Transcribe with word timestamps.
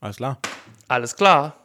Alles 0.00 0.16
klar. 0.16 0.38
Alles 0.88 1.16
klar. 1.16 1.57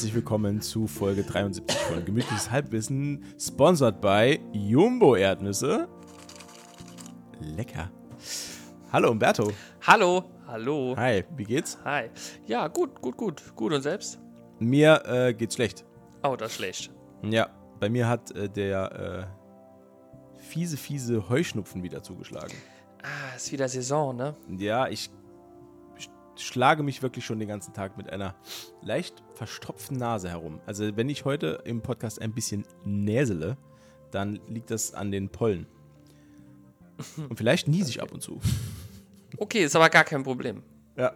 Herzlich 0.00 0.14
willkommen 0.14 0.62
zu 0.62 0.86
Folge 0.86 1.22
73 1.22 1.76
von 1.76 2.02
Gemütliches 2.06 2.50
Halbwissen, 2.50 3.22
sponsored 3.38 4.00
by 4.00 4.40
Jumbo 4.50 5.14
Erdnüsse. 5.14 5.88
Lecker. 7.38 7.90
Hallo 8.90 9.10
Umberto. 9.10 9.52
Hallo. 9.86 10.24
Hallo. 10.46 10.94
Hi, 10.96 11.22
wie 11.36 11.44
geht's? 11.44 11.76
Hi. 11.84 12.08
Ja, 12.46 12.68
gut, 12.68 12.98
gut, 13.02 13.18
gut. 13.18 13.42
Gut 13.54 13.74
und 13.74 13.82
selbst? 13.82 14.18
Mir 14.58 15.02
äh, 15.04 15.34
geht's 15.34 15.56
schlecht. 15.56 15.84
Oh, 16.22 16.34
das 16.34 16.52
ist 16.52 16.56
schlecht. 16.56 16.90
Ja, 17.22 17.50
bei 17.78 17.90
mir 17.90 18.08
hat 18.08 18.30
äh, 18.30 18.48
der 18.48 19.28
äh, 20.38 20.40
fiese, 20.40 20.78
fiese 20.78 21.28
Heuschnupfen 21.28 21.82
wieder 21.82 22.02
zugeschlagen. 22.02 22.54
Ah, 23.02 23.36
ist 23.36 23.52
wieder 23.52 23.68
Saison, 23.68 24.16
ne? 24.16 24.34
Ja, 24.56 24.88
ich 24.88 25.10
schlage 26.44 26.82
mich 26.82 27.02
wirklich 27.02 27.24
schon 27.24 27.38
den 27.38 27.48
ganzen 27.48 27.72
Tag 27.74 27.96
mit 27.96 28.10
einer 28.10 28.34
leicht 28.82 29.22
verstopften 29.34 29.96
Nase 29.96 30.28
herum. 30.28 30.60
Also 30.66 30.96
wenn 30.96 31.08
ich 31.08 31.24
heute 31.24 31.60
im 31.64 31.80
Podcast 31.82 32.20
ein 32.20 32.32
bisschen 32.32 32.64
näsele, 32.84 33.56
dann 34.10 34.40
liegt 34.48 34.70
das 34.70 34.94
an 34.94 35.10
den 35.12 35.28
Pollen. 35.28 35.66
Und 37.28 37.36
vielleicht 37.36 37.68
niese 37.68 37.90
ich 37.90 38.02
ab 38.02 38.12
und 38.12 38.20
zu. 38.20 38.40
Okay, 39.38 39.64
ist 39.64 39.76
aber 39.76 39.88
gar 39.88 40.04
kein 40.04 40.22
Problem. 40.22 40.62
Ja. 40.96 41.12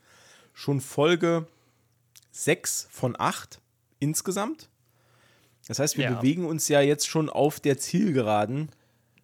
schon 0.53 0.83
Folge 0.83 1.47
6 2.33 2.87
von 2.91 3.17
8 3.19 3.63
insgesamt. 3.99 4.69
Das 5.67 5.79
heißt, 5.79 5.97
wir 5.97 6.05
Ja. 6.05 6.15
bewegen 6.17 6.45
uns 6.45 6.69
ja 6.69 6.83
jetzt 6.83 7.09
schon 7.09 7.31
auf 7.31 7.61
der 7.61 7.79
Zielgeraden 7.79 8.69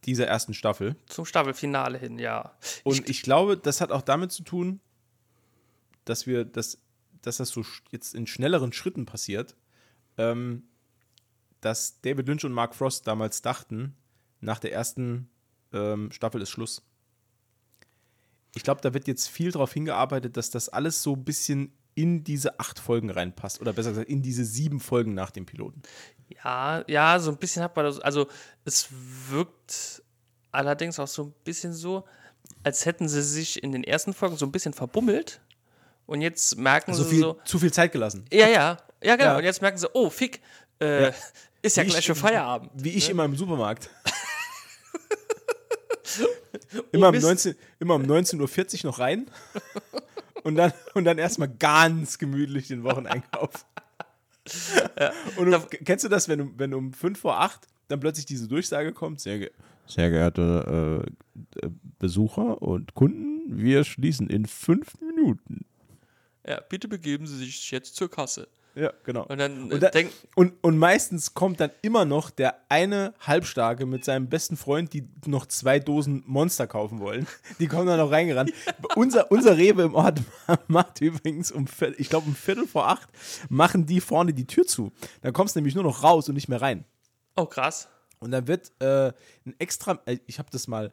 dieser 0.07 0.27
ersten 0.27 0.55
Staffel. 0.55 0.97
Zum 1.09 1.27
Staffelfinale 1.27 1.99
hin, 1.99 2.19
ja. 2.19 2.57
Und 2.85 3.07
ich, 3.11 3.21
glaube, 3.21 3.59
das 3.59 3.83
hat 3.83 3.93
auch 3.93 4.01
damit 4.01 4.33
zu 4.33 4.45
tun, 4.45 4.81
dass 6.07 6.27
wir 6.27 6.47
das, 6.47 6.79
dass 7.21 7.37
das 7.37 7.51
so 7.51 7.67
jetzt 7.91 8.15
in 8.15 8.27
schnelleren 8.27 8.73
Schritten 8.73 9.05
passiert, 9.05 9.57
ähm, 10.17 10.63
dass 11.61 12.01
David 12.01 12.29
Lynch 12.29 12.47
und 12.47 12.53
Mark 12.53 12.75
Frost 12.75 13.07
damals 13.07 13.43
dachten, 13.43 13.95
nach 14.41 14.59
der 14.59 14.73
ersten 14.73 15.29
ähm, 15.75 16.11
Staffel 16.13 16.41
ist 16.41 16.49
Schluss. 16.49 16.88
Ich 18.55 18.63
glaube, 18.63 18.81
da 18.81 18.95
wird 18.95 19.07
jetzt 19.09 19.29
viel 19.29 19.53
darauf 19.53 19.73
hingearbeitet, 19.73 20.37
dass 20.37 20.51
das 20.51 20.69
alles 20.69 21.03
so 21.03 21.15
ein 21.15 21.25
bisschen 21.25 21.73
in 21.95 22.23
diese 22.25 22.59
acht 22.61 22.79
Folgen 22.79 23.11
reinpasst. 23.11 23.61
Oder 23.61 23.73
besser 23.73 23.91
gesagt, 23.91 24.09
in 24.09 24.23
diese 24.23 24.45
sieben 24.45 24.81
Folgen 24.81 25.15
nach 25.15 25.31
dem 25.31 25.47
Piloten. 25.47 25.83
Ja, 26.45 26.85
ja, 26.87 27.19
so 27.19 27.31
ein 27.31 27.37
bisschen 27.37 27.63
hat 27.63 27.75
man 27.77 27.85
das. 27.85 27.99
Also, 28.01 28.29
es 28.65 28.89
wirkt 29.29 30.03
allerdings 30.53 30.99
auch 30.99 31.09
so 31.09 31.25
ein 31.25 31.35
bisschen 31.45 31.73
so, 31.73 32.05
als 32.63 32.87
hätten 32.87 33.09
sie 33.09 33.23
sich 33.23 33.63
in 33.63 33.73
den 33.73 33.85
ersten 33.85 34.13
Folgen 34.15 34.37
so 34.37 34.47
ein 34.47 34.53
bisschen 34.53 34.73
verbummelt. 34.73 35.41
Und 36.07 36.23
jetzt 36.23 36.57
merken 36.57 36.95
So 36.95 37.03
sie 37.05 37.11
viel, 37.11 37.21
so. 37.21 37.39
zu 37.45 37.59
viel 37.59 37.73
Zeit 37.73 37.93
gelassen. 37.93 38.25
Ja, 38.33 38.49
ja, 38.49 38.79
ja, 39.03 39.17
genau. 39.17 39.31
Ja. 39.33 39.37
Und 39.39 39.45
jetzt 39.45 39.61
merken 39.61 39.77
sie, 39.79 39.89
oh, 39.93 40.09
fick, 40.09 40.41
äh, 40.81 41.03
Ja. 41.09 41.13
ist 41.61 41.77
ja 41.77 41.83
Wie 41.85 41.89
gleich 41.89 41.99
ich- 42.01 42.07
schon 42.07 42.17
Feierabend. 42.17 42.71
Wie 42.75 42.91
ich 42.91 43.11
immer 43.11 43.25
im 43.25 43.37
Supermarkt. 43.37 43.91
Oh, 46.23 46.79
immer, 46.93 47.09
um 47.09 47.15
Mist. 47.15 47.25
19, 47.25 47.55
immer 47.81 47.95
um 47.97 48.03
19.40 48.03 48.85
Uhr 48.85 48.91
noch 48.91 48.99
rein 48.99 49.27
und 50.45 50.57
dann, 50.57 50.73
und 50.95 51.05
dann 51.05 51.19
erstmal 51.19 51.49
ganz 51.49 52.19
gemütlich 52.19 52.69
den 52.69 52.83
Wocheneinkauf. 52.85 53.65
Und 55.37 55.51
du, 55.51 55.61
kennst 55.85 56.05
du 56.07 56.09
das, 56.09 56.27
wenn, 56.29 56.41
um- 56.41 56.55
wenn 56.57 56.73
um 56.73 56.95
5 56.95 57.19
vor 57.21 57.39
8 57.41 57.67
dann 57.89 58.01
plötzlich 58.01 58.25
diese 58.25 58.49
Durchsage 58.49 58.93
kommt? 58.93 59.21
Sehr, 59.21 59.39
ge 59.39 59.51
sehr 59.87 60.11
geehrte 60.11 61.05
äh, 61.63 61.67
äh, 61.67 61.71
Besucher 61.99 62.63
und 62.63 62.95
Kunden, 62.95 63.43
wir 63.59 63.85
schließen 63.85 64.31
in 64.31 64.47
fünf 64.47 64.99
Minuten. 65.03 65.67
Ja, 66.47 66.61
bitte 66.61 66.89
begeben 66.89 67.27
Sie 67.27 67.37
sich 67.37 67.71
jetzt 67.71 67.95
zur 67.97 68.11
Kasse. 68.11 68.49
Ja, 68.75 68.93
genau. 69.03 69.25
Und 69.27 69.39
dann, 69.39 69.71
äh, 69.71 69.75
Und, 69.75 69.83
da, 69.83 69.91
denk, 69.91 70.13
und, 70.37 70.55
und 70.63 70.79
meistens 70.79 71.35
kommt 71.35 71.61
dann 71.61 71.71
immer 71.83 72.05
noch 72.05 72.31
der 72.31 72.55
eine 72.69 73.15
Halbstarke 73.21 73.87
mit 73.87 74.05
seinem 74.05 74.29
besten 74.29 74.57
Freund, 74.57 74.93
die 74.93 75.09
noch 75.27 75.47
zwei 75.47 75.81
Dosen 75.81 76.23
Monster 76.27 76.67
kaufen 76.67 77.01
wollen. 77.01 77.27
Die 77.59 77.67
kommen 77.67 77.87
dann 77.87 77.99
noch 77.99 78.11
reingerannt. 78.11 78.53
unser, 78.97 79.31
unser 79.33 79.57
Rewe 79.57 79.83
im 79.83 79.95
Ort 79.95 80.21
macht 80.69 81.01
übrigens 81.01 81.51
um, 81.51 81.67
ich 81.97 82.09
glaube 82.09 82.29
um 82.29 82.35
Viertel 82.35 82.67
vor 82.67 82.89
acht, 82.89 83.09
machen 83.49 83.87
die 83.87 84.01
vorne 84.01 84.33
die 84.33 84.47
Tür 84.47 84.67
zu. 84.67 84.93
Dann 85.23 85.33
kommst 85.33 85.57
du 85.57 85.61
nämlich 85.61 85.75
nur 85.75 85.85
noch 85.85 86.05
raus 86.05 86.29
und 86.29 86.35
nicht 86.35 86.49
mehr 86.49 86.63
rein. 86.63 86.85
oh 87.37 87.47
krass. 87.47 87.89
Und 88.21 88.33
dann 88.33 88.49
wird 88.49 88.73
äh, 88.81 89.13
ein 89.47 89.55
extra, 89.59 90.01
äh, 90.07 90.19
ich 90.27 90.39
habe 90.39 90.51
das 90.51 90.67
mal 90.69 90.93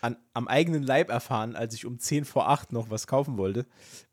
an, 0.00 0.16
am 0.34 0.48
eigenen 0.48 0.82
Leib 0.82 1.10
erfahren, 1.10 1.56
als 1.56 1.74
ich 1.74 1.86
um 1.86 1.98
10 1.98 2.24
vor 2.24 2.48
8 2.48 2.72
noch 2.72 2.90
was 2.90 3.06
kaufen 3.06 3.36
wollte. 3.36 3.66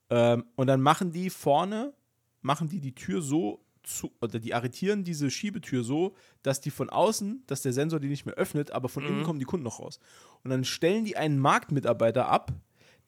Ähm, 0.10 0.46
und 0.56 0.68
dann 0.68 0.82
machen 0.82 1.12
die 1.12 1.30
vorne, 1.30 1.94
machen 2.46 2.70
die 2.70 2.80
die 2.80 2.96
Tür 2.96 3.22
so 3.22 3.66
zu, 3.84 4.12
oder 4.22 4.40
die 4.40 4.54
arretieren 4.54 5.04
diese 5.04 5.30
Schiebetür 5.30 5.84
so, 5.84 6.16
dass 6.44 6.62
die 6.62 6.72
von 6.72 6.90
außen, 6.90 7.44
dass 7.48 7.62
der 7.62 7.74
Sensor 7.74 8.00
die 8.00 8.08
nicht 8.08 8.26
mehr 8.26 8.36
öffnet, 8.36 8.72
aber 8.72 8.88
von 8.88 9.04
innen 9.04 9.24
kommen 9.24 9.40
die 9.40 9.46
Kunden 9.46 9.64
noch 9.64 9.80
raus. 9.80 10.00
Und 10.44 10.52
dann 10.52 10.64
stellen 10.64 11.06
die 11.06 11.18
einen 11.18 11.40
Marktmitarbeiter 11.40 12.28
ab, 12.28 12.54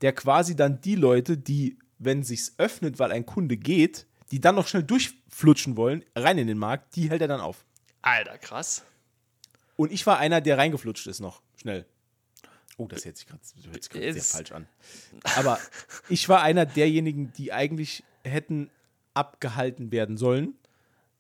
der 0.02 0.14
quasi 0.14 0.56
dann 0.56 0.82
die 0.82 0.96
Leute, 0.96 1.38
die, 1.38 1.80
wenn 2.00 2.24
sich's 2.24 2.56
öffnet, 2.58 3.00
weil 3.00 3.12
ein 3.12 3.26
Kunde 3.26 3.58
geht, 3.58 4.08
die 4.32 4.42
dann 4.42 4.56
noch 4.56 4.68
schnell 4.68 4.84
durchflutschen 4.84 5.78
wollen, 5.78 6.04
rein 6.16 6.38
in 6.38 6.48
den 6.48 6.58
Markt, 6.58 6.96
die 6.96 7.10
hält 7.10 7.22
er 7.22 7.28
dann 7.28 7.42
auf. 7.42 7.66
Alter, 8.02 8.38
krass. 8.38 8.84
Und 9.76 9.92
ich 9.92 10.06
war 10.06 10.18
einer, 10.18 10.42
der 10.42 10.58
reingeflutscht 10.58 11.08
ist 11.08 11.20
noch, 11.20 11.42
schnell. 11.56 11.86
Oh, 12.78 12.88
das 12.88 13.06
hört 13.06 13.18
sich 13.18 13.28
gerade 13.28 13.42
sehr 14.14 14.24
falsch 14.24 14.52
an. 14.52 14.68
Aber 15.36 15.60
ich 16.10 16.30
war 16.30 16.42
einer 16.42 16.66
derjenigen, 16.66 17.32
die 17.34 17.52
eigentlich 17.52 18.04
hätten 18.24 18.70
abgehalten 19.18 19.92
werden 19.92 20.18
sollen. 20.18 20.54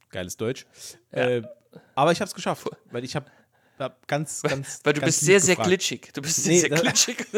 Geiles 0.10 0.38
Deutsch. 0.38 0.66
Äh, 1.12 1.42
aber 1.96 2.12
ich 2.12 2.20
habe 2.22 2.28
es 2.30 2.36
geschafft, 2.36 2.70
weil 2.92 3.04
ich 3.04 3.16
habe 3.16 3.26
hab 3.78 4.08
ganz, 4.08 4.42
ganz. 4.42 4.80
Weil 4.84 4.94
du 4.94 5.02
ganz 5.02 5.16
bist 5.16 5.26
sehr, 5.26 5.40
sehr 5.40 5.56
gefragt. 5.56 5.68
glitschig. 5.70 6.12
Du 6.14 6.22
bist 6.22 6.44
sehr, 6.44 6.54
Nee, 6.54 6.60
sehr 6.60 6.70
glitschig. 6.70 7.18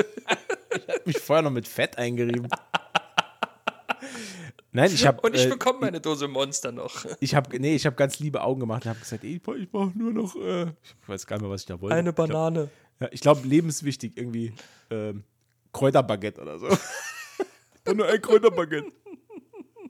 Ich 0.72 0.88
habe 0.88 1.02
mich 1.06 1.18
vorher 1.18 1.42
noch 1.42 1.50
mit 1.52 1.68
Fett 1.68 1.98
eingerieben. 1.98 2.48
Nein, 4.72 4.92
ich 4.94 5.08
habe 5.08 5.20
Und 5.22 5.36
ich 5.36 5.46
äh, 5.46 5.50
bekomme 5.50 5.80
meine 5.80 6.00
Dose 6.00 6.28
Monster 6.28 6.72
noch. 6.72 7.06
ich 7.20 7.34
habe 7.34 7.60
nee, 7.60 7.74
ich 7.76 7.88
habe 7.88 7.96
ganz 7.96 8.20
liebe 8.20 8.42
Augen 8.44 8.60
gemacht 8.60 8.86
und 8.86 8.90
habe 8.90 9.00
gesagt, 9.00 9.24
ey, 9.24 9.38
ich 9.38 9.42
brauche 9.42 9.66
brauch 9.66 9.92
nur 9.96 10.14
noch 10.14 10.36
äh, 10.36 10.66
ich 10.84 11.08
weiß 11.08 11.26
gar 11.26 11.38
nicht 11.38 11.42
mehr, 11.42 11.50
was 11.52 11.62
ich 11.62 11.68
da 11.68 11.82
wollte. 11.82 11.96
Eine 11.96 12.14
glaub- 12.14 12.28
Banane. 12.28 12.70
Ja, 13.00 13.08
ich 13.12 13.22
glaube, 13.22 13.48
lebenswichtig 13.48 14.14
irgendwie 14.16 14.54
ähm, 14.92 15.24
Kräuterbaguette 15.74 16.42
oder 16.42 16.60
so. 16.60 16.68
Nur 17.96 18.06
ein 18.08 18.22
Kräuterbaguette. 18.22 18.92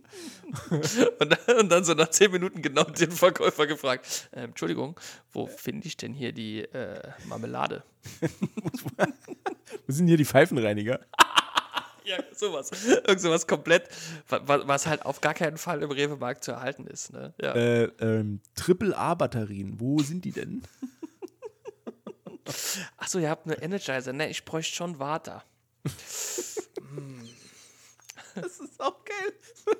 Und 1.19 1.29
dann, 1.31 1.57
und 1.59 1.69
dann 1.69 1.83
so 1.83 1.93
nach 1.93 2.09
zehn 2.09 2.31
Minuten 2.31 2.61
genau 2.61 2.83
den 2.83 3.11
Verkäufer 3.11 3.67
gefragt: 3.67 4.29
ähm, 4.33 4.45
Entschuldigung, 4.45 4.99
wo 5.31 5.45
finde 5.47 5.87
ich 5.87 5.95
denn 5.97 6.13
hier 6.13 6.31
die 6.31 6.61
äh, 6.63 7.01
Marmelade? 7.25 7.83
Wo 9.85 9.91
sind 9.91 10.07
hier 10.07 10.17
die 10.17 10.25
Pfeifenreiniger? 10.25 10.99
Ja, 12.05 12.17
sowas. 12.33 12.71
Irgend 12.87 13.21
sowas 13.21 13.45
komplett, 13.45 13.87
wa- 14.29 14.41
wa- 14.47 14.63
was 14.67 14.87
halt 14.87 15.05
auf 15.05 15.21
gar 15.21 15.35
keinen 15.35 15.59
Fall 15.59 15.83
im 15.83 15.91
Rewe-Markt 15.91 16.43
zu 16.43 16.51
erhalten 16.53 16.87
ist. 16.87 17.13
Ne? 17.13 17.35
Ja. 17.39 17.53
Äh, 17.53 17.83
ähm, 17.99 18.39
Triple-A-Batterien, 18.55 19.79
wo 19.79 19.99
sind 20.01 20.25
die 20.25 20.31
denn? 20.31 20.63
Achso, 22.97 23.19
ihr 23.19 23.29
habt 23.29 23.45
eine 23.45 23.61
Energizer. 23.61 24.11
Ne, 24.11 24.27
ich 24.27 24.43
bräuchte 24.43 24.75
schon 24.75 24.97
Water. 24.97 25.43
Das 28.35 28.59
ist 28.59 28.79
auch 28.79 29.05
geil. 29.05 29.75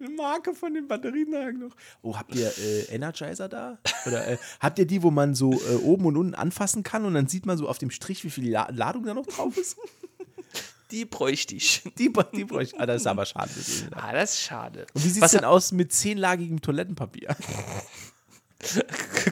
Eine 0.00 0.10
Marke 0.10 0.54
von 0.54 0.74
den 0.74 0.86
Batterien 0.86 1.58
noch. 1.58 1.74
Oh, 2.02 2.16
habt 2.16 2.34
ihr 2.34 2.52
äh, 2.58 2.82
Energizer 2.94 3.48
da? 3.48 3.78
Oder 4.06 4.26
äh, 4.28 4.38
habt 4.60 4.78
ihr 4.78 4.86
die, 4.86 5.02
wo 5.02 5.10
man 5.10 5.34
so 5.34 5.52
äh, 5.52 5.74
oben 5.82 6.06
und 6.06 6.16
unten 6.16 6.34
anfassen 6.34 6.82
kann 6.82 7.04
und 7.04 7.14
dann 7.14 7.26
sieht 7.26 7.46
man 7.46 7.58
so 7.58 7.68
auf 7.68 7.78
dem 7.78 7.90
Strich, 7.90 8.22
wie 8.24 8.30
viel 8.30 8.50
La 8.50 8.68
Ladung 8.70 9.04
da 9.04 9.14
noch 9.14 9.26
drauf 9.26 9.56
ist? 9.56 9.76
Die 10.90 11.04
bräuchte 11.04 11.54
ich. 11.54 11.82
Die, 11.98 12.10
die 12.34 12.44
brauche 12.46 12.62
ich. 12.62 12.80
Ah, 12.80 12.86
das 12.86 13.02
ist 13.02 13.06
aber 13.06 13.26
schade. 13.26 13.50
Ah, 13.90 14.10
das 14.14 14.32
ist 14.32 14.40
schade. 14.40 14.86
Und 14.94 15.04
wie 15.04 15.10
sieht 15.10 15.22
es 15.22 15.32
denn 15.32 15.44
aus 15.44 15.70
mit 15.70 15.92
zehnlagigem 15.92 16.62
Toilettenpapier? 16.62 17.36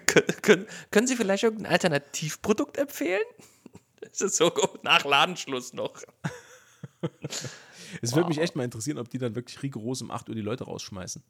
Kön- 0.06 0.42
können, 0.42 0.66
können 0.90 1.06
Sie 1.06 1.16
vielleicht 1.16 1.44
irgendein 1.44 1.72
Alternativprodukt 1.72 2.76
empfehlen? 2.76 3.22
Das 4.02 4.20
ist 4.20 4.36
so 4.36 4.52
nach 4.82 5.06
Ladenschluss 5.06 5.72
noch. 5.72 5.94
Es 8.02 8.14
würde 8.14 8.28
mich 8.28 8.38
echt 8.38 8.56
mal 8.56 8.64
interessieren, 8.64 8.98
ob 8.98 9.08
die 9.08 9.18
dann 9.18 9.34
wirklich 9.34 9.62
rigoros 9.62 10.02
um 10.02 10.10
8 10.10 10.28
Uhr 10.28 10.34
die 10.34 10.42
Leute 10.42 10.64
rausschmeißen. 10.64 11.22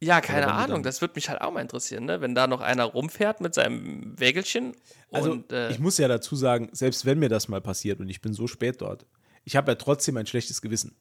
Ja, 0.00 0.20
keine 0.20 0.52
Ahnung. 0.52 0.82
Das 0.82 1.00
würde 1.00 1.14
mich 1.14 1.30
halt 1.30 1.40
auch 1.40 1.52
mal 1.52 1.62
interessieren, 1.62 2.04
ne? 2.04 2.20
wenn 2.20 2.34
da 2.34 2.46
noch 2.46 2.60
einer 2.60 2.84
rumfährt 2.84 3.40
mit 3.40 3.54
seinem 3.54 4.18
Wägelchen. 4.18 4.76
Also, 5.10 5.32
und, 5.32 5.52
äh, 5.52 5.70
ich 5.70 5.78
muss 5.78 5.96
ja 5.96 6.06
dazu 6.06 6.36
sagen, 6.36 6.68
selbst 6.72 7.06
wenn 7.06 7.18
mir 7.18 7.30
das 7.30 7.48
mal 7.48 7.62
passiert 7.62 8.00
und 8.00 8.08
ich 8.10 8.20
bin 8.20 8.34
so 8.34 8.46
spät 8.46 8.82
dort, 8.82 9.06
ich 9.44 9.56
habe 9.56 9.70
ja 9.70 9.74
trotzdem 9.76 10.16
ein 10.18 10.26
schlechtes 10.26 10.60
Gewissen. 10.60 10.94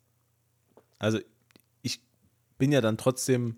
Also, 0.98 1.20
ich 1.82 2.02
bin 2.58 2.72
ja 2.72 2.80
dann 2.80 2.98
trotzdem 2.98 3.58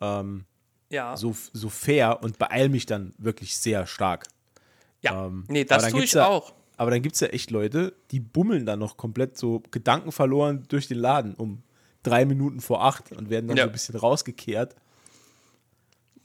ähm, 0.00 0.44
ja, 0.88 1.16
so, 1.16 1.34
so 1.52 1.68
fair 1.68 2.22
und 2.22 2.38
beeil 2.38 2.68
mich 2.68 2.86
dann 2.86 3.14
wirklich 3.18 3.56
sehr 3.56 3.86
stark. 3.86 4.26
ja. 5.02 5.26
ähm, 5.26 5.44
nee, 5.48 5.64
das 5.64 5.88
tue 5.88 6.04
ich 6.04 6.12
ja- 6.12 6.26
auch. 6.26 6.54
Aber 6.80 6.90
dann 6.90 7.02
gibt 7.02 7.14
es 7.14 7.20
ja 7.20 7.26
echt 7.26 7.50
Leute, 7.50 7.92
die 8.10 8.20
bummeln 8.20 8.64
dann 8.64 8.78
noch 8.78 8.96
komplett 8.96 9.36
so 9.36 9.62
Gedanken 9.70 10.12
verloren 10.12 10.64
durch 10.68 10.88
den 10.88 10.96
Laden 10.96 11.34
um 11.34 11.62
drei 12.02 12.24
Minuten 12.24 12.62
vor 12.62 12.82
acht 12.82 13.12
und 13.12 13.28
werden 13.28 13.48
dann 13.48 13.58
Ja. 13.58 13.64
so 13.64 13.68
ein 13.68 13.72
bisschen 13.72 13.96
rausgekehrt. 13.96 14.74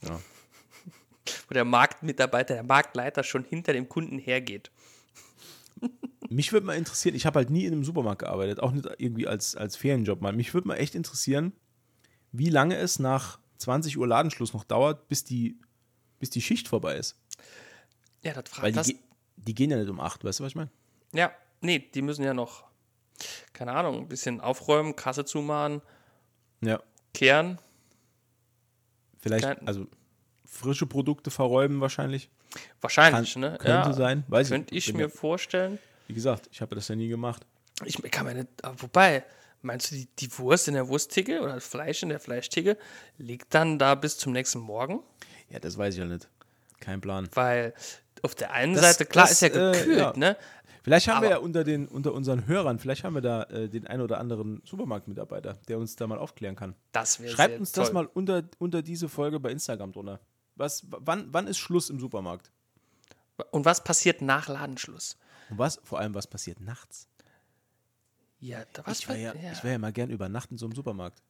Wo 0.00 1.52
der 1.52 1.66
Marktmitarbeiter, 1.66 2.54
der 2.54 2.62
Marktleiter 2.62 3.22
schon 3.22 3.44
hinter 3.44 3.74
dem 3.74 3.86
Kunden 3.90 4.18
hergeht. 4.18 4.70
Mich 6.30 6.54
würde 6.54 6.64
mal 6.64 6.76
interessieren, 6.78 7.14
ich 7.14 7.26
habe 7.26 7.40
halt 7.40 7.50
nie 7.50 7.66
in 7.66 7.74
einem 7.74 7.84
Supermarkt 7.84 8.20
gearbeitet, 8.20 8.60
auch 8.60 8.72
nicht 8.72 8.88
irgendwie 8.96 9.26
als, 9.26 9.56
als 9.56 9.76
Ferienjob 9.76 10.22
mal. 10.22 10.32
Mich 10.32 10.54
würde 10.54 10.68
mal 10.68 10.76
echt 10.76 10.94
interessieren, 10.94 11.52
wie 12.32 12.48
lange 12.48 12.76
es 12.78 12.98
nach 12.98 13.38
20 13.58 13.98
Uhr 13.98 14.08
Ladenschluss 14.08 14.54
noch 14.54 14.64
dauert, 14.64 15.06
bis 15.08 15.22
die, 15.22 15.58
bis 16.18 16.30
die 16.30 16.40
Schicht 16.40 16.66
vorbei 16.66 16.96
ist. 16.96 17.14
Ja, 18.22 18.32
das 18.32 18.48
fragt 18.48 18.62
Weil 18.62 18.72
die, 18.72 18.76
das. 18.76 19.05
Die 19.36 19.54
gehen 19.54 19.70
ja 19.70 19.76
nicht 19.76 19.88
um 19.90 20.00
8, 20.00 20.24
weißt 20.24 20.40
du, 20.40 20.44
was 20.44 20.50
ich 20.52 20.56
meine? 20.56 20.70
Ja, 21.12 21.32
nee, 21.60 21.78
die 21.78 22.02
müssen 22.02 22.24
ja 22.24 22.34
noch, 22.34 22.64
keine 23.52 23.72
Ahnung, 23.72 24.00
ein 24.00 24.08
bisschen 24.08 24.40
aufräumen, 24.40 24.96
Kasse 24.96 25.24
zumachen, 25.24 25.82
Ja. 26.60 26.80
kehren. 27.14 27.58
Vielleicht, 29.18 29.44
Kein- 29.44 29.66
also 29.66 29.86
frische 30.44 30.86
Produkte 30.86 31.30
verräumen 31.30 31.80
wahrscheinlich. 31.80 32.30
Wahrscheinlich, 32.80 33.32
Kann- 33.34 33.40
ne? 33.42 33.50
könnte 33.58 33.68
ja, 33.68 33.92
sein, 33.92 34.24
weiß 34.28 34.46
ich 34.48 34.52
Könnte 34.52 34.74
ich 34.74 34.86
Bin 34.86 34.96
mir 34.96 35.02
ja- 35.04 35.08
vorstellen. 35.08 35.78
Wie 36.06 36.14
gesagt, 36.14 36.48
ich 36.52 36.60
habe 36.60 36.74
das 36.74 36.88
ja 36.88 36.94
nie 36.94 37.08
gemacht. 37.08 37.44
Ich 37.84 38.00
kann 38.10 38.24
mir 38.26 38.34
nicht, 38.34 38.48
aber 38.64 38.80
wobei, 38.80 39.24
meinst 39.62 39.90
du, 39.90 39.96
die, 39.96 40.06
die 40.18 40.38
Wurst 40.38 40.68
in 40.68 40.74
der 40.74 40.88
Wursttheke 40.88 41.40
oder 41.42 41.54
das 41.54 41.66
Fleisch 41.66 42.02
in 42.02 42.08
der 42.08 42.20
Fleischtheke 42.20 42.78
liegt 43.18 43.52
dann 43.52 43.78
da 43.78 43.94
bis 43.96 44.16
zum 44.16 44.32
nächsten 44.32 44.60
Morgen? 44.60 45.02
Ja, 45.50 45.58
das 45.58 45.76
weiß 45.76 45.94
ich 45.94 46.00
ja 46.00 46.06
nicht. 46.06 46.28
Kein 46.80 47.00
Plan. 47.00 47.28
Weil 47.34 47.74
auf 48.24 48.34
der 48.34 48.52
einen 48.52 48.74
Das- 48.74 48.82
Seite, 48.84 49.06
klar, 49.06 49.24
das, 49.24 49.32
ist 49.32 49.40
ja 49.42 49.48
äh, 49.48 49.72
gekühlt, 49.78 49.98
ja. 49.98 50.12
ne? 50.16 50.36
Vielleicht 50.82 51.08
haben 51.08 51.22
wir 51.22 51.28
Aber- 51.30 51.36
ja 51.36 51.42
unter, 51.42 51.64
den, 51.64 51.88
unter 51.88 52.12
unseren 52.14 52.46
Hörern, 52.46 52.78
vielleicht 52.78 53.02
haben 53.02 53.14
wir 53.14 53.20
da 53.20 53.42
äh, 53.44 53.68
den 53.68 53.86
einen 53.88 54.02
oder 54.02 54.18
anderen 54.20 54.62
Supermarktmitarbeiter, 54.64 55.54
der 55.68 55.78
uns 55.78 55.96
da 55.96 56.06
mal 56.06 56.18
aufklären 56.18 56.54
kann. 56.54 56.76
Das 56.92 57.18
wäre 57.20 57.32
Schreibt 57.34 57.58
uns 57.58 57.72
das 57.72 57.86
toll. 57.88 57.94
mal 57.94 58.06
unter, 58.14 58.44
unter 58.58 58.82
diese 58.82 59.08
Folge 59.08 59.40
bei 59.40 59.50
Instagram 59.50 59.90
drunter. 59.92 60.20
Was, 60.54 60.84
wann, 60.88 61.26
wann 61.32 61.48
ist 61.48 61.58
Schluss 61.58 61.90
im 61.90 61.98
Supermarkt? 61.98 62.52
Und 63.50 63.64
was 63.64 63.82
passiert 63.82 64.22
nach 64.22 64.48
Ladenschluss? 64.48 65.16
Und 65.50 65.58
was, 65.58 65.80
vor 65.84 65.98
allem, 65.98 66.14
was 66.14 66.26
passiert 66.28 66.60
nachts? 66.60 67.08
Ja, 68.38 68.64
Ich 68.90 69.08
wäre 69.08 69.18
ja, 69.18 69.34
ja, 69.34 69.52
ich 69.52 69.64
wär 69.64 69.72
ja 69.72 69.78
mal 69.78 69.92
gern 69.92 70.10
übernachten 70.10 70.54
in 70.54 70.58
so 70.58 70.66
einem 70.66 70.74
Supermarkt. 70.74 71.20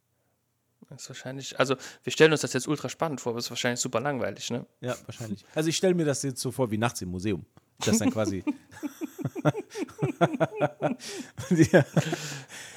Das 0.88 1.02
ist 1.02 1.08
wahrscheinlich, 1.10 1.58
also 1.58 1.76
wir 2.04 2.12
stellen 2.12 2.32
uns 2.32 2.42
das 2.42 2.52
jetzt 2.52 2.68
ultra 2.68 2.88
spannend 2.88 3.20
vor, 3.20 3.30
aber 3.32 3.38
es 3.38 3.46
ist 3.46 3.50
wahrscheinlich 3.50 3.80
super 3.80 4.00
langweilig, 4.00 4.50
ne? 4.50 4.66
Ja, 4.80 4.96
wahrscheinlich. 5.06 5.44
Also 5.54 5.68
ich 5.68 5.76
stelle 5.76 5.94
mir 5.94 6.04
das 6.04 6.22
jetzt 6.22 6.40
so 6.40 6.52
vor 6.52 6.70
wie 6.70 6.78
nachts 6.78 7.02
im 7.02 7.10
Museum. 7.10 7.44
Das 7.84 7.98
dann 7.98 8.10
quasi. 8.10 8.42
ja, 11.72 11.84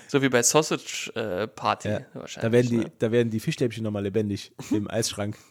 So 0.10 0.24
wie 0.24 0.30
bei 0.30 0.42
Sausage 0.42 1.12
äh, 1.14 1.48
Party 1.48 1.90
ja. 1.90 2.02
wahrscheinlich. 2.14 2.42
Da, 2.42 2.52
werden 2.52 2.70
die, 2.70 2.78
ne? 2.78 2.92
da 2.98 3.12
werden 3.12 3.30
die 3.30 3.40
Fischstäbchen 3.40 3.84
nochmal 3.84 4.02
lebendig 4.02 4.52
im 4.72 4.90
Eisschrank. 4.90 5.38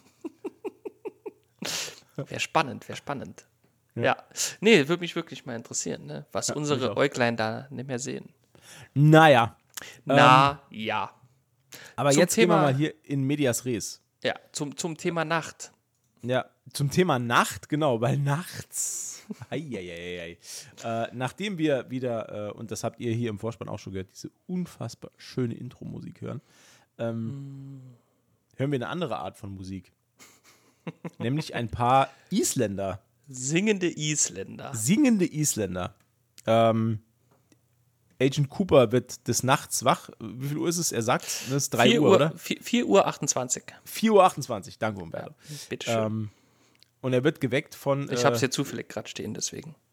Wäre 2.17 2.41
spannend, 2.41 2.89
wäre 2.89 2.97
spannend. 2.97 3.45
Ja. 3.95 4.17
Nee, 4.59 4.89
würde 4.89 4.99
mich 4.99 5.15
wirklich 5.15 5.45
mal 5.45 5.55
interessieren, 5.55 6.05
ne? 6.05 6.25
was 6.33 6.49
mich 6.49 6.57
unsere. 6.57 6.97
Äuglein 6.97 7.37
da 7.37 7.67
nicht 7.69 7.87
mehr 7.87 7.99
sehen. 7.99 8.33
Naja, 8.93 9.55
Na, 10.03 10.61
ja. 10.69 11.13
Aber 11.99 12.11
Zum 12.11 12.19
jetzt 12.21 12.35
gehen 12.35 12.49
wir 12.49 12.55
Thema- 12.55 12.61
mal 12.63 12.75
hier 12.75 12.93
in 13.03 13.23
Medias 13.23 13.65
Res. 13.65 14.01
Ja, 14.23 14.33
zum, 14.51 14.75
zum 14.77 14.95
Thema 14.97 15.25
Nacht. 15.25 15.71
Ja, 16.21 16.45
zum 16.73 16.89
Thema 16.91 17.19
Nacht, 17.19 17.69
genau, 17.69 18.01
weil 18.01 18.17
nachts 18.17 19.25
Eieieiei. 19.49 20.37
Äh, 20.83 21.07
nachdem 21.13 21.57
wir 21.57 21.89
wieder, 21.89 22.49
äh, 22.49 22.51
und 22.51 22.71
das 22.71 22.83
habt 22.83 22.99
ihr 22.99 23.13
hier 23.13 23.29
im 23.29 23.39
Vorspann 23.39 23.69
auch 23.69 23.79
schon 23.79 23.93
gehört, 23.93 24.09
diese 24.13 24.29
unfassbar 24.47 25.11
schöne 25.17 25.55
Intro-Musik 25.55 26.21
hören, 26.21 26.41
ähm, 26.97 27.81
hören 28.57 28.71
wir 28.71 28.77
eine 28.77 28.89
andere 28.89 29.17
Art 29.17 29.37
von 29.37 29.51
Musik. 29.55 29.91
Nämlich 31.19 31.55
ein 31.55 31.69
paar 31.69 32.09
Isländer. 32.31 33.01
Singende 33.27 33.87
Isländer. 33.89 34.73
Singende 34.73 35.25
Isländer. 35.31 35.95
Ähm, 36.45 36.99
Agent 38.21 38.49
Cooper 38.49 38.91
wird 38.91 39.27
des 39.27 39.43
Nachts 39.43 39.85
wach. 39.85 40.09
Wie 40.19 40.47
viel 40.49 40.57
Uhr 40.57 40.67
ist 40.67 40.77
es? 40.77 40.91
Er 40.91 41.01
sagt, 41.01 41.25
es 41.25 41.49
ist 41.51 41.69
3 41.71 41.89
4 41.91 42.01
Uhr, 42.01 42.15
oder? 42.15 42.33
4, 42.37 42.57
4 42.61 42.85
Uhr 42.87 43.07
28. 43.07 43.63
4 43.85 44.13
Uhr 44.13 44.23
28. 44.23 44.77
Danke, 44.77 45.01
Umberto. 45.01 45.33
Bitteschön. 45.69 46.05
Ähm, 46.05 46.29
und 47.01 47.13
er 47.13 47.23
wird 47.23 47.39
geweckt 47.39 47.75
von. 47.75 48.11
ich 48.11 48.21
äh, 48.21 48.25
habe 48.25 48.35
es 48.35 48.41
hier 48.41 48.51
zufällig 48.51 48.89
gerade 48.89 49.07
stehen, 49.07 49.33
deswegen. 49.33 49.75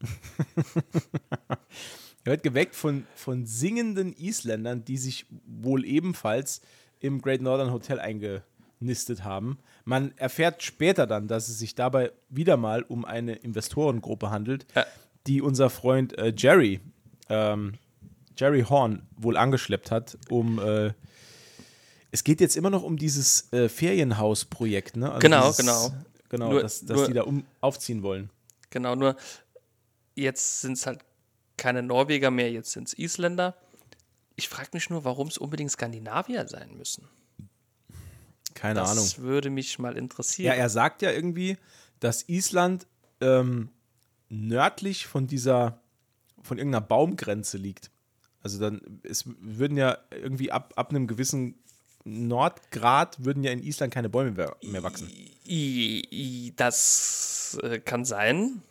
Er 2.24 2.32
wird 2.32 2.42
geweckt 2.42 2.74
von, 2.74 3.06
von 3.14 3.46
singenden 3.46 4.12
Isländern, 4.12 4.84
die 4.84 4.98
sich 4.98 5.26
wohl 5.46 5.84
ebenfalls 5.84 6.60
im 6.98 7.22
Great 7.22 7.40
Northern 7.40 7.70
Hotel 7.72 8.00
eingenistet 8.00 9.22
haben. 9.22 9.58
Man 9.84 10.12
erfährt 10.18 10.64
später 10.64 11.06
dann, 11.06 11.28
dass 11.28 11.48
es 11.48 11.60
sich 11.60 11.76
dabei 11.76 12.10
wieder 12.28 12.56
mal 12.56 12.82
um 12.82 13.04
eine 13.04 13.34
Investorengruppe 13.36 14.28
handelt, 14.30 14.66
Ja. 14.74 14.84
die 15.28 15.40
unser 15.40 15.70
Freund 15.70 16.18
äh, 16.18 16.32
Jerry, 16.36 16.80
ähm, 17.28 17.74
Jerry 18.36 18.62
Horn, 18.62 19.06
wohl 19.16 19.36
angeschleppt 19.36 19.90
hat, 19.90 20.16
um. 20.30 20.58
Äh, 20.58 20.92
es 22.12 22.24
geht 22.24 22.40
jetzt 22.40 22.56
immer 22.56 22.70
noch 22.70 22.82
um 22.82 22.96
dieses 22.96 23.52
äh, 23.52 23.68
Ferienhausprojekt, 23.68 24.96
ne? 24.96 25.08
Also 25.10 25.20
Genau, 25.20 25.42
dieses, 25.50 25.56
genau. 25.58 25.94
Genau, 26.28 26.50
Nur- 26.52 26.62
dass, 26.62 26.84
dass 26.84 26.96
nur- 26.98 27.06
die 27.08 27.12
da 27.12 27.22
um, 27.22 27.44
aufziehen 27.60 28.02
wollen. 28.02 28.30
Genau, 28.70 28.94
nur 28.94 29.16
jetzt 30.14 30.60
sind 30.62 30.72
es 30.72 30.86
halt 30.86 31.00
keine 31.56 31.82
Norweger 31.82 32.30
mehr, 32.30 32.50
jetzt 32.50 32.72
sind 32.72 32.88
es 32.88 32.98
Isländer. 32.98 33.54
Ich 34.34 34.48
frage 34.48 34.70
mich 34.72 34.88
nur, 34.90 35.04
warum 35.04 35.28
es 35.28 35.38
unbedingt 35.38 35.70
Skandinavier 35.70 36.46
sein 36.48 36.76
müssen. 36.76 37.06
Keine 38.54 38.80
Das 38.80 38.90
Ahnung. 38.90 39.10
würde 39.18 39.50
mich 39.50 39.78
mal 39.78 39.92
Ja, 39.92 39.98
interessieren. 39.98 40.56
er 40.56 40.68
sagt 40.70 41.02
ja 41.02 41.10
irgendwie, 41.10 41.58
dass 42.00 42.28
Island 42.28 42.86
ähm, 43.20 43.68
nördlich 44.28 45.06
von 45.06 45.26
dieser, 45.26 45.80
von 46.42 46.58
irgendeiner 46.58 46.84
Baumgrenze 46.84 47.58
liegt. 47.58 47.90
Also 48.46 48.60
dann, 48.60 48.80
es 49.02 49.24
würden 49.40 49.76
ja 49.76 49.98
irgendwie 50.12 50.52
ab, 50.52 50.72
ab 50.76 50.90
einem 50.90 51.08
gewissen 51.08 51.56
Nordgrad 52.04 53.24
würden 53.24 53.42
ja 53.42 53.50
in 53.50 53.60
Island 53.60 53.92
keine 53.92 54.08
Bäume 54.08 54.30
mehr, 54.30 54.54
mehr 54.62 54.84
wachsen. 54.84 55.10
I, 55.44 56.02
I, 56.12 56.52
das 56.54 57.58
äh, 57.60 57.80
kann 57.80 58.04
sein. 58.04 58.62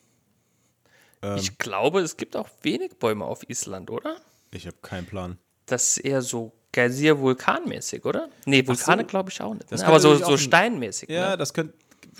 Ähm. 1.22 1.36
Ich 1.36 1.58
glaube, 1.58 2.00
es 2.00 2.15
gibt 2.15 2.38
auch 2.38 2.48
wenig 2.62 2.96
Bäume 3.00 3.25
auf 3.25 3.50
Island, 3.50 3.91
oder? 3.91 4.15
Ich 4.51 4.65
habe 4.65 4.77
keinen 4.82 5.05
Plan. 5.05 5.38
Das 5.65 5.98
ist 5.98 6.05
eher 6.05 6.22
so 6.22 6.53
Geysir-Vulkanmäßig, 6.72 8.05
oder? 8.05 8.29
Nee, 8.46 8.65
Vulkane 8.65 9.01
so. 9.01 9.08
glaube 9.08 9.29
ich 9.29 9.41
auch 9.41 9.53
nicht. 9.53 9.70
Ne? 9.70 9.86
Aber 9.86 10.00
so, 10.00 10.15
so 10.15 10.38
steinmäßig. 10.38 11.10
Ja, 11.10 11.32
Ne? 11.32 11.38
das 11.38 11.53
könnt, 11.53 11.74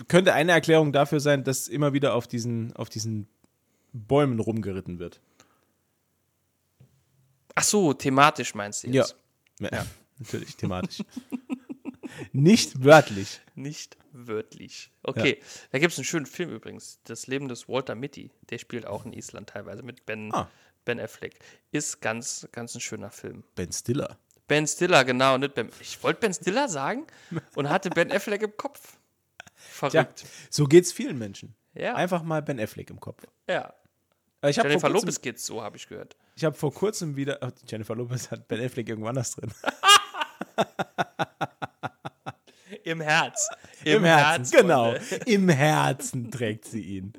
könnte 0.10 0.34
eine 0.34 0.52
Erklärung 0.52 0.92
dafür 0.92 1.22
sein, 1.22 1.46
dass 1.46 1.70
immer 1.70 1.94
wieder 1.94 2.14
auf 2.16 2.28
diesen, 2.28 2.76
auf 2.76 2.90
diesen 2.90 3.30
Bäumen 3.94 4.42
rumgeritten 4.42 5.00
wird. 5.00 5.22
Ach 7.56 7.64
so, 7.64 7.94
thematisch 7.94 8.54
meinst 8.56 8.84
du 8.84 8.88
Ja. 8.90 9.02
jetzt? 9.04 9.16
ja. 9.60 9.86
Natürlich, 10.20 10.56
thematisch. 10.56 11.00
Nicht 12.32 12.84
wörtlich. 12.84 13.42
Nicht 13.56 13.98
wörtlich. 14.12 14.92
Okay, 15.04 15.42
da 15.72 15.80
gibt 15.80 15.92
es 15.92 15.98
einen 16.00 16.06
schönen 16.06 16.26
Film 16.26 16.52
übrigens. 16.52 17.00
Das 17.04 17.28
Leben 17.28 17.48
des 17.50 17.68
Walter 17.68 17.96
Mitty. 17.96 18.32
Der 18.50 18.58
spielt 18.58 18.86
auch 18.86 19.06
in 19.06 19.12
Island 19.14 19.50
teilweise 19.50 19.84
mit 19.84 20.06
Ben, 20.06 20.34
Ah. 20.34 20.50
ben 20.86 21.00
Affleck. 21.00 21.40
Ist 21.72 22.02
ganz, 22.02 22.48
ganz 22.52 22.76
ein 22.76 22.82
schöner 22.82 23.12
Film. 23.12 23.44
Ben 23.56 23.72
Stiller. 23.74 24.18
Ben 24.48 24.66
Stiller, 24.68 25.04
genau. 25.04 25.38
Nicht 25.38 25.56
ben, 25.56 25.70
ich 25.82 26.02
wollte 26.04 26.22
Ben 26.22 26.34
Stiller 26.34 26.70
sagen 26.70 27.06
und 27.56 27.70
hatte 27.70 27.90
Ben 27.90 28.12
Affleck 28.12 28.44
im 28.44 28.56
Kopf. 28.56 28.98
Ja, 29.44 29.90
Verrückt. 29.90 30.26
so 30.50 30.66
geht's 30.66 30.94
vielen 30.94 31.18
Menschen. 31.18 31.56
Ja. 31.74 31.96
Einfach 31.96 32.24
mal 32.24 32.42
Ben 32.42 32.60
Affleck 32.60 32.90
im 32.90 33.00
Kopf. 33.00 33.24
Ja. 33.50 33.74
Äh, 34.42 34.52
Ich 34.52 34.56
Jennifer 34.58 34.88
Lopez 34.90 35.20
geht's 35.20 35.46
so, 35.46 35.62
habe 35.62 35.76
ich 35.76 35.88
gehört. 35.90 36.16
Ich 36.36 36.44
hab 36.44 36.58
vor 36.58 36.74
kurzem 36.74 37.16
wieder. 37.16 37.38
ach, 37.42 37.52
Jennifer 37.68 37.96
Lopez 37.96 38.30
hat 38.30 38.48
Ben 38.48 38.64
Affleck 38.64 38.90
irgendwo 38.90 39.08
anders 39.08 39.32
drin. 39.32 39.52
Im 42.84 43.02
Herz. 43.02 43.50
Im, 43.84 44.04
Herzen, 44.04 44.58
genau. 44.58 44.92
Freunde. 44.92 45.16
Im 45.26 45.50
Herzen 45.50 46.30
trägt 46.30 46.66
sie 46.66 46.82
ihn. 46.82 47.14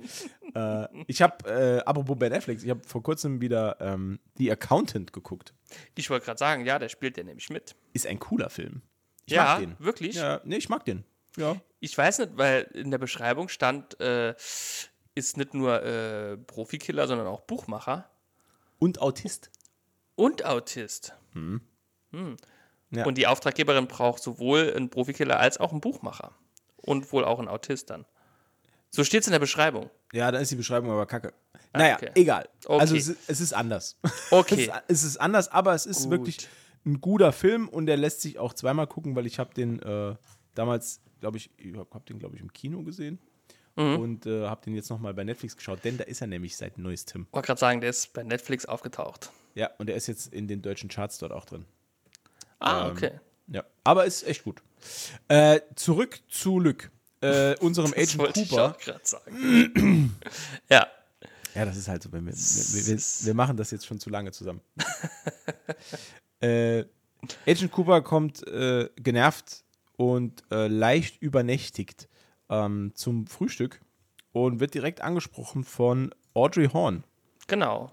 äh, 0.54 0.86
ich 1.08 1.22
habe, 1.22 1.48
äh, 1.48 1.78
apropos 1.80 2.16
Ben 2.16 2.32
Affleck, 2.32 2.62
ich 2.62 2.70
habe 2.70 2.82
vor 2.86 3.02
kurzem 3.02 3.40
wieder 3.40 3.76
ähm, 3.80 4.20
The 4.36 4.52
Accountant 4.52 5.12
geguckt. 5.12 5.54
Ich 5.96 6.08
wollte 6.08 6.26
gerade 6.26 6.38
sagen, 6.38 6.66
ja, 6.66 6.78
der 6.78 6.88
spielt 6.88 7.16
ja 7.16 7.24
nämlich 7.24 7.50
mit. 7.50 7.74
Ist 7.94 8.06
ein 8.06 8.20
cooler 8.20 8.48
Film. 8.48 8.82
Ich 9.24 9.32
ja, 9.32 9.44
mag 9.44 9.60
den. 9.60 9.76
wirklich. 9.80 10.14
Ja, 10.14 10.40
nee, 10.44 10.56
ich 10.56 10.68
mag 10.68 10.84
den. 10.84 11.04
Ja. 11.36 11.56
Ich 11.80 11.98
weiß 11.98 12.20
nicht, 12.20 12.36
weil 12.36 12.62
in 12.74 12.92
der 12.92 12.98
Beschreibung 12.98 13.48
stand, 13.48 13.98
äh, 14.00 14.34
ist 15.16 15.36
nicht 15.36 15.52
nur 15.52 15.82
äh, 15.82 16.36
Profikiller, 16.36 17.08
sondern 17.08 17.26
auch 17.26 17.40
Buchmacher 17.40 18.08
Und 18.78 19.00
Autist. 19.00 19.50
und 20.14 20.44
Autist. 20.44 21.14
Ja. 22.90 23.04
Und 23.04 23.18
die 23.18 23.26
Auftraggeberin 23.26 23.86
braucht 23.88 24.22
sowohl 24.22 24.72
einen 24.74 24.90
Profikiller 24.90 25.38
als 25.40 25.58
auch 25.58 25.72
einen 25.72 25.80
Buchmacher. 25.80 26.32
Und 26.76 27.12
wohl 27.12 27.24
auch 27.24 27.38
einen 27.38 27.48
Autist 27.48 27.90
dann. 27.90 28.04
So 28.90 29.02
steht 29.04 29.22
es 29.22 29.26
in 29.26 29.32
der 29.32 29.40
Beschreibung. 29.40 29.90
Ja, 30.12 30.30
dann 30.30 30.40
ist 30.40 30.50
die 30.52 30.56
Beschreibung 30.56 30.90
aber 30.90 31.04
kacke. 31.06 31.34
Naja, 31.72 31.96
okay. 31.96 32.10
egal. 32.14 32.48
Okay. 32.64 32.80
Also 32.80 32.96
es, 32.96 33.08
ist- 33.08 33.28
es 33.28 33.40
ist 33.40 33.52
anders. 33.52 33.98
Okay. 34.30 34.54
es, 34.88 34.98
ist, 34.98 35.02
es 35.02 35.02
ist 35.04 35.16
anders, 35.18 35.48
aber 35.48 35.74
es 35.74 35.84
ist 35.84 36.02
Gut. 36.04 36.10
wirklich 36.12 36.48
ein 36.86 37.00
guter 37.00 37.32
Film 37.32 37.68
und 37.68 37.86
der 37.86 37.96
lässt 37.96 38.20
sich 38.20 38.38
auch 38.38 38.54
zweimal 38.54 38.86
gucken, 38.86 39.16
weil 39.16 39.26
ich 39.26 39.38
habe 39.40 39.52
den 39.52 39.82
äh, 39.82 40.14
damals, 40.54 41.00
glaube 41.20 41.36
ich, 41.38 41.50
ich 41.58 41.76
habe 41.76 42.04
den, 42.08 42.18
glaube 42.20 42.36
ich, 42.36 42.40
im 42.40 42.52
Kino 42.52 42.82
gesehen 42.84 43.18
Mhm. 43.76 43.98
und 43.98 44.26
äh, 44.26 44.46
habe 44.46 44.62
den 44.64 44.74
jetzt 44.74 44.88
nochmal 44.90 45.12
bei 45.14 45.22
Netflix 45.24 45.56
geschaut, 45.56 45.80
denn 45.84 45.98
da 45.98 46.04
ist 46.04 46.20
er 46.22 46.26
nämlich 46.26 46.56
seit 46.56 46.78
neuestem. 46.78 47.26
Ich 47.28 47.32
wollte 47.34 47.46
gerade 47.46 47.60
sagen, 47.60 47.80
der 47.82 47.90
ist 47.90 48.12
bei 48.14 48.22
Netflix 48.22 48.64
aufgetaucht. 48.66 49.30
Ja, 49.54 49.70
und 49.78 49.86
der 49.86 49.96
ist 49.96 50.06
jetzt 50.06 50.32
in 50.32 50.48
den 50.48 50.62
deutschen 50.62 50.88
Charts 50.88 51.18
dort 51.18 51.32
auch 51.32 51.44
drin. 51.44 51.64
Ah, 52.58 52.86
Ähm, 52.86 52.92
okay. 52.92 53.10
Ja, 53.48 53.64
aber 53.84 54.06
ist 54.06 54.26
echt 54.26 54.44
gut. 54.44 54.62
Äh, 55.28 55.60
zurück 55.76 56.18
zu 56.28 56.58
Lück, 56.58 56.90
äh, 57.20 57.54
unserem 57.60 57.90
Das 57.92 57.98
Agent 58.02 58.18
wollte 58.18 58.40
ich 58.40 58.48
Cooper. 58.48 58.70
auch 58.70 58.78
gerade 58.78 59.00
sagen. 59.04 60.14
ja. 60.70 60.86
Ja, 61.54 61.64
das 61.64 61.76
ist 61.76 61.88
halt 61.88 62.02
so, 62.02 62.12
wenn 62.12 62.26
wir, 62.26 62.34
wir, 62.34 62.86
wir, 62.86 62.98
wir 62.98 63.34
machen 63.34 63.56
das 63.56 63.70
jetzt 63.70 63.86
schon 63.86 63.98
zu 63.98 64.10
lange 64.10 64.30
zusammen. 64.32 64.60
äh, 66.40 66.84
Agent 67.46 67.72
Cooper 67.72 68.02
kommt 68.02 68.46
äh, 68.46 68.88
genervt 68.96 69.64
und 69.96 70.42
äh, 70.50 70.66
leicht 70.68 71.20
übernächtigt 71.22 72.08
ähm, 72.48 72.92
zum 72.94 73.26
Frühstück 73.26 73.80
und 74.32 74.60
wird 74.60 74.74
direkt 74.74 75.00
angesprochen 75.00 75.64
von 75.64 76.14
Audrey 76.34 76.68
Horn, 76.68 77.04
Genau. 77.46 77.90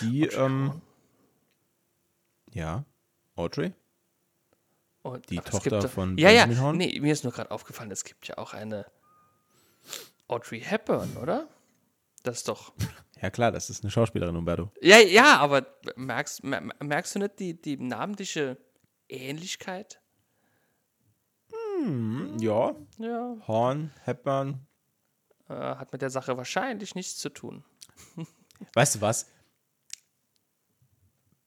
die 0.00 0.22
ähm, 0.26 0.80
ja 2.52 2.84
Audrey 3.34 3.72
Und, 5.02 5.28
Die 5.30 5.36
Tochter 5.36 5.80
gibt 5.80 5.90
von 5.92 6.16
Ja, 6.18 6.30
ja. 6.30 6.42
Benjamin 6.46 6.60
Horn? 6.64 6.76
Nee, 6.76 7.00
mir 7.00 7.12
ist 7.12 7.24
nur 7.24 7.32
gerade 7.32 7.50
aufgefallen, 7.50 7.90
es 7.90 8.04
gibt 8.04 8.26
ja 8.28 8.38
auch 8.38 8.52
eine 8.54 8.86
Audrey 10.28 10.60
Hepburn, 10.60 11.16
oder? 11.16 11.48
Das 12.22 12.38
ist 12.38 12.48
doch. 12.48 12.72
ja 13.20 13.30
klar 13.30 13.50
das 13.52 13.68
ist 13.70 13.82
eine 13.82 13.90
Schauspielerin 13.90 14.36
Umberto 14.36 14.70
Ja, 14.80 14.98
ja, 14.98 15.38
aber 15.38 15.66
merkst, 15.96 16.44
mer- 16.44 16.62
merkst 16.80 17.14
du 17.14 17.18
nicht 17.20 17.38
die, 17.40 17.60
die 17.60 17.76
namentliche 17.76 18.56
Ähnlichkeit? 19.08 20.00
Ja 22.38 22.74
Ja. 22.98 23.36
Horn 23.46 23.92
Hepburn 24.04 24.66
Äh, 25.48 25.54
hat 25.54 25.92
mit 25.92 26.02
der 26.02 26.10
Sache 26.10 26.36
wahrscheinlich 26.36 26.94
nichts 26.94 27.16
zu 27.18 27.28
tun. 27.28 27.64
Weißt 28.74 28.94
du 28.96 29.00
was? 29.00 29.26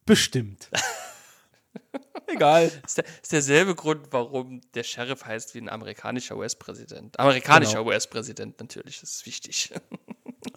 Bestimmt. 0.06 0.70
Egal. 2.28 2.72
Ist, 2.86 2.98
der, 2.98 3.06
ist 3.06 3.32
derselbe 3.32 3.76
Grund, 3.76 4.08
warum 4.12 4.62
der 4.74 4.84
Sheriff 4.84 5.26
heißt 5.26 5.54
wie 5.56 5.60
ein 5.60 5.70
amerikanischer 5.70 6.36
US-Präsident. 6.38 7.20
Amerikanischer 7.20 7.80
Genau. 7.80 7.90
US-Präsident 7.90 8.60
natürlich, 8.60 9.00
das 9.02 9.12
ist 9.12 9.26
wichtig. 9.26 9.74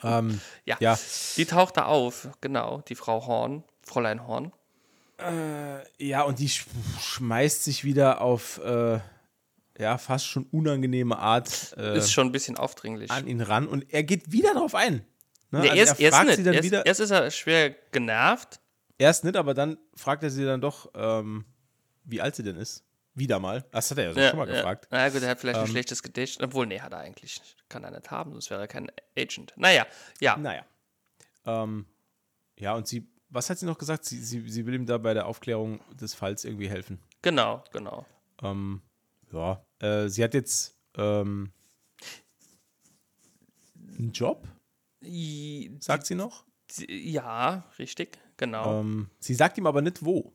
Ähm, 0.03 0.39
ja. 0.67 0.77
ja. 0.81 0.99
Die 1.39 1.47
taucht 1.47 1.79
da 1.79 1.87
auf, 1.87 2.29
genau, 2.43 2.83
die 2.83 2.95
Frau 2.95 3.27
Horn, 3.27 3.65
Fräulein 3.83 4.27
Horn. 4.27 4.53
Ja, 5.99 6.23
und 6.25 6.39
die 6.39 6.49
sch 6.51 6.67
schmeißt 7.01 7.65
sich 7.65 7.85
wieder 7.85 8.21
auf 8.21 8.59
äh, 8.59 9.01
ja, 9.79 9.97
fast 9.99 10.27
schon 10.27 10.45
unangenehme 10.47 11.19
Art 11.19 11.75
äh, 11.79 11.97
Ist 11.99 12.13
schon 12.13 12.27
ein 12.29 12.33
bisschen 12.33 12.57
aufdringlich. 12.57 13.11
an 13.11 13.27
ihn 13.27 13.41
ran 13.41 13.67
und 13.69 13.93
er 13.93 14.03
geht 14.03 14.33
wieder 14.33 14.55
drauf 14.55 14.75
ein. 14.75 15.05
Ne? 15.51 15.61
Nee, 15.61 15.71
Also 15.71 15.95
erst, 15.97 16.15
fragt 16.17 16.27
nicht. 16.27 16.37
sie 16.37 16.43
dann 16.45 16.55
Erst, 16.55 16.65
wieder, 16.65 16.85
erst 16.87 17.01
ist 17.01 17.11
er 17.11 17.31
schwer 17.31 17.71
genervt. 17.93 18.61
erst 18.99 19.25
nicht, 19.25 19.37
aber 19.37 19.55
dann 19.55 19.79
fragt 19.95 20.23
er 20.23 20.31
sie 20.31 20.45
dann 20.45 20.61
doch, 20.61 20.91
ähm, 20.95 21.45
wie 22.05 22.21
alt 22.21 22.35
sie 22.37 22.43
denn 22.43 22.57
ist. 22.57 22.85
Wieder 23.15 23.41
mal. 23.41 23.65
Das 23.73 23.91
hat 23.91 23.99
er 23.99 24.05
ja, 24.05 24.13
so 24.15 24.21
Ja, 24.21 24.31
schon 24.31 24.39
mal 24.39 24.49
ja. 24.49 24.55
gefragt. 24.57 24.87
Na 24.91 25.09
gut, 25.09 25.23
er 25.23 25.31
hat 25.31 25.41
vielleicht 25.41 25.59
ein 25.59 25.65
Ähm. 25.67 25.71
schlechtes 25.73 26.03
Gedächtnis. 26.05 26.47
Obwohl, 26.47 26.67
nee, 26.67 26.81
hat 26.81 26.93
er 26.93 26.99
eigentlich 27.01 27.41
nicht. 27.41 27.57
Kann 27.69 27.83
er 27.83 27.91
nicht 27.91 28.11
haben, 28.13 28.31
sonst 28.33 28.49
wäre 28.51 28.61
er 28.61 28.69
kein 28.69 28.91
Agent. 29.17 29.53
Naja, 29.57 29.87
ja. 30.21 30.37
Naja. 30.37 30.65
Ähm, 31.45 31.87
ja, 32.57 32.75
und 32.75 32.87
sie, 32.87 33.09
was 33.29 33.51
hat 33.51 33.59
sie 33.59 33.67
noch 33.67 33.79
gesagt? 33.79 34.05
Sie, 34.05 34.21
sie, 34.23 34.49
sie 34.49 34.67
will 34.67 34.75
ihm 34.75 34.87
da 34.87 34.99
bei 34.99 35.15
der 35.15 35.27
Aufklärung 35.27 35.81
des 35.97 36.15
Falls 36.15 36.45
irgendwie 36.45 36.69
helfen. 36.69 37.01
Genau, 37.23 37.65
genau. 37.73 38.07
Ähm, 38.43 38.83
ja, 39.33 39.65
äh, 39.81 40.09
sie 40.09 40.23
hat 40.25 40.35
jetzt 40.35 40.77
ähm, 40.97 41.53
einen 43.99 44.13
Job, 44.13 44.47
sagt 45.81 46.07
sie 46.07 46.15
noch. 46.15 46.45
Ja, 46.89 47.65
richtig, 47.79 48.19
genau. 48.37 48.81
Ähm, 48.81 49.11
sie 49.19 49.35
sagt 49.35 49.57
ihm 49.59 49.67
aber 49.67 49.81
nicht 49.83 50.05
wo. 50.05 50.33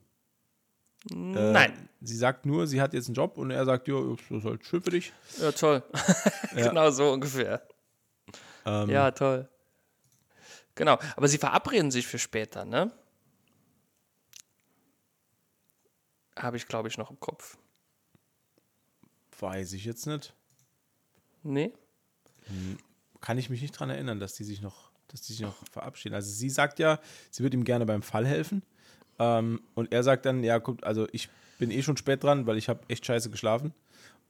Äh, 1.10 1.14
Nein. 1.16 1.88
Sie 2.00 2.16
sagt 2.16 2.46
nur, 2.46 2.66
sie 2.66 2.80
hat 2.80 2.94
jetzt 2.94 3.06
einen 3.08 3.14
Job 3.14 3.38
und 3.38 3.50
er 3.50 3.64
sagt, 3.64 3.88
ja, 3.88 3.94
das 4.00 4.20
ist 4.30 4.44
halt 4.44 4.64
schön 4.64 4.82
für 4.82 4.90
dich. 4.90 5.12
Ja, 5.40 5.52
toll. 5.52 5.82
genau 6.54 6.90
so 6.90 7.12
ungefähr. 7.12 7.66
Ähm, 8.66 8.90
Ja, 8.90 9.10
toll. 9.10 9.48
Genau. 10.74 10.98
Aber 11.16 11.28
sie 11.28 11.38
verabreden 11.38 11.90
sich 11.90 12.06
für 12.06 12.18
später, 12.18 12.64
ne? 12.64 12.90
Habe 16.36 16.56
ich, 16.56 16.66
glaube 16.66 16.88
ich, 16.88 16.98
noch 16.98 17.10
im 17.10 17.20
Kopf. 17.20 17.56
Weiß 19.40 19.72
ich 19.72 19.84
jetzt 19.84 20.06
nicht. 20.06 20.34
Nee? 21.42 21.72
Kann 23.20 23.38
ich 23.38 23.50
mich 23.50 23.62
nicht 23.62 23.72
dran 23.72 23.90
erinnern, 23.90 24.20
dass 24.20 24.34
die 24.34 24.44
sich 24.44 24.60
noch, 24.62 24.90
dass 25.08 25.22
die 25.22 25.32
sich 25.32 25.42
noch 25.42 25.56
verabschieden. 25.70 26.14
Also 26.14 26.30
sie 26.30 26.50
sagt 26.50 26.78
ja, 26.78 26.98
sie 27.30 27.42
wird 27.42 27.54
ihm 27.54 27.64
gerne 27.64 27.86
beim 27.86 28.02
Fall 28.02 28.26
helfen. 28.26 28.62
Ähm, 29.18 29.60
und 29.74 29.92
er 29.92 30.02
sagt 30.02 30.26
dann, 30.26 30.42
ja, 30.44 30.58
guck, 30.58 30.84
also 30.84 31.06
ich 31.12 31.28
bin 31.58 31.70
eh 31.70 31.82
schon 31.82 31.96
spät 31.96 32.22
dran, 32.22 32.46
weil 32.46 32.56
ich 32.58 32.68
habe 32.68 32.80
echt 32.88 33.06
scheiße 33.06 33.30
geschlafen. 33.30 33.72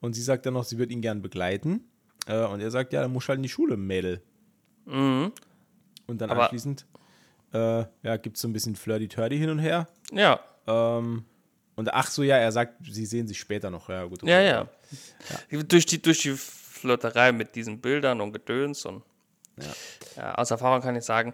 Und 0.01 0.15
sie 0.15 0.23
sagt 0.23 0.45
dann 0.47 0.55
noch, 0.55 0.65
sie 0.65 0.79
wird 0.79 0.91
ihn 0.91 1.01
gerne 1.01 1.21
begleiten. 1.21 1.85
Äh, 2.27 2.45
und 2.45 2.61
er 2.61 2.71
sagt, 2.71 2.93
ja, 2.93 3.01
dann 3.03 3.13
muss 3.13 3.29
halt 3.29 3.39
in 3.39 3.43
die 3.45 3.49
Schule, 3.49 3.77
Mädel. 3.77 4.23
Und 4.87 5.33
dann 6.07 6.31
Aber- 6.31 6.43
anschließend 6.45 6.87
äh, 7.53 7.85
ja, 8.03 8.17
gibt 8.17 8.37
es 8.37 8.43
so 8.43 8.49
ein 8.49 8.53
bisschen 8.53 8.77
Flirty-Turdy 8.77 9.39
hin 9.39 9.49
und 9.51 9.61
her. 9.61 9.89
Ja. 10.13 10.41
Ähm, 10.67 11.25
und 11.77 11.93
ach 11.93 12.11
so, 12.11 12.23
ja, 12.23 12.37
er 12.37 12.53
sagt, 12.53 12.77
sie 12.85 13.07
sehen 13.07 13.27
sich 13.27 13.39
später 13.39 13.71
noch. 13.71 13.89
Ja, 13.89 14.05
gut. 14.05 14.23
okay. 14.23 14.31
Ja, 14.31 14.41
ja. 14.41 15.63
Durch, 15.63 15.87
die, 15.87 16.01
durch 16.01 16.21
die 16.21 16.33
Flirterei 16.37 17.33
mit 17.33 17.55
diesen 17.55 17.81
Bildern 17.81 18.21
und 18.21 18.33
Gedöns 18.33 18.85
und 18.85 19.03
ja. 20.17 20.35
aus 20.35 20.51
Erfahrung 20.51 20.83
kann 20.83 20.97
ich 20.97 21.05
sagen, 21.05 21.33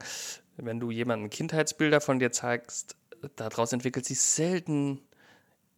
wenn 0.57 0.81
du 0.81 0.91
jemanden 0.91 1.31
Kindheitsbilder 1.31 2.01
von 2.01 2.19
dir 2.19 2.33
zeigst, 2.33 2.97
daraus 3.37 3.73
entwickelt 3.73 4.05
sich 4.05 4.21
selten, 4.21 5.01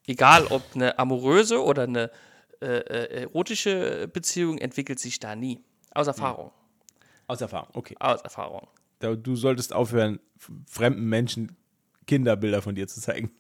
egal 0.06 0.46
ob 0.46 0.62
eine 0.74 0.98
amoröse 0.98 1.62
oder 1.62 1.84
eine 1.84 2.10
äh, 2.60 2.66
äh, 2.66 3.22
erotische 3.22 4.08
Beziehung, 4.08 4.58
entwickelt 4.58 4.98
sich 5.00 5.18
da 5.18 5.34
nie. 5.34 5.64
Aus 5.92 6.06
Erfahrung. 6.06 6.52
Aus 7.26 7.40
Erfahrung, 7.40 7.70
okay. 7.74 7.96
Aus 7.98 8.22
Erfahrung. 8.22 8.68
Du 9.00 9.34
solltest 9.34 9.72
aufhören, 9.72 10.20
fremden 10.68 11.04
Menschen 11.06 11.56
Kinderbilder 12.06 12.62
von 12.62 12.74
dir 12.74 12.86
zu 12.86 13.00
zeigen. 13.00 13.32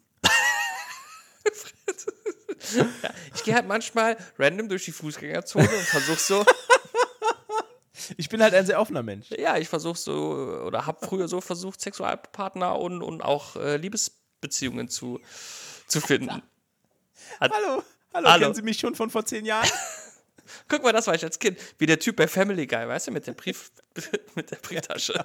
Ich 3.34 3.42
gehe 3.44 3.54
halt 3.54 3.66
manchmal 3.66 4.16
random 4.38 4.68
durch 4.68 4.84
die 4.84 4.92
Fußgängerzone 4.92 5.68
und 5.68 5.84
versuche 5.84 6.20
so, 6.20 6.44
Ich 8.16 8.28
bin 8.28 8.42
halt 8.42 8.54
ein 8.54 8.66
sehr 8.66 8.80
offener 8.80 9.02
Mensch. 9.02 9.30
ja, 9.30 9.56
ich 9.58 9.68
versuche 9.68 9.98
so, 9.98 10.62
oder 10.66 10.86
habe 10.86 11.06
früher 11.06 11.28
so 11.28 11.40
versucht, 11.40 11.80
Sexualpartner 11.80 12.78
und, 12.78 13.02
und 13.02 13.22
auch 13.22 13.56
äh, 13.56 13.76
Liebesbeziehungen 13.76 14.88
zu, 14.88 15.20
zu 15.86 16.00
finden. 16.00 16.42
Hallo, 17.40 17.82
hallo, 18.12 18.28
Hallo. 18.28 18.40
kennen 18.40 18.54
Sie 18.54 18.62
mich 18.62 18.78
schon 18.80 18.94
von 18.94 19.10
vor 19.10 19.24
zehn 19.24 19.44
Jahren? 19.44 19.68
Guck 20.68 20.82
mal, 20.82 20.92
das 20.92 21.06
war 21.06 21.14
ich 21.14 21.24
als 21.24 21.38
Kind. 21.38 21.58
Wie 21.78 21.86
der 21.86 21.98
Typ 21.98 22.16
bei 22.16 22.26
Family 22.26 22.66
Guy, 22.66 22.88
weißt 22.88 23.06
du, 23.08 23.12
mit 23.12 23.26
der 23.26 23.32
Brief, 23.32 23.70
mit 24.34 24.50
der 24.50 24.56
Brieftasche. 24.56 25.24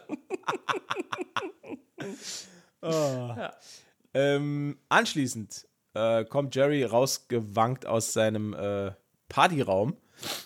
ähm, 4.13 4.77
anschließend 4.89 5.67
äh, 5.97 6.25
kommt 6.25 6.55
Jerry 6.55 6.83
rausgewankt 6.83 7.85
aus 7.85 8.13
seinem 8.13 8.53
äh, 8.53 8.91
Partyraum 9.29 9.97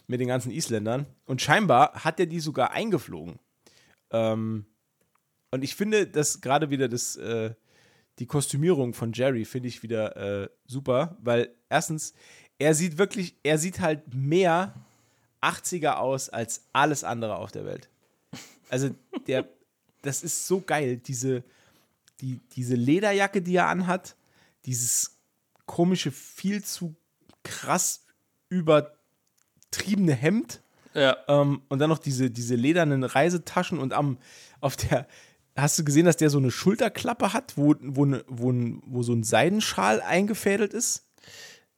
mit 0.08 0.20
den 0.20 0.28
ganzen 0.28 0.52
Isländern 0.52 1.06
und 1.26 1.42
scheinbar 1.42 1.94
hat 2.06 2.20
er 2.20 2.26
die 2.26 2.40
sogar 2.40 2.72
eingeflogen. 2.72 3.40
Ähm, 4.12 4.66
und 5.52 5.64
ich 5.64 5.76
finde, 5.76 6.08
dass 6.08 6.42
gerade 6.42 6.70
wieder 6.70 6.88
das, 6.88 7.18
äh, 7.18 7.54
die 8.20 8.26
Kostümierung 8.26 8.94
von 8.94 9.12
Jerry 9.12 9.46
finde 9.46 9.68
ich 9.68 9.84
wieder 9.84 10.16
äh, 10.16 10.50
super, 10.66 11.18
weil 11.22 11.54
erstens, 11.70 12.14
er 12.58 12.74
sieht 12.74 12.98
wirklich, 12.98 13.36
er 13.44 13.58
sieht 13.58 13.80
halt 13.80 14.14
mehr 14.14 14.74
80er 15.42 15.96
aus 15.96 16.30
als 16.30 16.68
alles 16.72 17.04
andere 17.04 17.36
auf 17.36 17.52
der 17.52 17.66
Welt. 17.66 17.90
Also 18.70 18.96
der, 19.28 19.50
das 20.02 20.24
ist 20.24 20.48
so 20.48 20.62
geil, 20.62 20.98
diese, 20.98 21.44
die, 22.22 22.40
diese 22.56 22.76
Lederjacke, 22.76 23.42
die 23.42 23.56
er 23.56 23.68
anhat, 23.68 24.16
dieses 24.66 25.21
komische, 25.66 26.12
viel 26.12 26.64
zu 26.64 26.96
krass 27.44 28.06
übertriebene 28.50 30.14
Hemd 30.14 30.62
Ja. 30.94 31.18
ähm, 31.28 31.62
und 31.70 31.80
dann 31.80 31.90
noch 31.90 32.00
diese, 32.00 32.30
diese 32.32 32.56
ledernen 32.56 33.04
Reisetaschen 33.04 33.80
und 33.80 33.94
am, 33.94 34.18
auf 34.60 34.76
der, 34.76 35.08
hast 35.56 35.78
du 35.80 35.84
gesehen, 35.84 36.06
dass 36.06 36.18
der 36.18 36.30
so 36.30 36.38
eine 36.38 36.52
Schulterklappe 36.52 37.34
hat, 37.34 37.58
wo, 37.58 37.76
wo, 37.82 38.06
ne- 38.06 38.24
wo, 38.28 38.54
wo 38.86 39.04
so 39.04 39.14
ein 39.14 39.24
Seidenschal 39.24 40.02
eingefädelt 40.02 40.74
ist? 40.74 41.06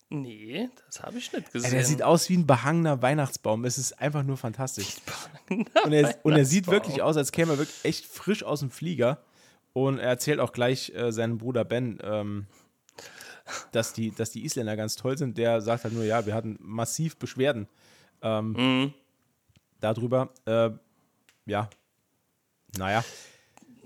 Nee, 0.10 0.70
das 0.86 1.02
habe 1.02 1.18
ich 1.18 1.32
nicht 1.34 1.46
Ja, 1.48 1.52
gesehen. 1.54 1.72
der 1.72 1.86
sieht 1.86 2.04
aus 2.04 2.30
wie 2.30 2.38
ein 2.38 2.46
behangener 2.46 3.02
Weihnachtsbaum. 3.02 3.66
Es 3.66 3.80
ist 3.80 4.00
einfach 4.00 4.22
nur 4.24 4.38
fantastisch. 4.38 4.98
Und 5.50 5.92
er, 5.92 6.16
und 6.24 6.34
er 6.34 6.46
sieht 6.46 6.68
wirklich 6.68 7.02
aus, 7.02 7.18
als 7.18 7.32
käme 7.32 7.54
er 7.54 7.58
wirklich 7.58 7.84
echt 7.84 8.06
frisch 8.06 8.44
aus 8.44 8.60
dem 8.60 8.70
Flieger. 8.70 9.24
Und 9.74 9.98
er 9.98 10.10
erzählt 10.10 10.40
auch 10.40 10.52
gleich 10.52 10.92
äh, 10.94 11.12
seinem 11.12 11.40
Bruder 11.40 11.66
Ben, 11.66 11.98
ähm, 12.04 12.46
dass, 13.72 13.94
die, 13.94 14.12
dass 14.12 14.32
die 14.32 14.46
Isländer 14.46 14.76
ganz 14.76 14.96
toll 14.96 15.18
sind. 15.18 15.38
Der 15.38 15.62
sagt 15.62 15.84
halt 15.84 15.94
nur, 15.94 16.04
ja, 16.04 16.26
wir 16.26 16.34
hatten 16.34 16.58
massiv 16.60 17.18
Beschwerden 17.18 17.68
ähm, 18.22 18.94
darüber. 19.80 20.30
Äh, 20.46 20.72
ja, 21.46 21.70
naja. 22.78 23.04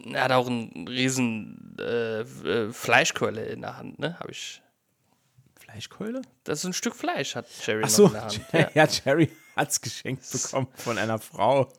Er 0.06 0.24
hat 0.24 0.32
auch 0.32 0.48
einen 0.48 0.88
riesen 0.88 1.76
äh, 1.80 2.22
äh, 2.22 2.72
Fleischkeule 2.72 3.46
in 3.46 3.62
der 3.62 3.78
Hand, 3.78 4.00
ne? 4.00 4.20
Habe 4.20 4.32
ich. 4.32 4.62
Fleischkeule? 5.60 6.22
Das 6.44 6.60
ist 6.60 6.66
ein 6.66 6.74
Stück 6.74 6.96
Fleisch, 6.96 7.36
hat 7.36 7.48
Jerry 7.66 7.84
Achso, 7.84 8.04
noch 8.04 8.10
in 8.10 8.14
der 8.14 8.24
Hand. 8.24 8.42
Ja. 8.54 8.86
ja, 8.86 8.88
Jerry 9.06 9.30
hat 9.56 9.70
es 9.70 9.82
geschenkt 9.82 10.24
bekommen 10.32 10.68
von 10.76 10.98
einer 10.98 11.20
Frau. 11.20 11.72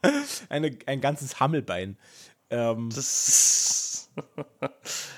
Eine, 0.48 0.78
ein 0.86 1.00
ganzes 1.00 1.40
Hammelbein. 1.40 1.98
Ähm, 2.50 2.88
Das 2.94 4.08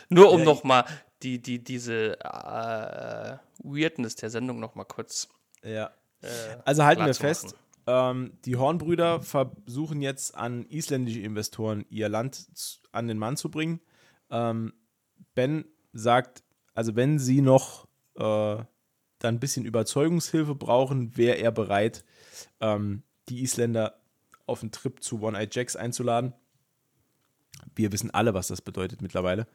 Nur 0.08 0.32
um 0.32 0.38
Ja, 0.40 0.44
nochmal 0.46 0.86
die, 1.22 1.40
die, 1.40 1.62
diese 1.62 2.18
äh, 2.20 3.38
Weirdness 3.62 4.16
der 4.16 4.30
Sendung 4.30 4.60
nochmal 4.60 4.86
kurz. 4.86 5.28
Ja. 5.62 5.90
also 6.64 6.84
halten 6.84 7.04
wir 7.04 7.14
fest, 7.14 7.54
ähm, 7.86 8.32
die 8.44 8.56
Hornbrüder 8.56 9.20
versuchen 9.22 10.02
jetzt 10.02 10.34
an 10.34 10.64
isländische 10.66 11.20
Investoren 11.20 11.84
ihr 11.90 12.08
Land 12.08 12.46
an 12.92 13.08
den 13.08 13.18
Mann 13.18 13.36
zu 13.36 13.50
bringen. 13.50 13.80
Ähm, 14.30 14.72
ben 15.34 15.64
sagt, 15.92 16.42
also 16.74 16.94
wenn 16.96 17.18
sie 17.18 17.40
noch 17.40 17.86
äh, 18.14 18.56
dann 19.18 19.34
ein 19.34 19.40
bisschen 19.40 19.64
Überzeugungshilfe 19.64 20.54
brauchen, 20.54 21.16
wäre 21.16 21.36
er 21.36 21.52
bereit, 21.52 22.04
ähm, 22.60 23.02
die 23.28 23.42
Isländer 23.42 24.00
auf 24.46 24.62
einen 24.62 24.72
Trip 24.72 25.02
zu 25.02 25.22
One-Eyed 25.22 25.54
Jacks 25.54 25.76
einzuladen. 25.76 26.32
Wir 27.74 27.92
wissen 27.92 28.10
alle, 28.10 28.34
was 28.34 28.48
das 28.48 28.62
bedeutet 28.62 29.02
mittlerweile. 29.02 29.46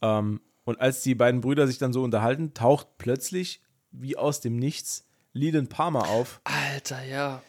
Ähm, 0.00 0.40
und 0.64 0.80
als 0.80 1.02
die 1.02 1.14
beiden 1.14 1.40
Brüder 1.40 1.66
sich 1.66 1.78
dann 1.78 1.92
so 1.92 2.02
unterhalten, 2.02 2.54
taucht 2.54 2.86
plötzlich, 2.98 3.60
wie 3.90 4.16
aus 4.16 4.40
dem 4.40 4.56
Nichts, 4.56 5.06
Leland 5.32 5.70
Palmer 5.70 6.08
auf, 6.08 6.40
Alter, 6.44 7.02
ja. 7.04 7.42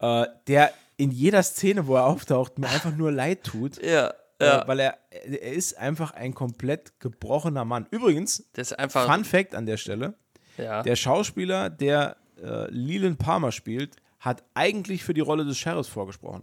äh, 0.00 0.26
der 0.46 0.72
in 0.96 1.10
jeder 1.12 1.42
Szene, 1.42 1.86
wo 1.86 1.94
er 1.94 2.06
auftaucht, 2.06 2.58
mir 2.58 2.68
einfach 2.68 2.94
nur 2.94 3.12
leid 3.12 3.44
tut, 3.44 3.80
Ja, 3.82 4.12
äh, 4.40 4.46
ja. 4.46 4.66
weil 4.66 4.80
er, 4.80 4.98
er 5.10 5.52
ist 5.52 5.78
einfach 5.78 6.10
ein 6.12 6.34
komplett 6.34 6.98
gebrochener 7.00 7.64
Mann. 7.64 7.86
Übrigens, 7.90 8.44
Das 8.54 8.72
ist 8.72 8.78
einfach. 8.78 9.06
Fun 9.12 9.24
Fact 9.24 9.54
an 9.54 9.66
der 9.66 9.76
Stelle, 9.76 10.14
ja. 10.56 10.82
der 10.82 10.96
Schauspieler, 10.96 11.70
der 11.70 12.16
äh, 12.42 12.68
Leland 12.70 13.18
Palmer 13.18 13.52
spielt, 13.52 13.96
hat 14.20 14.42
eigentlich 14.54 15.04
für 15.04 15.14
die 15.14 15.20
Rolle 15.20 15.44
des 15.44 15.56
Sheriffs 15.58 15.88
vorgesprochen. 15.88 16.42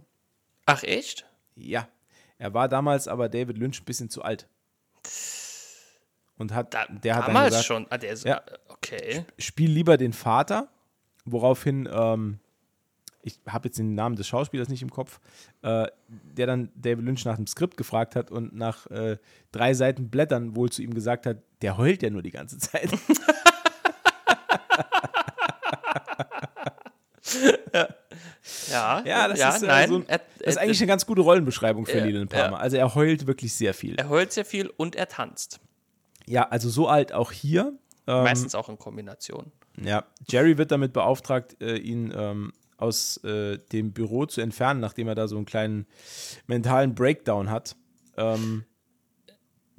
Ach, 0.64 0.82
echt? 0.82 1.26
Ja, 1.54 1.88
er 2.38 2.54
war 2.54 2.68
damals 2.68 3.08
aber 3.08 3.28
David 3.28 3.58
Lynch 3.58 3.80
ein 3.80 3.84
bisschen 3.84 4.10
zu 4.10 4.22
alt. 4.22 4.48
Und 6.38 6.52
hat, 6.54 6.74
Da, 6.74 6.86
der 6.86 7.14
hat 7.16 7.22
dann 7.28 7.34
damals 7.34 7.48
gesagt, 7.48 7.64
schon. 7.66 7.86
Ah, 7.90 7.98
der 7.98 8.12
ist, 8.12 8.24
Ja. 8.24 8.42
Okay. 8.68 9.24
spiel 9.38 9.70
lieber 9.70 9.96
den 9.96 10.12
Vater, 10.12 10.68
woraufhin, 11.24 11.88
ähm, 11.90 12.38
ich 13.22 13.40
habe 13.48 13.68
jetzt 13.68 13.78
den 13.78 13.94
Namen 13.94 14.16
des 14.16 14.28
Schauspielers 14.28 14.68
nicht 14.68 14.82
im 14.82 14.90
Kopf, 14.90 15.18
äh, 15.62 15.86
der 16.08 16.46
dann 16.46 16.70
David 16.76 17.04
Lynch 17.04 17.24
nach 17.24 17.36
dem 17.36 17.46
Skript 17.46 17.76
gefragt 17.76 18.14
hat 18.16 18.30
und 18.30 18.54
nach 18.54 18.86
äh, 18.90 19.16
drei 19.50 19.74
Seiten 19.74 20.10
Blättern 20.10 20.54
wohl 20.54 20.70
zu 20.70 20.82
ihm 20.82 20.94
gesagt 20.94 21.26
hat, 21.26 21.38
der 21.62 21.78
heult 21.78 22.02
ja 22.02 22.10
nur 22.10 22.22
die 22.22 22.30
ganze 22.30 22.58
Zeit. 22.58 22.90
Ja, 28.70 29.02
Ja, 29.04 29.28
das 29.28 29.56
ist, 29.56 29.62
äh, 29.62 29.66
nein. 29.66 29.88
so 29.88 29.96
ein, 29.96 30.08
er, 30.08 30.18
das 30.38 30.48
ist 30.54 30.58
eigentlich 30.58 30.80
eine 30.80 30.86
ganz 30.86 31.06
gute 31.06 31.20
Rollenbeschreibung 31.22 31.86
für 31.86 31.98
Ja, 31.98 32.04
Leland 32.04 32.30
Palmer. 32.30 32.56
ja. 32.56 32.62
Also 32.62 32.76
er 32.76 32.94
heult 32.94 33.26
wirklich 33.26 33.52
sehr 33.54 33.74
viel. 33.74 33.96
er 33.96 34.08
heult 34.08 34.32
sehr 34.32 34.44
viel 34.44 34.68
und 34.76 34.94
er 34.96 35.08
tanzt. 35.08 35.60
Ja, 36.28 36.48
also 36.48 36.68
so 36.68 36.88
alt 36.88 37.12
auch 37.12 37.32
hier. 37.32 37.72
Ähm, 38.06 38.24
Meistens 38.24 38.54
auch 38.54 38.68
in 38.68 38.78
Kombination. 38.78 39.52
Ja, 39.80 40.04
Jerry 40.28 40.58
wird 40.58 40.70
damit 40.70 40.92
beauftragt, 40.92 41.56
äh, 41.60 41.76
ihn 41.76 42.12
ähm, 42.16 42.52
aus 42.78 43.18
äh, 43.24 43.58
dem 43.72 43.92
Büro 43.92 44.26
zu 44.26 44.40
entfernen, 44.40 44.80
nachdem 44.80 45.08
er 45.08 45.14
da 45.14 45.28
so 45.28 45.36
einen 45.36 45.46
kleinen 45.46 45.86
mentalen 46.46 46.94
Breakdown 46.94 47.50
hat. 47.50 47.76
Ähm, 48.16 48.64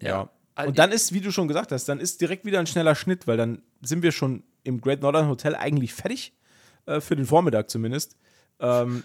ja. 0.02 0.30
Also 0.56 0.70
Und 0.70 0.80
dann 0.80 0.92
ist, 0.92 1.14
wie 1.14 1.22
du 1.22 1.32
schon 1.32 1.48
gesagt 1.48 1.72
hast, 1.72 1.86
dann 1.88 2.00
ist 2.00 2.20
direkt 2.22 2.46
wieder 2.46 2.60
ein 2.60 2.68
schneller 2.68 2.96
Schnitt, 2.96 3.28
weil 3.28 3.38
dann 3.38 3.62
sind 3.82 4.02
wir 4.02 4.12
schon 4.12 4.44
im 4.64 4.82
Great 4.82 5.02
Northern 5.02 5.28
Hotel 5.30 5.56
eigentlich 5.56 5.94
fertig, 5.94 6.34
äh, 6.88 7.00
für 7.00 7.16
den 7.16 7.26
Vormittag 7.26 7.70
zumindest. 7.70 8.18
Ähm, 8.60 9.04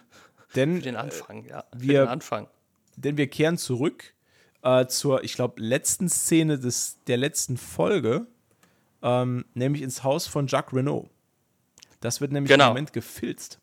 denn, 0.54 0.76
Für 0.76 0.82
den 0.82 0.96
Anfang, 0.96 1.44
ja. 1.44 1.64
Für 1.72 1.80
wir- 1.80 2.00
den 2.04 2.08
Anfang. 2.08 2.48
denn 2.96 3.16
wir 3.18 3.26
kehren 3.28 3.58
zurück 3.58 4.14
äh, 4.62 4.86
zur, 4.86 5.22
ich 5.24 5.34
glaube, 5.34 5.60
letzten 5.62 6.08
Szene 6.08 6.58
des, 6.58 6.98
der 7.06 7.16
letzten 7.16 7.56
Folge, 7.56 8.26
ähm, 9.02 9.44
nämlich 9.54 9.82
ins 9.82 10.02
Haus 10.04 10.26
von 10.26 10.46
Jacques 10.46 10.74
Renault. 10.76 11.08
Das 12.00 12.20
wird 12.20 12.32
nämlich 12.32 12.50
Genau. 12.50 12.66
im 12.66 12.70
Moment 12.70 12.92
gefilzt 12.92 13.58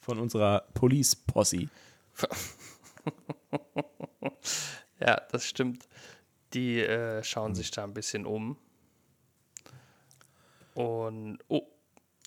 von 0.00 0.18
unserer 0.18 0.66
Police 0.74 1.16
Posse. 1.16 1.68
Ja, 5.00 5.20
das 5.32 5.44
stimmt. 5.46 5.88
Die 6.54 6.78
äh, 6.80 7.24
schauen 7.24 7.56
sich 7.56 7.72
da 7.72 7.82
ein 7.82 7.92
bisschen 7.92 8.24
um. 8.24 8.56
Und, 10.74 11.38
oh, 11.48 11.66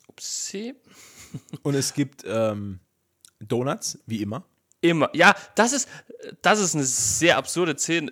upsie. 0.07 0.75
Und 1.63 1.75
es 1.75 1.93
gibt 1.93 2.23
ähm, 2.27 2.79
Donuts, 3.39 3.99
wie 4.07 4.21
immer. 4.21 4.43
Immer. 4.81 5.09
Ja, 5.13 5.35
das 5.55 5.73
ist, 5.73 5.89
das 6.41 6.59
ist 6.59 6.75
eine 6.75 6.83
sehr 6.83 7.37
absurde 7.37 7.77
Szene. 7.77 8.11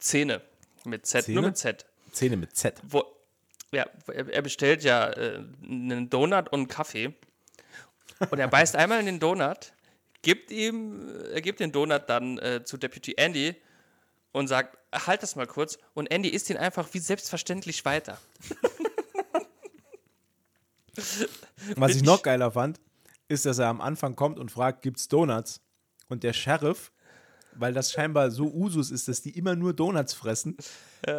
Szene. 0.00 0.42
Mit 0.84 1.06
Z, 1.06 1.24
Szene? 1.24 1.40
nur 1.40 1.50
mit 1.50 1.56
Z. 1.56 1.86
Zähne 2.12 2.36
mit 2.36 2.54
Z. 2.54 2.80
Wo, 2.82 3.04
ja, 3.72 3.86
er, 4.06 4.28
er 4.28 4.42
bestellt 4.42 4.84
ja 4.84 5.10
äh, 5.10 5.42
einen 5.62 6.10
Donut 6.10 6.48
und 6.50 6.60
einen 6.60 6.68
Kaffee. 6.68 7.14
Und 8.30 8.38
er 8.38 8.48
beißt 8.48 8.76
einmal 8.76 9.00
in 9.00 9.06
den 9.06 9.18
Donut, 9.18 9.72
gibt 10.22 10.50
ihm, 10.52 11.08
er 11.32 11.40
gibt 11.40 11.58
den 11.58 11.72
Donut 11.72 12.08
dann 12.08 12.38
äh, 12.38 12.62
zu 12.64 12.76
Deputy 12.76 13.14
Andy 13.16 13.56
und 14.30 14.46
sagt, 14.46 14.78
halt 14.92 15.22
das 15.22 15.34
mal 15.34 15.46
kurz. 15.46 15.78
Und 15.94 16.06
Andy 16.10 16.28
isst 16.28 16.50
ihn 16.50 16.56
einfach 16.56 16.88
wie 16.92 16.98
selbstverständlich 17.00 17.84
weiter. 17.84 18.18
Was 21.76 21.96
ich 21.96 22.02
noch 22.02 22.22
geiler 22.22 22.52
fand, 22.52 22.78
ist, 23.28 23.46
dass 23.46 23.58
er 23.58 23.68
am 23.68 23.80
Anfang 23.80 24.14
kommt 24.14 24.38
und 24.38 24.50
fragt, 24.50 24.82
gibt's 24.82 25.08
Donuts? 25.08 25.61
Und 26.12 26.22
der 26.24 26.34
Sheriff, 26.34 26.92
weil 27.54 27.72
das 27.72 27.90
scheinbar 27.90 28.30
so 28.30 28.44
Usus 28.52 28.90
ist, 28.90 29.08
dass 29.08 29.22
die 29.22 29.30
immer 29.36 29.56
nur 29.56 29.72
Donuts 29.72 30.12
fressen, 30.12 30.58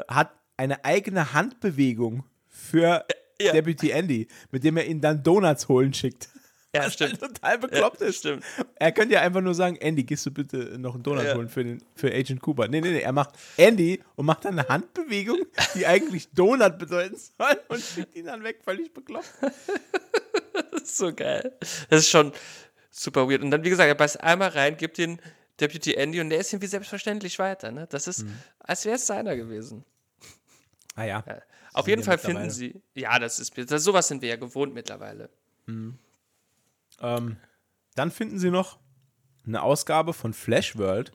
hat 0.07 0.31
eine 0.55 0.85
eigene 0.85 1.33
Handbewegung 1.33 2.23
für 2.47 3.03
Ja. 3.41 3.51
Deputy 3.53 3.89
Andy, 3.89 4.27
mit 4.51 4.63
dem 4.63 4.77
er 4.77 4.85
ihn 4.85 5.01
dann 5.01 5.23
Donuts 5.23 5.67
holen 5.67 5.93
schickt. 5.95 6.29
Ja, 6.75 6.85
Was 6.85 6.93
stimmt. 6.93 7.19
halt 7.21 7.33
total 7.35 7.57
bekloppt 7.57 8.01
Ja, 8.01 8.07
ist. 8.07 8.17
stimmt. 8.19 8.43
Er 8.75 8.91
könnte 8.91 9.15
ja 9.15 9.21
einfach 9.21 9.41
nur 9.41 9.55
sagen, 9.55 9.75
Andy, 9.77 10.03
gehst 10.03 10.25
du 10.27 10.31
bitte 10.31 10.77
noch 10.79 10.93
einen 10.93 11.01
Donut 11.03 11.23
Ja. 11.25 11.35
holen 11.35 11.49
für, 11.49 11.63
den, 11.63 11.83
für 11.95 12.13
Agent 12.13 12.39
Cooper. 12.41 12.67
Nee, 12.67 12.81
nee, 12.81 12.91
nee, 12.91 13.01
er 13.01 13.11
macht 13.13 13.31
Andy 13.57 13.99
und 14.15 14.25
macht 14.27 14.45
dann 14.45 14.57
eine 14.59 14.67
Handbewegung, 14.69 15.39
die 15.75 15.85
eigentlich 15.87 16.29
Donut 16.33 16.77
bedeuten 16.77 17.15
soll 17.17 17.59
und 17.67 17.81
schickt 17.81 18.15
ihn 18.15 18.25
dann 18.25 18.43
weg, 18.43 18.59
völlig 18.63 18.93
bekloppt. 18.93 19.27
Das 20.71 20.83
ist 20.83 20.97
so 20.97 21.13
geil. 21.13 21.57
Das 21.89 22.01
ist 22.01 22.09
schon 22.09 22.31
super 22.93 23.27
weird. 23.29 23.41
Und 23.41 23.51
dann, 23.51 23.63
wie 23.63 23.69
gesagt, 23.69 23.87
er 23.87 23.95
beißt 23.95 24.21
einmal 24.21 24.49
rein, 24.49 24.77
gibt 24.77 24.97
den 24.97 25.19
Deputy 25.59 25.93
Andy 25.95 26.21
und 26.21 26.29
der 26.29 26.39
ist 26.39 26.53
ihm 26.53 26.61
wie 26.61 26.67
selbstverständlich 26.67 27.39
weiter. 27.39 27.71
Ne? 27.71 27.87
Das 27.89 28.07
ist, 28.07 28.25
als 28.59 28.85
wäre 28.85 28.95
es 28.95 29.07
seiner 29.07 29.35
gewesen. 29.35 29.83
Ah 30.95 31.03
ja. 31.03 31.23
Ja. 31.27 31.41
Auf 31.73 31.87
jeden 31.87 32.03
Fall 32.03 32.17
finden 32.19 32.51
sie, 32.51 32.81
ja, 32.93 33.17
das 33.17 33.39
ist, 33.39 33.53
das, 33.71 33.83
sowas 33.83 34.07
sind 34.07 34.21
wir 34.21 34.29
ja 34.29 34.35
gewohnt 34.35 34.73
mittlerweile. 34.75 35.29
Ähm, 35.67 37.37
dann 37.95 38.11
finden 38.11 38.37
sie 38.39 38.51
noch 38.51 38.77
eine 39.45 39.61
Ausgabe 39.63 40.13
von 40.13 40.33
Flash 40.33 40.77
World, 40.77 41.11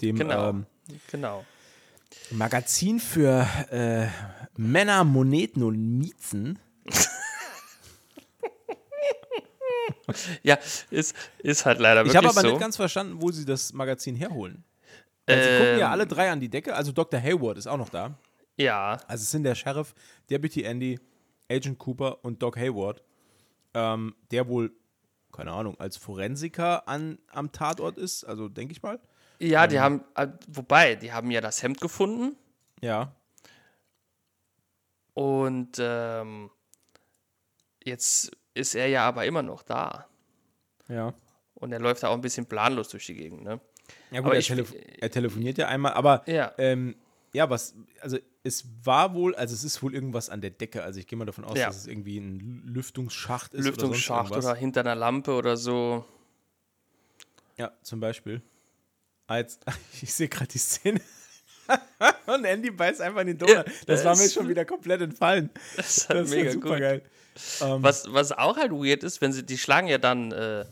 dem 0.00 0.16
Genau. 0.16 0.48
ähm, 0.50 0.66
Genau. 1.10 1.44
Magazin 2.30 3.00
für 3.00 3.46
äh, 3.70 4.06
Männer, 4.56 5.04
Moneten 5.04 5.62
und 5.62 5.98
Miezen. 5.98 6.58
Ja, 10.42 10.58
ist, 10.90 11.14
ist 11.38 11.66
halt 11.66 11.78
leider 11.80 12.02
Ich 12.02 12.08
wirklich 12.12 12.16
habe 12.16 12.28
aber 12.28 12.40
so. 12.40 12.48
nicht 12.54 12.60
ganz 12.60 12.76
verstanden, 12.76 13.20
wo 13.20 13.30
sie 13.30 13.44
das 13.44 13.72
Magazin 13.72 14.14
herholen. 14.16 14.64
Weil 15.26 15.42
sie 15.42 15.50
gucken 15.58 15.78
ja 15.78 15.86
Ähm. 15.86 15.92
alle 15.92 16.06
drei 16.06 16.30
an 16.30 16.40
die 16.40 16.48
Decke, 16.48 16.74
also 16.74 16.92
Dr. 16.92 17.20
Hayward 17.20 17.58
ist 17.58 17.66
auch 17.66 17.76
noch 17.76 17.90
da. 17.90 18.16
ja, 18.56 18.92
Also 19.06 19.22
es 19.22 19.30
sind 19.30 19.42
der 19.44 19.54
Sheriff, 19.54 19.94
Deputy 20.30 20.62
Andy, 20.62 20.98
Agent 21.50 21.78
Cooper 21.78 22.24
und 22.24 22.42
Doc 22.42 22.56
Hayward, 22.56 23.02
ähm, 23.74 24.14
der 24.30 24.48
wohl, 24.48 24.72
keine 25.32 25.52
Ahnung, 25.52 25.78
als 25.78 25.96
Forensiker 25.98 26.88
an, 26.88 27.18
am 27.30 27.52
Tatort 27.52 27.98
ist, 27.98 28.24
also 28.24 28.48
denke 28.48 28.72
ich 28.72 28.82
mal. 28.82 28.98
ja, 29.38 29.64
Ähm. 29.64 29.70
die 29.70 29.80
haben, 29.80 30.04
äh, 30.14 30.28
wobei, 30.48 30.94
die 30.94 31.12
haben 31.12 31.30
ja 31.30 31.40
das 31.42 31.62
Hemd 31.62 31.80
gefunden 31.80 32.34
Ja. 32.80 33.14
und 35.14 35.76
ähm, 35.78 36.50
jetzt 37.84 38.30
ist 38.54 38.74
er 38.74 38.86
ja 38.88 39.06
aber 39.06 39.24
immer 39.26 39.42
noch 39.42 39.62
da. 39.62 40.06
Ja. 40.88 41.14
Und 41.54 41.72
er 41.72 41.80
läuft 41.80 42.02
da 42.02 42.08
auch 42.08 42.14
ein 42.14 42.20
bisschen 42.20 42.46
planlos 42.46 42.88
durch 42.88 43.06
die 43.06 43.14
Gegend, 43.14 43.42
ne? 43.42 43.60
Ja 44.10 44.20
gut, 44.20 44.32
er, 44.34 44.40
telef 44.42 44.74
er 45.00 45.10
telefoniert 45.10 45.58
ja 45.58 45.68
einmal, 45.68 45.92
aber 45.94 46.22
Ja. 46.26 46.52
ähm, 46.58 46.96
ja, 47.32 47.48
was, 47.50 47.74
also 48.00 48.18
es 48.42 48.64
war 48.84 49.12
wohl, 49.14 49.34
also 49.34 49.54
es 49.54 49.64
ist 49.64 49.82
wohl 49.82 49.94
irgendwas 49.94 50.30
an 50.30 50.40
der 50.40 50.50
Decke, 50.50 50.82
also 50.82 50.98
ich 51.00 51.06
gehe 51.06 51.18
mal 51.18 51.24
davon 51.26 51.44
aus, 51.44 51.58
Ja. 51.58 51.66
dass 51.66 51.76
es 51.76 51.86
irgendwie 51.86 52.18
ein 52.18 52.38
Lü- 52.40 52.72
Lüftungsschacht 52.74 53.54
ist 53.54 53.64
Lüftungsschacht 53.66 54.30
oder, 54.30 54.38
oder 54.38 54.54
hinter 54.54 54.80
einer 54.80 54.94
Lampe 54.94 55.32
oder 55.34 55.56
so. 55.56 56.04
Ja, 57.56 57.72
zum 57.82 58.00
Beispiel. 58.00 58.40
Als, 59.26 59.58
ich 60.02 60.12
sehe 60.14 60.28
gerade 60.28 60.48
die 60.48 60.58
Szene. 60.58 61.00
Und 62.26 62.44
Andy 62.44 62.70
beißt 62.70 63.00
einfach 63.00 63.20
in 63.22 63.28
den 63.28 63.38
Donut. 63.38 63.64
Das 63.86 64.04
war 64.04 64.16
mir 64.16 64.28
schon 64.28 64.48
wieder 64.48 64.64
komplett 64.64 65.00
entfallen. 65.00 65.50
Das 65.76 65.96
ist 65.96 66.08
halt 66.08 66.28
mega 66.28 66.50
super 66.52 66.70
gut. 66.70 66.78
geil. 66.78 67.02
Ähm, 67.60 67.82
Was, 67.82 68.12
was 68.12 68.32
auch 68.32 68.56
halt 68.56 68.72
weird 68.72 69.04
ist, 69.04 69.20
wenn 69.20 69.32
sie, 69.32 69.44
die 69.44 69.58
schlagen 69.58 69.86
ja 69.88 69.98
dann 69.98 70.32
äh, 70.32 70.64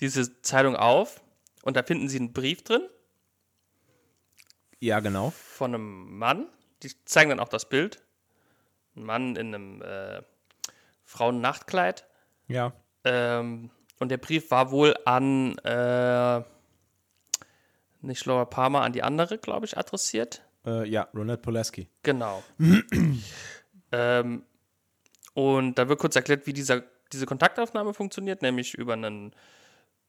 diese 0.00 0.40
Zeitung 0.42 0.76
auf 0.76 1.22
und 1.62 1.76
da 1.76 1.82
finden 1.82 2.08
sie 2.08 2.18
einen 2.18 2.32
Brief 2.32 2.62
drin 2.62 2.82
ja, 4.82 4.98
genau. 4.98 5.30
von 5.30 5.74
einem 5.74 6.18
Mann. 6.18 6.48
Die 6.82 6.90
zeigen 7.04 7.30
dann 7.30 7.38
auch 7.38 7.48
das 7.48 7.68
Bild. 7.68 8.02
Ein 8.96 9.04
Mann 9.04 9.36
in 9.36 9.54
einem 9.54 9.80
äh, 9.80 10.22
Frauennachtkleid. 11.04 12.04
Ja. 12.48 12.72
Ähm, 13.04 13.70
und 14.00 14.08
der 14.08 14.18
Brief 14.18 14.50
war 14.50 14.72
wohl 14.72 14.96
an 15.04 15.56
äh, 15.58 16.42
nicht 18.02 18.24
Laura 18.26 18.44
Palmer, 18.44 18.82
an 18.82 18.92
die 18.92 19.02
andere, 19.02 19.38
glaube 19.38 19.66
ich, 19.66 19.76
adressiert. 19.78 20.42
Äh, 20.66 20.88
ja, 20.88 21.08
Ronald 21.14 21.42
Polaski. 21.42 21.88
Genau. 22.02 22.42
ähm, 23.92 24.42
und 25.34 25.78
da 25.78 25.88
wird 25.88 25.98
kurz 25.98 26.16
erklärt, 26.16 26.46
wie 26.46 26.52
dieser, 26.52 26.82
diese 27.12 27.26
Kontaktaufnahme 27.26 27.94
funktioniert, 27.94 28.42
nämlich 28.42 28.74
über 28.74 28.92
einen, 28.94 29.34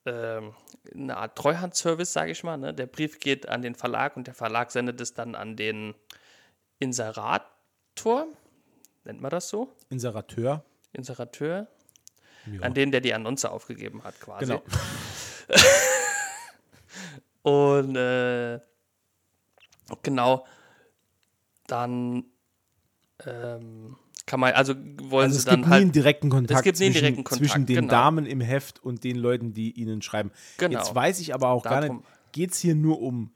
ähm, 0.06 0.54
eine 0.94 1.18
Art 1.18 1.38
Treuhandservice, 1.38 2.14
sage 2.14 2.32
ich 2.32 2.44
mal. 2.44 2.58
Ne? 2.58 2.74
Der 2.74 2.86
Brief 2.88 3.20
geht 3.20 3.48
an 3.48 3.62
den 3.62 3.76
Verlag 3.76 4.18
und 4.18 4.28
der 4.28 4.34
Verlag 4.34 4.72
sendet 4.72 5.00
es 5.02 5.14
dann 5.14 5.36
an 5.36 5.56
den 5.56 5.96
Inserator, 6.80 8.28
nennt 9.06 9.22
man 9.22 9.32
das 9.32 9.50
so? 9.50 9.74
Inserateur. 9.90 10.64
Inserateur, 10.92 11.68
Ja. 12.46 12.62
an 12.62 12.74
den, 12.74 12.92
der 12.92 13.02
die 13.02 13.14
Annonce 13.14 13.46
aufgegeben 13.46 14.04
hat, 14.04 14.20
quasi. 14.20 14.46
Genau. 14.46 14.62
Und 17.44 17.96
äh, 17.96 18.60
genau, 20.02 20.46
dann 21.68 22.26
ähm, 23.26 23.96
kann 24.26 24.40
man, 24.40 24.54
also 24.54 24.74
wollen 24.76 25.26
Also 25.26 25.34
sie 25.34 25.40
es 25.40 25.46
dann 25.46 25.56
gibt 25.58 25.68
nie 25.68 25.72
halt. 25.72 25.82
einen 25.82 25.92
direkten 25.92 26.30
Kontakt, 26.30 26.64
gibt 26.64 26.80
nie 26.80 26.86
einen 26.86 26.94
zwischen, 26.94 27.04
direkten 27.04 27.24
Kontakt, 27.26 27.40
zwischen 27.52 27.66
den 27.66 27.76
genau. 27.76 27.92
Damen 27.92 28.26
im 28.26 28.42
Heft 28.42 28.82
und 28.84 29.04
den 29.04 29.18
Leuten, 29.18 29.54
die 29.54 29.72
ihnen 29.72 30.02
schreiben. 30.02 30.32
Genau. 30.58 30.80
Jetzt 30.80 30.96
weiß 30.96 31.20
ich 31.20 31.34
aber 31.34 31.50
auch 31.50 31.64
gar 31.64 31.82
Darum- 31.82 31.98
nicht, 31.98 32.08
geht 32.32 32.52
es 32.54 32.60
hier 32.60 32.76
nur 32.76 33.02
um 33.02 33.32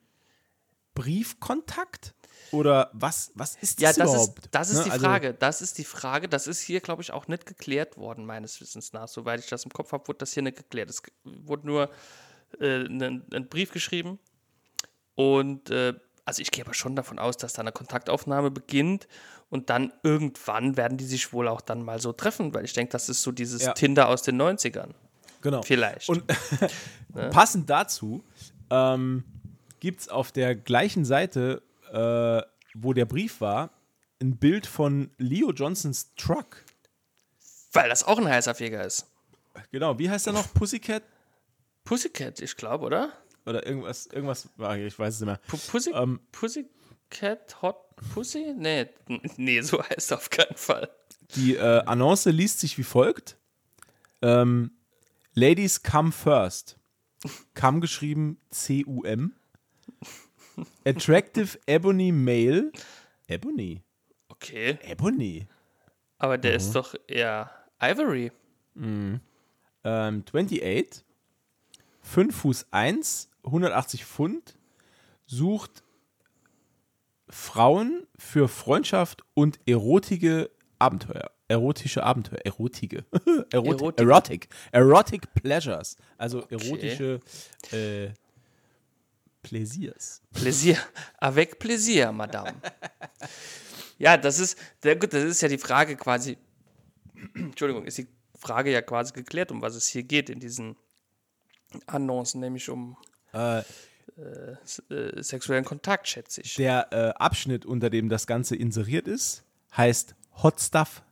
Briefkontakt? 0.96 2.13
Oder 2.52 2.89
was, 2.93 3.32
was 3.36 3.58
ist 3.58 3.82
Ja, 3.82 3.89
das, 3.89 3.98
das 3.98 4.10
überhaupt? 4.12 4.39
ist, 4.46 4.50
das 4.56 4.70
ist 4.70 4.78
Ne? 4.78 4.84
die 4.86 4.91
Also- 4.91 5.06
Frage. 5.06 5.34
Das 5.34 5.62
ist 5.62 5.78
die 5.78 5.84
Frage. 5.84 6.30
Das 6.30 6.48
ist 6.48 6.62
hier, 6.62 6.80
glaube 6.80 7.02
ich, 7.02 7.12
auch 7.12 7.28
nicht 7.28 7.46
geklärt 7.46 7.98
worden, 7.98 8.26
meines 8.26 8.62
Wissens 8.62 8.93
nach. 8.93 9.10
Soweit 9.10 9.41
ich 9.41 9.48
das 9.48 9.65
im 9.65 9.72
Kopf 9.72 9.91
habe, 9.91 10.08
wurde 10.08 10.20
das 10.20 10.32
hier 10.34 10.43
nicht 10.43 10.56
geklärt. 10.56 10.89
Es 10.89 11.02
wurde 11.26 11.67
nur 11.67 11.89
äh, 12.60 12.86
ein, 12.86 13.24
ein 13.34 13.48
Brief 13.50 13.72
geschrieben 13.72 14.20
und 15.16 15.70
äh, 15.70 15.94
also 16.26 16.42
ich 16.42 16.52
gehe 16.52 16.64
aber 16.66 16.74
schon 16.74 16.96
davon 16.96 17.20
aus, 17.20 17.38
dass 17.38 17.54
da 17.54 17.62
eine 17.62 17.72
Kontaktaufnahme 17.72 18.52
beginnt 18.52 19.08
und 19.50 19.70
dann 19.70 19.94
irgendwann 20.04 20.76
werden 20.76 20.98
die 20.98 21.06
sich 21.06 21.32
wohl 21.32 21.48
auch 21.48 21.62
dann 21.62 21.82
mal 21.84 22.02
so 22.02 22.12
treffen, 22.12 22.54
weil 22.54 22.66
ich 22.66 22.74
denke, 22.74 22.92
das 22.92 23.08
ist 23.08 23.22
so 23.24 23.32
dieses 23.32 23.64
Ja. 23.64 23.72
Tinder 23.74 24.10
aus 24.10 24.24
den 24.24 24.42
90ern. 24.42 24.90
Genau. 25.42 25.62
Vielleicht. 25.62 26.10
Und 26.10 26.24
passend 27.32 27.70
dazu 27.70 28.24
ähm, 28.70 29.24
gibt 29.80 30.02
es 30.02 30.10
auf 30.10 30.34
der 30.34 30.56
gleichen 30.56 31.06
Seite, 31.06 31.62
äh, 31.94 32.42
wo 32.74 32.92
der 32.94 33.06
Brief 33.06 33.40
war, 33.40 33.70
ein 34.22 34.36
Bild 34.36 34.66
von 34.68 35.12
Leo 35.18 35.52
Johnsons 35.54 36.14
Truck. 36.18 36.66
weil 37.72 37.88
das 37.88 38.04
auch 38.04 38.18
ein 38.18 38.28
heißer 38.28 38.54
Feger 38.56 38.84
ist. 38.84 39.06
Genau, 39.72 39.98
wie 39.98 40.10
heißt 40.10 40.28
er 40.28 40.34
noch? 40.34 40.54
Pussycat? 40.54 41.04
Pussycat, 41.88 42.41
ich 42.41 42.56
glaube, 42.58 42.86
oder? 42.86 43.13
Oder 43.45 43.65
irgendwas, 43.65 44.08
irgendwas, 44.08 44.50
ah, 44.58 44.76
ich 44.76 45.00
weiß 45.00 45.13
es 45.15 45.19
nicht 45.21 45.28
mehr. 45.28 45.39
Pu 45.47 45.58
Pussy, 45.58 45.91
Ähm. 45.93 46.19
Pussycat 46.34 47.62
Hot 47.62 47.78
Pussy? 48.13 48.54
Nee, 48.58 48.88
nee, 49.38 49.62
so 49.62 49.82
heißt 49.82 50.12
er 50.12 50.17
auf 50.17 50.30
keinen 50.30 50.58
Fall. 50.58 50.89
Die 51.36 51.56
äh, 51.56 51.82
Annonce 51.86 52.26
liest 52.26 52.60
sich 52.60 52.78
wie 52.78 52.84
folgt: 52.84 53.38
ähm, 54.21 54.71
Ladies 55.34 55.82
come 55.82 56.12
first. 56.12 56.78
Come 57.56 57.80
geschrieben 57.80 58.39
C-U-M. 58.52 59.34
Attractive 60.86 61.58
Ebony 61.67 62.12
Male. 62.12 62.71
Ebony. 63.28 63.82
Okay, 64.30 64.78
Ebony. 64.84 65.47
aber 66.17 66.38
der 66.38 66.52
Mhm. 66.52 66.58
ist 66.58 66.73
doch 66.73 66.95
eher 67.08 67.50
Ivory. 67.82 68.32
Ähm, 68.76 69.21
28. 69.84 71.04
5 72.08 72.36
Fuß 72.36 72.67
1, 72.72 73.30
180 73.43 74.06
Pfund. 74.06 74.58
Sucht 75.26 75.84
Frauen 77.30 78.08
für 78.17 78.48
Freundschaft 78.48 79.24
und 79.34 79.60
erotische 79.65 80.50
Abenteuer. 80.80 81.32
Erotische 81.50 82.04
Abenteuer. 82.04 82.39
Erotige. 82.46 83.04
Erotik. 83.52 83.82
Erotik. 83.82 84.00
Erotic. 84.00 84.50
Erotic 84.72 85.34
Pleasures. 85.34 85.98
Also 86.17 86.43
erotische 86.50 87.20
äh, 87.72 88.10
Pläsiers. 89.43 90.22
Plaisir. 90.32 90.78
Avec 91.17 91.60
Plaisir, 91.60 92.12
Madame. 92.13 92.54
ja, 93.98 94.15
das 94.15 94.39
ist, 94.39 94.58
gut, 94.82 95.12
das 95.12 95.24
ist 95.24 95.41
ja 95.41 95.50
die 95.50 95.58
Frage 95.58 95.98
quasi, 95.98 96.38
Entschuldigung, 97.34 97.86
ist 97.86 97.98
die 97.98 98.08
Frage 98.38 98.72
ja 98.72 98.82
quasi 98.82 99.12
geklärt, 99.12 99.52
um 99.52 99.62
was 99.62 99.76
es 99.76 99.88
hier 99.88 100.04
geht 100.04 100.30
in 100.30 100.39
diesen 100.39 100.78
Annoncen, 101.86 102.39
nämlich 102.41 102.69
um 102.69 102.97
Äh, 103.34 103.63
s- 104.63 104.82
äh, 104.89 105.21
sexuellen 105.21 105.65
Kontakt, 105.65 106.08
schätze 106.08 106.41
ich. 106.41 106.56
der 106.56 106.88
äh, 106.91 107.10
Abschnitt, 107.21 107.65
unter 107.65 107.89
dem 107.89 108.10
das 108.10 108.25
Ganze 108.25 108.56
inseriert 108.56 109.08
ist, 109.08 109.43
heißt 109.75 110.15
Hot 110.43 110.60
Stuff. 110.62 111.03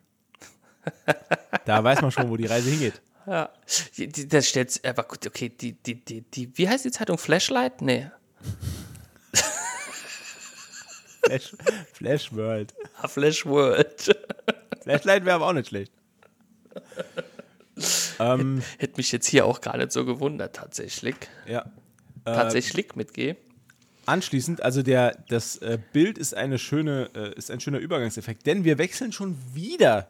da 1.65 1.83
weiß 1.83 2.01
man 2.01 2.11
schon, 2.11 2.29
wo 2.29 2.37
die 2.37 2.45
Reise 2.45 2.69
hingeht. 2.69 3.01
Ja, 3.27 3.49
das 4.29 4.47
stellt, 4.47 4.85
aber 4.85 5.03
gut, 5.03 5.25
okay, 5.25 5.49
die, 5.49 5.73
die, 5.73 5.95
die, 6.05 6.21
die, 6.21 6.57
wie 6.57 6.69
heißt 6.69 6.85
die 6.85 6.91
Zeitung? 6.91 7.17
Flashlight? 7.17 7.81
Nee. 7.81 8.09
Flash, 11.25 11.55
Flash 11.93 12.33
World. 12.33 12.73
Ah, 13.01 13.07
Flash 13.07 13.45
World. 13.45 14.15
Flashlight 14.83 15.25
wäre 15.25 15.35
aber 15.37 15.47
auch 15.47 15.53
nicht 15.53 15.69
schlecht. 15.69 15.91
Ähm, 18.19 18.61
Hätte 18.77 18.97
mich 18.97 19.11
jetzt 19.11 19.27
hier 19.27 19.45
auch 19.45 19.61
gar 19.61 19.77
nicht 19.77 19.91
so 19.91 20.05
gewundert, 20.05 20.55
tatsächlich. 20.55 21.15
ja. 21.47 21.65
Tatsächlich 22.25 22.95
mit 22.95 23.13
G. 23.13 23.35
Anschließend, 24.07 24.61
also 24.61 24.81
der, 24.83 25.23
das 25.29 25.57
äh, 25.57 25.79
Bild 25.93 26.17
ist, 26.17 26.35
eine 26.35 26.59
schöne, 26.59 27.09
äh, 27.15 27.35
ist 27.35 27.51
ein 27.51 27.59
schöner 27.59 27.79
Übergangseffekt, 27.79 28.45
denn 28.45 28.63
wir 28.63 28.77
wechseln 28.77 29.11
schon 29.11 29.37
wieder 29.53 30.09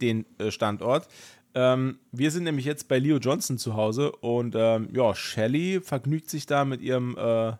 den 0.00 0.26
äh, 0.38 0.50
Standort. 0.50 1.08
Ähm, 1.54 1.98
wir 2.12 2.30
sind 2.30 2.44
nämlich 2.44 2.64
jetzt 2.64 2.88
bei 2.88 2.98
Leo 2.98 3.18
Johnson 3.18 3.56
zu 3.56 3.74
Hause 3.74 4.12
und 4.12 4.54
ähm, 4.56 4.88
ja, 4.92 5.14
Shelly 5.14 5.80
vergnügt 5.80 6.28
sich 6.28 6.46
da 6.46 6.64
mit 6.64 6.80
ihrem, 6.80 7.16
äh, 7.16 7.20
ja, 7.20 7.58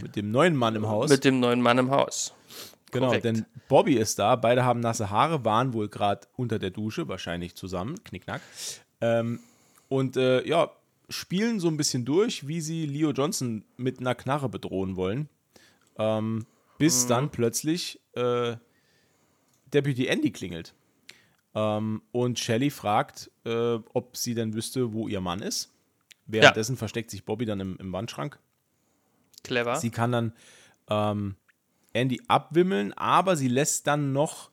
mit 0.00 0.16
dem 0.16 0.30
neuen 0.30 0.56
Mann 0.56 0.74
im 0.76 0.88
Haus. 0.88 1.10
Mit 1.10 1.24
dem 1.24 1.40
neuen 1.40 1.60
Mann 1.60 1.78
im 1.78 1.90
Haus. 1.90 2.34
Genau, 2.90 3.06
Korrekt. 3.08 3.24
denn 3.24 3.44
Bobby 3.68 3.94
ist 3.96 4.18
da, 4.18 4.34
beide 4.36 4.64
haben 4.64 4.80
nasse 4.80 5.10
Haare, 5.10 5.44
waren 5.44 5.72
wohl 5.74 5.88
gerade 5.88 6.26
unter 6.36 6.58
der 6.58 6.70
Dusche, 6.70 7.06
wahrscheinlich 7.08 7.54
zusammen, 7.54 8.02
knickknack. 8.04 8.40
Ähm, 9.00 9.40
und 9.88 10.16
äh, 10.16 10.46
ja, 10.46 10.70
spielen 11.10 11.60
so 11.60 11.68
ein 11.68 11.76
bisschen 11.76 12.04
durch, 12.04 12.46
wie 12.48 12.60
sie 12.60 12.86
Leo 12.86 13.10
Johnson 13.12 13.64
mit 13.76 14.00
einer 14.00 14.14
Knarre 14.14 14.48
bedrohen 14.48 14.96
wollen. 14.96 15.28
Ähm, 15.98 16.46
bis 16.78 17.04
Mhm. 17.04 17.08
dann 17.08 17.30
plötzlich 17.30 18.00
äh, 18.14 18.56
Deputy 19.72 20.06
Andy 20.06 20.30
klingelt. 20.30 20.74
Ähm, 21.54 22.02
und 22.12 22.38
Shelly 22.38 22.70
fragt, 22.70 23.30
äh, 23.44 23.78
ob 23.92 24.16
sie 24.16 24.34
denn 24.34 24.54
wüsste, 24.54 24.92
wo 24.92 25.08
ihr 25.08 25.20
Mann 25.20 25.40
ist. 25.42 25.72
Währenddessen 26.26 26.76
versteckt 26.76 27.10
sich 27.10 27.24
Bobby 27.24 27.46
dann 27.46 27.60
im, 27.60 27.76
im 27.78 27.92
Wandschrank. 27.92 28.38
Clever. 29.44 29.76
Sie 29.76 29.90
kann 29.90 30.12
dann 30.12 30.32
ähm, 30.90 31.36
Andy 31.92 32.20
abwimmeln, 32.28 32.92
aber 32.92 33.36
sie 33.36 33.48
lässt 33.48 33.86
dann 33.86 34.12
noch 34.12 34.50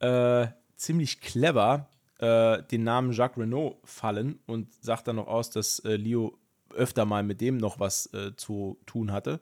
äh, 0.00 0.46
ziemlich 0.76 1.20
clever 1.20 1.88
äh, 2.18 2.62
den 2.64 2.84
Namen 2.84 3.12
Jacques 3.12 3.40
Renault 3.40 3.76
fallen 3.84 4.38
und 4.46 4.72
sagt 4.82 5.08
dann 5.08 5.16
noch 5.16 5.28
aus, 5.28 5.50
dass 5.50 5.80
äh, 5.80 5.96
Leo 5.96 6.38
öfter 6.74 7.04
mal 7.04 7.22
mit 7.22 7.40
dem 7.40 7.58
noch 7.58 7.78
was 7.78 8.06
äh, 8.14 8.34
zu 8.36 8.78
tun 8.86 9.12
hatte. 9.12 9.40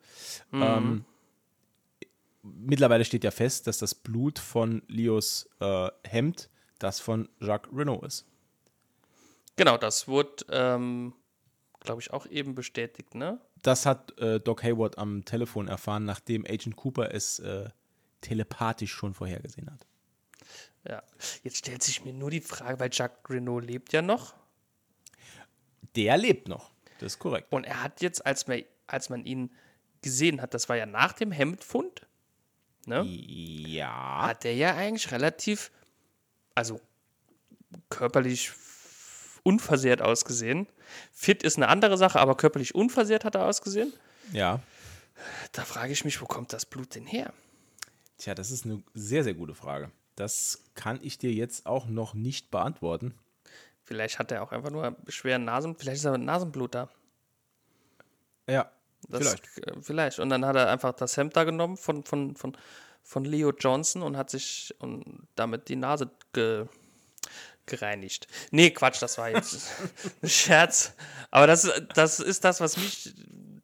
Ähm, 0.53 1.05
mittlerweile 2.43 3.05
steht 3.05 3.25
ja 3.25 3.31
fest, 3.31 3.67
dass 3.67 3.79
das 3.79 3.95
Blut 3.95 4.39
von 4.39 4.83
Leos 4.89 5.49
äh, 5.61 5.89
Hemd 6.05 6.51
das 6.79 7.01
von 7.01 7.29
Jacques 7.41 7.71
Renault 7.73 8.05
ist. 8.05 8.27
Genau, 9.57 9.77
das 9.77 10.09
wurde, 10.09 10.45
ähm, 10.51 11.13
glaube 11.81 12.01
ich, 12.01 12.13
auch 12.13 12.27
eben 12.27 12.55
bestätigt, 12.55 13.15
ne? 13.15 13.39
Das 13.63 13.87
hat 13.87 14.19
äh, 14.19 14.41
Doc 14.41 14.63
Hayward 14.63 14.99
am 14.99 15.25
Telefon 15.25 15.69
erfahren, 15.69 16.05
nachdem 16.05 16.45
Agent 16.47 16.77
Cooper 16.77 17.15
es 17.15 17.39
äh, 17.41 17.69
telepathisch 18.21 18.93
schon 18.93 19.15
vorhergesehen 19.15 19.71
hat. 19.71 19.87
Ja. 20.89 21.03
Jetzt 21.43 21.59
stellt 21.59 21.83
sich 21.83 22.05
mir 22.05 22.13
nur 22.13 22.31
die 22.31 22.41
Frage, 22.41 22.81
weil 22.81 22.91
Jacques 22.93 23.31
Renault 23.31 23.65
lebt 23.65 23.93
ja 23.93 24.03
noch. 24.03 24.35
Der 25.97 26.17
lebt 26.17 26.49
noch. 26.49 26.71
Das 26.99 27.15
ist 27.15 27.19
korrekt. 27.19 27.53
Und 27.53 27.65
er 27.65 27.83
hat 27.83 28.01
jetzt, 28.01 28.25
als 28.25 28.47
man, 28.47 28.63
als 28.87 29.09
man 29.09 29.25
ihn 29.25 29.51
gesehen 30.03 30.41
hat, 30.41 30.55
das 30.55 30.69
war 30.69 30.77
ja 30.77 30.87
nach 30.87 31.13
dem 31.13 31.33
Hemdfund, 31.33 32.07
ne? 32.87 33.03
Ja. 33.05 34.27
hat 34.27 34.45
er 34.45 34.55
ja 34.55 34.75
eigentlich 34.75 35.11
relativ, 35.13 35.71
also 36.55 36.81
körperlich 37.89 38.53
unversehrt 39.43 40.03
ausgesehen. 40.03 40.67
Fit 41.13 41.43
ist 41.43 41.57
eine 41.57 41.69
andere 41.69 41.97
Sache, 41.99 42.19
aber 42.21 42.37
körperlich 42.37 42.75
unversehrt 42.75 43.25
hat 43.25 43.35
er 43.35 43.47
ausgesehen. 43.47 43.93
Ja. 44.33 44.61
Da 45.53 45.63
frage 45.65 45.93
ich 45.93 46.05
mich, 46.05 46.21
wo 46.21 46.27
kommt 46.27 46.53
das 46.53 46.65
Blut 46.67 46.95
denn 46.95 47.07
her? 47.07 47.33
Tja, 48.19 48.35
das 48.35 48.51
ist 48.51 48.65
eine 48.65 48.83
sehr, 48.95 49.25
sehr 49.25 49.35
gute 49.35 49.55
Frage. 49.55 49.91
Das 50.17 50.63
kann 50.75 50.99
ich 51.03 51.19
dir 51.19 51.33
jetzt 51.33 51.67
auch 51.67 51.87
noch 51.87 52.15
nicht 52.15 52.51
beantworten. 52.51 53.15
Vielleicht 53.83 54.19
hat 54.19 54.31
er 54.31 54.43
auch 54.43 54.53
einfach 54.53 54.71
nur 54.71 54.97
schweren 55.09 55.45
Nasen, 55.45 55.75
vielleicht 55.77 55.99
ist 55.99 56.05
er 56.05 56.13
mit 56.13 56.23
Nasenblut 56.23 56.75
da. 56.75 56.89
Ja, 58.49 58.71
Das, 59.09 59.21
vielleicht. 59.21 59.59
äh, 59.67 59.81
Vielleicht. 59.83 60.19
Und 60.19 60.29
dann 60.31 60.45
hat 60.45 60.57
er 60.57 60.69
einfach 60.71 60.93
das 60.93 61.17
Hemd 61.17 61.37
da 61.37 61.45
genommen 61.45 61.77
von, 61.77 62.05
von, 62.05 62.37
von, 62.37 62.57
von 63.03 63.25
Leo 63.25 63.53
Johnson 63.59 64.03
und 64.03 64.17
hat 64.17 64.31
sich 64.31 64.75
und 64.79 65.27
damit 65.35 65.69
die 65.69 65.77
Nase 65.77 66.11
ge, 66.33 66.67
gereinigt. 67.71 68.27
Nee, 68.51 68.71
Quatsch, 68.71 69.01
das 69.01 69.17
war 69.17 69.31
jetzt 69.31 69.71
ein 70.23 70.29
Scherz. 70.29 70.93
Aber 71.31 71.47
das, 71.47 71.71
das 71.95 72.21
ist 72.21 72.45
das, 72.45 72.61
was 72.61 72.77
mich 72.77 73.15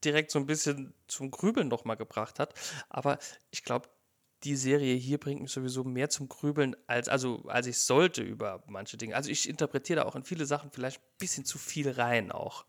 direkt 0.05 0.31
so 0.31 0.39
ein 0.39 0.47
bisschen 0.47 0.95
zum 1.09 1.31
Grübeln 1.31 1.69
nochmal 1.69 1.97
gebracht 1.97 2.39
hat. 2.39 2.55
Aber 2.89 3.19
ich 3.51 3.63
glaube, 3.65 3.89
die 4.45 4.57
Serie 4.57 4.95
hier 4.95 5.19
bringt 5.19 5.41
mich 5.43 5.51
sowieso 5.51 5.83
mehr 5.85 6.09
zum 6.11 6.29
Grübeln, 6.29 6.77
als, 6.87 7.09
also, 7.09 7.43
als 7.49 7.67
ich 7.67 7.79
sollte 7.79 8.23
über 8.23 8.63
manche 8.69 8.97
Dinge. 8.97 9.17
Also 9.17 9.31
ich 9.31 9.49
interpretiere 9.49 10.01
da 10.01 10.07
auch 10.07 10.15
in 10.17 10.25
viele 10.25 10.47
Sachen 10.47 10.71
vielleicht 10.71 11.01
ein 11.01 11.07
bisschen 11.19 11.45
zu 11.45 11.59
viel 11.59 11.91
rein 11.91 12.31
auch. 12.31 12.65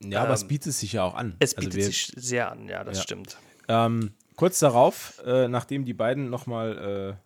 Ja, 0.00 0.22
aber 0.22 0.34
es 0.34 0.48
bietet 0.48 0.72
sich 0.74 0.92
ja 0.94 1.04
auch 1.04 1.14
an. 1.14 1.28
Ähm, 1.32 1.36
Es 1.38 1.54
Also 1.56 1.66
bietet 1.68 1.76
wir- 1.76 1.84
sich 1.86 2.12
sehr 2.16 2.50
an, 2.50 2.68
ja, 2.68 2.82
das 2.84 2.96
Ja. 2.98 3.02
stimmt. 3.04 3.36
Ähm, 3.68 4.14
kurz 4.36 4.58
darauf, 4.58 5.22
äh, 5.24 5.46
nachdem 5.46 5.84
die 5.84 5.94
beiden 5.94 6.28
nochmal 6.30 7.16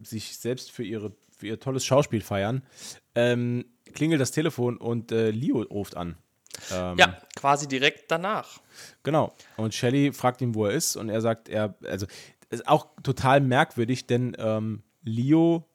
äh, 0.00 0.04
sich 0.04 0.38
selbst 0.38 0.70
für, 0.70 0.84
ihre, 0.84 1.12
für 1.40 1.46
ihr 1.48 1.58
tolles 1.58 1.84
Schauspiel 1.84 2.20
feiern, 2.20 2.62
ähm, 3.14 3.64
klingelt 3.94 4.20
das 4.20 4.30
Telefon 4.30 4.76
und 4.76 5.10
äh, 5.10 5.30
Leo 5.30 5.62
ruft 5.62 5.96
an. 5.96 6.16
Ähm, 6.72 6.98
Ja, 6.98 7.18
quasi 7.34 7.66
direkt 7.66 8.10
danach. 8.10 8.60
Genau. 9.02 9.34
Und 9.56 9.74
Shelly 9.74 10.12
fragt 10.12 10.40
ihn, 10.42 10.54
wo 10.54 10.66
er 10.66 10.72
ist, 10.72 10.96
und 10.96 11.08
er 11.08 11.20
sagt, 11.20 11.48
er, 11.48 11.74
also, 11.86 12.06
ist 12.50 12.68
auch 12.68 12.88
total 13.02 13.40
merkwürdig, 13.40 14.06
denn 14.06 14.36
ähm, 14.38 14.82
Leo 15.02 15.66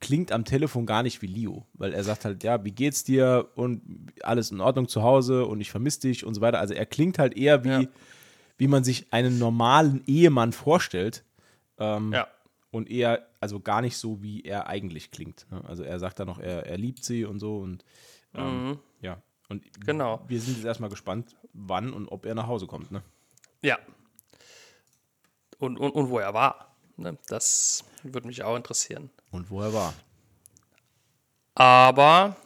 klingt 0.00 0.30
am 0.30 0.44
Telefon 0.44 0.86
gar 0.86 1.02
nicht 1.02 1.20
wie 1.22 1.26
Leo, 1.26 1.66
weil 1.74 1.92
er 1.92 2.04
sagt 2.04 2.24
halt, 2.24 2.44
ja, 2.44 2.64
wie 2.64 2.70
geht's 2.70 3.02
dir 3.02 3.48
und 3.56 4.12
alles 4.22 4.50
in 4.52 4.60
Ordnung 4.60 4.86
zu 4.88 5.02
Hause 5.02 5.46
und 5.46 5.60
ich 5.60 5.70
vermisse 5.72 6.00
dich 6.02 6.24
und 6.24 6.34
so 6.34 6.40
weiter. 6.40 6.60
Also 6.60 6.74
er 6.74 6.86
klingt 6.86 7.18
halt 7.18 7.36
eher 7.36 7.64
wie, 7.64 7.68
Ja. 7.68 7.82
wie 8.58 8.68
man 8.68 8.84
sich 8.84 9.12
einen 9.12 9.38
normalen 9.40 10.04
Ehemann 10.06 10.52
vorstellt. 10.52 11.24
Ähm, 11.78 12.12
Ja. 12.12 12.28
Und 12.78 12.88
eher, 12.88 13.26
also 13.40 13.58
gar 13.60 13.82
nicht 13.82 13.96
so, 13.96 14.22
wie 14.22 14.42
er 14.42 14.68
eigentlich 14.68 15.10
klingt. 15.10 15.46
Ne? 15.50 15.62
Also 15.66 15.82
er 15.82 15.98
sagt 15.98 16.20
dann 16.20 16.28
noch, 16.28 16.38
er, 16.38 16.64
er 16.64 16.78
liebt 16.78 17.04
sie 17.04 17.24
und 17.24 17.40
so 17.40 17.58
und 17.58 17.84
ähm, 18.34 18.78
ja. 19.00 19.20
Und 19.48 19.64
Mhm. 19.64 19.84
Genau. 19.84 20.22
wir 20.28 20.40
sind 20.40 20.56
jetzt 20.56 20.64
erstmal 20.66 20.90
gespannt, 20.90 21.36
wann 21.52 21.92
und 21.92 22.06
ob 22.08 22.24
er 22.24 22.34
nach 22.34 22.46
Hause 22.46 22.66
kommt. 22.66 22.92
Ne? 22.92 23.02
Ja. 23.62 23.78
Und, 25.58 25.76
und, 25.78 25.90
und 25.90 26.08
wo 26.08 26.18
er 26.18 26.34
war. 26.34 26.74
Ne? 26.96 27.18
Das 27.26 27.82
würde 28.04 28.28
mich 28.28 28.42
auch 28.44 28.54
interessieren. 28.56 29.10
Und 29.32 29.50
wo 29.50 29.60
er 29.60 29.72
war. 29.72 29.94
Aber 31.54 32.36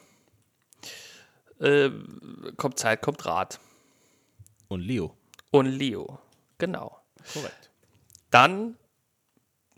äh, 1.60 1.90
kommt 2.56 2.78
Zeit, 2.78 3.02
kommt 3.02 3.26
Rat. 3.26 3.60
Und 4.68 4.80
Leo. 4.80 5.14
Und 5.50 5.66
Leo. 5.66 6.18
Genau. 6.56 6.98
Korrekt. 7.34 7.70
Dann 8.30 8.76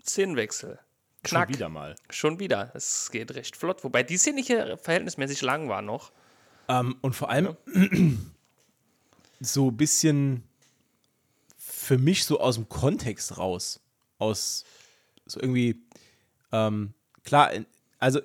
Szenenwechsel. 0.05 0.79
Knack. 1.23 1.47
Schon 1.49 1.55
wieder 1.55 1.69
mal. 1.69 1.95
Schon 2.09 2.39
wieder. 2.39 2.71
Es 2.75 3.09
geht 3.11 3.33
recht 3.33 3.55
flott. 3.57 3.83
Wobei 3.83 4.03
die 4.03 4.17
Szene 4.17 4.41
hier 4.41 4.77
verhältnismäßig 4.77 5.41
lang 5.41 5.69
war 5.69 5.81
noch. 5.81 6.11
Ähm, 6.67 6.95
und 7.01 7.13
vor 7.13 7.29
allem 7.29 7.55
so 9.39 9.69
ein 9.71 9.77
bisschen 9.77 10.43
für 11.57 11.97
mich 11.97 12.25
so 12.25 12.39
aus 12.39 12.55
dem 12.55 12.69
Kontext 12.69 13.37
raus. 13.37 13.79
Aus 14.17 14.63
so 15.25 15.39
irgendwie, 15.39 15.81
ähm, 16.51 16.93
klar, 17.23 17.51
in- 17.51 17.65
also 17.99 18.21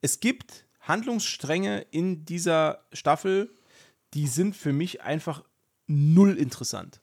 es 0.00 0.20
gibt 0.20 0.64
Handlungsstränge 0.80 1.86
in 1.90 2.24
dieser 2.24 2.84
Staffel, 2.92 3.50
die 4.12 4.28
sind 4.28 4.54
für 4.54 4.72
mich 4.72 5.02
einfach 5.02 5.42
null 5.86 6.36
interessant. 6.38 7.00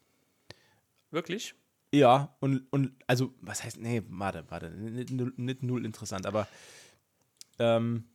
Wirklich? 1.10 1.56
Ja, 1.94 2.36
und, 2.40 2.66
und 2.72 2.94
also, 3.08 3.34
was 3.42 3.64
heißt, 3.64 3.78
nee, 3.78 4.02
warte, 4.08 4.46
warte, 4.50 4.70
nicht, 4.70 5.10
null- 5.12 5.34
nicht 5.36 5.62
null 5.64 5.84
interessant, 5.86 6.26
aber 6.26 6.48
ähm, 7.60 8.06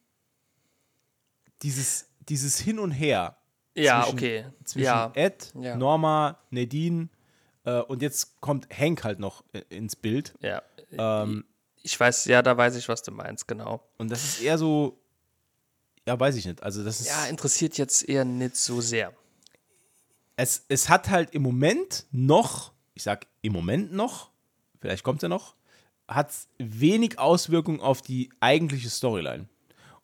dieses, 1.62 2.09
dieses 2.29 2.59
Hin 2.59 2.79
und 2.79 2.91
Her 2.93 3.37
Ja, 3.75 4.03
Zwischen- 4.05 4.17
okay. 4.19 4.47
zwischen 4.65 4.85
Ja. 4.85 5.12
Ed, 5.15 5.53
Ja. 5.61 5.77
Norma, 5.77 6.39
Nadine 6.51 7.09
äh, 7.65 7.81
und 7.81 8.01
jetzt 8.01 8.41
kommt 8.41 8.69
Hank 8.71 9.05
halt 9.05 9.19
noch 9.19 9.45
äh, 9.53 9.61
ins 9.69 9.97
Bild. 9.97 10.35
ja. 10.41 10.62
Ähm, 10.93 11.45
Ich 11.83 11.99
weiß, 12.01 12.25
ja, 12.27 12.41
da 12.43 12.57
weiß 12.57 12.77
ich, 12.77 12.89
was 12.89 13.03
du 13.03 13.12
meinst, 13.12 13.47
genau. 13.47 13.87
und 13.99 14.11
das 14.11 14.25
ist 14.25 14.41
eher 14.41 14.57
so, 14.57 14.99
ja, 16.07 16.19
weiß 16.19 16.37
ich 16.37 16.47
nicht. 16.47 16.62
Also, 16.62 16.83
das 16.85 17.01
ist, 17.01 17.09
Ja, 17.09 17.27
interessiert 17.27 17.77
jetzt 17.77 18.09
eher 18.09 18.25
nicht 18.25 18.57
so 18.57 18.81
sehr. 18.81 19.12
es, 20.37 20.65
es 20.69 20.89
hat 20.89 21.11
halt 21.11 21.31
im 21.35 21.43
Moment 21.43 22.07
noch, 22.12 22.73
ich 22.97 23.03
sag 23.03 23.27
im 23.43 23.53
Moment 23.53 23.93
noch, 23.93 24.31
vielleicht 24.81 25.05
kommt 25.05 25.23
er 25.23 25.29
noch, 25.29 25.55
hat 26.09 26.33
wenig 26.59 27.19
Auswirkung 27.19 27.81
auf 27.81 28.01
die 28.01 28.31
eigentliche 28.41 28.89
Storyline. 28.89 29.49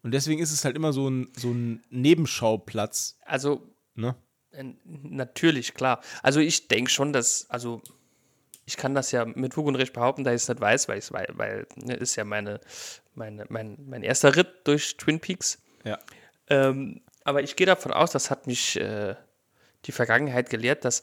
Und 0.02 0.12
deswegen 0.12 0.42
ist 0.42 0.52
es 0.52 0.64
halt 0.64 0.76
immer 0.76 0.92
so 0.92 1.08
ein, 1.08 1.28
so 1.36 1.50
ein 1.50 1.82
Nebenschauplatz, 1.90 3.18
Also, 3.24 3.66
ne? 3.94 4.14
natürlich, 4.84 5.72
klar. 5.72 6.02
Also, 6.22 6.40
ich 6.40 6.68
denke 6.68 6.90
schon, 6.90 7.14
dass, 7.14 7.48
also, 7.48 7.80
ich 8.66 8.76
kann 8.76 8.94
das 8.94 9.10
ja 9.10 9.24
mit 9.24 9.54
Fug 9.54 9.66
und 9.66 9.76
Recht 9.76 9.94
behaupten, 9.94 10.24
da 10.24 10.32
ich 10.32 10.42
es 10.42 10.48
nicht 10.48 10.60
weiß, 10.60 10.88
weil, 10.88 11.02
weil, 11.10 11.26
weil 11.32 11.66
ne, 11.76 11.94
ist 11.94 12.16
ja 12.16 12.24
meine, 12.24 12.60
meine, 13.14 13.46
mein, 13.48 13.78
mein 13.86 14.02
erster 14.02 14.36
Ritt 14.36 14.48
durch 14.64 14.98
Twin 14.98 15.18
Peaks. 15.18 15.62
Ja. 15.84 15.98
Ähm, 16.48 17.00
aber 17.24 17.42
ich 17.42 17.56
gehe 17.56 17.66
davon 17.66 17.92
aus, 17.92 18.10
das 18.10 18.30
hat 18.30 18.46
mich 18.46 18.78
äh, 18.78 19.14
die 19.86 19.92
Vergangenheit 19.92 20.50
gelehrt, 20.50 20.84
dass 20.84 21.02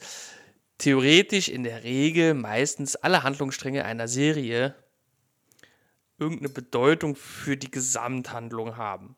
theoretisch 0.80 1.48
in 1.48 1.62
der 1.62 1.84
Regel 1.84 2.34
meistens 2.34 2.96
alle 2.96 3.22
Handlungsstränge 3.22 3.84
einer 3.84 4.08
Serie 4.08 4.74
irgendeine 6.18 6.48
Bedeutung 6.48 7.16
für 7.16 7.56
die 7.56 7.70
Gesamthandlung 7.70 8.76
haben. 8.76 9.14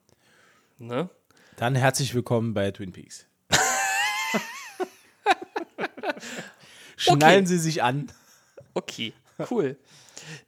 Ne? 0.79 1.09
Dann 1.57 1.75
herzlich 1.75 2.15
willkommen 2.15 2.53
bei 2.53 2.71
Twin 2.73 2.93
Peaks. 2.93 3.27
Schnallen 6.97 7.47
Sie 7.47 7.59
sich 7.59 7.83
an. 7.83 8.11
Okay, 8.75 9.13
cool. 9.51 9.77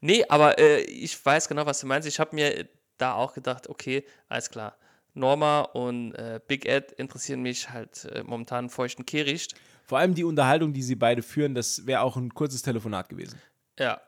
Nee, 0.00 0.24
aber 0.28 0.58
äh, 0.58 0.80
ich 0.82 1.24
weiß 1.24 1.48
genau, 1.48 1.64
was 1.66 1.80
du 1.80 1.86
meinst. 1.86 2.08
Ich 2.08 2.18
habe 2.18 2.34
mir 2.34 2.68
da 2.98 3.14
auch 3.14 3.34
gedacht, 3.34 3.68
okay, 3.68 4.04
alles 4.28 4.50
klar. 4.50 4.76
Norma 5.14 5.60
und 5.60 6.12
äh, 6.14 6.40
Big 6.46 6.66
Ed 6.66 6.90
interessieren 6.92 7.42
mich 7.42 7.70
halt 7.70 8.04
äh, 8.06 8.24
momentan 8.24 8.68
feuchten 8.68 9.06
Kehricht. 9.06 9.54
Vor 9.84 9.98
allem 9.98 10.14
die 10.14 10.24
Unterhaltung, 10.24 10.72
die 10.72 10.82
sie 10.82 10.96
beide 10.96 11.22
führen, 11.22 11.54
das 11.54 11.86
wäre 11.86 12.00
auch 12.00 12.16
ein 12.16 12.32
kurzes 12.34 12.62
Telefonat 12.62 13.08
gewesen. 13.08 13.38
Ja, 13.78 14.00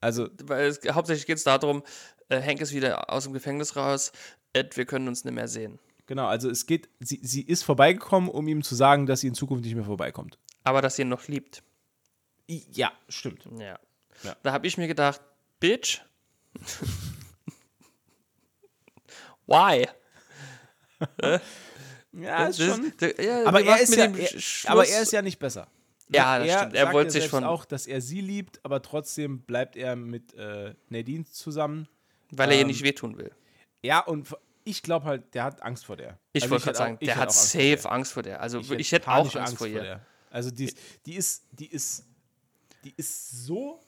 Also, 0.00 0.28
weil 0.44 0.66
es, 0.66 0.80
hauptsächlich 0.92 1.26
geht 1.26 1.38
es 1.38 1.44
darum, 1.44 1.82
äh, 2.28 2.42
Hank 2.42 2.60
ist 2.60 2.72
wieder 2.72 3.10
aus 3.12 3.24
dem 3.24 3.32
Gefängnis 3.32 3.76
raus, 3.76 4.12
Ed, 4.52 4.76
wir 4.76 4.84
können 4.84 5.08
uns 5.08 5.24
nicht 5.24 5.34
mehr 5.34 5.48
sehen. 5.48 5.78
genau, 6.06 6.26
also 6.26 6.50
es 6.50 6.66
geht, 6.66 6.88
sie, 7.00 7.20
sie 7.22 7.42
ist 7.42 7.62
vorbeigekommen, 7.62 8.28
um 8.28 8.46
ihm 8.48 8.62
zu 8.62 8.74
sagen, 8.74 9.06
dass 9.06 9.20
sie 9.20 9.28
in 9.28 9.34
Zukunft 9.34 9.64
nicht 9.64 9.74
mehr 9.74 9.84
vorbeikommt. 9.84 10.38
Aber 10.64 10.82
dass 10.82 10.96
sie 10.96 11.02
ihn 11.02 11.08
noch 11.08 11.26
liebt. 11.28 11.62
Ja, 12.48 12.92
stimmt. 13.08 13.46
Ja. 13.58 13.78
Ja. 14.22 14.36
Da 14.42 14.52
habe 14.52 14.66
ich 14.66 14.76
mir 14.76 14.88
gedacht, 14.88 15.20
Bitch. 15.60 16.00
Why? 19.46 19.86
Ja, 22.12 22.46
ist 22.46 22.60
Das- 22.60 22.66
schon. 22.76 22.92
da- 22.98 23.22
ja, 23.22 23.44
Aber 23.44 23.62
er 23.62 23.80
ist, 23.80 23.94
ja, 23.96 24.04
er, 24.04 24.70
aber 24.70 24.86
er 24.86 25.02
ist 25.02 25.12
ja 25.12 25.22
nicht 25.22 25.38
besser. 25.38 25.66
Ja, 26.08 26.38
das 26.38 26.52
stimmt. 26.52 26.74
Er 26.74 26.82
sagt 26.84 26.94
wollte 26.94 27.14
ja 27.14 27.20
sich 27.22 27.30
von- 27.30 27.44
auch, 27.44 27.64
dass 27.64 27.86
er 27.86 28.00
sie 28.02 28.20
liebt, 28.20 28.60
aber 28.64 28.82
trotzdem 28.82 29.40
bleibt 29.40 29.76
er 29.76 29.96
mit 29.96 30.34
äh, 30.34 30.74
Nadine 30.90 31.24
zusammen. 31.24 31.88
Weil 32.30 32.50
er 32.50 32.56
ihr 32.56 32.60
ähm, 32.62 32.66
nicht 32.68 32.82
wehtun 32.82 33.16
will. 33.16 33.30
Ja, 33.82 34.00
und 34.00 34.28
ich 34.64 34.82
glaube 34.82 35.06
halt, 35.06 35.34
der 35.34 35.44
hat 35.44 35.62
Angst 35.62 35.86
vor 35.86 35.96
der. 35.96 36.18
Ich 36.34 36.42
Also 36.42 36.52
wollte 36.52 36.64
gerade 36.66 36.78
sagen, 36.78 36.96
auch- 36.96 37.00
ich 37.00 37.06
der 37.06 37.16
hat 37.16 37.22
Angst 37.28 37.52
vor 37.52 37.60
der. 37.60 37.76
safe 37.78 37.90
Angst 37.90 38.12
vor 38.12 38.22
der. 38.22 38.40
Also 38.42 38.60
ich, 38.60 38.68
hätte 38.70 38.96
hätte 38.96 39.08
auch 39.08 39.14
panische 39.16 39.40
Angst, 39.40 39.56
vor 39.58 39.66
ihr. 39.66 39.80
der. 39.82 40.06
Also 40.30 40.50
die, 40.50 40.64
ist- 40.66 40.78
die 41.06 41.14
ist, 41.16 41.44
die 41.52 41.66
ist, 41.66 42.04
die 42.84 42.92
ist 42.96 43.44
so 43.46 43.80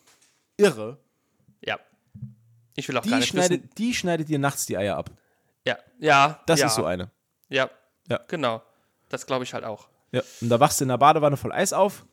irre. 0.57 0.99
Ja. 1.65 1.79
Ich 2.77 2.89
will 2.89 2.97
auch 2.97 3.03
gar 3.03 3.11
Die 3.11 3.17
nicht 3.17 3.29
schneidet, 3.29 3.63
wissen. 3.65 3.75
die 3.77 3.95
schneidet 3.95 4.29
dir 4.29 4.39
nachts 4.39 4.67
die 4.67 4.77
Eier 4.79 4.97
ab. 4.97 5.11
Ja, 5.67 5.79
ja. 5.99 6.41
Das 6.47 6.61
ja, 6.61 6.67
ist 6.67 6.75
so 6.75 6.85
eine. 6.87 7.11
Ja, 7.49 7.71
Ja. 8.09 8.21
genau. 8.29 8.63
Das 9.09 9.27
glaube 9.27 9.45
ich 9.45 9.55
halt 9.55 9.65
auch. 9.65 9.89
Ja. 10.13 10.23
Und 10.41 10.49
da 10.49 10.61
wachst 10.61 10.81
du 10.81 10.85
in 10.85 10.89
der 10.89 10.99
Badewanne 10.99 11.37
voll 11.37 11.53
Eis 11.53 11.73
auf 11.73 12.05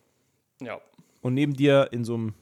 Ja. 0.61 0.79
und 1.21 1.33
neben 1.33 1.53
dir 1.53 1.89
in 1.91 2.03
so 2.05 2.15
einem 2.15 2.33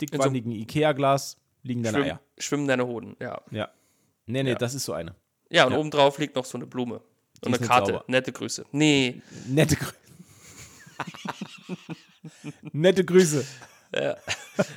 dickwandigen 0.00 0.52
Ikea-Glas 0.52 1.38
liegen 1.62 1.82
deine 1.82 1.98
Schwimm, 1.98 2.06
Eier. 2.06 2.20
schwimmen 2.38 2.68
deine 2.68 2.86
Hoden, 2.86 3.16
ja. 3.20 3.40
Ja. 3.50 3.68
Nee, 4.26 4.42
nee, 4.42 4.50
Ja. 4.50 4.56
das 4.56 4.74
ist 4.74 4.84
so 4.84 4.92
eine. 4.92 5.14
Ja, 5.50 5.66
und 5.66 5.72
Ja. 5.72 5.78
obendrauf 5.78 6.18
liegt 6.18 6.34
noch 6.36 6.44
so 6.44 6.58
eine 6.58 6.66
Blume. 6.66 7.00
Und 7.44 7.52
ist 7.54 7.58
eine 7.60 7.68
Karte. 7.68 7.92
sauber. 7.92 8.04
Nette 8.08 8.32
Grüße. 8.32 8.64
Nee, 8.72 9.20
Nette 9.46 9.76
Grüße. 9.76 9.94
Nette 12.72 13.04
Grüße. 13.04 13.44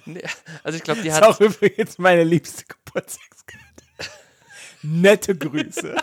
nee. 0.06 0.22
Also 0.64 0.78
ich 0.78 0.84
glaube, 0.84 1.02
die 1.02 1.08
Das 1.08 1.22
hat. 1.22 1.30
ist 1.30 1.36
auch 1.36 1.40
übrigens 1.42 1.98
meine 1.98 2.24
liebste 2.24 2.66
Geburtstagskarte. 2.66 3.84
Nette 4.84 5.38
Grüße. 5.38 5.96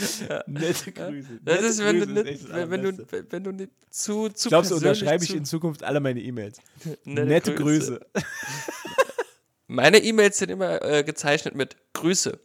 Nette 0.46 0.92
Grüße. 0.92 1.40
Das 1.42 1.54
Nette 1.56 1.66
ist, 1.66 1.78
wenn 1.84 2.00
du, 2.00 2.06
Grüße 2.06 2.12
nicht, 2.22 2.26
echt 2.26 2.50
das 2.50 2.70
wenn, 2.70 2.82
du, 2.82 3.06
wenn 3.30 3.44
du 3.44 3.52
nicht 3.52 3.72
zu, 3.90 4.28
zu 4.28 4.48
Glaubst 4.48 4.70
du, 4.70 4.76
unterschreibe 4.76 5.24
ich 5.24 5.30
zu- 5.30 5.36
in 5.36 5.44
Zukunft 5.44 5.82
alle 5.82 6.00
meine 6.00 6.20
E-Mails? 6.20 6.60
Nette 7.04 7.26
Nette, 7.26 7.54
Grüße. 7.54 8.00
Grüße. 8.12 8.24
Meine 9.70 9.98
E-Mails 9.98 10.38
sind 10.38 10.50
immer 10.50 10.80
äh, 10.82 11.04
gezeichnet 11.04 11.54
mit 11.54 11.76
Grüße. 11.92 12.40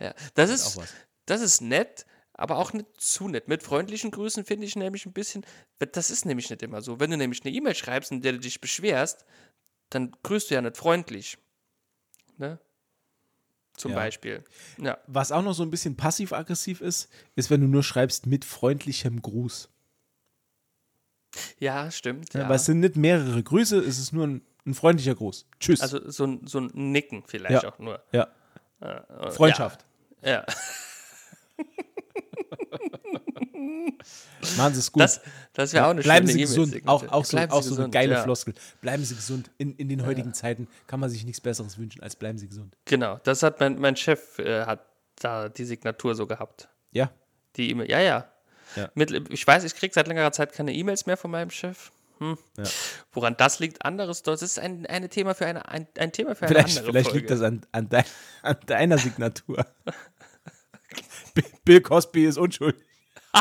ja, 0.00 0.14
das 0.34 0.50
ist, 0.50 0.78
das 1.26 1.40
ist 1.40 1.60
nett, 1.60 2.04
aber 2.32 2.56
auch 2.58 2.72
nicht 2.72 2.86
zu 2.98 3.28
nett. 3.28 3.48
Mit 3.48 3.62
freundlichen 3.62 4.10
Grüßen 4.10 4.44
finde 4.44 4.66
ich 4.66 4.74
nämlich 4.76 5.06
ein 5.06 5.12
bisschen, 5.12 5.44
das 5.78 6.10
ist 6.10 6.24
nämlich 6.24 6.50
nicht 6.50 6.62
immer 6.62 6.82
so. 6.82 6.98
Wenn 6.98 7.10
du 7.10 7.16
nämlich 7.16 7.44
eine 7.44 7.54
E-Mail 7.54 7.74
schreibst, 7.74 8.10
in 8.10 8.22
der 8.22 8.32
du 8.32 8.38
dich 8.40 8.60
beschwerst, 8.60 9.24
dann 9.90 10.12
grüßt 10.22 10.50
du 10.50 10.54
ja 10.54 10.62
nicht 10.62 10.76
freundlich. 10.76 11.38
Ne? 12.36 12.58
Zum 13.80 13.92
Ja. 13.92 13.96
Beispiel. 13.96 14.44
Ja, 14.78 14.98
Was 15.06 15.32
auch 15.32 15.40
noch 15.42 15.54
so 15.54 15.62
ein 15.62 15.70
bisschen 15.70 15.96
passiv-aggressiv 15.96 16.82
ist, 16.82 17.08
ist, 17.34 17.50
wenn 17.50 17.62
du 17.62 17.66
nur 17.66 17.82
schreibst 17.82 18.26
mit 18.26 18.44
freundlichem 18.44 19.22
Gruß. 19.22 19.70
ja 21.58 21.90
stimmt. 21.90 22.34
Ja. 22.34 22.40
Ja. 22.40 22.48
Weil 22.50 22.56
es 22.56 22.66
sind 22.66 22.80
nicht 22.80 22.96
mehrere 22.96 23.42
Grüße, 23.42 23.78
es 23.78 23.98
ist 23.98 24.12
nur 24.12 24.26
ein, 24.26 24.42
ein 24.66 24.74
freundlicher 24.74 25.14
Gruß. 25.14 25.46
Tschüss. 25.60 25.80
Also 25.80 26.10
so 26.10 26.26
ein, 26.26 26.46
so 26.46 26.58
ein 26.60 26.70
Nicken 26.74 27.22
vielleicht 27.26 27.64
auch 27.64 27.78
nur. 27.78 28.02
ja. 28.12 28.28
Äh, 28.80 29.30
Freundschaft. 29.30 29.84
Ja. 30.22 30.44
ja. 33.60 34.56
Machen 34.56 34.74
Sie 34.74 34.80
es 34.80 34.92
gut. 34.92 35.02
Das, 35.02 35.20
das 35.52 35.72
wäre 35.72 35.86
auch 35.86 35.90
eine 35.90 36.02
Bleiben 36.02 36.26
schöne 36.26 36.32
Sie 36.38 36.40
gesund. 36.40 36.76
Auch, 36.86 37.06
auch, 37.08 37.24
so, 37.24 37.36
auch 37.38 37.62
Sie 37.62 37.68
so 37.68 37.74
eine 37.74 37.76
gesund, 37.76 37.92
geile 37.92 38.14
ja. 38.14 38.22
Floskel. 38.22 38.54
Bleiben 38.80 39.04
Sie 39.04 39.14
gesund. 39.14 39.50
In, 39.58 39.74
in 39.76 39.88
den 39.88 40.04
heutigen 40.06 40.32
Zeiten 40.34 40.68
kann 40.86 41.00
man 41.00 41.10
sich 41.10 41.24
nichts 41.24 41.40
Besseres 41.40 41.78
wünschen, 41.78 42.02
als 42.02 42.16
bleiben 42.16 42.38
Sie 42.38 42.48
gesund. 42.48 42.76
Genau, 42.86 43.18
das 43.24 43.42
hat 43.42 43.60
mein, 43.60 43.78
mein 43.78 43.96
Chef 43.96 44.38
äh, 44.38 44.64
hat 44.64 44.84
da 45.16 45.48
die 45.48 45.64
Signatur 45.64 46.14
so 46.14 46.26
gehabt. 46.26 46.68
Ja. 46.92 47.10
Die 47.56 47.70
E-Mail, 47.70 47.90
ja, 47.90 48.00
ja. 48.00 48.30
Ja. 48.76 48.90
Mit, 48.94 49.10
ich 49.30 49.46
weiß, 49.46 49.64
ich 49.64 49.74
kriege 49.74 49.92
seit 49.92 50.06
längerer 50.06 50.32
Zeit 50.32 50.52
keine 50.52 50.72
E-Mails 50.72 51.04
mehr 51.06 51.16
von 51.16 51.30
meinem 51.30 51.50
Chef. 51.50 51.90
Hm. 52.18 52.38
Ja. 52.56 52.64
Woran 53.12 53.34
das 53.36 53.58
liegt, 53.58 53.84
anderes. 53.84 54.22
Das 54.22 54.42
ist 54.42 54.58
ein, 54.58 54.86
eine 54.86 55.08
Thema 55.08 55.34
für 55.34 55.46
eine, 55.46 55.66
ein, 55.68 55.86
ein 55.98 56.12
Thema 56.12 56.34
für 56.36 56.46
eine 56.46 56.54
Vielleicht, 56.54 56.78
andere 56.78 56.92
vielleicht 56.92 57.06
Folge. 57.08 57.18
liegt 57.18 57.30
das 57.30 57.40
an, 57.40 57.62
an, 57.72 57.88
dein, 57.88 58.04
an 58.42 58.56
deiner 58.66 58.98
Signatur. 58.98 59.66
Bi- 61.34 61.44
Bill 61.64 61.80
Cosby 61.80 62.26
ist 62.26 62.36
unschuldig. 62.38 62.80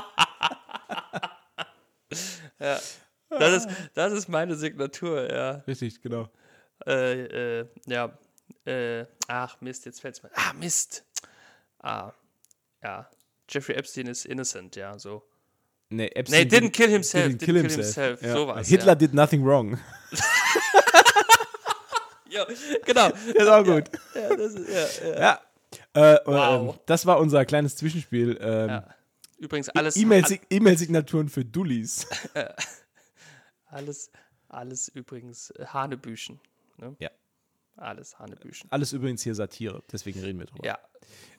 Das 3.29 3.53
ist, 3.53 3.69
das 3.93 4.11
ist 4.13 4.27
meine 4.27 4.55
Signatur, 4.55 5.31
ja. 5.31 5.51
Richtig, 5.67 6.01
genau. 6.01 6.27
Äh, 6.85 7.59
äh, 7.61 7.65
ja. 7.85 8.17
Äh, 8.65 9.05
ach, 9.27 9.61
Mist, 9.61 9.85
jetzt 9.85 10.01
fällt's 10.01 10.23
mir. 10.23 10.31
Ah, 10.33 10.53
Mist. 10.53 11.05
Ah, 11.79 12.11
ja. 12.83 13.07
Jeffrey 13.47 13.75
Epstein 13.75 14.07
ist 14.07 14.25
innocent, 14.25 14.75
ja, 14.75 14.97
so. 14.97 15.23
Nee, 15.89 16.05
Nee, 16.05 16.11
Epstein 16.15 16.47
didn't 16.49 16.71
kill 16.71 16.89
himself. 16.89 17.27
didn't 17.27 17.45
kill 17.45 17.57
himself. 17.61 18.21
Ja. 18.21 18.33
Sowas. 18.33 18.67
Hitler 18.67 18.87
Ja. 18.93 18.95
did 18.95 19.13
nothing 19.13 19.45
wrong. 19.45 19.79
ja, 22.29 22.45
genau. 22.85 23.09
ist 23.09 23.47
auch 23.47 23.63
gut. 23.63 23.83
Ja, 24.15 24.35
das 24.35 24.53
ist, 24.55 24.69
ja, 25.03 25.09
ja. 25.11 25.19
Ja. 25.19 25.41
Äh, 26.13 26.19
Wow. 26.25 26.73
ähm, 26.75 26.79
das 26.87 27.05
war 27.05 27.19
unser 27.19 27.45
kleines 27.45 27.75
Zwischenspiel. 27.75 28.37
Ähm, 28.41 28.69
Ja. 28.69 28.87
Übrigens, 29.39 29.69
alles, 29.69 29.95
E-Mail- 29.95 30.39
E-Mail-Signaturen 30.49 31.29
für 31.29 31.45
Dullis. 31.45 32.05
alles, 33.65 34.11
alles 34.47 34.87
übrigens 34.89 35.51
äh, 35.51 35.65
Hanebüchen. 35.67 36.39
Ne? 36.77 36.95
Ja. 36.99 37.09
Alles 37.77 38.19
Hanebüchen. 38.19 38.69
Alles 38.71 38.91
übrigens 38.91 39.23
hier 39.23 39.35
Satire, 39.35 39.81
deswegen 39.91 40.19
reden 40.19 40.39
wir 40.39 40.45
drüber. 40.47 40.65
Ja. 40.65 40.77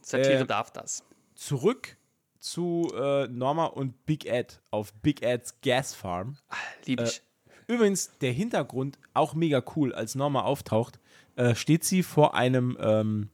Satire 0.01 0.41
Äh, 0.41 0.47
darf 0.47 0.71
das. 0.71 1.05
Zurück 1.35 1.97
zu 2.39 2.91
äh, 2.95 3.27
Norma 3.29 3.67
und 3.67 4.07
Big 4.07 4.25
Ed 4.27 4.63
auf 4.71 4.95
Big 4.95 5.23
Ed's 5.23 5.61
Gas 5.61 5.95
Farm. 5.95 6.39
Liebe 6.87 7.03
Äh, 7.03 7.07
ich. 7.09 7.23
Übrigens, 7.67 8.11
der 8.21 8.33
Hintergrund, 8.33 8.99
auch 9.13 9.35
mega 9.35 9.63
cool, 9.77 9.95
als 9.95 10.15
Norma 10.15 10.43
auftaucht, 10.43 10.99
äh, 11.37 11.55
steht 11.55 11.85
sie 11.85 12.03
vor 12.03 12.35
einem, 12.35 12.77
ähm, 12.81 13.29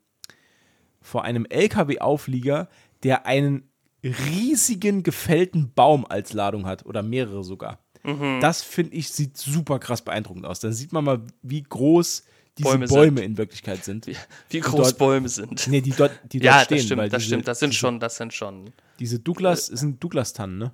vor 1.00 1.22
einem 1.22 1.46
LKW-Auflieger, 1.46 2.68
der 3.04 3.24
einen 3.26 3.70
riesigen 4.02 5.02
gefällten 5.02 5.72
Baum 5.74 6.06
als 6.06 6.32
Ladung 6.32 6.66
hat 6.66 6.86
oder 6.86 7.02
mehrere 7.02 7.42
sogar. 7.44 7.78
Mhm. 8.04 8.38
Das 8.40 8.62
finde 8.62 8.94
ich, 8.94 9.10
sieht 9.10 9.36
super 9.36 9.78
krass 9.78 10.02
beeindruckend 10.02 10.46
aus. 10.46 10.60
Da 10.60 10.70
sieht 10.72 10.92
man 10.92 11.04
mal, 11.04 11.22
wie 11.42 11.62
groß 11.62 12.24
diese 12.58 12.70
Bäume 12.70 12.86
Bäume, 12.86 13.20
in 13.22 13.36
Wirklichkeit 13.36 13.84
sind. 13.84 14.06
Wie, 14.06 14.16
wie 14.50 14.60
groß 14.60 14.88
dort- 14.90 14.98
Bäume 14.98 15.28
sind. 15.28 15.66
Nee, 15.66 15.80
die 15.80 15.90
dort, 15.90 16.12
die 16.32 16.38
dort 16.38 16.44
ja, 16.44 16.60
stehen. 16.64 16.76
das 16.78 16.84
stimmt, 16.86 17.00
das 17.02 17.10
diese, 17.10 17.22
stimmt. 17.26 17.48
Das 17.48 17.58
sind 17.58 17.74
schon, 17.74 18.00
das 18.00 18.16
sind 18.16 18.32
schon. 18.32 18.72
Diese 18.98 19.18
Douglas, 19.18 19.68
es 19.68 19.80
sind 19.80 20.02
Douglas-Tannen, 20.02 20.56
ne? 20.58 20.72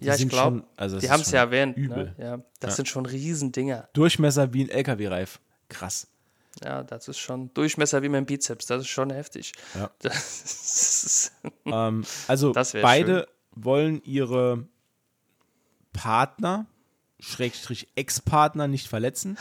Die 0.00 0.06
Ja, 0.06 0.14
ich 0.16 0.28
glaube, 0.28 0.64
also 0.76 0.98
die 0.98 1.08
haben 1.10 1.20
es 1.22 1.30
ja 1.30 1.40
erwähnt. 1.40 1.76
übel. 1.76 2.14
Ne? 2.18 2.24
Ja, 2.24 2.36
das 2.60 2.72
Ja. 2.72 2.76
sind 2.76 2.88
schon 2.88 3.06
Riesendinger. 3.06 3.88
Durchmesser 3.92 4.52
wie 4.52 4.64
ein 4.64 4.68
LKW-Reif. 4.68 5.40
Krass. 5.68 6.08
Ja, 6.64 6.82
das 6.82 7.08
ist 7.08 7.18
schon 7.18 7.52
Durchmesser 7.54 8.02
wie 8.02 8.08
mein 8.08 8.24
Bizeps. 8.26 8.66
Das 8.66 8.80
ist 8.82 8.88
schon 8.88 9.10
heftig. 9.10 9.52
Ja. 9.74 9.90
Ist, 10.10 11.32
Ähm, 11.66 12.04
also 12.28 12.52
beide 12.52 13.26
wollen 13.52 14.02
ihre 14.04 14.66
Partner, 15.92 16.66
Schrägstrich 17.18 17.88
Ex-Partner, 17.96 18.68
nicht 18.68 18.88
verletzen. 18.88 19.38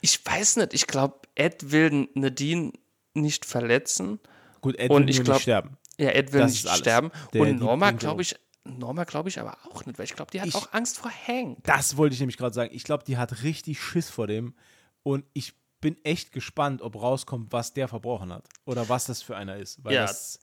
ich 0.00 0.24
weiß 0.24 0.56
nicht. 0.56 0.74
Ich 0.74 0.86
glaube, 0.86 1.20
Ed 1.34 1.70
will 1.70 2.08
Nadine 2.14 2.72
nicht 3.14 3.44
verletzen. 3.46 4.18
Gut, 4.60 4.76
Ed 4.78 4.90
Und 4.90 5.02
will 5.04 5.10
ich 5.10 5.22
glaub- 5.22 5.36
nicht 5.36 5.42
sterben. 5.42 5.76
Ja, 5.98 6.10
Ed 6.10 6.32
will 6.32 6.40
Das 6.40 6.52
nicht 6.52 6.68
sterben. 6.76 7.10
Der- 7.32 7.42
Und 7.42 7.58
Norma, 7.60 7.90
glaube 7.92 8.22
ich, 8.22 8.34
Norma 8.64 9.04
glaube 9.04 9.28
ich 9.28 9.38
aber 9.40 9.56
auch 9.70 9.84
nicht, 9.86 9.98
weil 9.98 10.04
ich 10.04 10.14
glaube, 10.14 10.30
die 10.30 10.40
hat 10.40 10.48
Ich- 10.48 10.54
auch 10.54 10.72
Angst 10.72 10.98
vor 10.98 11.10
Hank. 11.26 11.58
Das 11.64 11.96
wollte 11.96 12.14
ich 12.14 12.20
nämlich 12.20 12.36
gerade 12.36 12.54
sagen. 12.54 12.70
Ich 12.74 12.84
glaube, 12.84 13.04
die 13.04 13.16
hat 13.16 13.42
richtig 13.42 13.80
Schiss 13.80 14.08
vor 14.10 14.26
dem. 14.26 14.54
Und 15.02 15.24
ich 15.32 15.54
bin 15.82 16.02
echt 16.04 16.32
gespannt, 16.32 16.80
ob 16.80 16.96
rauskommt, 16.96 17.52
was 17.52 17.74
der 17.74 17.88
verbrochen 17.88 18.32
hat. 18.32 18.48
Oder 18.64 18.88
was 18.88 19.04
das 19.04 19.20
für 19.20 19.36
einer 19.36 19.58
ist. 19.58 19.84
Weil 19.84 19.92
Ja. 19.94 20.02
das, 20.06 20.38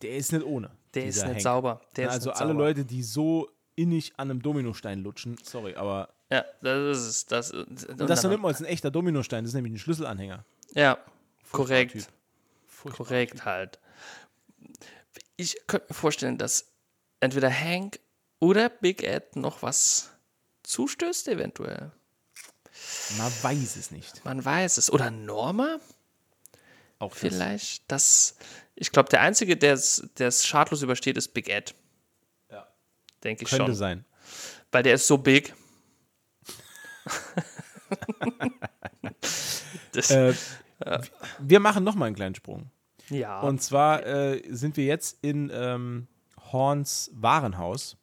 der 0.00 0.16
ist 0.16 0.32
nicht 0.32 0.44
ohne. 0.46 0.70
Der 0.94 1.04
ist 1.04 1.16
nicht 1.16 1.26
Hank. 1.26 1.40
sauber. 1.42 1.80
Der 1.96 2.10
also 2.10 2.30
nicht 2.30 2.40
alle 2.40 2.52
sauber. 2.52 2.64
Leute, 2.64 2.84
die 2.86 3.02
so 3.02 3.50
innig 3.76 4.12
an 4.18 4.30
einem 4.30 4.40
Dominostein 4.42 5.02
lutschen, 5.02 5.36
sorry, 5.42 5.74
aber 5.74 6.14
Ja, 6.30 6.44
das 6.62 6.98
ist 6.98 7.06
es. 7.08 7.26
Das, 7.26 7.50
und 7.50 7.86
das 7.98 8.22
nimmt 8.22 8.40
man 8.42 8.50
als 8.52 8.60
ein 8.60 8.66
echter 8.66 8.90
Dominostein, 8.90 9.44
das 9.44 9.50
ist 9.50 9.54
nämlich 9.54 9.74
ein 9.74 9.78
Schlüsselanhänger. 9.78 10.44
Ja, 10.74 10.98
Furchtbarer 11.42 11.86
korrekt. 11.86 11.92
Typ. 11.92 12.92
Korrekt 12.94 13.44
halt. 13.44 13.78
Ich 15.36 15.56
könnte 15.66 15.86
mir 15.90 15.94
vorstellen, 15.94 16.38
dass 16.38 16.72
entweder 17.20 17.50
Hank 17.50 18.00
oder 18.40 18.68
Big 18.68 19.02
Ed 19.02 19.36
noch 19.36 19.62
was 19.62 20.10
zustößt, 20.64 21.28
eventuell. 21.28 21.92
Man 23.18 23.32
weiß 23.42 23.76
es 23.76 23.90
nicht. 23.90 24.24
Man 24.24 24.44
weiß 24.44 24.78
es. 24.78 24.90
Oder 24.92 25.10
Norma 25.10 25.78
Auch 26.98 27.14
vielleicht. 27.14 27.90
Das, 27.90 28.36
ich 28.74 28.90
glaube, 28.92 29.08
der 29.10 29.20
Einzige, 29.20 29.56
der 29.56 29.74
es 29.74 30.46
schadlos 30.46 30.82
übersteht, 30.82 31.16
ist 31.16 31.34
Big 31.34 31.48
Ed. 31.48 31.74
Ja. 32.50 32.66
Denke 33.24 33.44
ich 33.44 33.50
Könnte 33.50 33.66
schon. 33.66 33.74
sein. 33.74 34.04
Weil 34.70 34.82
der 34.82 34.94
ist 34.94 35.06
so 35.06 35.18
big. 35.18 35.54
das, 39.92 40.10
Äh, 40.10 40.34
Wir 41.38 41.60
machen 41.60 41.84
noch 41.84 41.94
mal 41.94 42.06
einen 42.06 42.16
kleinen 42.16 42.34
Sprung. 42.34 42.70
ja. 43.08 43.40
Und 43.40 43.62
zwar 43.62 44.04
äh, 44.06 44.42
sind 44.48 44.76
wir 44.76 44.84
jetzt 44.84 45.18
in 45.22 45.50
ähm, 45.52 46.08
Horns 46.52 47.10
Warenhaus, 47.14 47.96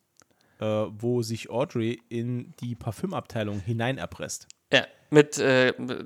äh, 0.60 0.66
wo 0.66 1.22
sich 1.24 1.50
Audrey 1.50 2.02
in 2.10 2.54
die 2.62 2.76
Parfümabteilung 2.76 3.60
hineinerpresst. 3.60 4.48
Ja, 4.72 4.86
mit 5.10 5.38
äh, 5.40 5.74
mit 5.78 6.00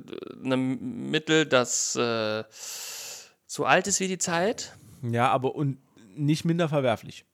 einem 0.46 1.10
Mittel, 1.12 1.46
das 1.46 1.96
äh, 1.96 2.44
so 3.48 3.66
alt 3.66 3.88
ist 3.88 4.00
wie 4.00 4.08
die 4.08 4.18
Zeit, 4.18 4.76
Ja, 5.02 5.30
aber 5.30 5.56
und 5.56 5.78
nicht 6.16 6.46
minder 6.46 6.70
verwerflich. 6.70 7.26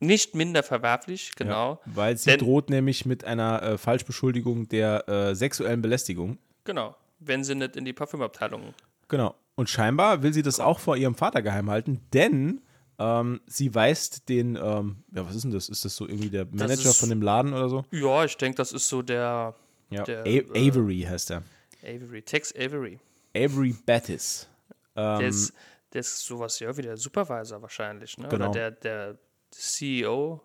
nicht 0.00 0.34
minder 0.34 0.62
verwerflich, 0.62 1.32
genau. 1.36 1.80
Ja, 1.86 1.92
weil 1.94 2.16
sie 2.16 2.30
Denn- 2.30 2.40
droht 2.40 2.70
nämlich 2.70 3.06
mit 3.06 3.24
einer 3.24 3.62
äh, 3.62 3.78
Falschbeschuldigung 3.78 4.68
der 4.68 5.08
äh, 5.08 5.34
sexuellen 5.34 5.82
Belästigung. 5.82 6.38
Genau. 6.64 6.94
Wenn 7.18 7.42
sie 7.44 7.54
nicht 7.54 7.76
in 7.76 7.84
die 7.86 7.92
Parfümabteilung. 7.94 8.74
Genau. 9.08 9.34
Und 9.54 9.70
scheinbar 9.70 10.22
will 10.22 10.34
sie 10.34 10.42
das 10.42 10.60
auch 10.60 10.78
vor 10.80 10.96
ihrem 10.98 11.14
Vater 11.14 11.40
geheim 11.40 11.70
halten, 11.70 12.02
denn 12.12 12.60
ähm, 12.98 13.40
sie 13.46 13.74
weist 13.74 14.28
den, 14.28 14.56
ähm, 14.56 14.96
ja, 15.14 15.26
was 15.26 15.34
ist 15.34 15.44
denn 15.44 15.50
das? 15.52 15.70
Ist 15.70 15.84
das 15.86 15.96
so 15.96 16.06
irgendwie 16.06 16.28
der 16.28 16.44
Manager 16.44 16.90
ist- 16.90 16.98
von 17.00 17.08
dem 17.08 17.22
Laden 17.22 17.54
oder 17.54 17.68
so? 17.70 17.84
Ja, 17.90 18.24
ich 18.24 18.36
denke, 18.36 18.56
das 18.56 18.72
ist 18.72 18.88
so 18.88 19.00
der 19.00 19.54
Ja, 19.90 20.02
der, 20.04 20.26
äh, 20.26 20.44
Avery 20.68 21.06
heißt 21.08 21.30
er. 21.30 21.42
Avery, 21.82 22.22
Tex 22.22 22.54
Avery. 22.56 22.98
Avery 23.34 23.74
Battis. 23.84 24.48
Ähm, 24.96 25.18
Der 25.20 25.28
ist, 25.28 25.52
der 25.92 26.00
ist 26.00 26.24
sowas 26.24 26.58
ja 26.58 26.76
wie 26.76 26.82
der 26.82 26.96
Supervisor 26.96 27.62
wahrscheinlich, 27.62 28.16
ne? 28.18 28.28
Genau. 28.28 28.50
Oder 28.50 28.70
der, 28.70 28.70
der 28.72 29.18
CEO, 29.50 30.40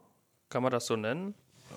kann 0.50 0.62
man 0.64 0.72
das 0.72 0.86
so 0.86 0.96
nennen? 0.96 1.34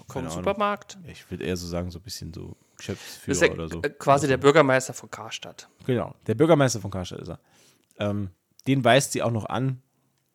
Vom. 0.09 0.29
Supermarkt? 0.29 0.99
ich 1.07 1.31
würde 1.31 1.45
eher 1.45 1.57
so 1.57 1.69
sagen, 1.69 1.91
so 1.91 2.01
ein 2.01 2.03
bisschen 2.03 2.35
so 2.35 2.57
Geschäftsführer 2.77 3.47
ja 3.47 3.53
oder 3.53 3.69
so. 3.69 3.81
äh, 3.83 3.91
quasi 3.91 4.27
der 4.27 4.39
Bürgermeister 4.39 4.93
von 4.93 5.09
Karstadt. 5.09 5.69
Genau, 5.87 6.15
der 6.27 6.35
Bürgermeister 6.35 6.81
von 6.81 6.91
Karstadt 6.91 7.21
ist 7.21 7.29
er. 7.29 7.39
Ähm, 7.99 8.31
den 8.67 8.83
weist 8.83 9.13
sie 9.13 9.23
auch 9.23 9.31
noch 9.31 9.47
an, 9.47 9.81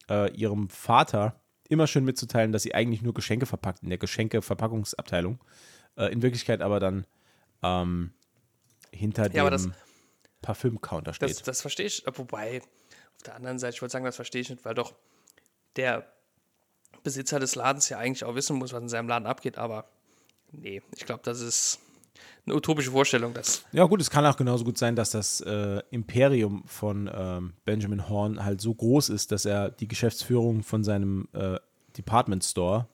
äh, 0.10 0.32
ihrem 0.34 0.70
Vater 0.70 1.42
immer 1.68 1.88
schön 1.88 2.06
mitzuteilen, 2.06 2.54
dass 2.54 2.64
sie 2.64 2.74
eigentlich 2.74 3.02
nur 3.02 3.14
Geschenke 3.14 3.46
verpackt 3.46 3.84
in 3.84 3.90
der 3.90 3.98
Geschenkeverpackungsabteilung. 3.98 5.40
Äh, 5.98 6.06
in 6.14 6.22
Wirklichkeit 6.22 6.62
aber 6.62 6.80
dann 6.80 7.06
ähm, 7.64 8.12
hinter 8.92 9.32
Ja, 9.34 9.44
dem 9.46 9.52
das- 9.52 9.70
Parfüm-Counter 10.42 11.14
steht. 11.14 11.30
Das, 11.30 11.44
das 11.44 11.62
verstehe 11.62 11.86
ich. 11.86 12.08
Äh, 12.08 12.12
Wobei, 12.18 12.62
auf 12.62 13.24
der 13.26 13.36
anderen 13.36 13.60
Seite, 13.60 13.76
ich 13.76 13.82
wollte 13.82 13.92
sagen, 13.94 14.06
das 14.06 14.16
verstehe 14.16 14.42
ich 14.42 14.50
nicht, 14.50 14.64
weil 14.66 14.74
doch 14.74 14.96
der 15.76 16.12
Besitzer 17.04 17.40
des 17.40 17.56
Ladens 17.56 17.90
ja 17.90 17.98
eigentlich 17.98 18.24
auch 18.24 18.36
wissen 18.36 18.58
muss, 18.58 18.72
was 18.74 18.82
in 18.82 18.90
seinem 18.90 19.08
Laden 19.10 19.26
abgeht. 19.28 19.58
Aber 19.58 19.90
nee, 20.52 20.82
ich 20.96 21.06
glaube, 21.06 21.22
das 21.24 21.42
ist 21.42 21.80
eine 22.46 22.56
utopische 22.56 22.92
Vorstellung. 22.92 23.34
Dass, 23.34 23.64
ja, 23.74 23.84
gut, 23.86 24.02
es 24.02 24.10
kann 24.10 24.26
auch 24.26 24.38
genauso 24.38 24.64
gut 24.64 24.78
sein, 24.78 24.96
dass 24.96 25.12
das 25.12 25.42
äh, 25.42 25.82
Imperium 25.92 26.64
von 26.66 27.10
ähm, 27.14 27.54
Benjamin 27.66 28.08
Horn 28.10 28.44
halt 28.44 28.62
so 28.62 28.74
groß 28.74 29.10
ist, 29.10 29.32
dass 29.32 29.46
er 29.46 29.70
die 29.70 29.88
Geschäftsführung 29.88 30.64
von 30.64 30.84
seinem 30.84 31.28
äh, 31.34 31.60
Department 31.98 32.44
Store 32.44 32.88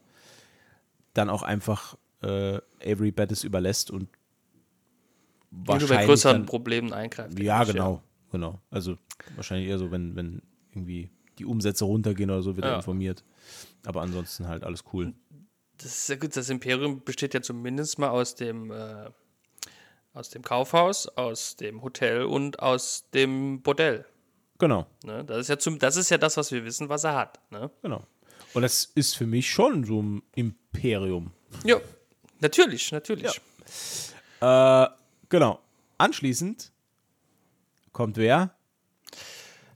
dann 1.13 1.30
auch 1.30 1.43
einfach 1.43 1.95
äh, 2.22 2.57
Avery 2.84 3.11
Bettis 3.11 3.43
überlässt 3.43 3.91
und 3.91 4.09
wenn 5.56 5.64
du 5.64 5.66
bei 5.66 5.82
wahrscheinlich 5.82 6.08
größeren 6.08 6.38
dann, 6.38 6.45
Problemen 6.45 6.93
eingreift. 6.93 7.39
Ja, 7.39 7.60
denke 7.60 7.72
ich, 7.72 7.76
genau, 7.76 8.01
genau. 8.32 8.62
Also 8.70 8.97
wahrscheinlich 9.36 9.70
eher 9.70 9.78
so, 9.78 9.91
wenn, 9.91 10.16
wenn 10.16 10.41
irgendwie 10.72 11.10
die 11.39 11.45
Umsätze 11.45 11.86
runtergehen 11.86 12.30
oder 12.30 12.41
so, 12.41 12.56
wird 12.56 12.66
er 12.66 12.72
Ja. 12.72 12.78
informiert. 12.78 13.24
Aber 13.86 14.01
ansonsten 14.01 14.47
halt 14.47 14.64
alles 14.64 14.84
cool. 14.93 15.14
Das 15.78 15.88
ist 15.88 16.10
ja 16.10 16.16
gut. 16.16 16.36
Das 16.36 16.49
Imperium 16.49 17.03
besteht 17.03 17.34
ja 17.34 17.41
zumindest 17.41 17.99
mal 17.99 18.10
aus 18.10 18.36
dem, 18.36 18.72
äh, 18.72 19.10
aus 20.14 20.30
dem 20.30 20.41
Kaufhaus, 20.43 21.08
aus 21.10 21.58
dem 21.58 21.82
Hotel 21.82 22.24
und 22.24 22.60
aus 22.60 23.06
dem 23.14 23.62
Bordell. 23.62 24.06
Genau, 24.58 24.88
Ne? 25.03 25.26
Das, 25.26 25.39
ist 25.39 25.49
ja 25.49 25.60
zum, 25.60 25.80
das 25.80 25.97
ist 25.97 26.10
ja 26.10 26.18
das, 26.18 26.38
was 26.38 26.49
wir 26.53 26.64
wissen, 26.64 26.88
was 26.88 27.03
er 27.03 27.16
hat. 27.16 27.39
Ne? 27.51 27.70
genau. 27.82 28.01
Und 28.53 28.62
das 28.62 28.86
ist 28.95 29.18
für 29.18 29.26
mich 29.28 29.49
schon 29.49 29.84
so 29.84 30.01
ein 30.01 30.24
Imperium. 30.34 31.32
Ja, 31.66 31.76
natürlich, 32.39 32.93
natürlich. 32.93 33.41
Äh, 34.39 34.86
genau. 35.36 35.59
Anschließend 35.97 36.71
kommt 37.91 38.15
wer? 38.15 38.55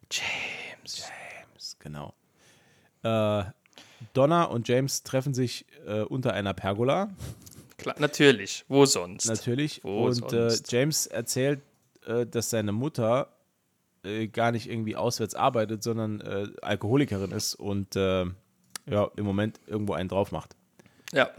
James. 0.09 1.03
James, 1.03 1.77
genau. 1.79 2.13
Äh, 3.03 3.43
Donna 4.13 4.45
und 4.45 4.69
James 4.69 5.03
treffen 5.03 5.33
sich 5.33 5.65
äh, 5.85 6.01
unter 6.01 6.33
einer 6.33 6.53
Pergola, 6.53 7.09
Klar, 7.77 7.95
natürlich. 7.99 8.65
Wo 8.67 8.85
sonst? 8.85 9.25
natürlich. 9.25 9.81
Wo 9.83 10.05
und 10.05 10.31
äh, 10.33 10.49
sonst? 10.49 10.71
James 10.71 11.07
erzählt, 11.07 11.61
äh, 12.05 12.25
dass 12.25 12.49
seine 12.49 12.71
Mutter 12.71 13.27
äh, 14.03 14.27
gar 14.27 14.51
nicht 14.51 14.69
irgendwie 14.69 14.95
auswärts 14.95 15.35
arbeitet, 15.35 15.83
sondern 15.83 16.21
äh, 16.21 16.47
Alkoholikerin 16.61 17.31
ist 17.31 17.55
und 17.55 17.97
äh, 17.97 18.25
ja, 18.85 19.11
im 19.15 19.25
Moment 19.25 19.59
irgendwo 19.67 19.93
einen 19.93 20.07
drauf 20.07 20.31
macht. 20.31 20.55
Ja. 21.13 21.29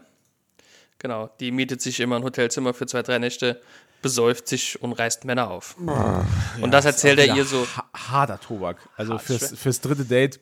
Genau. 0.98 1.30
Die 1.40 1.50
mietet 1.50 1.80
sich 1.80 2.00
immer 2.00 2.16
ein 2.16 2.22
Hotelzimmer 2.22 2.74
für 2.74 2.86
zwei, 2.86 3.02
drei 3.02 3.18
Nächte, 3.18 3.60
besäuft 4.02 4.48
sich 4.48 4.80
und 4.82 4.92
reißt 4.92 5.24
Männer 5.24 5.50
auf. 5.50 5.76
und 5.78 6.70
das 6.70 6.84
erzählt 6.84 7.18
er 7.18 7.34
ihr 7.34 7.44
so. 7.44 7.66
Ha 7.76 7.90
harter 7.94 8.40
Tobak. 8.40 8.88
Also 8.96 9.14
Hart, 9.14 9.22
fürs, 9.22 9.58
fürs 9.58 9.80
dritte 9.80 10.04
Date 10.04 10.40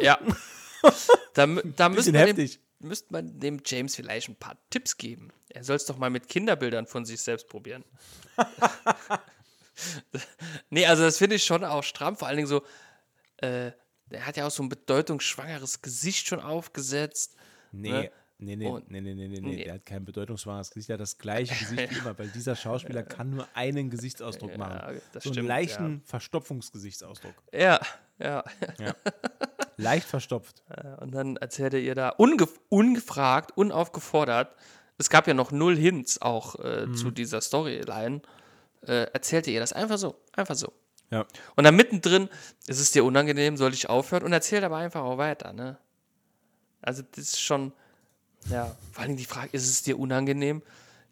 Ja. 0.00 0.18
Da, 1.34 1.46
da 1.46 1.88
müsste 1.88 2.12
man, 2.12 2.34
dem, 2.36 2.50
müsste 2.80 3.12
man 3.12 3.38
dem 3.40 3.60
James 3.64 3.96
vielleicht 3.96 4.28
ein 4.28 4.36
paar 4.36 4.56
Tipps 4.70 4.96
geben. 4.96 5.30
Er 5.48 5.64
soll 5.64 5.76
es 5.76 5.84
doch 5.86 5.98
mal 5.98 6.10
mit 6.10 6.28
Kinderbildern 6.28 6.86
von 6.86 7.04
sich 7.04 7.20
selbst 7.20 7.48
probieren. 7.48 7.84
nee, 10.70 10.86
also 10.86 11.02
das 11.02 11.18
finde 11.18 11.36
ich 11.36 11.44
schon 11.44 11.64
auch 11.64 11.82
stramm. 11.82 12.16
Vor 12.16 12.28
allen 12.28 12.36
Dingen 12.36 12.48
so, 12.48 12.62
äh, 13.38 13.72
er 14.10 14.26
hat 14.26 14.36
ja 14.36 14.46
auch 14.46 14.50
so 14.50 14.62
ein 14.62 14.68
bedeutungsschwangeres 14.68 15.82
Gesicht 15.82 16.26
schon 16.26 16.40
aufgesetzt. 16.40 17.36
Nee, 17.72 17.90
Ne? 17.90 18.10
Nee, 18.38 18.56
nee, 18.56 18.66
Und- 18.68 18.90
nee, 18.90 19.00
nee, 19.00 19.14
nee, 19.14 19.28
nee, 19.28 19.40
Nee. 19.40 19.64
Der 19.64 19.74
hat 19.74 19.86
kein 19.86 20.04
bedeutungsschwaches 20.04 20.70
Gesicht, 20.70 20.88
der 20.88 20.94
hat 20.94 21.00
das 21.00 21.18
gleiche 21.18 21.54
Gesicht 21.58 21.90
wie 21.90 21.98
immer, 21.98 22.18
weil 22.18 22.28
dieser 22.28 22.56
Schauspieler 22.56 23.02
kann 23.02 23.30
nur 23.30 23.46
einen 23.54 23.90
Gesichtsausdruck 23.90 24.56
machen. 24.58 25.00
das 25.12 25.22
so 25.24 25.30
einen 25.30 25.34
stimmt, 25.34 25.48
leichten 25.48 26.02
Verstopfungsgesichtsausdruck. 26.04 27.34
Ja, 27.52 27.80
ja. 28.18 28.44
Leicht 29.76 30.06
verstopft. 30.06 30.62
Und 31.00 31.12
dann 31.14 31.36
erzählt 31.36 31.74
er 31.74 31.80
ihr 31.80 31.94
da 31.94 32.10
unge 32.10 32.48
ungefragt, 32.70 33.56
unaufgefordert, 33.56 34.54
es 34.98 35.10
gab 35.10 35.26
ja 35.26 35.34
noch 35.34 35.52
null 35.52 35.76
Hints 35.76 36.22
auch 36.22 36.58
äh, 36.64 36.90
zu 36.94 37.10
dieser 37.10 37.42
Storyline, 37.42 38.22
äh, 38.86 39.04
erzählt 39.12 39.46
er 39.46 39.52
ihr 39.54 39.60
das 39.60 39.74
einfach 39.74 39.98
so, 39.98 40.16
einfach 40.32 40.54
so. 40.54 40.72
Ja. 41.10 41.26
Und 41.54 41.64
dann 41.64 41.76
mittendrin, 41.76 42.28
ist 42.66 42.80
es 42.80 42.90
dir 42.92 43.04
unangenehm, 43.04 43.56
soll 43.58 43.74
ich 43.74 43.88
aufhören? 43.90 44.22
Und 44.24 44.32
erzählt 44.32 44.64
aber 44.64 44.78
einfach 44.78 45.02
auch 45.02 45.18
weiter, 45.18 45.52
ne? 45.52 45.78
Also 46.80 47.02
das 47.02 47.18
ist 47.24 47.40
schon, 47.40 47.72
ja, 48.50 48.76
vor 48.92 49.04
allem 49.04 49.16
die 49.16 49.24
Frage, 49.24 49.50
ist 49.52 49.68
es 49.68 49.82
dir 49.82 49.98
unangenehm? 49.98 50.62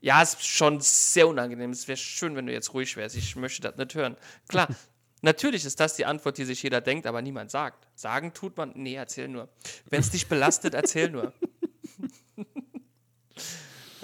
Ja, 0.00 0.22
es 0.22 0.34
ist 0.34 0.46
schon 0.46 0.80
sehr 0.80 1.26
unangenehm. 1.28 1.70
Es 1.70 1.88
wäre 1.88 1.96
schön, 1.96 2.36
wenn 2.36 2.46
du 2.46 2.52
jetzt 2.52 2.74
ruhig 2.74 2.96
wärst. 2.96 3.16
Ich 3.16 3.36
möchte 3.36 3.62
das 3.62 3.76
nicht 3.76 3.94
hören. 3.94 4.16
Klar, 4.48 4.68
natürlich 5.22 5.64
ist 5.64 5.80
das 5.80 5.96
die 5.96 6.04
Antwort, 6.04 6.36
die 6.36 6.44
sich 6.44 6.62
jeder 6.62 6.80
denkt, 6.80 7.06
aber 7.06 7.22
niemand 7.22 7.50
sagt. 7.50 7.88
Sagen 7.94 8.34
tut 8.34 8.56
man, 8.56 8.72
nee, 8.74 8.94
erzähl 8.94 9.28
nur. 9.28 9.48
Wenn 9.88 10.00
es 10.00 10.10
dich 10.10 10.28
belastet, 10.28 10.74
erzähl 10.74 11.10
nur. 11.10 11.32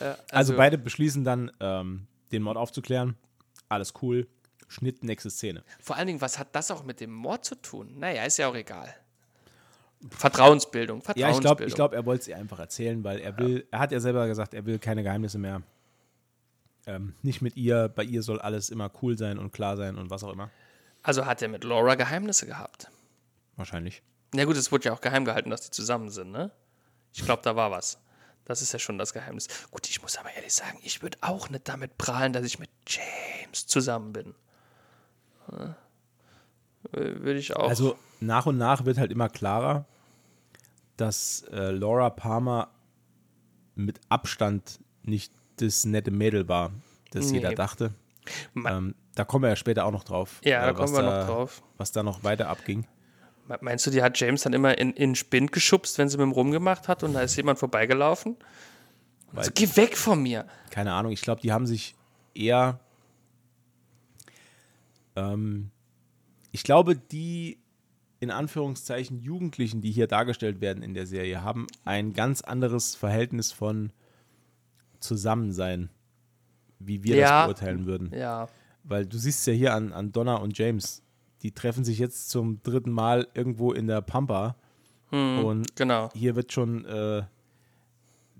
Ja, 0.00 0.16
Also, 0.30 0.56
beide 0.56 0.78
beschließen 0.78 1.24
dann, 1.24 1.52
ähm, 1.60 2.06
den 2.32 2.42
Mord 2.42 2.56
aufzuklären. 2.56 3.16
Alles 3.68 3.92
cool. 4.00 4.26
Schnitt, 4.68 5.04
nächste 5.04 5.30
Szene. 5.30 5.62
Vor 5.80 5.96
allen 5.96 6.06
Dingen, 6.06 6.20
was 6.20 6.38
hat 6.38 6.54
das 6.54 6.70
auch 6.70 6.84
mit 6.84 7.00
dem 7.00 7.12
Mord 7.12 7.44
zu 7.44 7.56
tun? 7.56 7.98
Naja, 7.98 8.24
ist 8.24 8.38
ja 8.38 8.48
auch 8.48 8.54
egal. 8.54 8.94
Vertrauensbildung, 10.08 10.98
Ja, 11.00 11.04
Vertrauensbildung. 11.04 11.36
ich 11.36 11.40
glaube, 11.42 11.64
ich 11.66 11.74
glaub, 11.74 11.92
er 11.92 12.06
wollte 12.06 12.22
es 12.22 12.28
ihr 12.28 12.36
einfach 12.36 12.58
erzählen, 12.58 13.04
weil 13.04 13.18
er 13.20 13.36
will, 13.38 13.66
er 13.70 13.80
hat 13.80 13.92
ja 13.92 14.00
selber 14.00 14.26
gesagt, 14.26 14.54
er 14.54 14.64
will 14.64 14.78
keine 14.78 15.02
Geheimnisse 15.02 15.38
mehr. 15.38 15.62
Ähm, 16.86 17.14
nicht 17.22 17.42
mit 17.42 17.56
ihr, 17.56 17.88
bei 17.88 18.02
ihr 18.04 18.22
soll 18.22 18.40
alles 18.40 18.70
immer 18.70 18.90
cool 19.02 19.18
sein 19.18 19.38
und 19.38 19.52
klar 19.52 19.76
sein 19.76 19.96
und 19.98 20.10
was 20.10 20.24
auch 20.24 20.32
immer. 20.32 20.50
Also 21.02 21.26
hat 21.26 21.42
er 21.42 21.48
mit 21.48 21.64
Laura 21.64 21.94
Geheimnisse 21.94 22.46
gehabt. 22.46 22.88
Wahrscheinlich. 23.56 24.02
Na 24.32 24.44
gut, 24.44 24.56
es 24.56 24.72
wurde 24.72 24.86
ja 24.86 24.92
auch 24.94 25.00
geheim 25.00 25.24
gehalten, 25.24 25.50
dass 25.50 25.60
die 25.62 25.70
zusammen 25.70 26.08
sind, 26.08 26.30
ne? 26.30 26.50
Ich 27.12 27.24
glaube, 27.24 27.42
da 27.42 27.56
war 27.56 27.70
was. 27.70 27.98
Das 28.44 28.62
ist 28.62 28.72
ja 28.72 28.78
schon 28.78 28.96
das 28.96 29.12
Geheimnis. 29.12 29.48
Gut, 29.70 29.88
ich 29.88 30.00
muss 30.02 30.16
aber 30.16 30.32
ehrlich 30.32 30.54
sagen, 30.54 30.78
ich 30.82 31.02
würde 31.02 31.18
auch 31.20 31.50
nicht 31.50 31.68
damit 31.68 31.98
prahlen, 31.98 32.32
dass 32.32 32.44
ich 32.44 32.58
mit 32.58 32.70
James 32.86 33.66
zusammen 33.66 34.12
bin. 34.12 34.34
Ja. 35.52 35.76
Äh, 36.92 36.98
Würde 37.20 37.38
ich 37.38 37.54
auch. 37.56 37.68
Also 37.68 37.96
nach 38.20 38.46
und 38.46 38.58
nach 38.58 38.84
wird 38.84 38.98
halt 38.98 39.12
immer 39.12 39.28
klarer, 39.28 39.84
dass 40.96 41.42
äh, 41.52 41.70
Laura 41.70 42.10
Palmer 42.10 42.68
mit 43.74 44.00
Abstand 44.08 44.80
nicht 45.02 45.32
das 45.56 45.84
nette 45.84 46.10
Mädel 46.10 46.48
war, 46.48 46.72
das 47.12 47.26
Nee. 47.30 47.38
jeder 47.38 47.52
dachte. 47.54 47.92
Ähm, 48.54 48.94
da 49.14 49.24
kommen 49.24 49.42
wir 49.44 49.48
ja 49.48 49.56
später 49.56 49.84
auch 49.86 49.92
noch 49.92 50.04
drauf. 50.04 50.40
äh, 50.44 50.50
Ja, 50.50 50.66
da 50.66 50.78
was 50.78 50.90
kommen 50.92 51.04
wir 51.04 51.10
da, 51.10 51.20
noch 51.20 51.26
drauf. 51.26 51.62
Was 51.78 51.92
da 51.92 52.02
noch 52.02 52.22
weiter 52.24 52.48
abging. 52.48 52.86
Me- 53.48 53.58
Meinst 53.60 53.86
du, 53.86 53.90
die 53.90 54.02
hat 54.02 54.18
James 54.20 54.42
dann 54.42 54.52
immer 54.52 54.76
in, 54.78 54.90
in 54.92 55.10
den 55.10 55.14
Spind 55.14 55.52
geschubst, 55.52 55.98
wenn 55.98 56.08
sie 56.08 56.16
mit 56.18 56.26
ihm 56.26 56.32
rumgemacht 56.32 56.86
hat 56.88 57.02
und 57.02 57.14
da 57.14 57.20
ist 57.22 57.36
jemand 57.36 57.58
vorbeigelaufen? 57.58 58.36
Also, 59.34 59.50
geh 59.54 59.68
weg 59.76 59.96
von 59.96 60.22
mir. 60.22 60.46
Keine 60.70 60.92
Ahnung, 60.92 61.12
ich 61.12 61.22
glaube, 61.22 61.40
die 61.40 61.52
haben 61.52 61.66
sich 61.66 61.94
eher. 62.34 62.78
Ähm, 65.16 65.70
ich 66.52 66.62
glaube, 66.64 66.96
die 66.96 67.58
in 68.20 68.30
Anführungszeichen 68.30 69.18
Jugendlichen, 69.20 69.80
die 69.80 69.90
hier 69.90 70.06
dargestellt 70.06 70.60
werden 70.60 70.82
in 70.82 70.92
der 70.94 71.06
Serie, 71.06 71.42
haben 71.42 71.66
ein 71.84 72.12
ganz 72.12 72.42
anderes 72.42 72.94
Verhältnis 72.94 73.50
von 73.50 73.92
Zusammensein, 75.00 75.88
wie 76.78 77.02
wir 77.02 77.16
Ja. 77.16 77.46
das 77.46 77.56
beurteilen 77.56 77.86
würden. 77.86 78.12
Ja. 78.14 78.48
Weil 78.84 79.06
du 79.06 79.16
siehst 79.18 79.46
ja 79.46 79.52
hier 79.52 79.74
an, 79.74 79.92
an 79.92 80.12
Donna 80.12 80.36
und 80.36 80.56
James, 80.58 81.02
die 81.42 81.52
treffen 81.52 81.84
sich 81.84 81.98
jetzt 81.98 82.28
zum 82.30 82.62
dritten 82.62 82.90
Mal 82.90 83.26
irgendwo 83.34 83.72
in 83.72 83.86
der 83.86 84.00
Pampa. 84.02 84.56
und 85.12 85.74
Genau. 85.74 86.10
hier 86.14 86.36
wird 86.36 86.52
schon 86.52 86.84
äh, 86.84 87.22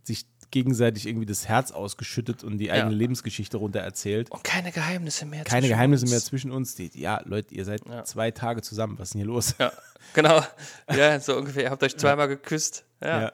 sich 0.05 0.25
gegenseitig 0.51 1.07
irgendwie 1.07 1.27
das 1.27 1.47
Herz 1.49 1.71
ausgeschüttet 1.71 2.43
und 2.45 2.59
die 2.59 2.71
eigene 2.71 2.91
Ja. 2.93 2.97
Lebensgeschichte 2.97 3.57
runter 3.57 3.81
erzählt. 3.81 4.31
Und 4.31 4.43
keine 4.45 4.73
Geheimnisse 4.73 5.25
mehr. 5.27 5.45
Keine 5.45 5.63
zwischen 5.63 5.69
Geheimnisse 5.75 6.03
uns. 6.05 6.11
mehr 6.11 6.21
zwischen 6.21 6.51
uns. 6.51 6.75
Die, 6.75 6.91
ja, 6.95 7.21
Leute, 7.25 7.55
ihr 7.55 7.65
seid 7.65 7.87
Ja. 7.87 8.05
zwei 8.05 8.31
Tage 8.31 8.63
zusammen. 8.63 8.99
Was 8.99 9.09
ist 9.09 9.15
denn 9.15 9.21
hier 9.21 9.29
los? 9.29 9.55
Ja, 9.59 9.73
genau. 10.15 10.43
Ja, 10.91 11.21
so 11.21 11.37
ungefähr. 11.37 11.65
Ihr 11.65 11.71
habt 11.71 11.83
euch 11.83 11.97
zweimal 11.97 12.29
geküsst. 12.29 12.85
Ja. 13.01 13.33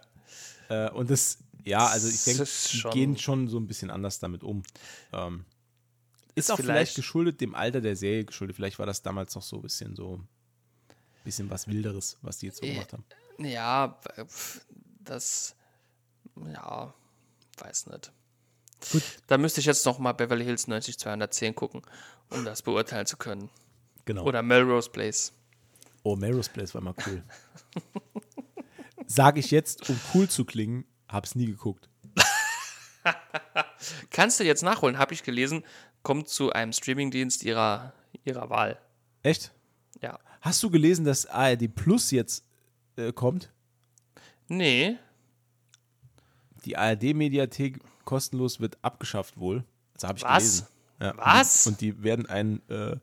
Ja. 0.68 0.86
Äh, 0.88 0.90
und 0.90 1.10
das, 1.10 1.38
ja, 1.64 1.86
also 1.86 2.08
ich 2.08 2.22
denke, 2.24 2.44
die 2.44 2.90
gehen 2.90 3.16
schon 3.16 3.48
so 3.48 3.58
ein 3.58 3.66
bisschen 3.66 3.90
anders 3.90 4.18
damit 4.18 4.42
um. 4.44 4.62
Ähm, 5.12 5.44
ist 6.34 6.44
Ist 6.44 6.50
auch 6.50 6.56
vielleicht, 6.56 6.68
vielleicht- 6.92 6.96
geschuldet 6.96 7.40
dem 7.40 7.54
Alter 7.54 7.80
der 7.80 7.96
Serie 7.96 8.24
geschuldet. 8.26 8.56
Vielleicht 8.56 8.78
war 8.78 8.84
das 8.86 9.00
damals 9.02 9.34
noch 9.34 9.42
so 9.42 9.56
ein 9.56 9.62
bisschen 9.62 9.96
so, 9.96 10.20
bisschen 11.24 11.48
was 11.50 11.66
Wilderes, 11.66 12.18
was 12.20 12.38
die 12.38 12.46
jetzt 12.46 12.58
so 12.60 12.66
Ja. 12.66 12.74
gemacht 12.74 12.92
haben. 12.92 13.04
Ja, 13.38 13.98
das, 15.00 15.54
ja, 16.52 16.92
weiß 17.58 17.86
nicht. 17.86 18.12
Gut. 18.92 19.02
Da 19.26 19.38
müsste 19.38 19.60
ich 19.60 19.66
jetzt 19.66 19.84
noch 19.86 19.98
mal 19.98 20.12
Beverly 20.12 20.44
Hills 20.44 20.68
90210 20.68 21.54
gucken, 21.54 21.82
um 22.30 22.44
das 22.44 22.62
beurteilen 22.62 23.06
zu 23.06 23.16
können. 23.16 23.50
Genau. 24.04 24.24
Oder 24.24 24.42
Melrose 24.42 24.90
Place. 24.90 25.32
Oh, 26.02 26.14
Melrose 26.14 26.50
Place 26.50 26.74
war 26.74 26.82
mal 26.82 26.94
cool. 27.06 27.22
Sag 29.06 29.38
ich 29.38 29.50
jetzt, 29.50 29.88
um 29.88 29.98
cool 30.14 30.28
zu 30.28 30.44
klingen, 30.44 30.84
hab's 31.08 31.34
nie 31.34 31.46
geguckt. 31.46 31.88
Kannst 34.10 34.40
du 34.40 34.44
jetzt 34.44 34.62
nachholen, 34.62 34.98
habe 34.98 35.14
ich 35.14 35.22
gelesen, 35.22 35.64
kommt 36.02 36.28
zu 36.28 36.52
einem 36.52 36.72
Streamingdienst 36.72 37.42
ihrer, 37.42 37.92
ihrer 38.24 38.50
Wahl. 38.50 38.78
Echt? 39.22 39.52
Ja. 40.00 40.18
Hast 40.40 40.62
du 40.62 40.70
gelesen, 40.70 41.04
dass 41.04 41.26
ARD 41.26 41.74
Plus 41.74 42.10
jetzt 42.10 42.44
äh, 42.96 43.12
kommt? 43.12 43.52
Nee, 44.48 44.98
Die 46.66 46.76
ARD-Mediathek 46.76 47.78
kostenlos 48.04 48.60
wird 48.60 48.76
abgeschafft 48.82 49.38
wohl. 49.38 49.64
Das 49.94 50.04
habe 50.04 50.18
ich 50.18 50.24
Was? 50.24 50.32
gelesen. 50.42 50.66
Ja, 51.00 51.12
Was? 51.16 51.66
Und 51.66 51.80
die, 51.80 52.02
werden 52.02 52.26
einen 52.26 52.60
äh, 52.68 52.96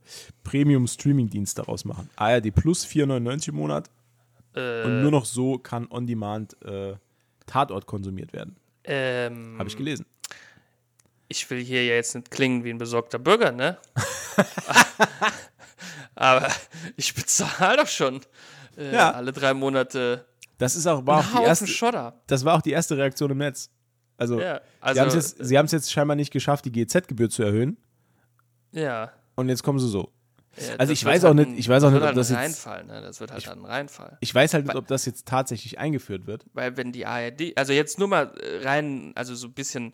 Premium-Streaming-Dienst 0.43 1.57
daraus 1.57 1.85
machen. 1.85 2.09
ARD 2.15 2.53
Plus 2.53 2.85
4,99 2.85 3.49
im 3.49 3.55
Monat. 3.55 3.89
Äh. 4.55 4.83
Und 4.83 5.01
nur 5.01 5.11
noch 5.11 5.25
so 5.25 5.57
kann 5.57 5.87
On-Demand 5.89 6.61
äh, 6.63 6.95
Tatort 7.45 7.85
konsumiert 7.85 8.33
werden. 8.33 8.55
ähm, 8.83 9.55
Habe 9.59 9.69
ich 9.69 9.77
gelesen. 9.77 10.05
ich 11.27 11.49
will 11.49 11.63
hier 11.63 11.85
ja 11.85 11.93
jetzt 11.95 12.15
nicht 12.15 12.31
klingen 12.31 12.63
wie 12.63 12.69
ein 12.71 12.77
besorgter 12.77 13.19
Bürger, 13.19 13.51
ne? 13.51 13.77
Aber 16.15 16.47
ich 16.95 17.13
bezahle 17.13 17.77
doch 17.77 17.87
schon 17.87 18.21
äh, 18.77 18.93
Ja. 18.93 19.11
alle 19.11 19.31
drei 19.33 19.53
Monate 19.53 20.25
Das 20.57 20.75
ist 20.75 20.85
auch, 20.87 21.05
war 21.05 21.19
auch 21.19 21.39
die 21.39 21.43
erste, 21.45 21.67
Schotter. 21.67 22.21
das 22.27 22.45
war 22.45 22.55
auch 22.55 22.61
die 22.61 22.71
erste 22.71 22.95
Reaktion 22.97 23.31
im 23.31 23.37
Netz. 23.39 23.69
Also, 24.17 24.39
Ja, 24.39 24.57
sie 24.59 24.61
also, 24.81 25.01
haben 25.01 25.07
es 25.09 25.13
jetzt, 25.15 25.37
sie 25.45 25.55
jetzt 25.55 25.91
scheinbar 25.91 26.15
nicht 26.15 26.31
geschafft, 26.31 26.65
die 26.65 26.71
GZ-Gebühr 26.71 27.29
zu 27.29 27.43
erhöhen. 27.43 27.77
ja. 28.71 29.11
Und 29.35 29.49
jetzt 29.49 29.63
kommen 29.63 29.79
sie 29.79 29.89
so. 29.89 30.11
Ja, 30.55 30.73
Also 30.77 30.77
das 30.77 30.89
ich 30.91 31.03
weiß 31.05 31.23
auch 31.25 31.35
halt 31.35 31.47
nicht- 31.49 31.57
ich 31.59 31.67
weiß 31.67 31.83
auch 31.83 31.87
das 31.87 31.93
nicht, 31.93 32.01
wird 32.01 32.09
ob 32.11 32.15
das 32.15 32.29
halt 32.29 32.39
ein 32.39 32.49
jetzt- 32.51 32.67
Reinfall, 32.67 32.83
ne? 32.85 33.01
Das 33.01 33.19
wird 33.19 33.31
halt 33.31 33.47
ein 33.49 33.65
Reinfall. 33.65 34.17
Ich 34.21 34.35
weiß 34.35 34.53
halt 34.53 34.67
nicht, 34.67 34.75
ob 34.75 34.85
das 34.85 35.05
jetzt 35.07 35.27
tatsächlich 35.27 35.79
eingeführt 35.79 36.27
wird. 36.27 36.45
Weil 36.53 36.77
wenn 36.77 36.91
die 36.91 37.07
ARD, 37.07 37.53
also 37.57 37.73
jetzt 37.73 37.97
nur 37.97 38.07
mal 38.07 38.31
äh, 38.39 38.63
rein, 38.63 39.11
also 39.15 39.33
so 39.33 39.47
ein 39.47 39.53
bisschen, 39.53 39.93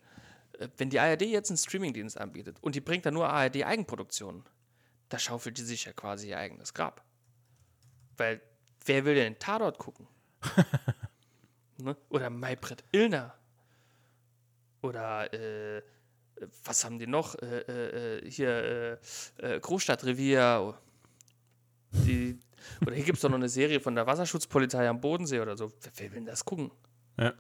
äh, 0.60 0.68
wenn 0.76 0.90
die 0.90 1.00
ARD 1.00 1.22
jetzt 1.22 1.50
einen 1.50 1.58
Streamingdienst 1.58 2.20
anbietet 2.20 2.58
und 2.60 2.76
die 2.76 2.82
bringt 2.82 3.06
dann 3.06 3.14
nur 3.14 3.30
ARD-Eigenproduktionen, 3.30 4.44
da 5.08 5.18
schaufelt 5.18 5.58
die 5.58 5.62
sich 5.64 5.86
ja 5.86 5.94
quasi 5.94 6.28
ihr 6.32 6.38
eigenes 6.38 6.74
Grab. 6.74 7.06
Weil 8.18 8.42
wer 8.86 9.06
will 9.06 9.16
denn 9.16 9.36
den 9.36 9.40
Tatort 9.40 9.78
gucken? 9.78 10.06
ne? 11.78 11.96
Oder 12.10 12.30
Maybrit 12.30 12.84
Illner. 12.92 13.36
Oder 14.82 15.34
äh, 15.34 15.82
was 16.64 16.86
haben 16.86 17.00
die 17.00 17.08
noch? 17.08 17.36
Äh, 17.36 17.60
äh, 17.68 18.18
äh, 18.18 18.32
hier 18.32 19.00
äh, 19.42 19.56
äh, 19.56 19.60
Großstadtrevier. 19.60 20.78
Die, 21.92 22.40
oder 22.82 22.94
hier 22.94 23.04
gibt 23.04 23.18
es 23.18 23.22
doch 23.22 23.30
noch 23.30 23.38
eine 23.38 23.50
Serie 23.50 23.80
von 23.80 23.96
der 23.96 24.06
Wasserschutzpolizei 24.06 24.88
am 24.88 25.02
Bodensee 25.02 25.40
oder 25.40 25.58
so. 25.58 25.72
Wer, 25.82 25.92
wer 25.96 26.12
will 26.12 26.20
denn 26.20 26.26
das 26.26 26.46
gucken? 26.46 26.72
Ja. 27.18 27.34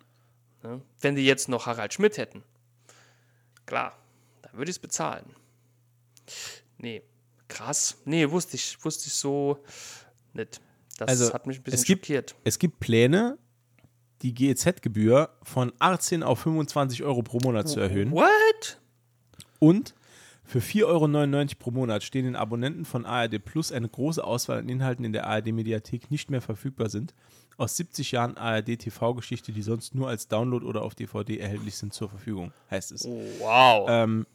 Ne? 0.63 0.81
Wenn 0.99 1.15
die 1.15 1.25
jetzt 1.25 1.47
noch 1.47 1.65
Harald 1.65 1.93
Schmidt 1.93 2.17
hätten, 2.17 2.43
klar, 3.65 3.97
dann 4.41 4.53
würde 4.53 4.69
ich 4.71 4.77
es 4.77 4.81
bezahlen. 4.81 5.35
Nee, 6.77 7.03
krass. 7.47 7.97
Nee, 8.05 8.29
wusste 8.29 8.55
ich, 8.55 8.83
wusste 8.83 9.07
ich 9.07 9.13
so 9.13 9.63
nicht. 10.33 10.61
Das 10.99 11.09
Also, 11.09 11.33
hat 11.33 11.47
mich 11.47 11.57
ein 11.59 11.63
bisschen 11.63 11.79
es 11.79 11.85
gibt- 11.85 12.05
schockiert. 12.05 12.35
Es 12.43 12.59
gibt 12.59 12.79
Pläne, 12.79 13.37
die 14.21 14.33
GEZ-Gebühr 14.33 15.29
von 15.43 15.71
18 15.79 16.23
auf 16.23 16.39
25 16.39 17.03
Euro 17.03 17.21
pro 17.21 17.39
Monat 17.43 17.69
zu 17.69 17.79
erhöhen. 17.79 18.11
What? 18.11 18.79
Und 19.59 19.95
für 20.43 20.59
4,99 20.61 20.85
Euro 20.85 21.59
pro 21.59 21.71
Monat 21.71 22.03
stehen 22.03 22.25
den 22.25 22.35
Abonnenten 22.35 22.83
von 22.83 23.05
ARD 23.05 23.39
Plus 23.39 23.71
eine 23.71 23.87
große 23.87 24.23
Auswahl 24.23 24.59
an 24.59 24.67
Inhalten 24.69 25.05
in 25.05 25.13
der 25.13 25.27
ARD-Mediathek 25.27 26.09
nicht 26.11 26.29
mehr 26.31 26.41
verfügbar 26.41 26.89
sind. 26.89 27.13
Aus 27.57 27.77
70 27.77 28.11
Jahren 28.11 28.35
ARD-TV-Geschichte, 28.37 29.51
die 29.51 29.61
sonst 29.61 29.93
nur 29.93 30.07
als 30.07 30.27
Download 30.27 30.65
oder 30.65 30.81
auf 30.81 30.95
DVD 30.95 31.37
erhältlich 31.37 31.75
sind, 31.75 31.93
zur 31.93 32.09
Verfügung, 32.09 32.51
heißt 32.71 32.91
es. 32.93 33.05
Wow. 33.05 33.87
Ähm, 33.89 34.25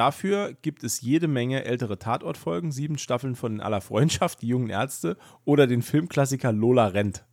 dafür 0.00 0.54
gibt 0.62 0.82
es 0.82 1.02
jede 1.02 1.28
Menge 1.28 1.64
ältere 1.64 1.98
Tatortfolgen, 1.98 2.72
sieben 2.72 2.96
Staffeln 2.96 3.36
von 3.36 3.52
In 3.56 3.60
aller 3.60 3.82
Freundschaft, 3.82 4.40
die 4.40 4.48
jungen 4.48 4.70
Ärzte 4.70 5.16
oder 5.44 5.66
den 5.66 5.82
Filmklassiker 5.82 6.52
Lola 6.52 6.86
rennt. 6.86 7.24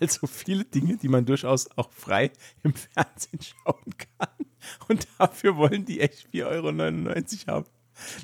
Also 0.00 0.26
viele 0.26 0.64
Dinge, 0.64 0.96
die 0.96 1.08
man 1.08 1.26
durchaus 1.26 1.68
auch 1.76 1.90
frei 1.92 2.30
im 2.62 2.72
Fernsehen 2.72 3.40
schauen 3.42 3.84
kann. 4.18 4.28
Und 4.88 5.06
dafür 5.18 5.56
wollen 5.56 5.84
die 5.84 6.00
echt 6.00 6.28
4,99 6.32 7.48
Euro 7.48 7.54
haben. 7.54 7.66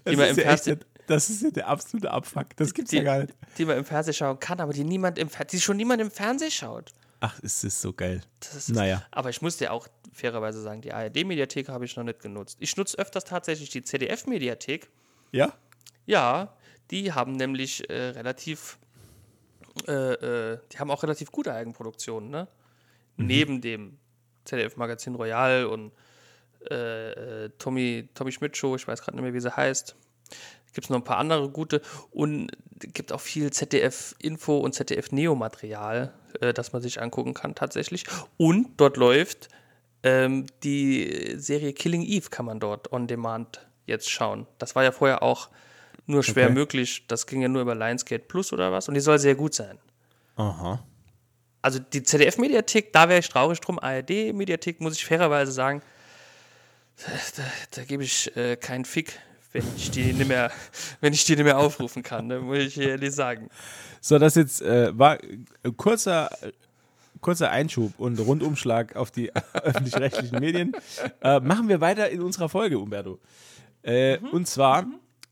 Das 0.04 0.12
Die 0.12 0.16
man 0.16 0.28
ist, 0.28 0.38
im 0.38 0.44
ja 0.46 0.52
echt, 0.52 0.86
das 1.06 1.28
ist 1.28 1.42
ja 1.42 1.50
der 1.50 1.68
absolute 1.68 2.10
Abfuck. 2.12 2.56
Das 2.56 2.72
gibt's 2.72 2.92
die, 2.92 2.96
ja 2.98 3.02
gar 3.02 3.18
nicht. 3.20 3.34
die 3.58 3.64
man 3.66 3.76
im 3.76 3.84
Fernsehen 3.84 4.14
schauen 4.14 4.38
kann, 4.40 4.60
aber 4.60 4.72
die 4.72 4.84
niemand 4.84 5.18
im 5.18 5.28
Fer- 5.28 5.44
die 5.44 5.60
schon 5.60 5.76
niemand 5.76 6.00
im 6.00 6.10
Fernsehen 6.10 6.50
schaut. 6.50 6.92
Ach, 7.20 7.38
ist 7.40 7.62
das 7.64 7.80
so 7.80 7.92
geil. 7.92 8.22
Das 8.40 8.54
ist, 8.56 8.70
Naja. 8.70 9.04
Aber 9.10 9.30
ich 9.30 9.42
muss 9.42 9.58
dir 9.58 9.72
auch 9.72 9.88
fairerweise 10.12 10.62
sagen, 10.62 10.80
die 10.80 10.92
ARD-Mediathek 10.92 11.68
habe 11.68 11.84
ich 11.84 11.94
noch 11.96 12.04
nicht 12.04 12.20
genutzt. 12.20 12.56
Ich 12.60 12.76
nutze 12.76 12.98
öfters 12.98 13.24
tatsächlich 13.24 13.68
die 13.70 13.82
ZDF-Mediathek. 13.82 14.88
Ja? 15.30 15.52
Ja, 16.06 16.56
die 16.90 17.12
haben 17.12 17.32
nämlich 17.32 17.88
äh, 17.90 18.08
relativ, 18.10 18.78
äh, 19.86 19.92
äh, 19.92 20.58
die 20.72 20.78
haben 20.78 20.90
auch 20.90 21.02
relativ 21.02 21.30
gute 21.30 21.52
Eigenproduktionen, 21.52 22.30
ne? 22.30 22.48
Neben 23.16 23.60
dem 23.60 23.98
ZDF-Magazin 24.44 25.14
Royal 25.14 25.66
und 25.66 25.92
äh, 26.70 27.44
äh, 27.44 27.50
Tommy, 27.58 28.08
Tommy 28.14 28.32
Schmidt 28.32 28.56
Show, 28.56 28.76
ich 28.76 28.88
weiß 28.88 29.02
gerade 29.02 29.16
nicht 29.16 29.22
mehr, 29.22 29.34
wie 29.34 29.40
sie 29.40 29.54
heißt. 29.54 29.94
Gibt 30.72 30.86
es 30.86 30.90
noch 30.90 30.98
ein 30.98 31.04
paar 31.04 31.18
andere 31.18 31.48
gute 31.48 31.82
und 32.10 32.50
gibt 32.78 33.12
auch 33.12 33.20
viel 33.20 33.52
ZDF-Info 33.52 34.58
und 34.58 34.74
ZDF-Neo-Material, 34.74 36.12
äh, 36.40 36.52
das 36.52 36.72
man 36.72 36.80
sich 36.82 37.00
angucken 37.00 37.34
kann 37.34 37.54
tatsächlich. 37.54 38.04
Und 38.36 38.80
dort 38.80 38.96
läuft 38.96 39.48
ähm, 40.02 40.46
die 40.62 41.34
Serie 41.36 41.72
Killing 41.72 42.02
Eve, 42.02 42.30
kann 42.30 42.46
man 42.46 42.60
dort 42.60 42.92
on 42.92 43.06
demand 43.06 43.66
jetzt 43.86 44.10
schauen. 44.10 44.46
Das 44.58 44.74
war 44.74 44.84
ja 44.84 44.92
vorher 44.92 45.22
auch 45.22 45.48
nur 46.06 46.22
schwer 46.22 46.46
Okay. 46.46 46.54
möglich. 46.54 47.04
Das 47.08 47.26
ging 47.26 47.42
ja 47.42 47.48
nur 47.48 47.62
über 47.62 47.74
Lionsgate 47.74 48.24
Plus 48.26 48.52
oder 48.52 48.72
was 48.72 48.88
und 48.88 48.94
die 48.94 49.00
soll 49.00 49.18
sehr 49.18 49.34
gut 49.34 49.54
sein. 49.54 49.78
Aha. 50.36 50.82
Also 51.62 51.78
die 51.78 52.02
ZDF-Mediathek, 52.02 52.92
da 52.92 53.08
wäre 53.08 53.20
ich 53.20 53.28
traurig 53.28 53.60
drum. 53.60 53.78
ARD-Mediathek, 53.78 54.80
muss 54.80 54.94
ich 54.94 55.04
fairerweise 55.04 55.52
sagen, 55.52 55.82
da, 57.36 57.42
da 57.72 57.84
gebe 57.84 58.02
ich 58.02 58.34
äh, 58.36 58.56
keinen 58.56 58.84
Fick, 58.86 59.18
wenn 59.52 59.64
ich 59.76 59.90
die 59.90 60.12
nicht 60.12 60.28
mehr, 60.28 60.50
wenn 61.00 61.12
ich 61.12 61.24
die 61.24 61.34
nicht 61.34 61.44
mehr 61.44 61.58
aufrufen 61.58 62.02
kann, 62.02 62.26
ne, 62.26 62.40
muss 62.40 62.58
ich 62.58 62.78
ehrlich 62.78 63.12
sagen. 63.12 63.48
So, 64.00 64.18
das 64.18 64.34
jetzt 64.34 64.62
äh, 64.62 64.96
war 64.98 65.18
ein 65.62 65.76
kurzer, 65.76 66.30
äh, 66.42 66.52
kurzer 67.20 67.50
Einschub 67.50 67.98
und 67.98 68.18
Rundumschlag 68.18 68.96
auf 68.96 69.10
die 69.10 69.34
öffentlich-rechtlichen 69.52 70.38
Medien. 70.38 70.72
Äh, 71.20 71.40
machen 71.40 71.68
wir 71.68 71.80
weiter 71.80 72.08
in 72.10 72.22
unserer 72.22 72.48
Folge, 72.48 72.78
Umberto. 72.78 73.18
Äh, 73.82 74.18
Und 74.32 74.46
zwar, 74.46 74.86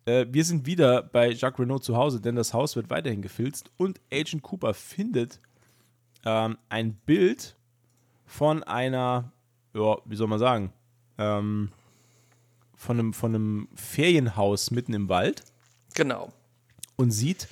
äh, 0.05 0.27
wir 0.29 0.45
sind 0.45 0.67
wieder 0.67 1.03
bei 1.03 1.31
Jacques 1.31 1.61
Renault 1.61 1.85
zu 1.85 1.97
Hause, 1.97 2.21
denn 2.21 2.35
das 2.37 2.53
Haus 2.53 2.77
wird 2.77 2.91
weiterhin 2.91 3.23
gefilzt 3.23 3.71
und 3.77 4.01
Agent 4.13 4.43
Cooper 4.43 4.75
findet 4.75 5.41
ähm, 6.25 6.59
ein 6.69 6.95
Bild 6.95 7.57
von 8.27 8.63
einer, 8.63 9.33
ja, 9.75 9.97
wie 10.05 10.17
soll 10.17 10.27
man 10.29 10.39
sagen, 10.39 10.73
ähm, 11.19 11.71
von 12.79 12.99
einem, 12.99 13.13
von 13.13 13.35
einem 13.35 13.69
Ferienhaus 13.75 14.71
mitten 14.71 14.95
im 14.95 15.09
Wald 15.11 15.43
Genau. 15.95 16.33
und 16.97 17.11
sieht, 17.11 17.49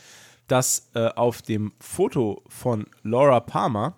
dass 0.46 0.88
äh, 0.94 1.08
auf 1.08 1.42
dem 1.42 1.72
Foto 1.80 2.42
von 2.48 2.86
Laura 3.02 3.40
Palmer, 3.40 3.96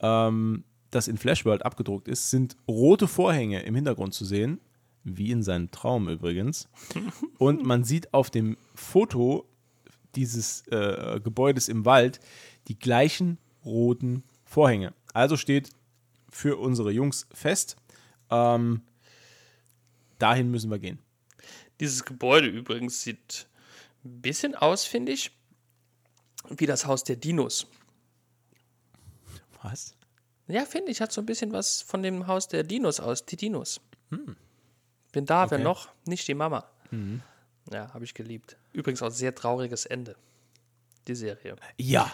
ähm, 0.00 0.64
das 0.90 1.06
in 1.06 1.18
Flashworld 1.18 1.64
abgedruckt 1.64 2.08
ist, 2.08 2.30
sind 2.30 2.56
rote 2.66 3.06
Vorhänge 3.06 3.62
im 3.62 3.74
Hintergrund 3.74 4.14
zu 4.14 4.24
sehen, 4.24 4.58
wie 5.04 5.30
in 5.30 5.42
seinem 5.42 5.70
Traum 5.70 6.08
übrigens. 6.08 6.68
Und 7.38 7.64
man 7.64 7.84
sieht 7.84 8.12
auf 8.14 8.30
dem 8.30 8.56
Foto 8.74 9.46
dieses 10.14 10.66
äh, 10.68 11.20
Gebäudes 11.22 11.68
im 11.68 11.84
Wald 11.84 12.20
die 12.68 12.78
gleichen 12.78 13.38
roten 13.64 14.22
Vorhänge. 14.44 14.94
Also 15.12 15.36
steht 15.36 15.70
für 16.30 16.56
unsere 16.58 16.90
Jungs 16.90 17.26
fest, 17.32 17.76
ähm, 18.30 18.80
dahin 20.22 20.50
müssen 20.50 20.70
wir 20.70 20.78
gehen. 20.78 20.98
Dieses 21.80 22.04
Gebäude 22.04 22.46
übrigens 22.48 23.02
sieht 23.02 23.46
ein 24.04 24.20
bisschen 24.22 24.54
aus, 24.54 24.84
finde 24.84 25.12
ich, 25.12 25.30
wie 26.48 26.66
das 26.66 26.86
Haus 26.86 27.04
der 27.04 27.16
Dinos. 27.16 27.66
Was? 29.62 29.94
Ja, 30.48 30.64
finde 30.64 30.90
ich, 30.90 31.00
hat 31.00 31.12
so 31.12 31.20
ein 31.20 31.26
bisschen 31.26 31.52
was 31.52 31.82
von 31.82 32.02
dem 32.02 32.26
Haus 32.26 32.48
der 32.48 32.62
Dinos 32.64 33.00
aus, 33.00 33.24
die 33.24 33.36
Dinos. 33.36 33.80
Bin 34.10 35.26
da, 35.26 35.50
wer 35.50 35.58
Okay. 35.58 35.64
noch? 35.64 35.88
Nicht 36.06 36.26
die 36.28 36.34
Mama. 36.34 36.68
Ja, 37.70 37.92
habe 37.94 38.04
ich 38.04 38.12
geliebt. 38.14 38.56
Übrigens 38.72 39.02
auch 39.02 39.10
sehr 39.10 39.34
trauriges 39.34 39.86
Ende, 39.86 40.16
die 41.08 41.14
Serie. 41.14 41.56
Ja, 41.78 42.12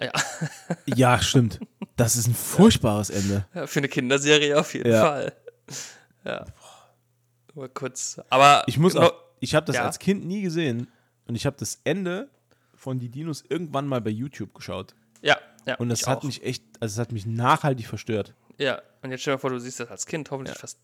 Ja, 0.00 0.12
Ja, 0.86 1.20
stimmt. 1.22 1.60
Das 1.96 2.16
ist 2.16 2.26
ein 2.26 2.34
furchtbares 2.34 3.08
Ende. 3.10 3.46
Ja, 3.54 3.66
für 3.66 3.78
eine 3.80 3.88
Kinderserie 3.88 4.58
auf 4.58 4.74
jeden 4.74 4.90
Ja. 4.90 5.00
Fall. 5.02 5.32
Ja. 6.24 6.44
Nur 7.56 7.68
kurz. 7.72 8.20
Aber 8.30 8.62
Ich 8.66 8.78
muss 8.78 8.94
auch, 8.94 9.12
ich 9.40 9.54
habe 9.56 9.66
das 9.66 9.76
Ja. 9.76 9.84
als 9.84 9.98
Kind 9.98 10.24
nie 10.26 10.42
gesehen 10.42 10.88
und 11.26 11.34
ich 11.34 11.44
habe 11.46 11.56
das 11.58 11.80
Ende 11.84 12.28
von 12.74 12.98
die 13.00 13.08
Dinos 13.08 13.42
irgendwann 13.48 13.86
mal 13.88 14.00
bei 14.00 14.10
YouTube 14.10 14.54
geschaut. 14.54 14.94
Ja, 15.22 15.38
ja. 15.66 15.74
Und 15.76 15.88
das 15.88 16.06
hat 16.06 16.18
auch. 16.18 16.22
mich 16.24 16.44
echt, 16.44 16.62
also 16.80 16.92
es 16.94 16.98
hat 17.00 17.10
mich 17.12 17.26
nachhaltig 17.26 17.86
verstört. 17.88 18.34
Ja, 18.58 18.80
und 19.02 19.10
jetzt 19.10 19.22
stell 19.22 19.34
dir 19.34 19.38
vor, 19.40 19.50
du 19.50 19.58
siehst 19.58 19.80
das 19.80 19.90
als 19.90 20.06
Kind, 20.06 20.30
hoffentlich 20.30 20.56
fast 20.56 20.78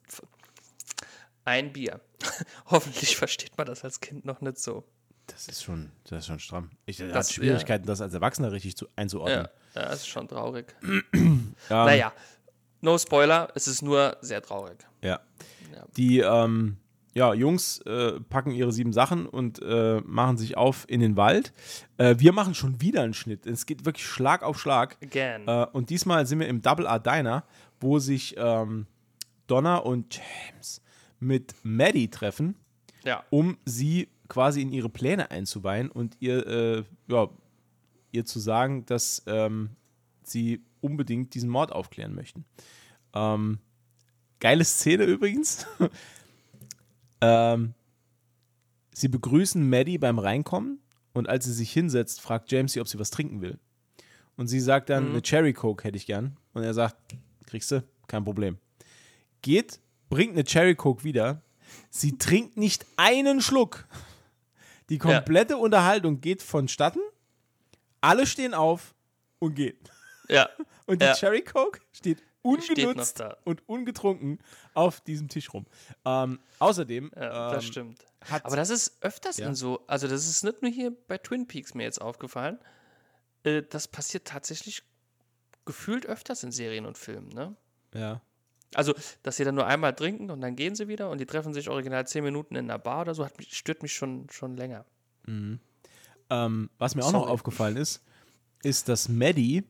ein 1.45 1.73
Bier. 1.73 2.01
hoffentlich 2.67 3.17
versteht 3.17 3.57
man 3.59 3.67
das 3.67 3.85
als 3.85 4.01
Kind 4.01 4.25
noch 4.25 4.41
nicht 4.41 4.59
so. 4.59 4.85
Das 5.27 5.47
ist 5.49 5.63
schon, 5.63 5.93
das 6.05 6.21
ist 6.21 6.27
schon 6.27 6.41
stramm. 6.41 6.71
Ich 6.87 6.97
Das- 6.99 7.13
hatte 7.13 7.33
Schwierigkeiten, 7.35 7.87
das 7.87 8.01
als 8.01 8.15
Erwachsener 8.15 8.51
richtig 8.53 8.77
zu, 8.77 8.89
einzuordnen. 8.97 9.49
Ja, 9.75 9.83
ja, 9.83 9.89
das 9.89 10.01
ist 10.01 10.09
schon 10.09 10.27
traurig. 10.29 10.75
Ähm, 11.15 11.55
Naja, 11.69 12.13
no 12.81 12.99
Spoiler, 12.99 13.49
es 13.55 13.69
ist 13.69 13.83
nur 13.83 14.17
sehr 14.21 14.43
traurig. 14.43 14.79
Ja. 15.03 15.21
Ja. 15.75 15.85
Die 15.97 16.19
ähm, 16.21 16.77
ja, 17.15 17.35
Jungs 17.35 17.81
äh, 17.83 18.21
packen 18.21 18.53
ihre 18.53 18.73
sieben 18.73 18.93
Sachen 18.93 19.27
und 19.27 19.61
äh, 19.63 20.01
machen 20.01 20.39
sich 20.39 20.57
auf 20.57 20.85
in 20.89 21.01
den 21.01 21.17
Wald. 21.17 21.53
Äh, 21.99 22.17
wir 22.19 22.33
machen 22.33 22.55
schon 22.55 22.81
wieder 22.81 23.03
einen 23.03 23.15
Schnitt. 23.15 23.47
Es 23.47 23.67
geht 23.67 23.85
wirklich 23.85 24.07
Schlag 24.07 24.43
auf 24.43 24.59
Schlag. 24.59 24.97
Again. 25.03 25.47
Äh, 25.47 25.67
und 25.73 25.91
diesmal 25.91 26.27
sind 26.27 26.41
wir 26.41 26.49
im 26.49 26.63
Double 26.63 26.87
R 26.87 26.99
Diner, 26.99 27.45
wo 27.81 27.99
sich 27.99 28.35
ähm, 28.39 28.87
Donna 29.47 29.77
und 29.77 30.15
James 30.15 30.81
mit 31.21 31.55
Maddie 31.63 32.09
treffen, 32.09 32.57
ja. 33.05 33.23
um 33.31 33.59
sie 33.65 34.09
quasi 34.29 34.63
in 34.63 34.73
ihre 34.73 34.89
Pläne 34.89 35.31
einzuweihen 35.31 35.91
und 35.91 36.17
ihr, 36.21 36.47
äh, 36.47 36.85
ja, 37.09 37.29
ihr 38.13 38.25
zu 38.25 38.39
sagen, 38.39 38.87
dass 38.87 39.23
ähm, 39.27 39.71
sie 40.23 40.65
unbedingt 40.81 41.35
diesen 41.35 41.51
Mord 41.51 41.73
aufklären 41.73 42.15
möchten. 42.15 42.47
Ähm, 43.15 43.59
geile 44.43 44.65
Szene 44.65 45.05
übrigens. 45.05 45.67
ähm, 47.21 47.75
Sie 48.95 49.09
begrüßen 49.09 49.69
Maddie 49.71 49.97
beim 49.97 50.19
Reinkommen 50.19 50.79
und 51.15 51.29
als 51.29 51.47
sie 51.47 51.53
sich 51.53 51.73
hinsetzt, 51.73 52.21
fragt 52.21 52.53
James 52.53 52.73
sie, 52.75 52.81
ob 52.81 52.89
sie 52.89 52.99
was 52.99 53.11
trinken 53.11 53.41
will. 53.41 53.59
Und 54.37 54.49
sie 54.49 54.61
sagt 54.61 54.91
dann, 54.91 55.11
eine 55.11 55.23
Cherry 55.23 55.53
Coke 55.55 55.85
hätte 55.85 55.97
ich 55.97 56.05
gern. 56.07 56.37
Und 56.53 56.63
er 56.63 56.75
sagt, 56.75 56.97
kriegst 57.47 57.71
du? 57.71 57.83
Kein 58.07 58.25
Problem. 58.25 58.59
Geht, 59.41 59.81
bringt 60.11 60.33
eine 60.33 60.45
Cherry 60.45 60.75
Coke 60.75 61.05
wieder. 61.05 61.41
Sie 61.89 62.19
trinkt 62.19 62.57
nicht 62.59 62.85
einen 62.97 63.41
Schluck. 63.41 63.87
Die 64.91 64.99
komplette 64.99 65.57
Unterhaltung 65.57 66.21
geht 66.21 66.43
vonstatten. 66.43 67.01
Alle 68.03 68.27
stehen 68.27 68.53
auf 68.53 68.95
und 69.39 69.55
gehen. 69.55 69.77
Ja. 70.29 70.51
Und 70.87 71.01
die 71.01 71.07
Ja. 71.07 71.15
Cherry 71.15 71.43
Coke 71.43 71.81
steht 71.93 72.23
ungenutzt 72.43 73.23
und 73.45 73.69
ungetrunken 73.69 74.39
auf 74.75 75.01
diesem 75.01 75.29
Tisch 75.29 75.53
rum. 75.53 75.67
Ähm, 76.05 76.39
außerdem 76.59 77.11
Ja, 77.15 77.51
das 77.51 77.65
ähm, 77.65 77.71
stimmt. 77.71 78.05
Aber 78.43 78.57
das 78.57 78.71
ist 78.71 79.03
öfters 79.03 79.39
Ja. 79.39 79.49
in 79.49 79.55
so, 79.55 79.85
also 79.87 80.07
das 80.09 80.29
ist 80.29 80.45
nicht 80.45 80.63
nur 80.63 80.71
hier 80.71 80.93
bei 81.09 81.19
Twin 81.19 81.47
Peaks 81.47 81.75
mir 81.75 81.85
jetzt 81.85 82.01
aufgefallen. 82.01 82.59
Äh, 83.45 83.63
das 83.69 83.89
passiert 83.89 84.27
tatsächlich 84.27 84.83
gefühlt 85.65 86.07
öfters 86.07 86.43
in 86.43 86.53
Serien 86.53 86.87
und 86.87 86.99
Filmen, 86.99 87.29
ne? 87.29 87.57
ja. 87.95 88.21
Also, 88.75 88.95
dass 89.23 89.37
sie 89.37 89.45
dann 89.45 89.55
nur 89.55 89.67
einmal 89.67 89.95
trinken 89.95 90.31
und 90.31 90.41
dann 90.41 90.57
gehen 90.57 90.75
sie 90.75 90.89
wieder 90.89 91.11
und 91.11 91.19
die 91.19 91.27
treffen 91.27 91.53
sich 91.53 91.69
original 91.69 92.07
zehn 92.07 92.25
Minuten 92.25 92.57
in 92.57 92.71
einer 92.71 92.79
Bar 92.79 93.03
oder 93.03 93.15
so, 93.15 93.23
hat 93.23 93.37
mich, 93.37 93.55
stört 93.55 93.83
mich 93.83 93.93
schon, 93.93 94.29
schon 94.31 94.57
länger. 94.57 94.87
Ähm, 95.27 96.71
was 96.79 96.95
mir 96.95 97.05
auch 97.05 97.13
noch 97.13 97.21
Sorry. 97.21 97.33
aufgefallen 97.33 97.77
ist, 97.77 98.03
ist, 98.63 98.89
dass 98.89 99.11
Maddie 99.11 99.65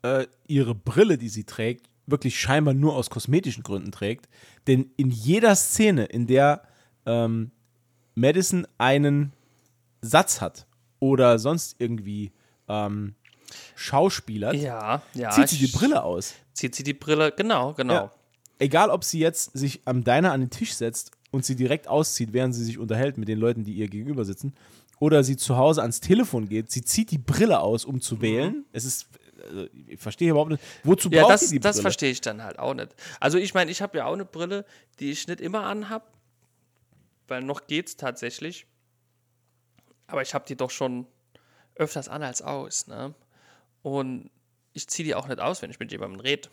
äh, 0.00 0.26
ihre 0.46 0.74
Brille, 0.74 1.18
die 1.18 1.28
sie 1.28 1.44
trägt, 1.44 1.90
wirklich 2.06 2.38
scheinbar 2.38 2.74
nur 2.74 2.94
aus 2.96 3.10
kosmetischen 3.10 3.62
Gründen 3.62 3.92
trägt. 3.92 4.28
Denn 4.66 4.90
in 4.96 5.10
jeder 5.10 5.54
Szene, 5.56 6.04
in 6.04 6.26
der 6.26 6.62
ähm, 7.06 7.50
Madison 8.14 8.66
einen 8.78 9.32
Satz 10.00 10.40
hat 10.40 10.66
oder 10.98 11.38
sonst 11.38 11.76
irgendwie 11.78 12.32
ähm, 12.68 13.14
schauspielert, 13.74 14.54
Ja, 14.56 15.02
ja. 15.14 15.30
zieht 15.30 15.48
sie 15.48 15.58
die 15.58 15.72
Brille 15.72 16.02
aus. 16.02 16.34
Zieht 16.52 16.74
sie 16.74 16.82
die 16.82 16.94
Brille, 16.94 17.32
genau, 17.32 17.72
genau. 17.74 17.94
Ja. 17.94 18.12
Egal, 18.58 18.90
ob 18.90 19.04
sie 19.04 19.18
jetzt 19.18 19.56
sich 19.56 19.82
am 19.84 20.04
Diner 20.04 20.32
an 20.32 20.40
den 20.40 20.50
Tisch 20.50 20.74
setzt 20.74 21.12
und 21.30 21.44
sie 21.44 21.56
direkt 21.56 21.88
auszieht, 21.88 22.32
während 22.32 22.54
sie 22.54 22.64
sich 22.64 22.78
unterhält 22.78 23.18
mit 23.18 23.28
den 23.28 23.38
Leuten, 23.38 23.64
die 23.64 23.72
ihr 23.72 23.88
gegenüber 23.88 24.24
sitzen, 24.24 24.54
oder 25.00 25.24
sie 25.24 25.36
zu 25.36 25.56
Hause 25.56 25.80
ans 25.80 26.00
Telefon 26.00 26.48
geht, 26.48 26.70
sie 26.70 26.82
zieht 26.82 27.10
die 27.10 27.18
Brille 27.18 27.58
aus, 27.58 27.84
um 27.84 28.00
zu 28.00 28.20
wählen. 28.20 28.64
Es 28.72 28.84
ist, 28.84 29.08
also, 29.42 29.66
ich 29.86 30.00
verstehe 30.00 30.30
überhaupt 30.30 30.50
nicht, 30.52 30.62
wozu. 30.84 31.10
Ja, 31.10 31.22
braucht 31.22 31.34
das, 31.34 31.48
die 31.50 31.60
das 31.60 31.76
Brille? 31.76 31.82
verstehe 31.82 32.10
ich 32.10 32.20
dann 32.20 32.42
halt 32.42 32.58
auch 32.58 32.74
nicht. 32.74 32.94
Also 33.20 33.38
ich 33.38 33.54
meine, 33.54 33.70
ich 33.70 33.82
habe 33.82 33.98
ja 33.98 34.06
auch 34.06 34.12
eine 34.12 34.24
Brille, 34.24 34.64
die 35.00 35.10
ich 35.10 35.26
nicht 35.28 35.40
immer 35.40 35.64
anhab, 35.64 36.12
weil 37.28 37.42
noch 37.42 37.66
geht's 37.66 37.96
tatsächlich. 37.96 38.66
Aber 40.06 40.22
ich 40.22 40.34
habe 40.34 40.44
die 40.46 40.56
doch 40.56 40.70
schon 40.70 41.06
öfters 41.74 42.08
an 42.08 42.22
als 42.22 42.42
aus, 42.42 42.86
ne? 42.86 43.14
Und 43.82 44.30
ich 44.74 44.86
ziehe 44.88 45.04
die 45.06 45.14
auch 45.14 45.26
nicht 45.26 45.40
aus, 45.40 45.62
wenn 45.62 45.70
ich 45.70 45.78
mit 45.80 45.90
jemandem 45.92 46.20
rede. 46.20 46.48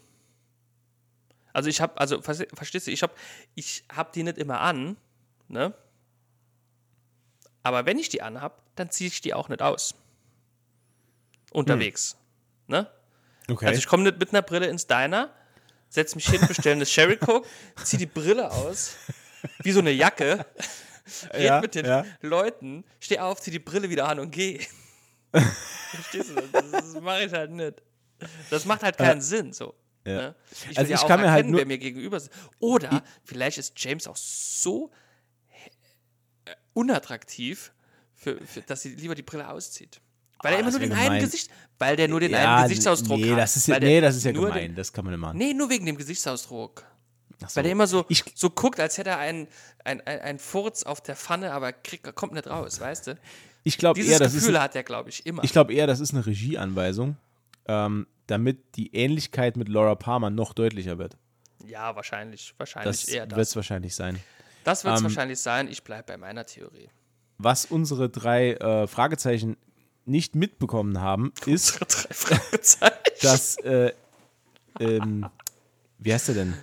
Also 1.53 1.69
ich 1.69 1.81
habe, 1.81 1.99
also 1.99 2.17
verste- 2.19 2.53
verstehst 2.55 2.87
du, 2.87 2.91
ich 2.91 3.03
habe 3.03 3.13
ich 3.55 3.83
hab 3.93 4.13
die 4.13 4.23
nicht 4.23 4.37
immer 4.37 4.61
an, 4.61 4.97
ne? 5.47 5.73
Aber 7.63 7.85
wenn 7.85 7.99
ich 7.99 8.09
die 8.09 8.21
anhab, 8.21 8.63
dann 8.75 8.89
ziehe 8.89 9.09
ich 9.09 9.19
die 9.21 9.33
auch 9.33 9.49
nicht 9.49 9.61
aus. 9.61 9.93
Unterwegs, 11.51 12.15
ne? 12.69 12.89
Okay. 13.49 13.65
Also 13.67 13.79
ich 13.79 13.87
komme 13.87 14.03
nicht 14.03 14.19
mit 14.19 14.29
einer 14.31 14.41
Brille 14.41 14.67
ins 14.67 14.87
Diner, 14.87 15.33
setze 15.89 16.15
mich 16.15 16.29
hin, 16.29 16.39
bestelle 16.47 16.75
eine 16.75 16.85
Sherry 16.85 17.17
Coke, 17.17 17.47
zieh 17.83 17.97
die 17.97 18.05
Brille 18.05 18.51
aus, 18.51 18.95
wie 19.63 19.71
so 19.71 19.79
eine 19.79 19.91
Jacke, 19.91 20.45
red 21.33 21.41
Ja, 21.43 21.59
mit 21.61 21.75
den 21.75 21.85
ja. 21.85 22.05
Leuten, 22.21 22.85
steh 22.99 23.19
auf, 23.19 23.41
zieh 23.41 23.51
die 23.51 23.59
Brille 23.59 23.89
wieder 23.89 24.07
an 24.07 24.19
und 24.19 24.31
geh. 24.31 24.59
Verstehst 25.31 26.29
du 26.29 26.35
das? 26.35 26.51
Das, 26.51 26.71
das 26.71 27.01
mache 27.01 27.23
ich 27.23 27.33
halt 27.33 27.51
nicht. 27.51 27.81
Das 28.49 28.65
macht 28.65 28.83
halt 28.83 28.97
keinen 28.97 29.21
Sinn 29.21 29.53
so. 29.53 29.73
Ja. 30.05 30.15
Ne? 30.15 30.35
Ich 30.69 30.77
Also 30.77 30.93
ich 30.93 30.99
kann 31.01 31.19
mir 31.19 31.25
erkennen, 31.27 31.31
halt 31.31 31.45
nur- 31.47 31.59
wer 31.59 31.65
mir 31.65 31.77
gegenüber 31.77 32.19
sitzt. 32.19 32.35
Oder 32.59 33.03
vielleicht 33.23 33.57
ist 33.57 33.73
James 33.81 34.07
auch 34.07 34.15
so 34.15 34.91
äh, 36.45 36.51
unattraktiv, 36.73 37.71
für, 38.15 38.39
für, 38.45 38.61
dass 38.61 38.81
sie 38.81 38.89
lieber 38.95 39.15
die 39.15 39.21
Brille 39.23 39.49
auszieht. 39.49 40.01
Weil 40.41 40.53
Ah, 40.53 40.55
er 40.55 40.59
immer 40.61 40.71
das 40.71 40.79
nur 40.79 40.87
den 40.87 40.91
einen 40.93 41.03
gemein. 41.05 41.21
Gesicht, 41.21 41.49
weil 41.77 41.95
der 41.95 42.07
nur 42.07 42.19
den 42.19 42.31
ja, 42.31 42.55
einen 42.57 42.63
Gesichtsausdruck 42.69 43.19
nee, 43.19 43.31
hat. 43.31 43.39
das 43.39 43.55
ist 43.57 43.67
ja, 43.67 43.79
nee, 43.79 43.99
das 44.01 44.15
ist 44.15 44.23
ja 44.23 44.31
gemein. 44.31 44.53
Den, 44.53 44.75
das 44.75 44.93
kann 44.93 45.05
man 45.05 45.13
nicht 45.13 45.21
machen. 45.21 45.37
nee, 45.37 45.53
nur 45.53 45.69
wegen 45.69 45.85
dem 45.85 45.97
Gesichtsausdruck. 45.97 46.83
So. 47.41 47.55
Weil 47.55 47.63
der 47.63 47.71
immer 47.71 47.87
so, 47.87 48.05
Ich- 48.09 48.23
so 48.35 48.49
guckt, 48.49 48.79
als 48.79 48.97
hätte 48.97 49.11
er 49.11 49.17
einen, 49.19 49.47
ein, 49.85 50.01
ein, 50.05 50.19
ein 50.19 50.39
Furz 50.39 50.83
auf 50.83 50.99
der 51.01 51.15
Pfanne, 51.15 51.51
aber 51.53 51.71
kriegt, 51.71 52.13
kommt 52.15 52.33
nicht 52.33 52.47
raus, 52.47 52.79
weißt 52.81 53.07
du? 53.07 53.17
Ich 53.63 53.77
glaube 53.77 54.01
eher, 54.01 54.19
das 54.19 54.33
Gefühl 54.33 54.55
ist, 54.55 54.59
hat 54.61 54.75
er, 54.75 54.83
glaube 54.83 55.09
ich, 55.09 55.25
immer. 55.25 55.43
ich 55.43 55.51
glaube 55.51 55.73
eher, 55.73 55.87
das 55.87 55.99
ist 56.01 56.13
eine 56.13 56.25
Regieanweisung, 56.25 57.17
ähm, 57.67 58.07
damit 58.27 58.75
die 58.75 58.93
Ähnlichkeit 58.95 59.57
mit 59.57 59.69
Laura 59.69 59.95
Palmer 59.95 60.29
noch 60.29 60.53
deutlicher 60.53 60.97
wird. 60.97 61.17
ja, 61.65 61.95
wahrscheinlich. 61.95 62.53
Wahrscheinlich 62.57 63.01
Das 63.03 63.07
eher 63.09 63.23
wird 63.23 63.33
das. 63.39 63.49
es 63.49 63.55
wahrscheinlich 63.55 63.95
sein. 63.95 64.19
Das 64.65 64.83
wird 64.83 64.95
es 64.95 64.99
ähm, 65.01 65.05
wahrscheinlich 65.05 65.39
sein. 65.39 65.67
Ich 65.69 65.83
bleibe 65.83 66.03
bei 66.03 66.17
meiner 66.17 66.45
Theorie. 66.45 66.89
Was 67.37 67.65
unsere 67.65 68.09
drei 68.09 68.53
äh, 68.53 68.87
Fragezeichen 68.87 69.55
nicht 70.09 70.35
mitbekommen 70.35 70.99
haben, 70.99 71.31
ist, 71.45 71.79
dass, 73.21 73.57
äh, 73.57 73.93
ähm, 74.79 75.27
wie 75.97 76.13
heißt 76.13 76.29
er 76.29 76.35
denn? 76.35 76.53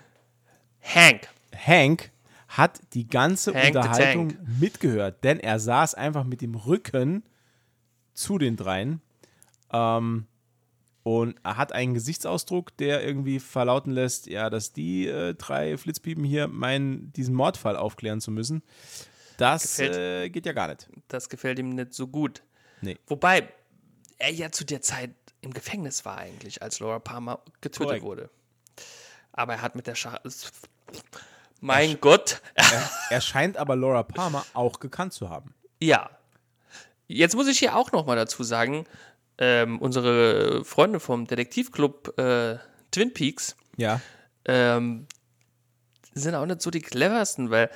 Hank. 0.83 1.29
Hank 1.55 2.11
hat 2.49 2.81
die 2.95 3.07
ganze 3.07 3.55
Hank 3.55 3.75
Unterhaltung 3.75 4.35
mitgehört, 4.61 5.25
denn 5.25 5.41
er 5.41 5.59
saß 5.59 5.95
einfach 5.95 6.25
mit 6.25 6.41
dem 6.41 6.55
Rücken 6.55 7.23
zu 8.15 8.39
den 8.39 8.57
dreien 8.57 9.01
ähm, 9.73 10.27
und 11.03 11.37
er 11.45 11.57
hat 11.57 11.73
einen 11.73 11.95
Gesichtsausdruck, 11.95 12.77
der 12.79 13.05
irgendwie 13.05 13.39
verlauten 13.39 13.93
lässt, 13.93 14.27
ja, 14.27 14.51
dass 14.51 14.73
die 14.73 15.07
äh, 15.07 15.35
drei 15.35 15.77
Flitzpiepen 15.77 16.25
hier 16.25 16.49
meinen, 16.49 17.13
diesen 17.13 17.35
Mordfall 17.35 17.77
aufklären 17.77 18.21
zu 18.21 18.31
müssen. 18.31 18.63
Das 19.37 19.77
Gefällt. 19.77 19.97
äh, 19.97 20.31
geht 20.31 20.47
ja 20.47 20.53
gar 20.53 20.69
nicht. 20.69 20.89
Das 21.09 21.29
gefällt 21.29 21.59
ihm 21.59 21.71
nicht 21.71 21.93
so 21.95 22.09
gut. 22.09 22.43
Nee. 22.81 22.99
Wobei 23.07 23.49
er 24.19 24.31
ja 24.33 24.51
zu 24.51 24.65
der 24.65 24.83
Zeit 24.83 25.11
im 25.41 25.53
Gefängnis 25.53 26.05
war 26.05 26.19
eigentlich, 26.19 26.63
als 26.63 26.81
Laura 26.81 26.99
Palmer 26.99 27.41
getötet 27.61 27.87
Korrekt. 27.87 28.05
wurde. 28.05 28.31
Aber 29.33 29.55
er 29.55 29.63
hat 29.63 29.75
mit 29.77 29.87
der 29.87 29.95
Schach... 29.95 30.19
Mein 31.61 32.01
Gott. 32.01 32.43
Er 33.11 33.21
scheint 33.21 33.57
aber 33.57 33.77
Laura 33.77 34.03
Palmer 34.03 34.45
auch 34.53 34.79
gekannt 34.79 35.13
zu 35.13 35.31
haben. 35.31 35.55
Ja. 35.81 36.11
Jetzt 37.09 37.35
muss 37.35 37.49
ich 37.49 37.59
hier 37.59 37.77
auch 37.77 37.93
noch 37.93 38.07
mal 38.07 38.17
dazu 38.17 38.43
sagen, 38.45 38.87
ähm, 39.39 39.79
unsere 39.81 40.65
Freunde 40.65 41.01
vom 41.01 41.27
Detektivclub 41.27 42.19
äh, 42.19 42.59
Twin 42.91 43.13
Peaks 43.13 43.57
Ja. 43.77 44.01
ähm, 44.45 45.07
sind 46.15 46.35
auch 46.35 46.47
nicht 46.47 46.63
so 46.63 46.71
die 46.71 46.81
cleversten, 46.81 47.51
weil 47.51 47.71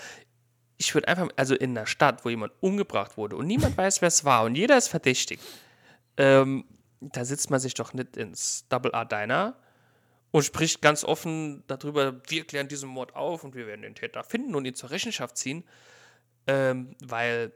ich 0.80 0.94
würde 0.94 1.08
einfach, 1.08 1.28
also 1.36 1.54
in 1.54 1.76
einer 1.76 1.86
Stadt, 1.86 2.24
wo 2.24 2.30
jemand 2.30 2.54
umgebracht 2.60 3.18
wurde 3.18 3.36
und 3.36 3.46
niemand 3.46 3.76
weiß, 3.76 4.00
wer 4.00 4.08
es 4.08 4.24
war 4.24 4.44
und 4.44 4.54
jeder 4.54 4.78
ist 4.78 4.88
verdächtig, 4.88 5.38
ähm, 6.16 6.64
da 7.00 7.26
sitzt 7.26 7.50
man 7.50 7.60
sich 7.60 7.74
doch 7.74 7.92
nicht 7.92 8.16
ins 8.16 8.66
Double 8.70 8.90
R 8.92 9.04
Diner 9.04 9.56
und 10.30 10.42
spricht 10.42 10.80
ganz 10.80 11.04
offen 11.04 11.64
darüber, 11.66 12.22
wir 12.28 12.46
klären 12.46 12.66
diesen 12.66 12.88
Mord 12.88 13.14
auf 13.14 13.44
und 13.44 13.54
wir 13.54 13.66
werden 13.66 13.82
den 13.82 13.94
Täter 13.94 14.24
finden 14.24 14.54
und 14.54 14.64
ihn 14.64 14.74
zur 14.74 14.90
Rechenschaft 14.90 15.36
ziehen, 15.36 15.64
ähm, 16.46 16.96
weil, 17.04 17.52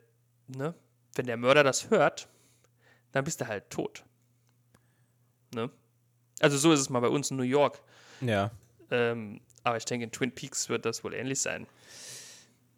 ne, 0.46 0.74
wenn 1.14 1.24
der 1.24 1.38
Mörder 1.38 1.64
das 1.64 1.88
hört, 1.88 2.28
dann 3.12 3.24
bist 3.24 3.40
du 3.40 3.46
halt 3.46 3.70
tot. 3.70 4.04
Ne? 5.54 5.70
Also 6.40 6.58
so 6.58 6.72
ist 6.72 6.80
es 6.80 6.90
mal 6.90 7.00
bei 7.00 7.08
uns 7.08 7.30
in 7.30 7.38
New 7.38 7.42
York. 7.42 7.80
Ja. 8.20 8.50
Ähm, 8.90 9.40
aber 9.62 9.78
ich 9.78 9.86
denke, 9.86 10.04
in 10.04 10.12
Twin 10.12 10.34
Peaks 10.34 10.68
wird 10.68 10.84
das 10.84 11.04
wohl 11.04 11.14
ähnlich 11.14 11.40
sein. 11.40 11.66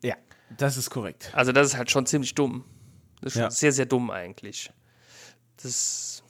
Ja, 0.02 0.16
das 0.56 0.76
ist 0.76 0.90
korrekt. 0.90 1.30
Also 1.32 1.52
das 1.52 1.68
ist 1.68 1.76
halt 1.76 1.90
schon 1.90 2.06
ziemlich 2.06 2.34
dumm. 2.34 2.64
Das 3.20 3.28
ist 3.28 3.32
schon 3.34 3.42
Ja. 3.42 3.50
sehr, 3.50 3.72
sehr 3.72 3.86
dumm 3.86 4.10
eigentlich. 4.10 4.70
Das 5.56 5.64
ist 5.64 6.22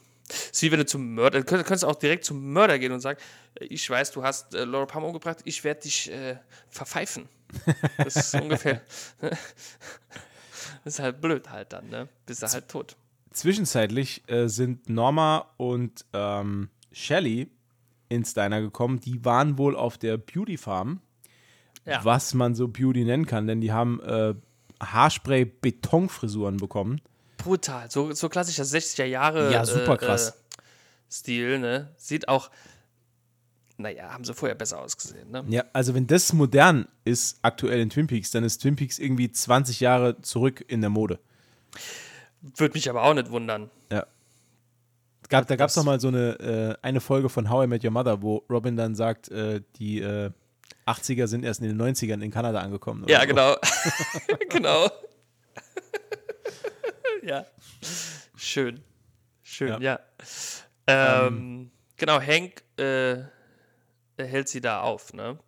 wie 0.60 0.72
wenn 0.72 0.78
du 0.80 0.86
zum 0.86 1.14
Mörder, 1.14 1.38
du 1.40 1.44
könnt- 1.44 1.64
könntest 1.66 1.84
auch 1.84 1.94
direkt 1.94 2.24
zum 2.24 2.52
Mörder 2.52 2.78
gehen 2.80 2.90
und 2.90 2.98
sagen, 3.00 3.20
ich 3.60 3.88
weiß, 3.88 4.10
du 4.10 4.24
hast 4.24 4.54
äh, 4.54 4.64
Laura 4.64 4.86
Palmer 4.86 5.06
umgebracht, 5.06 5.38
ich 5.44 5.62
werde 5.62 5.82
dich 5.82 6.10
äh, 6.10 6.36
verpfeifen. 6.68 7.28
Das 7.98 8.16
ist 8.16 8.34
ungefähr, 8.42 8.82
das 9.20 9.38
ist 10.94 10.98
halt 11.00 11.20
blöd 11.20 11.50
halt 11.50 11.72
dann, 11.72 11.88
ne? 11.88 12.08
Bist 12.26 12.42
du 12.42 12.48
halt 12.48 12.68
tot. 12.68 12.96
Zwischenzeitlich 13.32 14.22
äh, 14.28 14.48
sind 14.48 14.88
Norma 14.88 15.50
und 15.58 16.04
ähm, 16.12 16.70
Shelly 16.90 17.50
ins 18.08 18.34
Diner 18.34 18.60
gekommen. 18.60 19.00
Die 19.00 19.24
waren 19.24 19.58
wohl 19.58 19.76
auf 19.76 19.98
der 19.98 20.16
Beauty 20.16 20.56
Farm, 20.56 21.00
Ja. 21.86 22.04
was 22.04 22.34
man 22.34 22.54
so 22.54 22.68
Beauty 22.68 23.04
nennen 23.04 23.26
kann, 23.26 23.46
denn 23.46 23.60
die 23.60 23.72
haben 23.72 24.00
äh, 24.00 24.34
Haarspray-Betonfrisuren 24.80 26.56
bekommen. 26.56 27.00
Brutal. 27.38 27.90
So, 27.90 28.12
so 28.12 28.28
klassischer 28.28 28.64
60er 28.64 29.04
Jahre 29.04 29.52
Ja, 29.52 29.64
super 29.64 29.96
krass. 29.96 30.30
Äh, 30.30 30.32
Stil, 31.08 31.58
ne? 31.60 31.90
Sieht 31.96 32.28
auch 32.28 32.50
naja, 33.78 34.10
haben 34.10 34.24
sie 34.24 34.32
vorher 34.32 34.54
besser 34.54 34.80
ausgesehen, 34.80 35.30
ne? 35.30 35.44
Ja, 35.48 35.64
also 35.72 35.94
wenn 35.94 36.06
das 36.06 36.32
modern 36.32 36.88
ist, 37.04 37.38
aktuell 37.42 37.80
in 37.80 37.90
Twin 37.90 38.06
Peaks, 38.06 38.30
dann 38.30 38.42
ist 38.42 38.62
Twin 38.62 38.76
Peaks 38.76 38.98
irgendwie 38.98 39.30
20 39.30 39.80
Jahre 39.80 40.20
zurück 40.22 40.64
in 40.66 40.80
der 40.80 40.88
Mode. 40.88 41.18
Würde 42.40 42.74
mich 42.74 42.88
aber 42.88 43.02
auch 43.02 43.12
nicht 43.12 43.30
wundern. 43.30 43.70
Ja. 43.92 44.06
Gab, 45.28 45.46
da 45.46 45.56
gab 45.56 45.68
es 45.68 45.74
doch 45.74 45.84
mal 45.84 46.00
so 46.00 46.08
eine, 46.08 46.78
äh, 46.80 46.86
eine 46.86 47.00
Folge 47.00 47.28
von 47.28 47.50
How 47.50 47.64
I 47.64 47.66
Met 47.66 47.84
Your 47.84 47.90
Mother, 47.90 48.22
wo 48.22 48.44
Robin 48.48 48.76
dann 48.76 48.94
sagt, 48.94 49.28
äh, 49.30 49.60
die 49.76 50.00
äh, 50.00 50.30
80er 50.86 51.26
sind 51.26 51.44
erst 51.44 51.60
in 51.60 51.68
den 51.68 51.80
90ern 51.80 52.22
in 52.22 52.30
Kanada 52.30 52.60
angekommen. 52.60 53.04
Ja, 53.08 53.20
so. 53.22 53.26
genau. 53.26 53.56
genau. 54.48 54.90
ja. 57.22 57.46
Schön. 58.36 58.82
Schön, 59.42 59.80
ja. 59.80 60.00
Ähm, 60.86 61.70
genau, 61.96 62.20
Hank 62.20 62.62
äh, 62.78 63.16
hält 64.18 64.48
sie 64.48 64.60
da 64.60 64.80
auf, 64.80 65.12
ne? 65.12 65.38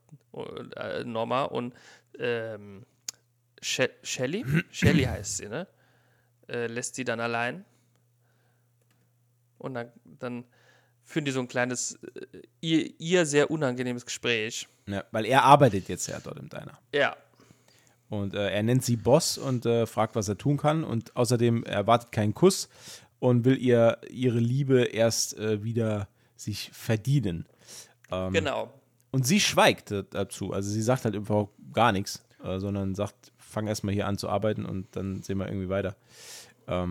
Äh, 0.77 1.05
Norma 1.05 1.45
und 1.45 1.75
ähm, 2.19 2.85
She 3.61 3.89
Shelly? 4.03 4.45
Shelly 4.71 5.05
heißt 5.05 5.39
sie, 5.39 5.49
ne? 5.49 5.67
Äh, 6.49 6.67
lässt 6.67 6.95
sie 6.95 7.05
dann 7.05 7.21
allein. 7.21 7.65
Und 9.59 9.75
dann, 9.75 9.93
dann 10.05 10.45
führen 11.03 11.25
die 11.25 11.31
so 11.31 11.41
ein 11.41 11.49
kleines, 11.49 11.95
äh, 12.15 12.43
ihr, 12.61 13.01
ihr 13.01 13.27
sehr 13.27 13.51
unangenehmes 13.51 14.05
Gespräch. 14.05 14.69
Ja, 14.89 15.05
weil 15.13 15.27
er 15.27 15.45
arbeitet 15.45 15.89
jetzt 15.89 16.07
ja 16.09 16.19
dort 16.21 16.39
im 16.39 16.49
Diner. 16.49 16.79
Ja, 16.95 17.15
Und 18.09 18.35
äh, 18.35 18.51
er 18.51 18.63
nennt 18.63 18.85
sie 18.85 18.97
Boss 18.97 19.37
und 19.37 19.67
äh, 19.67 19.87
fragt, 19.87 20.15
was 20.17 20.29
er 20.29 20.39
tun 20.39 20.57
kann. 20.57 20.83
Und 20.83 21.15
außerdem 21.15 21.65
erwartet 21.65 22.11
keinen 22.11 22.33
Kuss 22.35 22.69
und 23.19 23.45
will 23.45 23.59
ihr 23.59 23.99
ihre 24.09 24.39
Liebe 24.39 24.85
erst 24.85 25.37
äh, 25.39 25.63
wieder 25.63 26.09
sich 26.37 26.71
verdienen. 26.73 27.47
Ähm, 28.11 28.33
genau. 28.33 28.73
Und 29.11 29.27
sie 29.27 29.41
schweigt 29.41 29.91
äh, 29.91 30.05
dazu. 30.09 30.53
Also 30.53 30.71
sie 30.71 30.83
sagt 30.83 31.05
halt 31.05 31.17
einfach 31.17 31.49
gar 31.73 31.93
nichts, 31.93 32.23
äh, 32.43 32.59
sondern 32.59 32.95
sagt, 32.95 33.33
fang 33.37 33.67
erstmal 33.67 33.95
hier 33.95 34.07
an 34.07 34.17
zu 34.19 34.29
arbeiten 34.29 34.65
und 34.65 34.87
dann 34.97 35.23
sehen 35.23 35.39
wir 35.39 35.47
irgendwie 35.47 35.69
weiter. 35.69 35.97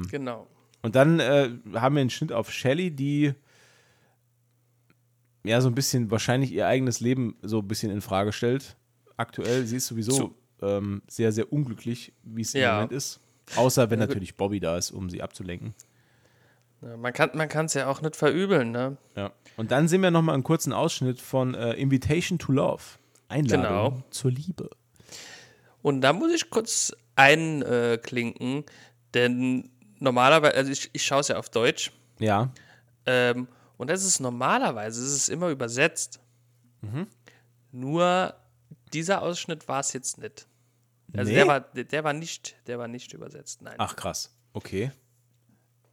Genau. 0.10 0.48
Und 0.82 0.96
dann 0.96 1.20
äh, 1.20 1.52
haben 1.76 1.94
wir 1.94 2.02
einen 2.02 2.10
Schnitt 2.10 2.32
auf 2.32 2.52
Shelley, 2.52 2.90
die 2.90 3.34
ja 5.48 5.62
so 5.62 5.70
ein 5.70 5.76
bisschen 5.76 6.12
wahrscheinlich 6.12 6.52
ihr 6.52 6.68
eigenes 6.68 7.00
Leben 7.00 7.36
so 7.42 7.60
ein 7.60 7.68
bisschen 7.68 7.92
in 7.92 8.02
Frage 8.02 8.32
stellt. 8.34 8.76
Aktuell, 9.18 9.66
sie 9.66 9.78
ist 9.78 9.88
sowieso 9.88 10.34
ähm, 10.62 11.02
sehr, 11.08 11.32
sehr 11.32 11.52
unglücklich, 11.52 12.14
wie 12.24 12.42
es 12.42 12.54
im 12.54 12.62
Ja. 12.62 12.74
Moment 12.76 12.92
ist. 12.92 13.20
Außer 13.56 13.90
wenn 13.90 14.00
natürlich 14.00 14.36
Bobby 14.36 14.60
da 14.60 14.78
ist, 14.78 14.92
um 14.92 15.10
sie 15.10 15.22
abzulenken. 15.22 15.74
Man 16.82 17.12
kann 17.14 17.32
man 17.34 17.50
es 17.66 17.74
ja 17.74 17.88
auch 17.88 18.02
nicht 18.02 18.16
verübeln, 18.16 18.72
ne? 18.72 18.98
Ja. 19.16 19.32
Und 19.56 19.72
dann 19.72 19.88
sehen 19.88 20.02
wir 20.04 20.12
nochmal 20.12 20.36
einen 20.36 20.44
kurzen 20.44 20.74
Ausschnitt 20.74 21.20
von 21.20 21.56
äh, 21.56 21.74
Invitation 21.74 22.38
to 22.38 22.52
Love. 22.52 22.84
Einladung 23.30 23.62
Genau. 23.96 24.04
zur 24.12 24.32
Liebe. 24.32 24.70
Und 25.82 26.02
da 26.02 26.14
muss 26.14 26.32
ich 26.34 26.50
kurz 26.50 26.94
einklinken, 27.16 28.64
denn 29.14 29.70
normalerweise, 30.00 30.56
also 30.56 30.72
ich, 30.72 30.90
ich 30.94 31.04
schaue 31.04 31.22
es 31.22 31.30
ja 31.30 31.38
auf 31.38 31.50
Deutsch, 31.50 31.92
Ja. 32.20 32.52
ähm, 33.06 33.48
und 33.78 33.90
das 33.90 34.04
ist 34.04 34.20
normalerweise, 34.20 35.04
es 35.04 35.14
ist 35.14 35.30
immer 35.30 35.50
übersetzt. 35.50 36.20
Nur 37.72 38.34
dieser 38.94 39.22
Ausschnitt 39.22 39.68
war 39.68 39.80
es 39.82 39.94
jetzt 39.94 40.18
nicht. 40.18 40.48
Also 41.16 41.30
Nee? 41.32 41.36
der 41.38 41.48
war, 41.48 41.60
der, 41.62 42.04
war 42.04 42.14
nicht, 42.14 42.56
der 42.68 42.80
war 42.80 42.88
nicht 42.88 43.14
übersetzt, 43.14 43.62
nein. 43.62 43.76
Ach 43.78 43.96
krass. 43.96 44.34
Okay. 44.54 44.92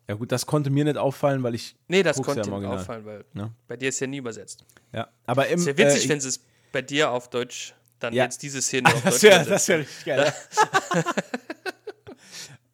Ja 0.09 0.15
gut, 0.17 0.33
das 0.33 0.45
konnte 0.47 0.71
mir 0.71 0.85
nicht 0.85 0.97
auffallen, 0.99 1.43
weil 1.43 1.55
ich 1.55 1.77
nee, 1.89 2.03
das 2.03 2.19
ja 2.19 2.23
konnte 2.25 2.43
im 2.51 2.61
mir 2.61 2.69
auffallen, 2.71 3.05
weil 3.07 3.25
Ja. 3.35 3.51
bei 3.69 3.77
dir 3.77 3.89
ist 3.89 4.01
ja 4.01 4.07
nie 4.07 4.19
übersetzt. 4.19 4.65
Ja. 4.93 5.09
Aber 5.27 5.47
im, 5.49 5.59
Sehr 5.59 5.77
witzig, 5.79 6.07
äh, 6.07 6.09
wenn 6.11 6.21
sie 6.21 6.29
es 6.29 6.41
bei 6.73 6.83
dir 6.83 7.11
auf 7.11 7.31
Deutsch, 7.31 7.75
dann 8.01 8.13
Ja. 8.13 8.25
jetzt 8.25 8.43
diese 8.43 8.61
Szene 8.61 8.89
auf 8.95 9.03
Das 9.03 9.15
Deutsch 9.15 9.23
wäre 9.23 9.41
übersetzt. 9.47 9.69
wär 9.69 9.79
richtig 9.79 10.05
geil. 10.05 10.35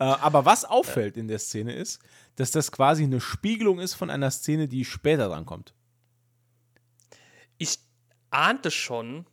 äh, 0.00 0.04
aber 0.04 0.44
was 0.44 0.64
auffällt 0.64 1.16
in 1.16 1.28
der 1.28 1.38
Szene 1.38 1.72
ist, 1.74 2.00
dass 2.36 2.50
das 2.50 2.72
quasi 2.72 3.04
eine 3.04 3.20
Spiegelung 3.20 3.78
ist 3.78 3.94
von 3.94 4.10
einer 4.10 4.30
Szene, 4.32 4.66
die 4.66 4.84
später 4.84 5.28
dran 5.28 5.46
kommt. 5.46 5.74
ich 7.58 7.78
ahnte 8.30 8.70
schon, 8.70 9.26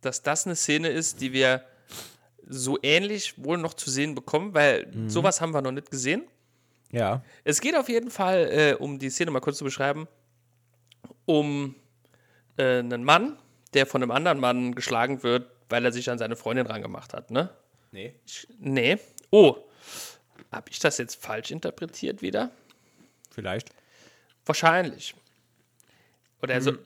dass 0.00 0.22
das 0.22 0.46
eine 0.46 0.56
Szene 0.56 0.88
ist, 0.88 1.20
die 1.20 1.32
wir 1.32 1.64
so 2.46 2.78
ähnlich 2.82 3.34
wohl 3.44 3.58
noch 3.58 3.74
zu 3.74 3.90
sehen 3.90 4.14
bekommen, 4.14 4.54
weil 4.54 4.86
Mhm. 4.86 5.10
sowas 5.10 5.40
haben 5.40 5.52
wir 5.52 5.60
noch 5.60 5.72
nicht 5.72 5.90
gesehen. 5.90 6.22
Ja. 6.90 7.22
Es 7.44 7.60
geht 7.60 7.76
auf 7.76 7.88
jeden 7.90 8.10
Fall, 8.10 8.48
äh, 8.50 8.74
um 8.74 8.98
die 8.98 9.10
Szene 9.10 9.30
mal 9.32 9.40
kurz 9.40 9.58
zu 9.58 9.64
beschreiben, 9.64 10.08
um 11.26 11.74
äh, 12.56 12.78
einen 12.78 13.04
Mann, 13.04 13.36
der 13.74 13.84
von 13.86 14.02
einem 14.02 14.10
anderen 14.12 14.40
Mann 14.40 14.74
geschlagen 14.74 15.22
wird, 15.22 15.50
weil 15.68 15.84
er 15.84 15.92
sich 15.92 16.08
an 16.10 16.16
seine 16.18 16.36
Freundin 16.36 16.66
rangemacht 16.66 17.12
hat, 17.12 17.30
ne? 17.30 17.50
Nee. 17.92 18.14
Ich, 18.26 18.48
nee. 18.58 18.96
Oh, 19.30 19.56
habe 20.52 20.70
ich 20.70 20.78
das 20.78 20.98
jetzt 20.98 21.22
falsch 21.22 21.50
interpretiert 21.50 22.22
wieder? 22.22 22.50
Vielleicht. 23.30 23.70
Wahrscheinlich. 24.46 25.14
Oder 26.42 26.54
also, 26.54 26.72
Mhm. 26.72 26.78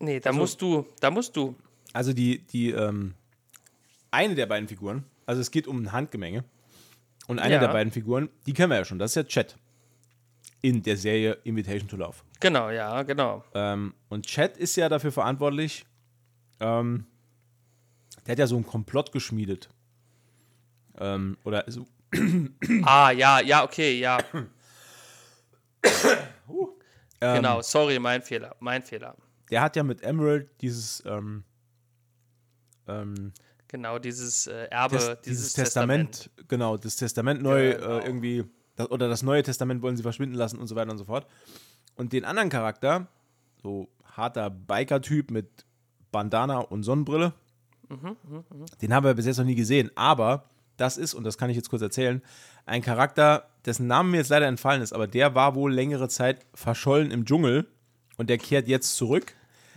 nee, 0.00 0.20
da 0.20 0.32
musst 0.32 0.60
du, 0.62 0.86
da 1.00 1.10
musst 1.10 1.36
du, 1.36 1.54
Also 1.92 2.12
die, 2.12 2.38
die, 2.38 2.70
ähm, 2.70 3.14
eine 4.10 4.34
der 4.34 4.46
beiden 4.46 4.68
Figuren, 4.68 5.04
also 5.26 5.40
es 5.40 5.50
geht 5.50 5.66
um 5.68 5.82
ein 5.82 5.92
Handgemenge. 5.92 6.44
Und 7.26 7.38
eine 7.38 7.54
Ja. 7.54 7.60
der 7.60 7.68
beiden 7.68 7.92
Figuren, 7.92 8.28
die 8.46 8.52
kennen 8.52 8.70
wir 8.70 8.76
ja 8.78 8.84
schon, 8.84 8.98
das 8.98 9.12
ist 9.12 9.14
ja 9.16 9.24
Chat. 9.24 9.56
In 10.60 10.82
der 10.82 10.96
Serie 10.96 11.38
Invitation 11.44 11.88
to 11.88 11.96
Love. 11.96 12.16
genau, 12.40 12.70
ja, 12.70 13.02
genau. 13.02 13.44
Ähm, 13.54 13.94
und 14.08 14.26
Chat 14.26 14.56
ist 14.56 14.76
ja 14.76 14.88
dafür 14.88 15.12
verantwortlich, 15.12 15.84
ähm, 16.60 17.06
der 18.26 18.32
hat 18.32 18.38
ja 18.38 18.46
so 18.46 18.56
einen 18.56 18.66
Komplott 18.66 19.12
geschmiedet. 19.12 19.68
Ähm, 20.98 21.36
oder 21.44 21.64
so, 21.68 21.86
Ah, 22.84 23.10
ja, 23.10 23.40
ja, 23.40 23.64
okay, 23.64 23.98
ja. 23.98 24.18
ähm, 27.20 27.34
genau, 27.36 27.62
sorry, 27.62 27.98
mein 27.98 28.22
Fehler, 28.22 28.54
mein 28.60 28.82
Fehler. 28.82 29.16
der 29.50 29.62
hat 29.62 29.76
ja 29.76 29.82
mit 29.82 30.02
Emerald 30.02 30.48
dieses, 30.60 31.02
ähm, 31.06 31.44
ähm, 32.88 33.32
Genau, 33.68 33.98
dieses 33.98 34.46
äh, 34.46 34.66
Erbe, 34.70 34.96
Tes 34.98 35.06
dieses, 35.06 35.22
dieses 35.22 35.52
Testament, 35.54 36.30
genau, 36.48 36.76
das 36.76 36.96
Testament 36.96 37.42
neu 37.42 37.72
Genau. 37.74 37.98
äh, 37.98 38.04
irgendwie, 38.06 38.44
das, 38.76 38.88
oder 38.90 39.08
das 39.08 39.22
neue 39.22 39.42
Testament 39.42 39.82
wollen 39.82 39.96
sie 39.96 40.02
verschwinden 40.02 40.36
lassen 40.36 40.58
und 40.58 40.68
so 40.68 40.76
weiter 40.76 40.90
und 40.92 40.98
so 40.98 41.04
fort. 41.04 41.26
Und 41.96 42.12
den 42.12 42.24
anderen 42.24 42.50
Charakter, 42.50 43.08
so 43.62 43.88
harter 44.04 44.50
Biker-Typ 44.50 45.30
mit 45.30 45.64
Bandana 46.12 46.58
und 46.58 46.82
Sonnenbrille, 46.84 47.32
Mhm, 47.90 48.16
den 48.80 48.94
haben 48.94 49.04
wir 49.04 49.12
bis 49.12 49.26
jetzt 49.26 49.36
noch 49.36 49.44
nie 49.44 49.54
gesehen, 49.54 49.90
aber 49.94 50.48
das 50.76 50.96
ist, 50.96 51.14
und 51.14 51.24
das 51.24 51.38
kann 51.38 51.50
ich 51.50 51.56
jetzt 51.56 51.70
kurz 51.70 51.82
erzählen, 51.82 52.22
ein 52.66 52.82
Charakter, 52.82 53.48
dessen 53.66 53.86
Name 53.86 54.10
mir 54.10 54.16
jetzt 54.18 54.30
leider 54.30 54.46
entfallen 54.46 54.82
ist, 54.82 54.92
aber 54.92 55.06
der 55.06 55.34
war 55.34 55.54
wohl 55.54 55.72
längere 55.72 56.08
Zeit 56.08 56.44
verschollen 56.54 57.10
im 57.10 57.24
Dschungel 57.24 57.66
und 58.16 58.30
der 58.30 58.38
kehrt 58.38 58.68
jetzt 58.68 58.96
zurück. 58.96 59.34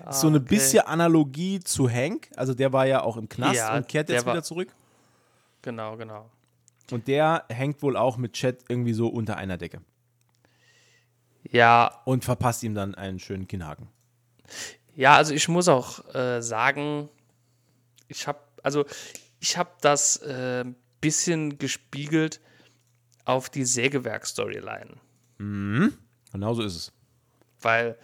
ist 0.10 0.22
so 0.22 0.28
eine 0.28 0.38
Ah, 0.38 0.40
okay. 0.42 0.50
bisschen 0.50 0.82
Analogie 0.86 1.60
zu 1.60 1.90
Hank, 1.90 2.30
also 2.36 2.54
der 2.54 2.72
war 2.74 2.86
ja 2.86 3.02
auch 3.04 3.18
im 3.18 3.28
Knast 3.30 3.56
Ja, 3.56 3.76
und 3.76 3.88
kehrt 3.88 4.10
jetzt 4.10 4.26
wieder 4.26 4.44
zurück. 4.44 4.70
Genau, 5.62 5.98
genau. 5.98 6.30
Und 6.92 7.08
der 7.08 7.44
hängt 7.50 7.82
wohl 7.82 7.98
auch 7.98 8.16
mit 8.18 8.34
Chat 8.34 8.60
irgendwie 8.70 8.94
so 8.94 9.08
unter 9.10 9.36
einer 9.38 9.58
Decke 9.58 9.82
Ja, 11.52 12.02
und 12.06 12.24
verpasst 12.24 12.64
ihm 12.64 12.74
dann 12.74 12.96
einen 12.96 13.20
schönen 13.20 13.48
Kinnhaken. 13.48 13.88
ja, 14.96 15.16
also 15.16 15.34
ich 15.34 15.48
muss 15.50 15.68
auch 15.68 16.14
äh, 16.16 16.42
sagen, 16.42 17.10
ich 18.08 18.28
habe, 18.28 18.40
also 18.64 18.86
ich 19.40 19.58
habe 19.58 19.70
das 19.82 20.18
äh, 20.18 20.66
bisschen 21.08 21.58
gespiegelt 21.58 22.42
auf 23.24 23.50
die 23.50 23.64
Sägewerk-Storyline. 23.64 24.96
Genau 25.38 26.54
so 26.54 26.64
ist 26.64 26.76
es. 26.76 26.92
weil 27.62 27.98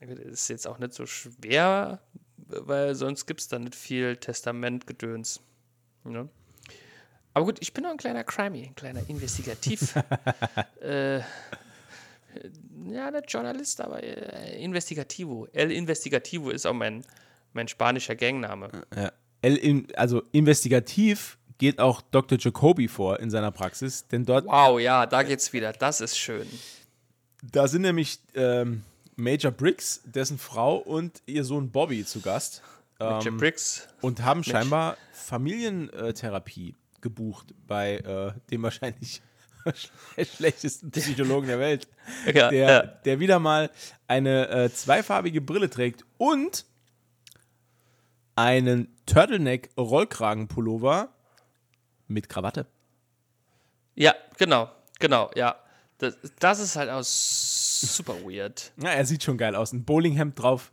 es 0.00 0.42
ist 0.42 0.48
jetzt 0.48 0.66
auch 0.68 0.78
nicht 0.78 0.92
so 0.92 1.06
schwer, 1.06 2.00
weil 2.36 2.94
sonst 2.94 3.26
gibt 3.26 3.40
es 3.40 3.48
da 3.48 3.58
nicht 3.58 3.74
viel 3.74 4.16
Testamentgedöns. 4.16 5.40
Ne? 6.04 6.28
Aber 7.32 7.46
gut, 7.46 7.58
ich 7.60 7.72
bin 7.72 7.86
auch 7.86 7.90
ein 7.90 7.96
kleiner 7.96 8.24
Crimey, 8.24 8.66
ein 8.66 8.74
kleiner 8.74 9.08
Investigativ. 9.08 9.94
äh, 10.82 11.20
ja, 12.90 13.10
nicht 13.10 13.32
Journalist, 13.32 13.80
aber 13.80 14.02
äh, 14.02 14.62
Investigativo. 14.62 15.46
El 15.52 15.72
Investigativo 15.72 16.50
ist 16.50 16.66
auch 16.66 16.74
mein, 16.74 17.04
mein 17.54 17.68
spanischer 17.68 18.16
Gangname. 18.16 18.70
Ja. 18.94 19.12
El 19.40 19.56
in, 19.56 19.88
also 19.94 20.22
investigativ 20.32 21.37
geht 21.58 21.78
auch 21.80 22.00
Dr. 22.00 22.38
Jacoby 22.38 22.88
vor 22.88 23.20
in 23.20 23.30
seiner 23.30 23.50
Praxis, 23.50 24.06
denn 24.08 24.24
dort, 24.24 24.46
Wow, 24.46 24.80
ja, 24.80 25.04
da 25.06 25.22
geht's 25.22 25.52
wieder. 25.52 25.72
Das 25.72 26.00
ist 26.00 26.16
schön. 26.18 26.46
da 27.42 27.68
sind 27.68 27.82
nämlich 27.82 28.20
ähm, 28.34 28.82
Major 29.16 29.50
Briggs, 29.52 30.00
dessen 30.04 30.38
Frau 30.38 30.76
und 30.76 31.22
ihr 31.26 31.44
Sohn 31.44 31.70
Bobby 31.70 32.04
zu 32.04 32.20
Gast 32.20 32.62
Major 33.00 33.26
ähm, 33.26 33.36
Briggs. 33.36 33.88
und 34.00 34.22
haben 34.24 34.42
scheinbar 34.44 34.96
Familientherapie 35.12 36.74
gebucht 37.00 37.54
bei 37.66 37.96
äh, 37.98 38.32
dem 38.50 38.62
wahrscheinlich 38.62 39.22
schlechtesten 40.36 40.90
Psychologen 40.90 41.46
der 41.48 41.58
Welt, 41.58 41.88
Ja, 42.32 42.50
der, 42.50 42.70
ja. 42.70 42.82
der 42.82 43.20
wieder 43.20 43.38
mal 43.38 43.70
eine 44.06 44.48
äh, 44.48 44.70
zweifarbige 44.72 45.40
Brille 45.40 45.70
trägt 45.70 46.04
und 46.16 46.64
einen 48.34 48.88
Turtleneck-Rollkragenpullover 49.06 51.08
mit 52.08 52.28
Krawatte. 52.28 52.66
ja, 53.94 54.14
genau, 54.36 54.70
genau, 54.98 55.30
ja. 55.34 55.56
Das, 55.98 56.16
das 56.38 56.60
ist 56.60 56.76
halt 56.76 56.90
auch 56.90 57.02
super 57.02 58.14
weird. 58.22 58.70
Ja, 58.82 58.90
er 58.90 59.04
sieht 59.04 59.22
schon 59.24 59.36
geil 59.36 59.56
aus. 59.56 59.72
Ein 59.72 59.84
Bowlinghemd 59.84 60.38
drauf. 60.40 60.72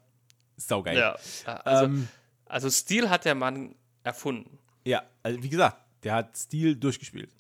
Saugeil. 0.58 0.98
Ja. 0.98 1.18
Also, 1.64 1.86
Ähm, 1.86 2.08
also 2.46 2.70
Stil 2.70 3.10
hat 3.10 3.26
der 3.26 3.34
Mann 3.36 3.74
erfunden. 4.04 4.60
ja, 4.84 5.02
also 5.24 5.42
wie 5.42 5.50
gesagt, 5.50 5.78
der 6.04 6.14
hat 6.14 6.38
Stil 6.38 6.76
durchgespielt. 6.76 7.32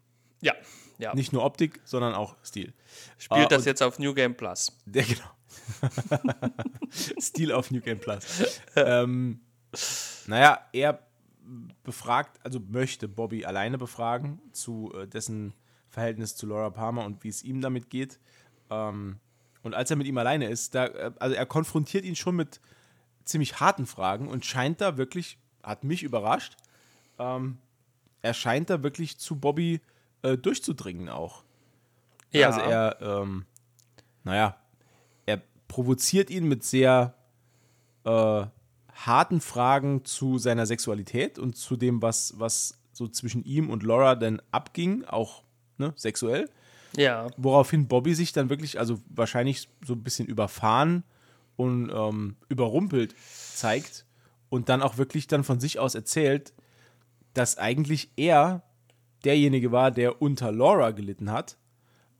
Ja, 0.41 0.53
ja. 0.97 1.13
Nicht 1.13 1.31
nur 1.31 1.43
Optik, 1.45 1.79
sondern 1.85 2.15
auch 2.15 2.35
Stil. 2.43 2.73
Spielt 3.19 3.45
Ah, 3.45 3.47
das 3.49 3.65
jetzt 3.65 3.83
auf 3.83 3.99
New 3.99 4.13
Game 4.15 4.35
Plus. 4.35 4.71
Der, 4.85 5.03
genau. 5.03 5.29
Stil 7.19 7.51
auf 7.51 7.69
New 7.71 7.81
Game 7.81 7.99
Plus. 7.99 8.25
ähm, 8.75 9.41
naja, 10.27 10.67
er 10.73 10.99
befragt, 11.83 12.39
also 12.43 12.59
möchte 12.59 13.07
Bobby 13.07 13.45
alleine 13.45 13.77
befragen 13.77 14.41
zu 14.51 14.91
äh, 14.95 15.07
dessen 15.07 15.53
Verhältnis 15.89 16.35
zu 16.35 16.47
Laura 16.47 16.69
Palmer 16.69 17.05
und 17.05 17.23
wie 17.23 17.29
es 17.29 17.43
ihm 17.43 17.61
damit 17.61 17.89
geht. 17.89 18.19
Ähm, 18.69 19.19
und 19.63 19.73
als 19.73 19.89
er 19.89 19.97
mit 19.97 20.07
ihm 20.07 20.17
alleine 20.17 20.47
ist, 20.47 20.75
da, 20.75 20.85
äh, 20.85 21.11
also 21.19 21.35
er 21.35 21.45
konfrontiert 21.45 22.05
ihn 22.05 22.15
schon 22.15 22.35
mit 22.35 22.59
ziemlich 23.23 23.59
harten 23.59 23.85
Fragen 23.85 24.27
und 24.27 24.45
scheint 24.45 24.81
da 24.81 24.97
wirklich, 24.97 25.37
hat 25.63 25.83
mich 25.83 26.03
überrascht, 26.03 26.55
ähm, 27.17 27.57
er 28.21 28.33
scheint 28.33 28.69
da 28.69 28.83
wirklich 28.83 29.17
zu 29.17 29.39
Bobby 29.39 29.81
äh, 30.21 30.37
durchzudringen 30.37 31.09
auch. 31.09 31.43
Ja, 32.31 32.47
Also 32.47 32.59
er, 32.61 32.97
ähm, 33.01 33.45
naja, 34.23 34.57
er 35.25 35.41
provoziert 35.67 36.29
ihn 36.29 36.47
mit 36.47 36.63
sehr 36.63 37.15
äh, 38.03 38.45
harten 38.95 39.41
Fragen 39.41 40.05
zu 40.05 40.37
seiner 40.37 40.65
Sexualität 40.65 41.37
und 41.37 41.55
zu 41.55 41.75
dem, 41.75 42.01
was, 42.01 42.33
was 42.37 42.79
so 42.93 43.07
zwischen 43.07 43.43
ihm 43.43 43.69
und 43.69 43.83
Laura 43.83 44.15
denn 44.15 44.41
abging, 44.51 45.03
auch 45.05 45.43
ne, 45.77 45.93
sexuell. 45.95 46.49
ja, 46.95 47.27
Woraufhin 47.37 47.87
Bobby 47.87 48.15
sich 48.15 48.31
dann 48.31 48.49
wirklich, 48.49 48.79
also 48.79 48.99
wahrscheinlich 49.09 49.67
so 49.85 49.93
ein 49.93 50.03
bisschen 50.03 50.27
überfahren 50.27 51.03
und 51.57 51.91
ähm, 51.93 52.37
überrumpelt 52.47 53.15
zeigt 53.53 54.05
und 54.49 54.69
dann 54.69 54.81
auch 54.81 54.97
wirklich 54.97 55.27
dann 55.27 55.43
von 55.43 55.59
sich 55.59 55.77
aus 55.77 55.93
erzählt, 55.93 56.53
dass 57.33 57.57
eigentlich 57.57 58.11
er 58.15 58.63
derjenige 59.25 59.73
war, 59.73 59.91
der 59.91 60.21
unter 60.21 60.51
Laura 60.51 60.91
gelitten 60.91 61.31
hat. 61.31 61.57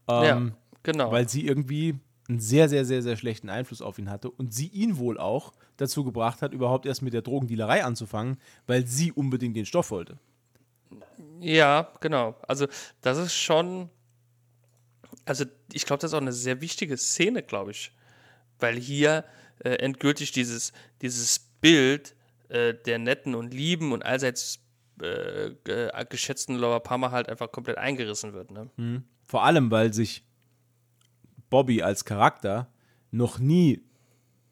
Ähm, 0.08 0.24
ja, 0.24 0.52
genau. 0.84 1.12
weil 1.12 1.30
sie 1.30 1.48
irgendwie 1.48 2.00
einen 2.28 2.40
sehr, 2.40 2.70
sehr, 2.70 2.86
sehr, 2.86 3.02
sehr 3.02 3.18
schlechten 3.18 3.50
Einfluss 3.50 3.82
auf 3.82 4.00
ihn 4.00 4.10
hatte 4.10 4.32
und 4.32 4.54
sie 4.54 4.68
ihn 4.68 4.98
wohl 4.98 5.20
auch 5.20 5.54
dazu 5.78 6.04
gebracht 6.04 6.42
hat, 6.42 6.54
überhaupt 6.54 6.86
erst 6.86 7.02
mit 7.02 7.14
der 7.14 7.22
Drogendealerei 7.22 7.84
anzufangen, 7.84 8.38
weil 8.66 8.88
sie 8.88 9.12
unbedingt 9.12 9.56
den 9.56 9.66
Stoff 9.66 9.92
wollte. 9.92 10.18
Ja, 11.40 11.92
genau. 12.02 12.36
Also 12.48 12.68
das 13.02 13.18
ist 13.18 13.36
schon, 13.36 13.90
also 15.26 15.46
ich 15.72 15.86
glaube, 15.86 16.02
das 16.02 16.12
ist 16.12 16.16
auch 16.16 16.22
eine 16.22 16.34
sehr 16.34 16.62
wichtige 16.62 16.98
Szene, 16.98 17.44
glaube 17.44 17.72
ich, 17.72 17.92
weil 18.60 18.76
hier 18.76 19.26
äh, 19.60 19.76
endgültig 19.76 20.32
dieses, 20.32 20.74
dieses 21.02 21.40
Bild 21.62 22.16
äh, 22.50 22.74
der 22.74 23.00
netten 23.00 23.36
und 23.36 23.54
lieben 23.54 23.92
und 23.92 24.04
allseits 24.04 24.60
äh, 25.02 25.52
ge- 25.64 25.92
geschätzten 26.10 26.56
Laura 26.56 26.80
Palmer 26.80 27.12
halt 27.12 27.30
einfach 27.30 27.52
komplett 27.52 27.78
eingerissen 27.78 28.34
wird. 28.34 28.52
Ne? 28.52 29.04
Vor 29.28 29.44
allem, 29.44 29.70
weil 29.72 29.94
sich 29.94 30.24
Bobby 31.56 31.82
als 31.82 32.04
Charakter 32.04 32.68
noch 33.12 33.40
nie 33.40 33.82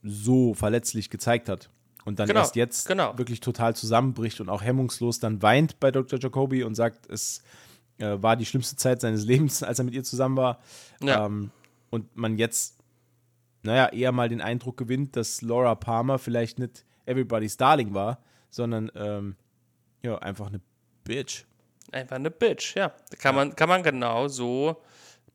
so 0.03 0.53
verletzlich 0.53 1.09
gezeigt 1.09 1.49
hat. 1.49 1.69
Und 2.05 2.17
dann 2.17 2.29
Genau, 2.29 2.39
erst 2.39 2.55
jetzt 2.55 2.87
genau. 2.87 3.17
wirklich 3.17 3.41
total 3.41 3.75
zusammenbricht 3.75 4.39
und 4.39 4.47
auch 4.47 4.61
hemmungslos 4.61 5.19
dann 5.19 5.41
weint 5.41 5.81
bei 5.81 5.91
Dr. 5.91 6.17
Jacoby 6.17 6.63
und 6.63 6.75
sagt, 6.75 7.09
es 7.09 7.43
äh, 7.97 8.21
war 8.21 8.37
die 8.37 8.45
schlimmste 8.45 8.77
Zeit 8.77 9.01
seines 9.01 9.25
Lebens, 9.31 9.63
als 9.63 9.79
er 9.79 9.83
mit 9.83 9.93
ihr 9.95 10.05
zusammen 10.05 10.37
war. 10.37 10.59
Ja. 11.01 11.25
Ähm, 11.25 11.51
und 11.89 12.15
man 12.15 12.37
jetzt, 12.37 12.77
naja, 13.63 13.89
eher 13.89 14.13
mal 14.13 14.29
den 14.29 14.39
Eindruck 14.39 14.77
gewinnt, 14.77 15.17
dass 15.17 15.41
Laura 15.41 15.75
Palmer 15.75 16.19
vielleicht 16.19 16.57
nicht 16.57 16.85
Everybody's 17.05 17.57
Darling 17.57 17.93
war, 17.93 18.23
sondern 18.49 18.89
ähm, 18.95 19.35
ja, 20.03 20.17
einfach 20.19 20.47
eine 20.47 20.61
Bitch. 21.03 21.43
Einfach 21.91 22.15
eine 22.15 22.31
Bitch, 22.31 22.77
ja. 22.77 22.93
Kann, 23.19 23.35
Man, 23.35 23.57
kann 23.57 23.67
man 23.67 23.83
genau 23.83 24.29
so, 24.29 24.81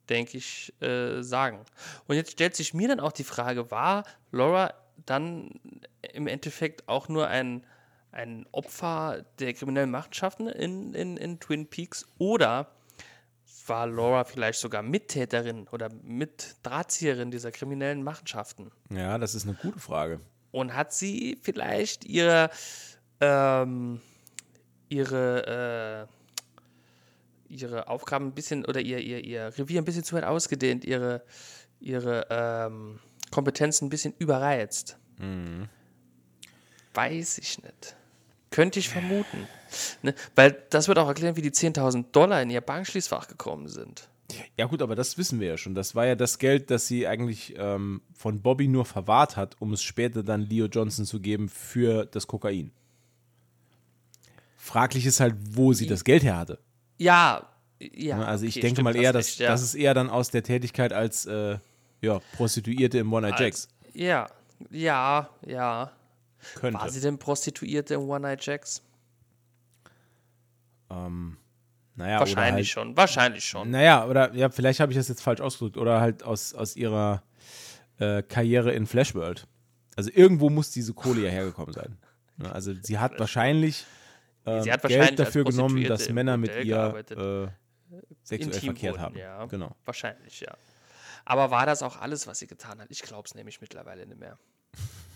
denke 0.09 0.39
ich, 0.39 0.73
äh, 0.81 1.23
sagen. 1.23 1.61
Und 2.07 2.17
jetzt 2.17 2.33
stellt 2.33 2.57
sich 2.57 2.75
mir 2.75 2.89
dann 2.89 3.01
auch 3.01 3.13
die 3.13 3.25
Frage, 3.25 3.71
war 3.71 4.05
Laura 4.31 4.75
dann 5.07 5.61
im 6.13 6.27
Endeffekt 6.27 6.89
auch 6.89 7.09
nur 7.09 7.29
ein, 7.29 7.65
ein 8.11 8.47
Opfer 8.53 9.25
der 9.39 9.55
kriminellen 9.55 9.91
Machenschaften 9.91 10.49
in, 10.49 10.95
in, 10.95 11.17
in 11.17 11.41
Twin 11.41 11.69
Peaks 11.69 12.07
oder 12.19 12.71
war 13.67 13.87
Laura 13.87 14.25
vielleicht 14.25 14.61
sogar 14.61 14.83
Mittäterin 14.83 15.69
oder 15.69 15.91
Mitdrahtzieherin 16.03 17.31
dieser 17.31 17.53
kriminellen 17.53 18.03
Machenschaften? 18.03 18.71
Ja, 18.91 19.19
das 19.19 19.35
ist 19.35 19.47
eine 19.47 19.55
gute 19.55 19.79
Frage. 19.79 20.21
Und 20.51 20.75
hat 20.75 20.93
sie 20.93 21.39
vielleicht 21.43 22.05
ihre, 22.05 22.51
ähm, 23.21 24.01
ihre, 24.89 26.09
äh, 26.09 26.18
ihre 27.49 27.89
Aufgaben 27.89 28.27
ein 28.27 28.35
bisschen 28.35 28.65
oder 28.65 28.81
ihr, 28.81 28.99
ihr, 28.99 29.25
ihr 29.25 29.53
Revier 29.59 29.81
ein 29.81 29.85
bisschen 29.85 30.05
zu 30.05 30.17
weit 30.17 30.25
ausgedehnt, 30.25 30.85
ihre, 30.85 31.23
ihre 31.81 32.27
ähm, 32.31 32.99
Kompetenzen 33.31 33.87
ein 33.87 33.91
bisschen 33.91 34.15
überreizt? 34.19 34.99
Weiß 36.95 37.39
ich 37.39 37.63
nicht. 37.63 37.97
Könnte 38.51 38.79
ich 38.79 38.89
vermuten. 38.89 39.47
Ne? 40.03 40.15
Weil 40.35 40.63
das 40.71 40.89
wird 40.89 40.99
auch 40.99 41.09
erklären, 41.09 41.37
wie 41.37 41.43
die 41.43 41.51
10.000 41.51 42.07
Dollar 42.13 42.41
in 42.43 42.51
ihr 42.51 42.61
Bankschließfach 42.61 43.29
gekommen 43.29 43.69
sind. 43.69 44.09
Ja, 44.57 44.67
gut, 44.67 44.83
aber 44.83 44.95
das 44.95 45.17
wissen 45.17 45.41
wir 45.41 45.49
ja 45.49 45.57
schon. 45.57 45.75
Das 45.75 45.95
war 45.95 46.07
ja 46.07 46.15
das 46.15 46.39
Geld, 46.39 46.71
das 46.71 46.87
sie 46.87 47.07
eigentlich 47.07 47.55
ähm, 47.57 48.03
von 48.15 48.43
Bobby 48.43 48.69
nur 48.69 48.85
verwahrt 48.85 49.37
hat, 49.37 49.57
um 49.61 49.73
es 49.73 49.83
später 49.83 50.23
dann 50.23 50.43
Leo 50.43 50.67
Johnson 50.67 51.07
zu 51.07 51.21
geben 51.21 51.49
für 51.49 52.05
das 52.07 52.27
Kokain. 52.27 52.73
Fraglich 54.57 55.07
ist 55.07 55.21
halt, 55.21 55.35
wo 55.53 55.73
sie 55.73 55.87
das 55.87 56.05
Geld 56.05 56.23
her 56.23 56.37
hatte. 56.37 56.59
Ja, 56.99 57.49
ja. 57.81 58.19
Ne, 58.19 58.27
Also 58.27 58.45
ich 58.45 58.57
okay, 58.57 58.61
denke 58.67 58.83
mal 58.83 58.95
eher, 58.95 59.13
dass 59.13 59.27
recht, 59.29 59.39
ja. 59.41 59.49
das 59.49 59.63
ist 59.63 59.75
eher 59.75 59.95
dann 59.95 60.11
aus 60.11 60.31
der 60.31 60.43
Tätigkeit 60.43 60.93
als 60.93 61.27
äh, 61.27 61.59
ja, 62.01 62.21
Prostituierte 62.37 62.99
im 62.99 63.13
One 63.13 63.29
Night 63.29 63.41
Jacks 63.41 63.69
Ja, 63.95 64.29
ja, 64.71 65.31
ja. 65.47 65.93
könnte. 66.55 66.79
War 66.81 66.91
sie 66.91 67.01
denn 67.01 67.19
Prostituierte 67.19 67.95
im 67.95 68.03
One 68.03 68.21
Night 68.21 68.45
Jacks? 68.45 68.83
naja, 71.99 72.21
Wahrscheinlich 72.21 72.75
halt, 72.77 72.87
schon, 72.87 72.97
wahrscheinlich 72.97 73.45
schon. 73.45 73.71
Naja, 73.71 74.07
oder 74.07 74.33
ja, 74.35 74.49
vielleicht 74.51 74.81
habe 74.81 74.93
ich 74.93 74.99
das 74.99 75.09
jetzt 75.09 75.21
falsch 75.21 75.41
ausgedrückt. 75.41 75.77
Oder 75.77 76.01
halt 76.01 76.23
aus, 76.23 76.55
aus 76.55 76.77
ihrer 76.77 77.23
äh, 77.99 78.23
Karriere 78.23 78.73
in 78.73 78.87
Flashworld. 78.87 79.47
Also 79.97 80.11
irgendwo 80.15 80.49
muss 80.49 80.71
diese 80.71 80.95
Kohle 80.95 81.23
ja 81.23 81.31
hergekommen 81.31 81.75
sein. 81.75 81.99
Ne, 82.37 82.53
Also 82.53 82.73
sie 82.83 82.99
hat 82.99 83.19
wahrscheinlich, 83.19 83.85
ähm, 84.57 84.63
sie 84.63 84.73
hat 84.73 84.83
Geld 84.83 84.99
wahrscheinlich 84.99 85.17
dafür 85.17 85.47
als 85.47 85.55
genommen, 85.57 85.85
dass 85.85 86.09
Männer 86.11 86.37
mit 86.37 86.65
ihr 86.65 86.95
äh, 87.11 87.49
sexuell 88.23 88.53
verkehrt 88.61 88.95
wurden, 88.95 89.03
haben. 89.03 89.17
ja. 89.17 89.45
Genau. 89.47 89.75
Wahrscheinlich, 89.85 90.41
ja. 90.41 90.53
Aber 91.25 91.51
war 91.51 91.67
das 91.67 91.83
auch 91.83 92.01
alles, 92.01 92.27
was 92.27 92.39
sie 92.39 92.47
getan 92.47 92.81
hat? 92.81 92.87
Ich 92.91 93.03
glaube 93.03 93.25
es 93.27 93.35
nämlich 93.35 93.61
mittlerweile 93.61 94.07
nicht 94.07 94.19
mehr. 94.19 94.39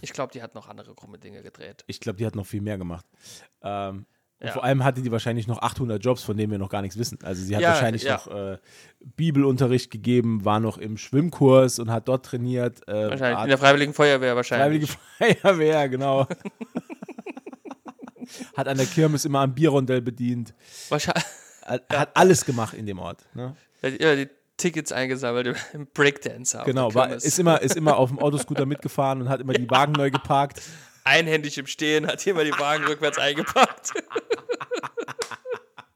Ich 0.00 0.12
glaube, 0.12 0.32
die 0.32 0.42
hat 0.42 0.54
noch 0.54 0.68
andere 0.68 0.94
krumme 0.94 1.18
Dinge 1.18 1.42
gedreht. 1.42 1.84
Ich 1.86 2.00
glaube, 2.00 2.18
die 2.18 2.26
hat 2.26 2.34
noch 2.34 2.46
viel 2.46 2.60
mehr 2.60 2.76
gemacht. 2.76 3.06
Ähm, 3.62 4.06
und 4.40 4.48
Ja. 4.48 4.52
vor 4.54 4.64
allem 4.64 4.82
hatte 4.82 5.00
die 5.02 5.12
wahrscheinlich 5.12 5.46
noch 5.46 5.62
800 5.62 6.04
Jobs, 6.04 6.24
von 6.24 6.36
denen 6.36 6.50
wir 6.50 6.58
noch 6.58 6.68
gar 6.70 6.82
nichts 6.82 6.98
wissen. 6.98 7.18
Also 7.22 7.40
sie 7.44 7.54
hat 7.54 7.62
Ja, 7.62 7.68
wahrscheinlich 7.70 8.02
ja. 8.02 8.14
noch 8.14 8.26
äh, 8.26 8.58
Bibelunterricht 9.16 9.92
gegeben, 9.92 10.44
war 10.44 10.58
noch 10.58 10.78
im 10.78 10.96
Schwimmkurs 10.98 11.78
und 11.78 11.90
hat 11.92 12.08
dort 12.08 12.26
trainiert. 12.26 12.80
Äh, 12.88 13.10
Wahrscheinlich. 13.10 13.36
Art- 13.38 13.44
In 13.44 13.48
der 13.50 13.58
Freiwilligen 13.58 13.94
Feuerwehr 13.94 14.34
wahrscheinlich. 14.34 14.90
Freiwillige 14.90 15.38
Feuerwehr, 15.42 15.88
genau. 15.88 16.26
hat 18.56 18.68
an 18.68 18.76
der 18.76 18.86
Kirmes 18.86 19.24
immer 19.24 19.40
am 19.40 19.54
Bierrondell 19.54 20.00
bedient. 20.00 20.54
wahrscheinlich 20.88 21.24
Hat, 21.64 21.84
hat 21.92 22.16
alles 22.16 22.44
gemacht 22.44 22.74
in 22.74 22.86
dem 22.86 22.98
Ort. 22.98 23.24
Ne? 23.34 23.56
hat 23.82 23.94
immer 23.94 24.16
die 24.16 24.28
Tickets 24.56 24.92
eingesammelt 24.92 25.56
im 25.72 25.86
Breakdance. 25.88 26.58
auf 26.58 26.66
Genau, 26.66 26.94
war, 26.94 27.10
ist, 27.12 27.38
immer, 27.38 27.60
ist 27.60 27.76
immer 27.76 27.96
auf 27.96 28.10
dem 28.10 28.18
Autoscooter 28.18 28.66
mitgefahren 28.66 29.22
und 29.22 29.28
hat 29.28 29.40
immer 29.40 29.54
die 29.54 29.68
Wagen 29.70 29.92
neu 29.92 30.10
geparkt. 30.10 30.62
Einhändig 31.04 31.58
im 31.58 31.66
Stehen, 31.66 32.06
hat 32.06 32.24
immer 32.26 32.44
die 32.44 32.52
Wagen 32.52 32.84
rückwärts 32.84 33.18
eingepackt. 33.18 33.92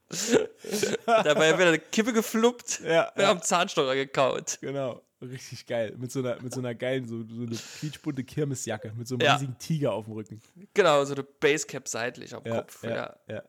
Dabei 1.05 1.57
wird 1.57 1.67
eine 1.67 1.79
Kippe 1.79 2.11
gefluppt, 2.13 2.81
Ja, 2.85 3.11
wir 3.15 3.27
haben 3.27 3.41
Zahnstocher 3.41 3.95
gekaut. 3.95 4.57
Genau, 4.61 5.01
richtig 5.21 5.65
geil. 5.65 5.93
Mit 5.97 6.11
so 6.11 6.19
einer, 6.19 6.41
mit 6.41 6.53
so 6.53 6.59
einer 6.59 6.75
geilen, 6.75 7.07
so, 7.07 7.23
so 7.27 7.43
eine 7.43 7.55
quietschbunte 7.79 8.23
Kirmesjacke, 8.23 8.93
mit 8.97 9.07
so 9.07 9.15
einem 9.15 9.21
Ja. 9.21 9.33
riesigen 9.35 9.57
Tiger 9.57 9.93
auf 9.93 10.05
dem 10.05 10.13
Rücken. 10.13 10.41
Genau, 10.73 11.03
so 11.05 11.13
eine 11.13 11.23
Basecap 11.23 11.87
seitlich 11.87 12.33
am 12.35 12.43
Ja, 12.45 12.57
Kopf. 12.61 12.83
ja, 12.83 13.15
Ja, 13.27 13.43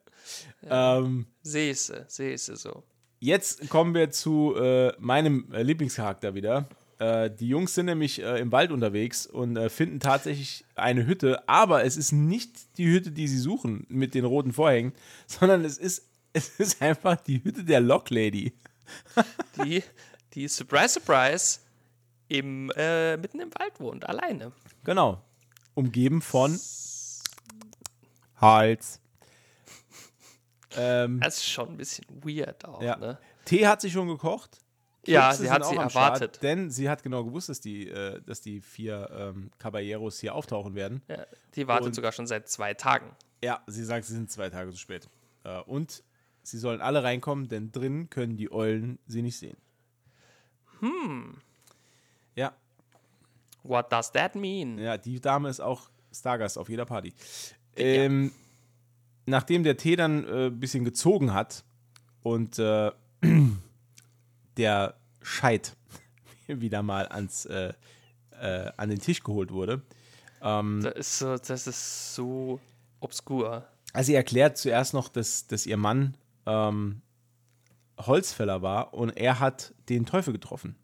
ja. 0.67 0.99
Ähm, 0.99 1.27
ich 1.45 1.51
sie 2.09 2.37
so. 2.39 2.83
Jetzt 3.21 3.69
kommen 3.69 3.95
wir 3.95 4.11
zu 4.11 4.55
äh, 4.57 4.93
meinem 4.99 5.53
äh, 5.53 5.63
Lieblingscharakter 5.63 6.35
wieder. 6.35 6.69
Äh, 7.01 7.31
die 7.31 7.49
Jungs 7.49 7.75
sind 7.75 7.87
nämlich 7.87 8.23
äh, 8.23 8.41
im 8.41 8.51
Wald 8.53 8.71
unterwegs 8.73 9.27
und 9.27 9.57
äh, 9.57 9.69
finden 9.69 10.01
tatsächlich 10.01 10.65
eine 10.75 11.07
Hütte, 11.07 11.49
aber 11.49 11.85
es 11.85 11.97
ist 11.97 12.13
nicht 12.13 12.77
die 12.79 12.87
Hütte, 12.87 13.11
die 13.13 13.29
sie 13.29 13.39
suchen 13.39 13.87
mit 13.89 14.15
den 14.15 14.25
roten 14.25 14.53
Vorhängen, 14.53 14.93
sondern 15.27 15.65
es 15.65 15.79
ist, 15.79 16.09
es 16.33 16.49
ist 16.61 16.81
einfach 16.83 17.17
die 17.21 17.43
Hütte 17.43 17.65
der 17.65 17.81
Locklady. 17.81 18.53
Die, 19.63 19.83
die 20.39 20.47
Surprise, 20.49 20.95
Surprise, 21.01 21.59
im, 22.29 22.71
äh, 22.77 23.17
mitten 23.17 23.41
im 23.41 23.51
Wald 23.59 23.81
wohnt, 23.81 24.09
alleine. 24.09 24.53
Genau. 24.85 25.21
Umgeben 25.75 26.23
von 26.23 26.59
Hals. 28.41 29.01
Ähm, 30.77 31.19
Das 31.21 31.39
ist 31.39 31.47
schon 31.49 31.71
ein 31.71 31.77
bisschen 31.77 32.05
weird 32.23 32.65
auch, 32.65 32.81
ja. 32.83 32.97
ne? 32.97 33.19
Tee 33.45 33.67
hat 33.67 33.81
sie 33.81 33.91
schon 33.91 34.07
gekocht. 34.09 34.61
Ja, 35.07 35.29
Kekse 35.31 35.43
sie 35.45 35.51
hat 35.51 35.65
sie 35.65 35.79
am 35.79 35.89
Start, 35.91 36.21
erwartet. 36.21 36.43
denn 36.43 36.71
sie 36.71 36.89
hat 36.89 37.03
genau 37.03 37.25
gewusst, 37.25 37.49
dass 37.49 37.61
die, 37.61 37.89
äh, 37.89 38.21
dass 38.23 38.41
die 38.43 38.61
vier 38.61 39.09
ähm, 39.13 39.51
Caballeros 39.59 40.21
hier 40.21 40.35
auftauchen 40.35 40.75
werden. 40.75 41.03
Ja, 41.09 41.25
die 41.55 41.67
wartet 41.67 41.87
Und- 41.87 41.95
sogar 41.95 42.13
schon 42.13 42.27
seit 42.27 42.49
zwei 42.49 42.75
Tagen. 42.75 43.11
Ja, 43.43 43.63
sie 43.67 43.85
sagt, 43.85 44.05
sie 44.05 44.13
sind 44.15 44.31
zwei 44.31 44.51
Tage 44.51 44.71
zu 44.71 44.77
spät. 44.77 45.09
Äh, 45.45 45.61
und 45.63 46.03
sie 46.43 46.59
sollen 46.59 46.81
alle 46.81 47.03
reinkommen, 47.03 47.49
denn 47.49 47.73
drin 47.73 48.11
können 48.11 48.37
die 48.37 48.53
Eulen 48.53 48.99
sie 49.07 49.23
nicht 49.23 49.39
sehen. 49.39 49.57
Hm. 50.81 51.37
Ja, 52.35 52.53
What 53.65 53.93
does 53.93 54.11
that 54.13 54.35
mean? 54.35 54.79
ja, 54.79 54.97
die 54.97 55.21
Dame 55.21 55.49
ist 55.49 55.61
auch 55.61 55.91
Stargast 56.13 56.57
auf 56.59 56.69
jeder 56.69 56.87
Party. 56.87 57.13
Ähm, 57.77 58.33
nachdem 59.27 59.63
der 59.63 59.77
Tee 59.77 59.97
dann 59.97 60.25
ein 60.27 60.47
äh, 60.47 60.51
bisschen 60.51 60.85
gezogen 60.85 61.35
hat 61.35 61.65
und 62.23 62.59
äh, 62.59 62.91
der 64.57 64.95
Scheit 65.23 65.77
wieder 66.47 66.83
mal 66.83 67.07
ans, 67.09 67.45
äh, 67.47 67.73
äh, 68.41 68.71
an 68.77 68.89
den 68.91 69.01
Tisch 69.01 69.23
geholt 69.23 69.51
wurde, 69.53 69.83
ähm, 70.43 70.81
Das 70.83 70.95
ist 70.95 71.19
so, 71.19 71.37
das 71.37 71.67
ist 71.67 72.15
so 72.15 72.61
obskur. 73.01 73.67
Also 73.93 74.07
sie 74.09 74.15
erklärt 74.15 74.57
zuerst 74.57 74.95
noch, 74.95 75.09
dass, 75.09 75.47
dass 75.47 75.67
ihr 75.67 75.77
Mann 75.77 76.17
ähm, 76.47 77.03
Holzfäller 77.99 78.63
war 78.63 78.95
und 78.95 79.11
er 79.11 79.41
hat 79.41 79.75
den 79.89 80.07
Teufel 80.07 80.33
getroffen. 80.33 80.77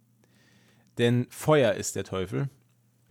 Denn 0.99 1.27
Feuer 1.31 1.73
ist 1.73 1.97
der 1.97 2.05
Teufel 2.05 2.49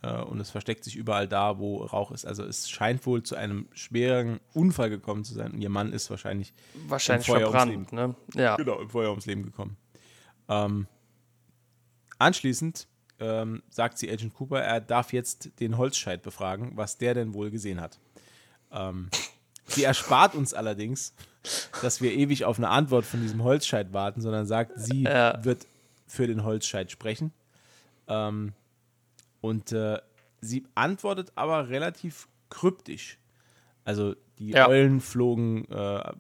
äh, 0.01 0.21
und 0.21 0.39
es 0.39 0.49
versteckt 0.49 0.83
sich 0.83 0.95
überall 0.95 1.27
da, 1.27 1.59
wo 1.59 1.83
Rauch 1.83 2.11
ist. 2.11 2.25
Also 2.25 2.43
es 2.43 2.69
scheint 2.69 3.05
wohl 3.05 3.23
zu 3.23 3.35
einem 3.35 3.67
schweren 3.73 4.39
Unfall 4.53 4.89
gekommen 4.89 5.23
zu 5.23 5.33
sein 5.33 5.51
und 5.51 5.61
ihr 5.61 5.69
Mann 5.69 5.91
ist 5.91 6.09
wahrscheinlich 6.09 6.53
Wahrscheinlich 6.87 7.27
Feuer 7.27 7.47
ums 7.47 7.51
verbrannt, 7.51 7.93
ne? 7.93 8.15
Ja. 8.35 8.55
genau, 8.55 8.79
im 8.79 8.89
Feuer 8.89 9.09
ums 9.09 9.25
Leben 9.25 9.43
gekommen. 9.43 9.77
Ähm, 10.49 10.87
anschließend 12.19 12.87
ähm, 13.19 13.63
sagt 13.69 13.97
sie 13.97 14.11
Agent 14.11 14.33
Cooper, 14.33 14.61
er 14.61 14.81
darf 14.81 15.13
jetzt 15.13 15.59
den 15.59 15.77
Holzscheit 15.77 16.21
befragen, 16.21 16.71
was 16.75 16.97
der 16.97 17.13
denn 17.13 17.33
wohl 17.33 17.51
gesehen 17.51 17.79
hat. 17.79 17.99
Ähm, 18.71 19.09
sie 19.67 19.83
erspart 19.83 20.35
uns 20.35 20.53
allerdings, 20.53 21.13
dass 21.81 22.01
wir 22.01 22.13
ewig 22.13 22.45
auf 22.45 22.57
eine 22.57 22.69
Antwort 22.69 23.05
von 23.05 23.21
diesem 23.21 23.43
Holzscheit 23.43 23.93
warten, 23.93 24.21
sondern 24.21 24.45
sagt, 24.45 24.73
sie 24.75 25.03
Ja. 25.03 25.43
wird 25.43 25.65
für 26.07 26.27
den 26.27 26.43
Holzscheit 26.43 26.91
sprechen. 26.91 27.31
Ähm, 28.07 28.53
und 29.41 29.71
äh, 29.71 29.99
sie 30.41 30.65
antwortet 30.75 31.31
aber 31.35 31.69
relativ 31.69 32.27
kryptisch. 32.49 33.17
Also 33.83 34.15
die 34.39 34.51
Ja. 34.51 34.67
Eulen 34.67 35.01
flogen, 35.01 35.65
äh, 35.69 36.13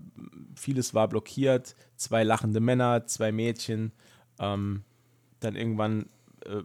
vieles 0.55 0.93
war 0.93 1.07
blockiert, 1.07 1.75
zwei 1.95 2.23
lachende 2.23 2.59
Männer, 2.59 3.05
zwei 3.05 3.31
Mädchen, 3.31 3.91
ähm, 4.39 4.83
dann 5.39 5.55
irgendwann 5.55 6.07
äh, 6.45 6.63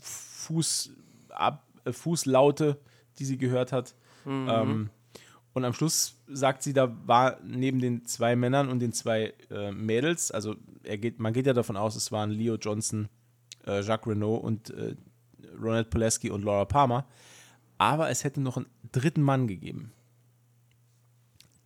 Fuß, 0.00 0.90
ab, 1.30 1.64
äh, 1.84 1.92
Fußlaute, 1.92 2.78
die 3.18 3.24
sie 3.24 3.36
gehört 3.38 3.72
hat. 3.72 3.94
Ähm, 4.26 4.90
und 5.56 5.64
am 5.64 5.72
Schluss 5.72 6.20
sagt 6.28 6.62
sie, 6.62 6.74
da 6.74 6.94
war 7.06 7.38
neben 7.42 7.80
den 7.80 8.04
zwei 8.04 8.36
Männern 8.36 8.68
und 8.68 8.78
den 8.78 8.92
zwei 8.92 9.32
äh, 9.50 9.72
Mädels, 9.72 10.30
also 10.30 10.54
er 10.82 10.98
geht, 10.98 11.18
man 11.18 11.32
geht 11.32 11.46
ja 11.46 11.54
davon 11.54 11.78
aus, 11.78 11.96
es 11.96 12.12
waren 12.12 12.30
Leo 12.30 12.56
Johnson, 12.56 13.08
äh, 13.66 13.80
Jacques 13.80 14.06
Renault 14.06 14.44
und 14.44 14.68
äh, 14.68 14.96
Ronald 15.58 15.88
Poleski 15.88 16.28
und 16.28 16.44
Laura 16.44 16.66
Palmer, 16.66 17.06
aber 17.78 18.10
es 18.10 18.22
hätte 18.22 18.42
noch 18.42 18.58
einen 18.58 18.66
dritten 18.92 19.22
Mann 19.22 19.46
gegeben. 19.46 19.92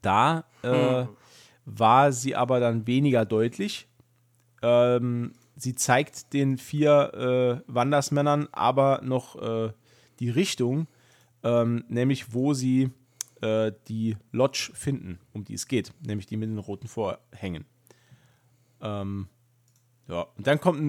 Da 0.02 0.44
äh, 0.62 1.06
war 1.64 2.12
sie 2.12 2.36
aber 2.36 2.60
dann 2.60 2.86
weniger 2.86 3.24
deutlich. 3.24 3.88
Ähm, 4.62 5.32
sie 5.56 5.74
zeigt 5.74 6.32
den 6.32 6.58
vier 6.58 7.62
äh, 7.66 7.72
Wandersmännern 7.72 8.46
aber 8.52 9.00
noch 9.02 9.34
äh, 9.42 9.72
die 10.20 10.30
Richtung, 10.30 10.86
ähm, 11.42 11.82
nämlich 11.88 12.32
wo 12.32 12.54
sie 12.54 12.92
äh, 13.42 13.72
die 13.88 14.16
Lodge 14.32 14.70
finden, 14.74 15.20
um 15.32 15.44
die 15.44 15.54
es 15.54 15.66
geht, 15.66 15.92
nämlich 16.00 16.26
die 16.26 16.36
mit 16.36 16.48
den 16.48 16.58
roten 16.58 16.88
Vorhängen. 16.88 17.64
Ähm, 18.80 19.28
ja, 20.08 20.22
und 20.36 20.46
dann 20.46 20.60
kommt, 20.60 20.80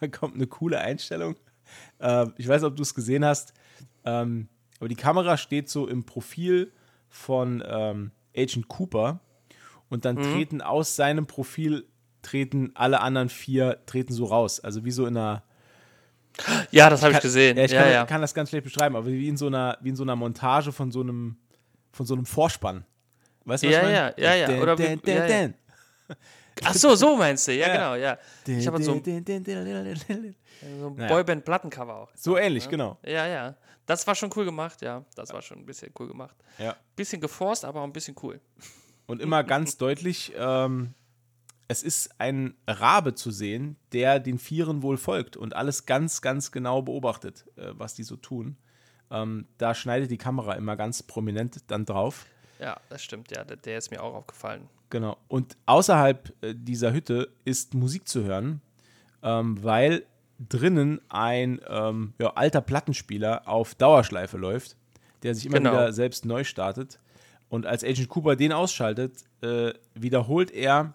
ein, 0.00 0.10
kommt 0.10 0.34
eine 0.34 0.46
coole 0.46 0.80
Einstellung. 0.80 1.36
Äh, 1.98 2.26
ich 2.36 2.48
weiß 2.48 2.62
nicht, 2.62 2.70
ob 2.70 2.76
du 2.76 2.82
es 2.82 2.94
gesehen 2.94 3.24
hast, 3.24 3.54
ähm, 4.04 4.48
aber 4.78 4.88
die 4.88 4.96
Kamera 4.96 5.36
steht 5.36 5.68
so 5.68 5.86
im 5.86 6.04
Profil 6.04 6.72
von 7.08 7.62
ähm, 7.66 8.12
Agent 8.36 8.68
Cooper 8.68 9.20
und 9.88 10.04
dann 10.04 10.16
treten 10.16 10.60
aus 10.60 10.96
seinem 10.96 11.26
Profil 11.26 11.86
treten 12.22 12.72
alle 12.74 13.00
anderen 13.00 13.28
vier 13.28 13.80
treten 13.86 14.12
so 14.12 14.26
raus, 14.26 14.60
also 14.60 14.84
wie 14.84 14.90
so 14.90 15.06
in 15.06 15.16
einer 15.16 15.42
Ja, 16.70 16.90
das 16.90 17.02
habe 17.02 17.14
ich 17.14 17.20
gesehen. 17.20 17.56
Ja, 17.56 17.64
ich 17.64 17.72
ja, 17.72 17.82
kann, 17.82 17.92
ja. 17.92 18.06
kann 18.06 18.20
das 18.20 18.34
ganz 18.34 18.50
schlecht 18.50 18.64
beschreiben, 18.64 18.96
aber 18.96 19.06
wie 19.06 19.28
in 19.28 19.36
so 19.36 19.46
einer, 19.46 19.78
wie 19.80 19.90
in 19.90 19.96
so 19.96 20.02
einer 20.02 20.16
Montage 20.16 20.72
von 20.72 20.90
so 20.90 21.00
einem, 21.00 21.36
von 21.98 22.06
so 22.06 22.14
einem 22.14 22.24
Vorspann. 22.24 22.84
Weißt 23.44 23.64
du, 23.64 23.66
was 23.66 23.72
Ja, 23.74 23.78
ich 23.80 23.84
meine? 23.84 24.14
ja, 24.16 24.34
ja, 24.34 24.50
ja. 24.54 24.62
Oder 24.62 24.78
ja, 24.78 24.96
ja. 25.04 25.26
dan. 25.26 25.54
Ach 26.64 26.74
so, 26.74 26.94
so 26.94 27.16
meinst 27.16 27.46
du. 27.48 27.52
Ja, 27.52 27.66
Ja. 27.66 27.72
genau, 27.74 27.94
ja. 27.96 28.18
Ich 28.46 28.66
habe 28.66 28.82
so 28.82 28.92
so 28.94 29.02
ein. 29.02 30.34
Boyband-Plattencover 31.08 31.94
auch. 31.96 32.10
So 32.14 32.36
ähnlich, 32.36 32.68
genau. 32.68 32.98
Ja, 33.04 33.26
ja. 33.26 33.56
Das 33.86 34.06
war 34.06 34.14
schon 34.14 34.30
cool 34.36 34.44
gemacht, 34.44 34.80
ja. 34.82 35.04
Das 35.16 35.32
war 35.32 35.42
schon 35.42 35.58
ein 35.58 35.66
bisschen 35.66 35.92
cool 35.98 36.08
gemacht. 36.08 36.36
Ja. 36.58 36.76
Bisschen 36.94 37.20
geforst, 37.20 37.64
aber 37.64 37.80
auch 37.80 37.84
ein 37.84 37.92
bisschen 37.92 38.14
cool. 38.22 38.40
Und 39.06 39.20
immer 39.20 39.42
ganz 39.44 39.76
deutlich, 39.78 40.32
ähm, 40.36 40.94
es 41.68 41.82
ist 41.82 42.10
ein 42.18 42.54
Rabe 42.66 43.14
zu 43.14 43.30
sehen, 43.30 43.76
der 43.92 44.20
den 44.20 44.38
Vieren 44.38 44.82
wohl 44.82 44.98
folgt 44.98 45.36
und 45.36 45.56
alles 45.56 45.84
ganz, 45.86 46.22
ganz 46.22 46.52
genau 46.52 46.82
beobachtet, 46.82 47.44
äh, 47.56 47.70
was 47.72 47.94
die 47.94 48.04
so 48.04 48.16
tun. 48.16 48.56
Ähm, 49.10 49.46
da 49.58 49.74
schneidet 49.74 50.10
die 50.10 50.18
Kamera 50.18 50.54
immer 50.54 50.76
ganz 50.76 51.02
prominent 51.02 51.62
dann 51.68 51.84
drauf. 51.84 52.26
Ja, 52.60 52.76
das 52.90 53.02
stimmt, 53.02 53.30
ja. 53.30 53.44
Der, 53.44 53.56
der 53.56 53.78
ist 53.78 53.90
mir 53.90 54.02
auch 54.02 54.14
aufgefallen. 54.14 54.68
Genau. 54.90 55.16
Und 55.28 55.56
außerhalb 55.66 56.32
äh, 56.42 56.54
dieser 56.56 56.92
Hütte 56.92 57.30
ist 57.44 57.74
Musik 57.74 58.08
zu 58.08 58.24
hören, 58.24 58.60
ähm, 59.22 59.62
weil 59.62 60.04
drinnen 60.48 61.00
ein 61.08 61.60
ähm, 61.68 62.14
ja, 62.18 62.32
alter 62.34 62.60
Plattenspieler 62.60 63.48
auf 63.48 63.74
Dauerschleife 63.74 64.36
läuft, 64.36 64.76
der 65.22 65.34
sich 65.34 65.46
immer 65.46 65.58
Genau. 65.58 65.72
wieder 65.72 65.92
selbst 65.92 66.24
neu 66.24 66.44
startet. 66.44 67.00
Und 67.48 67.66
als 67.66 67.82
Agent 67.82 68.08
Cooper 68.08 68.36
den 68.36 68.52
ausschaltet, 68.52 69.24
äh, 69.42 69.72
wiederholt 69.94 70.50
er 70.50 70.94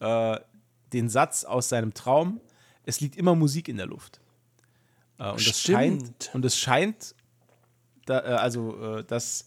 äh, 0.00 0.38
den 0.92 1.08
Satz 1.08 1.44
aus 1.44 1.68
seinem 1.68 1.92
Traum: 1.94 2.40
Es 2.84 3.00
liegt 3.00 3.16
immer 3.16 3.34
Musik 3.34 3.68
in 3.68 3.76
der 3.78 3.86
Luft. 3.86 4.20
Äh, 5.18 5.30
und 5.30 5.46
das 5.46 5.60
scheint, 5.60 6.02
Stimmt. 6.02 6.30
und 6.34 6.44
es 6.44 6.58
scheint, 6.58 7.14
da, 8.08 8.20
äh, 8.20 8.22
also, 8.36 8.96
äh, 8.98 9.04
dass 9.04 9.46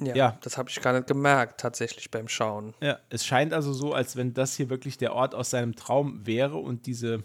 Ja, 0.00 0.16
Ja. 0.16 0.38
das 0.42 0.58
habe 0.58 0.68
ich 0.68 0.80
gar 0.80 0.92
nicht 0.94 1.06
gemerkt, 1.06 1.60
tatsächlich 1.60 2.10
beim 2.10 2.26
Schauen. 2.26 2.74
Ja, 2.80 2.98
es 3.08 3.24
scheint 3.24 3.52
also 3.52 3.72
so, 3.72 3.92
als 3.94 4.16
wenn 4.16 4.34
das 4.34 4.56
hier 4.56 4.68
wirklich 4.68 4.96
der 4.98 5.12
Ort 5.14 5.34
aus 5.34 5.50
seinem 5.50 5.76
Traum 5.76 6.26
wäre 6.26 6.56
und 6.56 6.86
diese 6.86 7.22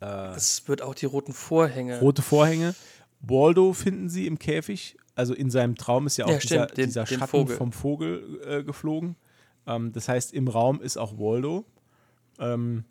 Es 0.00 0.68
wird 0.68 0.82
auch 0.82 0.94
die 0.94 1.06
roten 1.06 1.32
Vorhänge. 1.32 2.00
rote 2.00 2.20
Vorhänge. 2.22 2.74
Waldo 3.20 3.72
finden 3.72 4.08
sie 4.10 4.26
im 4.26 4.38
Käfig. 4.38 4.96
Also 5.14 5.32
in 5.32 5.50
seinem 5.50 5.74
Traum 5.76 6.06
ist 6.06 6.18
ja 6.18 6.26
auch 6.26 6.30
Ja, 6.30 6.38
dieser, 6.38 6.66
den- 6.66 6.86
dieser 6.86 7.04
den 7.04 7.18
Schatten 7.18 7.30
Vogel. 7.30 7.56
vom 7.56 7.72
Vogel 7.72 8.40
äh, 8.46 8.62
geflogen. 8.62 9.16
Ähm, 9.66 9.92
das 9.92 10.08
heißt, 10.08 10.34
im 10.34 10.48
Raum 10.48 10.82
ist 10.82 10.98
auch 10.98 11.16
Waldo. 11.18 11.64
Ähm, 12.38 12.84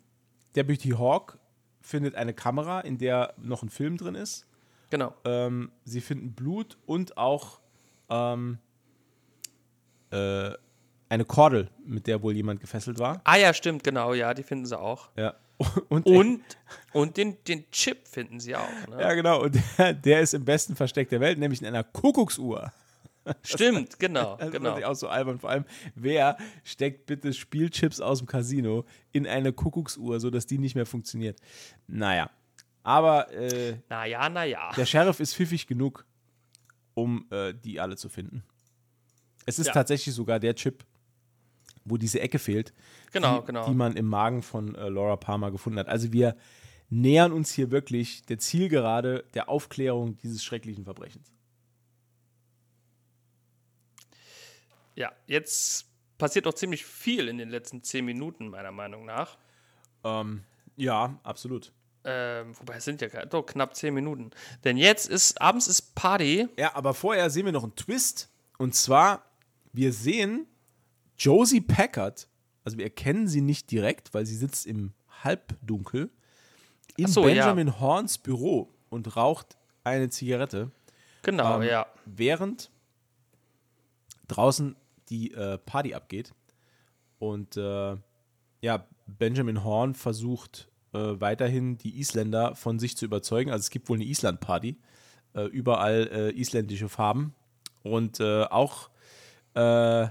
Deputy 0.56 0.90
Hawk 0.90 1.38
findet 1.80 2.16
eine 2.16 2.34
Kamera, 2.34 2.80
in 2.80 2.98
der 2.98 3.34
noch 3.36 3.62
ein 3.62 3.68
Film 3.70 3.96
drin 3.96 4.16
ist. 4.16 4.46
Genau. 4.90 5.14
Ähm, 5.24 5.70
sie 5.84 6.00
finden 6.00 6.32
Blut 6.32 6.76
und 6.86 7.16
auch 7.18 7.60
ähm, 8.08 8.58
äh, 10.10 10.50
eine 11.08 11.24
Kordel, 11.24 11.70
mit 11.84 12.06
der 12.06 12.22
wohl 12.22 12.34
jemand 12.34 12.60
gefesselt 12.60 12.98
war. 12.98 13.20
Ah 13.24 13.36
ja, 13.36 13.54
stimmt, 13.54 13.84
genau, 13.84 14.14
ja, 14.14 14.34
die 14.34 14.42
finden 14.42 14.66
sie 14.66 14.78
auch. 14.78 15.10
Ja. 15.16 15.34
Und, 15.88 16.04
Und, 16.04 16.42
und 16.92 17.16
den, 17.16 17.42
den 17.44 17.70
Chip 17.70 18.06
finden 18.06 18.40
sie 18.40 18.54
auch. 18.54 18.68
Ne? 18.90 19.00
Ja, 19.00 19.14
genau. 19.14 19.40
Und 19.42 19.58
der, 19.78 19.94
der 19.94 20.20
ist 20.20 20.34
im 20.34 20.44
besten 20.44 20.76
Versteck 20.76 21.08
der 21.08 21.20
Welt, 21.20 21.38
nämlich 21.38 21.62
in 21.62 21.66
einer 21.66 21.82
Kuckucksuhr. 21.82 22.70
Stimmt, 23.42 23.98
genau, 23.98 24.36
Das 24.36 24.50
genau. 24.52 24.70
fand 24.70 24.80
ich 24.80 24.84
auch 24.84 24.94
so 24.94 25.08
albern. 25.08 25.38
Vor 25.38 25.48
allem, 25.48 25.64
wer 25.94 26.36
steckt 26.62 27.06
bitte 27.06 27.32
Spielchips 27.32 28.00
aus 28.00 28.18
dem 28.18 28.26
Casino 28.26 28.84
in 29.12 29.26
eine 29.26 29.52
Kuckucksuhr, 29.52 30.20
sodass 30.20 30.46
die 30.46 30.58
nicht 30.58 30.74
mehr 30.74 30.86
funktioniert? 30.86 31.40
Naja. 31.86 32.30
Aber 32.86 33.32
äh, 33.32 33.78
Naja, 33.88 34.28
naja. 34.28 34.70
der 34.76 34.86
Sheriff 34.86 35.18
ist 35.18 35.34
pfiffig 35.34 35.66
genug, 35.66 36.06
um 36.94 37.26
äh, 37.32 37.52
die 37.52 37.80
alle 37.80 37.96
zu 37.96 38.08
finden. 38.08 38.44
Es 39.44 39.58
ist 39.58 39.66
Ja. 39.66 39.72
tatsächlich 39.72 40.14
sogar 40.14 40.38
der 40.38 40.54
Chip, 40.54 40.84
wo 41.84 41.96
diese 41.96 42.20
Ecke 42.20 42.38
fehlt, 42.38 42.72
Genau, 43.10 43.40
die, 43.40 43.46
genau. 43.46 43.66
die 43.68 43.74
man 43.74 43.96
im 43.96 44.06
Magen 44.06 44.40
von 44.40 44.76
äh, 44.76 44.88
Laura 44.88 45.16
Palmer 45.16 45.50
gefunden 45.50 45.80
hat. 45.80 45.88
Also 45.88 46.12
wir 46.12 46.36
nähern 46.88 47.32
uns 47.32 47.50
hier 47.52 47.72
wirklich 47.72 48.22
der 48.26 48.38
Zielgerade 48.38 49.24
der 49.34 49.48
Aufklärung 49.48 50.16
dieses 50.18 50.44
schrecklichen 50.44 50.84
Verbrechens. 50.84 51.32
Ja, 54.94 55.10
jetzt 55.26 55.86
passiert 56.18 56.46
auch 56.46 56.54
ziemlich 56.54 56.86
viel 56.86 57.26
in 57.26 57.38
den 57.38 57.48
letzten 57.48 57.82
zehn 57.82 58.04
Minuten, 58.04 58.46
meiner 58.48 58.70
Meinung 58.70 59.04
nach. 59.06 59.36
Ähm, 60.04 60.44
ja, 60.76 61.18
absolut. 61.24 61.72
Ähm, 62.06 62.56
wobei 62.58 62.76
es 62.76 62.84
sind 62.84 63.00
ja 63.00 63.08
doch 63.26 63.44
knapp 63.44 63.74
zehn 63.74 63.92
Minuten. 63.92 64.30
Denn 64.64 64.76
jetzt 64.76 65.08
ist, 65.08 65.40
abends 65.40 65.66
ist 65.66 65.94
Party. 65.94 66.48
Ja, 66.56 66.74
aber 66.74 66.94
vorher 66.94 67.28
sehen 67.30 67.44
wir 67.44 67.52
noch 67.52 67.64
einen 67.64 67.74
Twist. 67.74 68.30
Und 68.58 68.74
zwar, 68.74 69.24
wir 69.72 69.92
sehen 69.92 70.46
Josie 71.18 71.60
Packard, 71.60 72.28
also 72.64 72.78
wir 72.78 72.84
erkennen 72.84 73.26
sie 73.28 73.40
nicht 73.40 73.70
direkt, 73.70 74.14
weil 74.14 74.24
sie 74.24 74.36
sitzt 74.36 74.66
im 74.66 74.92
Halbdunkel, 75.24 76.10
in 76.96 77.08
so, 77.08 77.22
ja. 77.28 77.34
Benjamin 77.34 77.80
Horns 77.80 78.18
Büro 78.18 78.72
und 78.88 79.16
raucht 79.16 79.56
eine 79.84 80.08
Zigarette, 80.08 80.70
Genau, 81.22 81.56
Ähm, 81.60 81.68
ja. 81.68 81.86
während 82.04 82.70
draußen 84.28 84.76
die 85.08 85.32
äh, 85.32 85.58
Party 85.58 85.94
abgeht. 85.94 86.32
Und 87.18 87.56
äh, 87.56 87.96
ja, 88.60 88.86
Benjamin 89.06 89.64
Horn 89.64 89.94
versucht 89.94 90.68
äh, 90.96 91.20
weiterhin 91.20 91.76
die 91.78 91.98
Isländer 92.00 92.54
von 92.54 92.78
sich 92.78 92.96
zu 92.96 93.04
überzeugen. 93.04 93.50
Also 93.50 93.60
es 93.62 93.70
gibt 93.70 93.88
wohl 93.88 93.96
eine 93.96 94.04
Island-Party, 94.04 94.76
äh, 95.34 95.42
überall 95.44 96.08
äh, 96.12 96.40
isländische 96.40 96.88
Farben. 96.88 97.34
Und 97.82 98.20
äh, 98.20 98.44
auch 98.44 98.90
äh, 99.54 100.08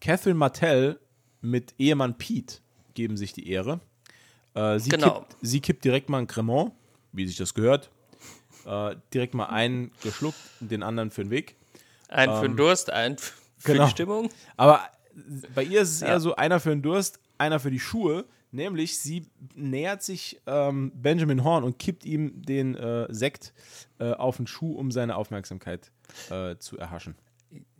Catherine 0.00 0.38
Martell 0.38 0.98
mit 1.40 1.74
Ehemann 1.78 2.16
Pete 2.18 2.56
geben 2.94 3.16
sich 3.16 3.32
die 3.32 3.48
Ehre. 3.50 3.80
Äh, 4.54 4.78
sie, 4.78 4.90
Genau. 4.90 5.20
kippt, 5.20 5.36
sie 5.42 5.60
kippt 5.60 5.84
direkt 5.84 6.08
mal 6.08 6.18
ein 6.18 6.26
Cremant, 6.26 6.72
wie 7.12 7.26
sich 7.26 7.36
das 7.36 7.54
gehört. 7.54 7.90
Direkt 9.14 9.32
mal 9.32 9.46
einen 9.46 9.92
geschluckt 10.02 10.36
den 10.60 10.82
anderen 10.82 11.10
für 11.10 11.22
den 11.24 11.30
Weg. 11.30 11.56
Ein 12.08 12.34
für 12.34 12.48
den 12.48 12.56
Durst, 12.58 12.90
ein 12.90 13.14
f- 13.14 13.40
für 13.56 13.70
Ähm, 13.70 13.74
genau. 13.76 13.84
die 13.86 13.90
Stimmung. 13.92 14.30
Aber 14.58 14.80
bei 15.54 15.62
ihr 15.62 15.80
ist 15.80 15.90
es 15.90 16.00
Ja. 16.00 16.08
eher 16.08 16.20
so 16.20 16.36
einer 16.36 16.60
für 16.60 16.68
den 16.70 16.82
Durst, 16.82 17.18
einer 17.38 17.60
für 17.60 17.70
die 17.70 17.80
Schuhe. 17.80 18.26
Nämlich, 18.50 18.98
sie 18.98 19.26
nähert 19.54 20.02
sich 20.02 20.40
ähm, 20.46 20.90
Benjamin 20.94 21.44
Horn 21.44 21.64
und 21.64 21.78
kippt 21.78 22.04
ihm 22.06 22.40
den 22.42 22.74
äh, 22.76 23.06
Sekt 23.12 23.52
äh, 23.98 24.12
auf 24.12 24.38
den 24.38 24.46
Schuh, 24.46 24.72
um 24.72 24.90
seine 24.90 25.16
Aufmerksamkeit 25.16 25.90
äh, 26.30 26.56
zu 26.56 26.78
erhaschen. 26.78 27.14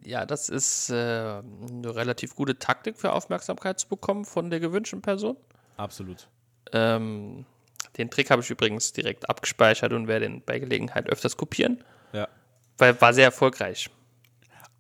Ja, 0.04 0.26
das 0.26 0.48
ist 0.48 0.90
äh, 0.90 0.94
eine 0.94 1.94
relativ 1.94 2.34
gute 2.34 2.58
Taktik 2.58 2.98
für 2.98 3.12
Aufmerksamkeit 3.12 3.78
zu 3.80 3.88
bekommen 3.88 4.24
von 4.24 4.50
der 4.50 4.60
gewünschten 4.60 5.00
Person. 5.02 5.36
Absolut. 5.76 6.28
Ähm, 6.72 7.44
den 7.96 8.10
Trick 8.10 8.30
habe 8.30 8.42
ich 8.42 8.50
übrigens 8.50 8.92
direkt 8.92 9.28
abgespeichert 9.28 9.92
und 9.92 10.06
werde 10.06 10.26
ihn 10.26 10.42
bei 10.44 10.58
Gelegenheit 10.58 11.08
öfters 11.08 11.36
kopieren, 11.36 11.82
Ja. 12.12 12.28
weil 12.76 12.98
war 13.00 13.12
sehr 13.14 13.24
erfolgreich. 13.26 13.88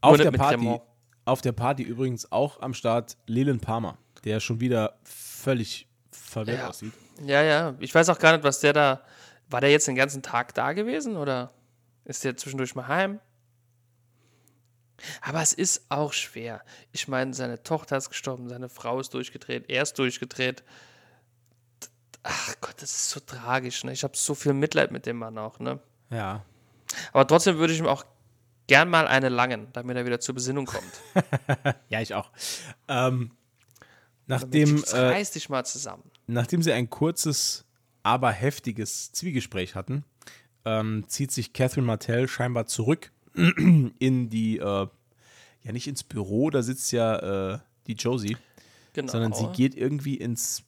Auf 0.00 0.16
der, 0.18 0.30
Party, 0.32 0.56
Cremant. 0.56 0.82
auf 1.24 1.40
der 1.40 1.52
Party 1.52 1.82
übrigens 1.82 2.30
auch 2.30 2.60
am 2.60 2.72
Start 2.74 3.16
Leland 3.26 3.62
Palmer, 3.62 3.98
der 4.24 4.38
schon 4.40 4.60
wieder 4.60 4.98
völlig 5.42 5.86
verwirrt 6.10 6.58
Ja. 6.58 6.68
aussieht. 6.68 6.92
Ja, 7.24 7.42
ja. 7.42 7.74
Ich 7.80 7.94
weiß 7.94 8.08
auch 8.08 8.18
gar 8.18 8.32
nicht, 8.32 8.44
was 8.44 8.60
der 8.60 8.72
da. 8.72 9.02
War 9.50 9.60
der 9.60 9.70
jetzt 9.70 9.88
den 9.88 9.94
ganzen 9.96 10.22
Tag 10.22 10.54
da 10.54 10.72
gewesen 10.74 11.16
oder 11.16 11.52
ist 12.04 12.22
der 12.24 12.36
zwischendurch 12.36 12.74
mal 12.74 12.86
heim? 12.86 13.18
Aber 15.22 15.40
es 15.40 15.52
ist 15.52 15.86
auch 15.90 16.12
schwer. 16.12 16.62
Ich 16.92 17.08
meine, 17.08 17.32
seine 17.32 17.62
Tochter 17.62 17.96
ist 17.96 18.08
gestorben, 18.10 18.48
seine 18.48 18.68
Frau 18.68 18.98
ist 19.00 19.14
durchgedreht, 19.14 19.66
er 19.70 19.82
ist 19.84 19.98
durchgedreht. 19.98 20.64
Ach 22.24 22.54
Gott, 22.60 22.74
das 22.82 22.90
ist 22.90 23.10
so 23.10 23.20
tragisch. 23.20 23.84
Ne? 23.84 23.92
Ich 23.92 24.02
habe 24.04 24.16
so 24.16 24.34
viel 24.34 24.52
Mitleid 24.52 24.90
mit 24.90 25.06
dem 25.06 25.16
Mann 25.18 25.38
auch. 25.38 25.60
Ne? 25.60 25.78
Ja. 26.10 26.44
Aber 27.12 27.26
trotzdem 27.26 27.58
würde 27.58 27.72
ich 27.72 27.78
ihm 27.78 27.86
auch 27.86 28.04
gern 28.66 28.90
mal 28.90 29.06
eine 29.06 29.28
langen, 29.30 29.68
damit 29.72 29.96
er 29.96 30.04
wieder 30.04 30.20
zur 30.20 30.34
Besinnung 30.34 30.66
kommt. 30.66 30.92
Ja, 31.88 32.00
ich 32.02 32.12
auch. 32.14 32.30
Ähm, 32.88 33.30
nachdem, 34.28 34.82
äh, 34.84 34.96
reiß 34.96 35.32
dich 35.32 35.48
mal 35.48 35.64
zusammen. 35.64 36.04
nachdem 36.26 36.62
sie 36.62 36.72
ein 36.72 36.88
kurzes, 36.88 37.64
aber 38.04 38.30
heftiges 38.30 39.10
Zwiegespräch 39.12 39.74
hatten, 39.74 40.04
ähm, 40.64 41.04
zieht 41.08 41.32
sich 41.32 41.52
Catherine 41.52 41.86
Martell 41.86 42.28
scheinbar 42.28 42.66
zurück 42.66 43.10
in 43.34 44.30
die, 44.30 44.58
äh, 44.58 44.86
ja 45.62 45.72
nicht 45.72 45.88
ins 45.88 46.04
Büro, 46.04 46.50
da 46.50 46.62
sitzt 46.62 46.92
ja 46.92 47.54
äh, 47.54 47.58
die 47.86 47.94
Josie, 47.94 48.36
Genau. 48.92 49.10
sondern 49.12 49.32
sie 49.32 49.46
geht 49.48 49.74
irgendwie 49.76 50.14
ins 50.14 50.62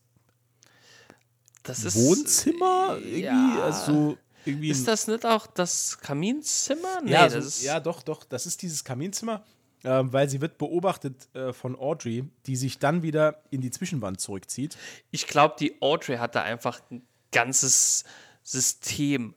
ist, 1.67 1.95
Wohnzimmer, 1.97 2.97
irgendwie, 2.99 3.21
ja. 3.21 3.63
also 3.63 3.93
so 3.93 4.19
irgendwie 4.45 4.71
Ist 4.71 4.89
das 4.89 5.07
nicht 5.07 5.27
auch 5.27 5.47
das 5.47 5.99
Kaminzimmer? 5.99 7.03
Nee, 7.05 7.13
ja, 7.13 7.25
das 7.25 7.33
so, 7.33 7.39
ist. 7.41 7.63
ja, 7.63 7.81
doch, 7.81 8.03
doch. 8.03 8.25
Das 8.25 8.47
ist 8.47 8.63
dieses 8.63 8.85
Kaminzimmer, 8.85 9.45
ähm, 9.85 10.13
weil 10.13 10.29
sie 10.29 10.41
wird 10.41 10.59
beobachtet 10.59 11.29
äh, 11.35 11.53
von 11.53 11.77
Audrey, 11.77 12.25
die 12.47 12.57
sich 12.57 12.79
dann 12.79 13.03
wieder 13.03 13.43
in 13.51 13.61
die 13.61 13.71
Zwischenwand 13.71 14.21
zurückzieht. 14.21 14.77
Ich 15.11 15.27
glaube, 15.27 15.57
die 15.59 15.81
Audrey 15.81 16.17
hat 16.17 16.35
da 16.35 16.43
einfach 16.43 16.81
ein 16.91 17.03
ganzes 17.33 18.05
System, 18.43 19.35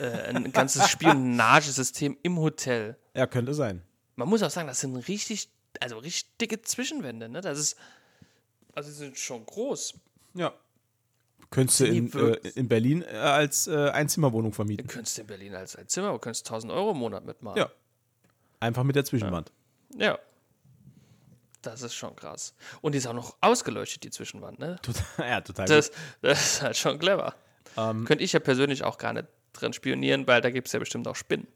äh, 0.00 0.06
ein 0.06 0.52
ganzes 0.52 0.88
Spionagesystem 0.90 2.16
im 2.22 2.38
Hotel. 2.38 2.96
Ja, 3.14 3.26
könnte 3.26 3.54
sein. 3.54 3.82
Man 4.16 4.28
muss 4.28 4.42
auch 4.42 4.50
sagen, 4.50 4.68
das 4.68 4.80
sind 4.80 4.96
richtig, 5.08 5.48
also 5.80 5.98
richtig 5.98 6.36
dicke 6.38 6.62
Zwischenwände, 6.62 7.28
ne? 7.28 7.40
Das 7.40 7.58
ist, 7.58 7.76
also 8.74 8.90
sie 8.90 8.96
sind 8.96 9.18
schon 9.18 9.44
groß. 9.46 9.94
Ja. 10.34 10.52
Könntest 11.50 11.80
du 11.80 11.84
in, 11.86 12.12
äh, 12.12 12.36
in 12.56 12.68
Berlin 12.68 13.02
äh, 13.02 13.16
als 13.16 13.66
äh, 13.68 13.90
Einzimmerwohnung 13.90 14.50
Du 14.50 14.56
vermieten. 14.56 14.86
könntest 14.88 15.18
in 15.18 15.26
Berlin 15.26 15.54
als 15.54 15.76
ein 15.76 15.86
Zimmer, 15.88 16.12
du 16.12 16.18
könntest 16.18 16.46
1000 16.46 16.72
Euro 16.72 16.90
im 16.90 16.98
Monat 16.98 17.24
mitmachen. 17.24 17.58
Ja. 17.58 17.70
Einfach 18.58 18.82
mit 18.84 18.96
der 18.96 19.04
Zwischenwand. 19.04 19.50
ja. 19.50 19.54
Das 21.62 21.82
ist 21.82 21.94
schon 21.94 22.14
krass. 22.14 22.54
Und 22.80 22.92
die 22.92 22.98
ist 22.98 23.06
auch 23.06 23.12
noch 23.12 23.36
ausgeleuchtet, 23.40 24.04
die 24.04 24.10
Zwischenwand, 24.10 24.58
ne? 24.58 24.76
Total, 24.82 25.28
ja, 25.28 25.40
total. 25.40 25.66
Das, 25.66 25.90
das 26.22 26.40
ist 26.40 26.62
halt 26.62 26.76
schon 26.76 26.98
clever. 26.98 27.34
Ähm. 27.76 28.04
Könnte 28.04 28.22
ich 28.22 28.32
ja 28.32 28.38
persönlich 28.40 28.84
auch 28.84 28.98
gar 28.98 29.12
nicht 29.12 29.26
drin 29.52 29.72
spionieren, 29.72 30.26
weil 30.26 30.40
da 30.40 30.50
gibt 30.50 30.68
es 30.68 30.72
ja 30.72 30.78
bestimmt 30.78 31.08
auch 31.08 31.16
Spinnen. 31.16 31.46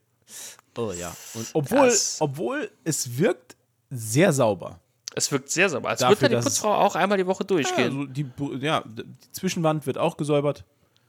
Oh 0.77 0.93
ja. 0.93 1.15
Und 1.35 1.49
obwohl, 1.53 1.87
Das- 1.89 2.21
obwohl 2.21 2.71
es 2.85 3.19
wirkt 3.19 3.57
sehr 3.91 4.33
sauber. 4.33 4.81
Es 5.15 5.31
wirkt 5.33 5.51
sehr 5.51 5.69
sauber. 5.69 5.89
Als 5.91 6.01
Dafür, 6.01 6.21
würde 6.23 6.35
da 6.37 6.41
die 6.41 6.47
es- 6.47 6.55
Putzfrau 6.55 6.73
auch 6.75 6.95
einmal 6.95 7.19
die 7.19 7.27
Woche 7.27 7.43
Ja, 7.43 7.47
durchgehen. 7.47 7.85
also 7.85 8.05
die, 8.07 8.31
ja, 8.65 8.83
die 8.87 9.05
Zwischenwand 9.33 9.87
wird 9.87 9.99
auch 9.99 10.17
gesäubert. 10.17 10.65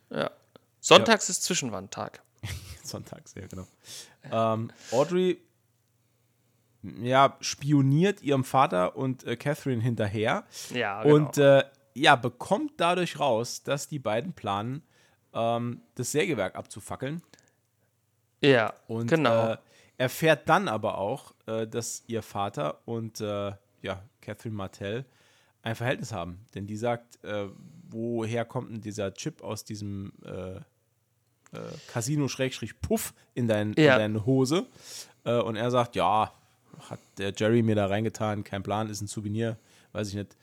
Ja. 0.09 0.29
Sonntags 0.79 1.29
ist 1.29 1.43
Zwischenwandtag. 1.43 2.21
Sonntags, 2.83 3.33
ja, 3.35 3.45
genau. 3.47 3.67
Ähm, 4.31 4.71
Audrey 4.91 5.39
ja, 6.83 7.37
spioniert 7.41 8.21
ihrem 8.23 8.43
Vater 8.43 8.95
und 8.95 9.23
äh, 9.25 9.35
Catherine 9.35 9.81
hinterher 9.81 10.43
Ja, 10.73 11.03
genau. 11.03 11.15
und 11.15 11.37
äh, 11.37 11.63
ja, 11.93 12.15
bekommt 12.15 12.73
dadurch 12.77 13.19
raus, 13.19 13.63
dass 13.63 13.87
die 13.87 13.99
beiden 13.99 14.33
planen, 14.33 14.81
ähm, 15.33 15.81
das 15.95 16.11
Sägewerk 16.11 16.55
abzufackeln. 16.55 17.21
ja, 18.41 18.73
Und 18.87 19.07
genau. 19.07 19.51
äh, 19.51 19.57
erfährt 19.97 20.47
dann 20.49 20.67
aber 20.67 20.97
auch, 20.97 21.33
äh, 21.47 21.67
dass 21.67 22.03
ihr 22.07 22.21
Vater 22.23 22.79
und 22.85 23.21
äh, 23.21 23.51
ja, 23.81 24.03
Catherine 24.21 24.55
Martell 24.55 25.05
ein 25.63 25.75
Verhältnis 25.75 26.11
haben. 26.11 26.39
Denn 26.55 26.65
die 26.65 26.77
sagt, 26.77 27.23
äh, 27.23 27.47
woher 27.89 28.45
kommt 28.45 28.71
denn 28.71 28.81
dieser 28.81 29.13
Chip 29.13 29.43
aus 29.43 29.63
diesem 29.63 30.11
Casino-Puff 31.91 33.13
in, 33.33 33.47
dein, 33.47 33.73
Ja. 33.77 33.93
in 33.93 33.99
deine 33.99 34.25
Hose? 34.25 34.65
Und 35.23 35.55
er 35.55 35.69
sagt, 35.69 35.95
ja, 35.95 36.31
hat 36.89 36.99
der 37.17 37.33
Jerry 37.35 37.61
mir 37.61 37.75
da 37.75 37.87
reingetan, 37.87 38.43
kein 38.43 38.63
Plan, 38.63 38.89
ist 38.89 39.01
ein 39.01 39.07
Souvenir, 39.07 39.57
weiß 39.91 40.09
ich 40.09 40.15
nicht. 40.15 40.35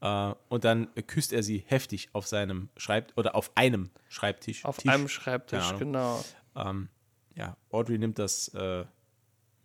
Äh, 0.00 0.34
und 0.48 0.64
dann 0.64 0.88
küsst 1.06 1.32
er 1.32 1.42
sie 1.42 1.64
heftig 1.66 2.10
auf 2.12 2.26
seinem 2.26 2.68
Schreibtisch 2.76 3.16
oder 3.16 3.34
auf 3.34 3.50
einem 3.54 3.90
Schreibtisch. 4.08 4.64
Auf 4.64 4.76
Tisch. 4.78 4.92
einem 4.92 5.08
Schreibtisch, 5.08 5.74
genau. 5.78 6.24
Ähm, 6.54 6.88
ja, 7.34 7.56
Audrey 7.70 7.98
nimmt 7.98 8.18
das 8.18 8.48
äh, 8.54 8.84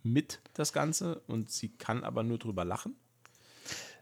mit, 0.02 0.40
das 0.54 0.72
Ganze, 0.72 1.20
und 1.26 1.50
sie 1.50 1.68
kann 1.68 2.04
aber 2.04 2.22
nur 2.22 2.38
drüber 2.38 2.64
lachen. 2.64 2.96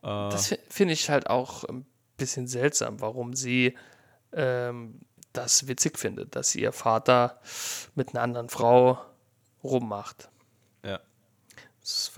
Das 0.03 0.47
fi- 0.47 0.59
finde 0.71 0.95
ich 0.95 1.11
halt 1.11 1.29
auch 1.29 1.65
ein 1.65 1.85
bisschen 2.17 2.47
seltsam, 2.47 3.03
warum 3.03 3.35
sie 3.35 3.77
ähm, 4.33 5.01
das 5.35 5.69
witzig 5.69 5.99
findet, 5.99 6.35
dass 6.35 6.55
ihr 6.55 6.73
Vater 6.73 7.39
mit 7.95 8.11
einer 8.11 8.23
anderen 8.23 8.49
Frau 8.49 8.99
rummacht. 9.63 10.30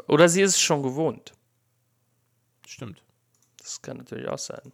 Oder 0.09 0.29
sie 0.29 0.43
ist 0.43 0.51
es 0.53 0.61
schon 0.61 0.83
gewohnt. 0.83 1.33
Stimmt. 2.67 3.03
Das 3.59 3.81
kann 3.81 3.99
natürlich 3.99 4.29
auch 4.29 4.39
sein. 4.39 4.73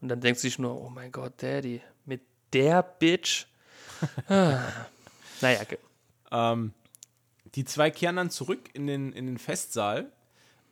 Und 0.00 0.08
dann 0.08 0.20
denkt 0.20 0.40
sie 0.40 0.48
sich 0.48 0.58
nur, 0.58 0.80
oh 0.80 0.90
mein 0.90 1.10
Gott, 1.10 1.34
Daddy, 1.42 1.80
mit 2.04 2.22
der 2.52 2.82
Bitch. 2.82 3.46
Ah. 4.28 4.60
naja, 5.40 5.62
okay. 5.62 5.78
Ähm, 6.30 6.74
die 7.54 7.64
zwei 7.64 7.90
kehren 7.90 8.16
dann 8.16 8.28
zurück 8.28 8.68
in 8.74 8.86
den, 8.86 9.12
in 9.12 9.24
den 9.24 9.38
Festsaal, 9.38 10.12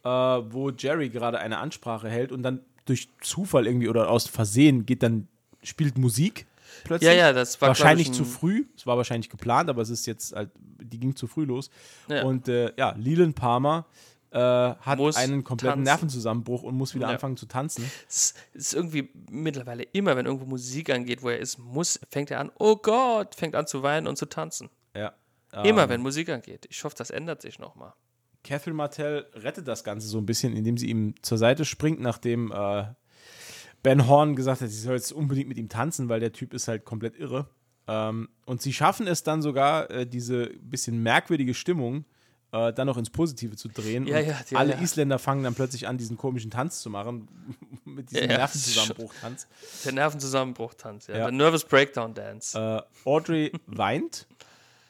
äh, 0.03 0.09
wo 0.09 0.69
Jerry 0.69 1.09
gerade 1.09 1.39
eine 1.39 1.57
Ansprache 1.57 2.11
hält 2.11 2.33
und 2.33 2.43
dann 2.43 2.61
durch 2.85 3.09
Zufall 3.23 3.67
irgendwie 3.67 3.89
oder 3.89 4.11
aus 4.11 4.29
Versehen 4.29 4.85
geht 4.85 5.03
dann, 5.03 5.29
spielt 5.63 5.97
Musik 5.97 6.47
plötzlich. 6.85 7.09
Ja, 7.11 7.17
ja, 7.17 7.33
das 7.33 7.61
war, 7.61 7.69
wahrscheinlich 7.69 8.13
zu 8.13 8.25
früh. 8.25 8.65
Es 8.77 8.87
war 8.87 8.97
wahrscheinlich 8.97 9.31
geplant, 9.31 9.71
aber 9.71 9.83
es 9.83 9.91
ist 9.91 10.07
jetzt 10.07 10.35
halt, 10.35 10.51
die 10.57 10.99
ging 10.99 11.15
zu 11.15 11.27
früh 11.27 11.45
los. 11.45 11.71
Ja. 12.09 12.25
Und 12.25 12.49
äh, 12.49 12.73
ja, 12.77 12.95
Leland 12.99 13.37
Palmer 13.37 13.87
äh, 14.31 14.39
hat 14.39 14.99
Muss 14.99 15.17
einen 15.17 15.45
kompletten 15.45 15.85
tanzen. 15.85 15.85
Nervenzusammenbruch 15.85 16.63
und 16.65 16.75
muss 16.77 16.95
wieder 16.95 17.07
Ja. 17.07 17.13
anfangen 17.13 17.37
zu 17.37 17.47
tanzen. 17.47 17.85
Es 18.09 18.35
ist 18.53 18.75
irgendwie 18.75 19.09
mittlerweile 19.31 19.85
immer, 19.93 20.17
wenn 20.17 20.27
irgendwo 20.27 20.47
Musik 20.47 20.91
angeht, 20.91 21.23
wo 21.23 21.29
er 21.29 21.39
ist, 21.39 21.59
muss, 21.59 22.01
fängt 22.11 22.31
er 22.33 22.41
an, 22.41 22.51
oh 22.59 22.77
Gott, 22.77 23.35
fängt 23.37 23.55
an 23.55 23.67
zu 23.69 23.83
weinen 23.85 24.07
und 24.09 24.17
zu 24.17 24.27
tanzen. 24.27 24.71
Ja. 24.97 25.13
Immer, 25.63 25.85
Ähm, 25.85 25.89
wenn 25.89 26.01
Musik 26.01 26.31
angeht. 26.31 26.67
Ich 26.69 26.83
hoffe, 26.83 26.97
das 26.99 27.11
ändert 27.11 27.41
sich 27.43 27.61
nochmal. 27.61 27.93
Catherine 28.43 28.75
Martell 28.77 29.25
rettet 29.35 29.69
das 29.69 29.85
Ganze 29.85 30.09
so 30.09 30.19
ein 30.19 30.27
bisschen, 30.27 30.55
indem 30.57 30.77
sie 30.77 30.89
ihm 30.91 31.15
zur 31.23 31.39
Seite 31.39 31.65
springt, 31.65 32.01
nachdem 32.01 32.51
äh, 32.53 32.85
Ben 33.85 34.09
Horn 34.09 34.35
gesagt 34.35 34.63
hat, 34.63 34.71
sie 34.71 34.81
soll 34.81 34.97
jetzt 34.97 35.13
unbedingt 35.13 35.47
mit 35.47 35.59
ihm 35.59 35.69
tanzen, 35.69 36.09
weil 36.09 36.19
der 36.19 36.33
Typ 36.33 36.55
ist 36.55 36.69
halt 36.69 36.87
komplett 36.87 37.17
irre. 37.17 37.51
Ähm, 37.87 38.31
und 38.47 38.63
sie 38.63 38.73
schaffen 38.73 39.07
es 39.07 39.23
dann 39.23 39.43
sogar, 39.43 39.91
äh, 39.91 40.07
diese 40.07 40.47
bisschen 40.47 41.03
merkwürdige 41.03 41.53
Stimmung 41.53 42.07
äh, 42.51 42.73
dann 42.73 42.87
noch 42.87 42.97
ins 42.97 43.11
Positive 43.11 43.57
zu 43.57 43.69
drehen. 43.69 44.07
Ja, 44.07 44.21
ja, 44.21 44.41
ja, 44.49 44.59
alle. 44.59 44.81
Isländer 44.81 45.19
fangen 45.19 45.45
dann 45.45 45.55
plötzlich 45.55 45.87
an, 45.87 45.99
diesen 45.99 46.17
komischen 46.17 46.51
Tanz 46.51 46.81
zu 46.81 46.89
machen, 46.89 47.29
mit 47.85 48.11
diesem 48.11 48.29
Nervenzusammenbruch-Tanz. 48.29 49.49
Der 49.85 49.93
Nervenzusammenbruch-Tanz, 49.93 51.09
ja. 51.09 51.15
Der 51.15 51.31
Nervous 51.31 51.65
Breakdown-Dance. 51.65 52.59
Äh, 52.59 53.09
Audrey 53.09 53.53
weint 53.67 54.27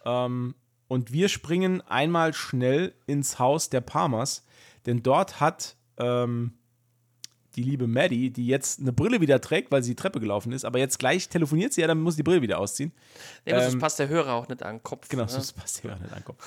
ähm, 0.04 0.54
und 0.86 1.12
wir 1.12 1.28
springen 1.28 1.80
einmal 1.80 2.32
schnell 2.32 2.94
ins 3.06 3.40
Haus 3.40 3.70
der 3.70 3.80
Palmers, 3.80 4.44
denn 4.86 5.02
dort 5.02 5.40
hat 5.40 5.74
ähm, 5.96 6.52
die 7.56 7.62
liebe 7.62 7.86
Maddie, 7.86 8.30
die 8.30 8.46
jetzt 8.46 8.80
eine 8.80 8.92
Brille 8.92 9.20
wieder 9.20 9.40
trägt, 9.40 9.70
weil 9.70 9.82
sie 9.82 9.92
die 9.92 9.96
Treppe 9.96 10.20
gelaufen 10.20 10.52
ist, 10.52 10.64
aber 10.64 10.78
jetzt 10.78 10.98
gleich 10.98 11.28
telefoniert 11.28 11.72
sie 11.72 11.80
ja, 11.80 11.86
dann 11.86 12.00
muss 12.00 12.16
die 12.16 12.22
Brille 12.22 12.42
wieder 12.42 12.58
ausziehen. 12.58 12.92
nee, 13.44 13.52
aber 13.52 13.62
sonst 13.62 13.74
ähm, 13.74 13.80
passt 13.80 13.98
der 13.98 14.08
Hörer 14.08 14.34
auch 14.34 14.48
nicht 14.48 14.62
an 14.62 14.76
den 14.76 14.82
Kopf. 14.82 15.08
Genau, 15.08 15.24
ne? 15.24 15.30
das 15.32 15.52
passt 15.52 15.82
ja 15.84 15.94
auch 15.94 15.98
nicht 15.98 16.12
ankommen. 16.12 16.38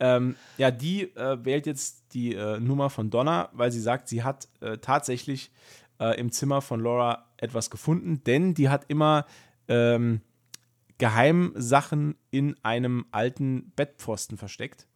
ähm, 0.00 0.36
ja, 0.58 0.70
die 0.70 1.02
äh, 1.16 1.44
wählt 1.44 1.66
jetzt 1.66 2.04
die 2.12 2.34
äh, 2.34 2.60
Nummer 2.60 2.90
von 2.90 3.10
Donna, 3.10 3.48
weil 3.52 3.72
sie 3.72 3.80
sagt, 3.80 4.08
sie 4.08 4.22
hat 4.22 4.48
äh, 4.60 4.78
tatsächlich 4.78 5.50
äh, 5.98 6.18
im 6.18 6.32
Zimmer 6.32 6.60
von 6.60 6.80
Laura 6.80 7.26
etwas 7.36 7.70
gefunden, 7.70 8.22
denn 8.24 8.54
die 8.54 8.68
hat 8.68 8.84
immer 8.88 9.26
ähm, 9.68 10.20
Geheimsachen 10.98 12.16
in 12.30 12.56
einem 12.62 13.06
alten 13.10 13.72
Bettpfosten 13.74 14.36
versteckt. 14.36 14.86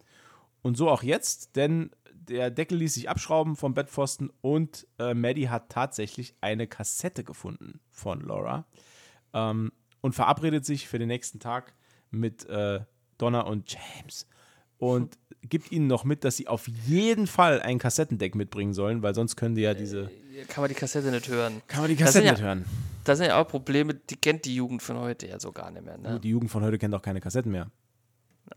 Und 0.60 0.76
so 0.76 0.90
auch 0.90 1.02
jetzt, 1.02 1.56
denn 1.56 1.90
der 2.28 2.50
Deckel 2.50 2.78
ließ 2.78 2.94
sich 2.94 3.08
abschrauben 3.08 3.56
vom 3.56 3.74
Bettpfosten 3.74 4.30
und 4.40 4.86
äh, 4.98 5.14
Maddie 5.14 5.48
hat 5.48 5.70
tatsächlich 5.70 6.34
eine 6.40 6.66
Kassette 6.66 7.24
gefunden 7.24 7.80
von 7.90 8.20
Laura 8.20 8.64
ähm, 9.32 9.72
und 10.00 10.14
verabredet 10.14 10.64
sich 10.64 10.88
für 10.88 10.98
den 10.98 11.08
nächsten 11.08 11.40
Tag 11.40 11.74
mit 12.10 12.48
äh, 12.48 12.80
Donna 13.18 13.42
und 13.42 13.70
James 13.72 14.26
und 14.78 15.18
gibt 15.42 15.72
ihnen 15.72 15.86
noch 15.86 16.04
mit, 16.04 16.24
dass 16.24 16.36
sie 16.36 16.48
auf 16.48 16.66
jeden 16.68 17.26
Fall 17.26 17.60
ein 17.60 17.78
Kassettendeck 17.78 18.34
mitbringen 18.34 18.72
sollen, 18.72 19.02
weil 19.02 19.14
sonst 19.14 19.36
können 19.36 19.54
die 19.54 19.62
ja 19.62 19.74
diese. 19.74 20.10
Kann 20.48 20.62
man 20.62 20.68
die 20.68 20.74
Kassette 20.74 21.10
nicht 21.10 21.28
hören. 21.28 21.62
Kann 21.68 21.82
man 21.82 21.90
die 21.90 21.96
Kassette 21.96 22.24
ja- 22.26 22.32
nicht 22.32 22.42
hören? 22.42 22.64
Das 23.04 23.18
sind 23.18 23.26
ja 23.26 23.40
auch 23.40 23.46
Probleme, 23.46 23.94
die 23.94 24.16
kennt 24.16 24.46
die 24.46 24.54
Jugend 24.54 24.82
von 24.82 24.98
heute 24.98 25.26
ja 25.28 25.38
so 25.38 25.52
gar 25.52 25.70
nicht 25.70 25.84
mehr. 25.84 25.98
Ne? 25.98 26.18
Die 26.20 26.30
Jugend 26.30 26.50
von 26.50 26.62
heute 26.62 26.78
kennt 26.78 26.94
auch 26.94 27.02
keine 27.02 27.20
Kassetten 27.20 27.52
mehr. 27.52 27.70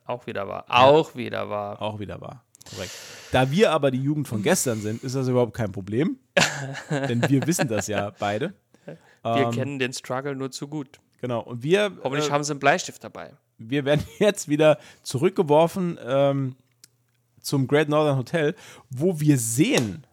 Auch 0.05 0.25
wieder 0.25 0.47
wahr. 0.47 0.65
Auch 0.69 1.15
wieder 1.15 1.49
wahr. 1.49 1.81
Auch 1.81 1.99
wieder 1.99 2.21
wahr. 2.21 2.45
Korrekt. 2.69 2.91
Da 3.31 3.51
wir 3.51 3.71
aber 3.71 3.91
die 3.91 4.01
Jugend 4.01 4.27
von 4.27 4.41
gestern 4.41 4.81
sind, 4.81 5.03
ist 5.03 5.15
das 5.15 5.27
überhaupt 5.27 5.53
kein 5.53 5.71
Problem. 5.71 6.17
denn 6.89 7.27
wir 7.29 7.45
wissen 7.45 7.67
das 7.67 7.87
ja 7.87 8.11
beide. 8.19 8.53
Wir 8.85 8.97
Ähm, 9.23 9.51
kennen 9.51 9.79
den 9.79 9.91
Struggle 9.93 10.35
nur 10.35 10.51
zu 10.51 10.67
gut. 10.67 10.99
Genau. 11.19 11.41
Und 11.41 11.63
wir, 11.63 11.91
Hoffentlich 12.03 12.29
äh, 12.29 12.31
haben 12.31 12.43
sie 12.43 12.51
einen 12.51 12.59
Bleistift 12.59 13.03
dabei. 13.03 13.33
wir 13.57 13.83
werden 13.85 14.05
jetzt 14.19 14.47
wieder 14.47 14.77
zurückgeworfen 15.03 15.97
ähm, 16.05 16.55
zum 17.41 17.67
Great 17.67 17.89
Northern 17.89 18.17
Hotel, 18.17 18.55
wo 18.89 19.19
wir 19.19 19.37
sehen, 19.37 20.05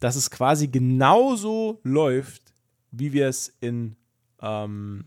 dass 0.00 0.16
es 0.16 0.30
quasi 0.30 0.68
genauso 0.68 1.80
läuft, 1.82 2.42
wie 2.90 3.12
wir 3.12 3.28
es 3.28 3.52
in 3.60 3.96
ähm, 4.40 5.04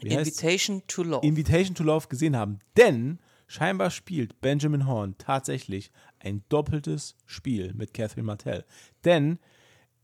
wie 0.00 0.16
heißt's? 0.16 0.40
Invitation 0.42 0.82
to 0.88 1.02
Love. 1.02 1.26
Invitation 1.26 1.74
to 1.74 1.84
Love 1.84 2.08
gesehen 2.08 2.36
haben. 2.36 2.58
Denn 2.76 3.18
scheinbar 3.54 3.90
spielt 3.90 4.40
Benjamin 4.40 4.86
Horn 4.86 5.16
tatsächlich 5.18 5.92
ein 6.18 6.42
doppeltes 6.48 7.16
Spiel 7.24 7.72
mit 7.74 7.94
Catherine 7.94 8.26
Martell. 8.26 8.64
Denn 9.04 9.38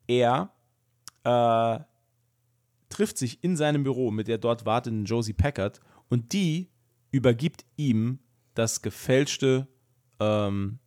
er 0.07 0.53
äh, 1.25 1.81
trifft 2.89 3.19
sich 3.19 3.43
in 3.43 3.57
seinem 3.57 3.83
Büro 3.83 4.11
mit 4.11 4.29
der 4.29 4.39
dort 4.39 4.67
wartenden 4.67 5.05
Josie 5.05 5.33
Packard 5.33 5.81
und 6.09 6.33
die 6.33 6.71
übergibt 7.11 7.65
ihm 7.77 8.21
das 8.55 8.83
gefälschte, 8.83 9.67
ähm, 10.21 10.79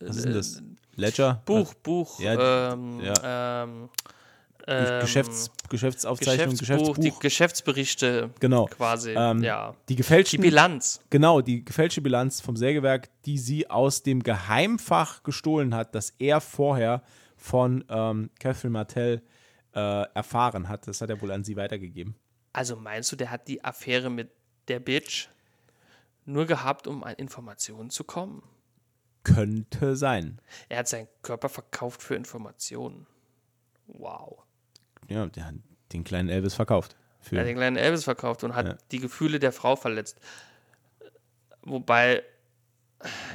was 0.00 0.16
ist 0.16 0.24
denn 0.24 0.34
das? 0.34 0.62
Ledger? 0.96 1.42
Buch, 1.44 1.74
Buch, 1.74 2.20
Ja, 2.20 2.72
ähm, 2.72 3.00
ja. 3.00 3.64
ähm, 3.64 3.88
Äh, 4.66 5.00
Geschäfts, 5.00 5.50
Geschäftsaufzeichnung, 5.68 6.56
Geschäftsbuch, 6.56 6.94
die 6.96 7.02
Geschäftsbuch. 7.02 7.20
Geschäftsberichte 7.20 8.30
Genau. 8.40 8.64
quasi, 8.66 9.10
Ähm, 9.16 9.42
ja. 9.42 9.72
Die 9.88 9.92
Die 9.92 9.96
gefälschten 9.96 10.40
Bilanz. 10.40 11.00
Genau, 11.10 11.40
die 11.40 11.64
gefälschte 11.64 12.00
Bilanz 12.00 12.40
vom 12.40 12.56
Sägewerk, 12.56 13.10
die 13.26 13.38
sie 13.38 13.68
aus 13.68 14.02
dem 14.02 14.22
Geheimfach 14.22 15.22
gestohlen 15.22 15.74
hat, 15.74 15.94
das 15.94 16.10
er 16.18 16.40
vorher 16.40 17.02
von 17.36 17.84
ähm, 17.88 18.30
Catherine 18.40 18.72
Martell 18.72 19.22
äh, 19.74 19.80
erfahren 20.14 20.68
hat. 20.68 20.86
Das 20.88 21.00
hat 21.00 21.10
er 21.10 21.20
wohl 21.20 21.30
an 21.30 21.44
sie 21.44 21.56
weitergegeben. 21.56 22.14
Also 22.52 22.76
meinst 22.76 23.10
du, 23.12 23.16
der 23.16 23.30
hat 23.30 23.48
die 23.48 23.62
Affäre 23.64 24.08
mit 24.08 24.30
der 24.68 24.80
Bitch 24.80 25.28
nur 26.24 26.46
gehabt, 26.46 26.86
um 26.86 27.04
an 27.04 27.14
Informationen 27.16 27.90
zu 27.90 28.04
kommen? 28.04 28.42
Könnte 29.24 29.96
sein. 29.96 30.40
Er 30.68 30.78
hat 30.78 30.88
seinen 30.88 31.08
Körper 31.22 31.48
verkauft 31.48 32.02
für 32.02 32.14
Informationen. 32.14 33.06
Wow. 33.86 34.42
Ja, 35.08 35.26
der 35.26 35.46
hat 35.46 35.54
den 35.92 36.04
kleinen 36.04 36.28
Elvis 36.28 36.54
verkauft. 36.54 36.96
Für, 37.20 37.36
Er 37.36 37.40
hat 37.42 37.48
den 37.48 37.56
kleinen 37.56 37.76
Elvis 37.76 38.04
verkauft 38.04 38.44
und 38.44 38.54
hat 38.54 38.66
Ja. 38.66 38.76
die 38.90 38.98
Gefühle 38.98 39.38
der 39.38 39.52
Frau 39.52 39.76
verletzt. 39.76 40.18
Wobei, 41.62 42.22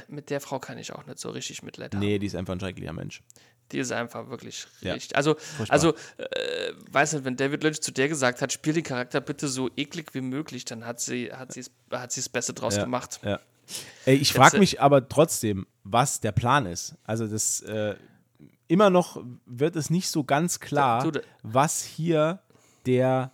mit 0.08 0.30
der 0.30 0.40
Frau 0.40 0.58
kann 0.58 0.78
ich 0.78 0.92
auch 0.92 1.06
nicht 1.06 1.18
so 1.18 1.30
richtig 1.30 1.62
Mitleid 1.62 1.94
haben. 1.94 2.00
nee, 2.00 2.18
die 2.18 2.26
ist 2.26 2.34
einfach 2.36 2.54
ein 2.54 2.60
schrecklicher 2.60 2.92
Mensch. 2.92 3.22
Die 3.72 3.78
ist 3.78 3.92
einfach 3.92 4.28
wirklich 4.30 4.66
Ja. 4.80 4.94
richtig. 4.94 5.16
Also, 5.16 5.36
Furchtbar. 5.36 5.72
also 5.74 5.94
äh, 6.16 6.72
weiß 6.90 7.12
nicht, 7.14 7.24
wenn 7.24 7.36
David 7.36 7.62
Lynch 7.62 7.80
zu 7.80 7.92
der 7.92 8.08
gesagt 8.08 8.42
hat, 8.42 8.52
spiel 8.52 8.72
den 8.72 8.82
Charakter 8.82 9.20
bitte 9.20 9.46
so 9.48 9.70
eklig 9.76 10.12
wie 10.12 10.20
möglich, 10.22 10.64
dann 10.64 10.84
hat 10.86 11.00
sie 11.00 11.32
hat 11.32 11.52
sie 11.52 11.64
hat 11.92 12.10
sie 12.10 12.20
das 12.20 12.28
Beste 12.28 12.52
draus 12.52 12.76
Ja, 12.76 12.82
gemacht. 12.84 13.20
Ja. 13.22 13.38
Ey, 14.06 14.16
ich 14.16 14.32
frage 14.32 14.56
äh, 14.56 14.60
mich 14.60 14.80
aber 14.80 15.08
trotzdem, 15.08 15.66
was 15.84 16.18
der 16.20 16.32
Plan 16.32 16.66
ist. 16.66 16.96
Also 17.04 17.28
das 17.28 17.60
äh, 17.62 17.94
immer 18.70 18.88
noch 18.90 19.22
wird 19.46 19.76
es 19.76 19.90
nicht 19.90 20.08
so 20.08 20.24
ganz 20.24 20.60
klar, 20.60 21.10
was 21.42 21.82
hier 21.82 22.40
der 22.86 23.32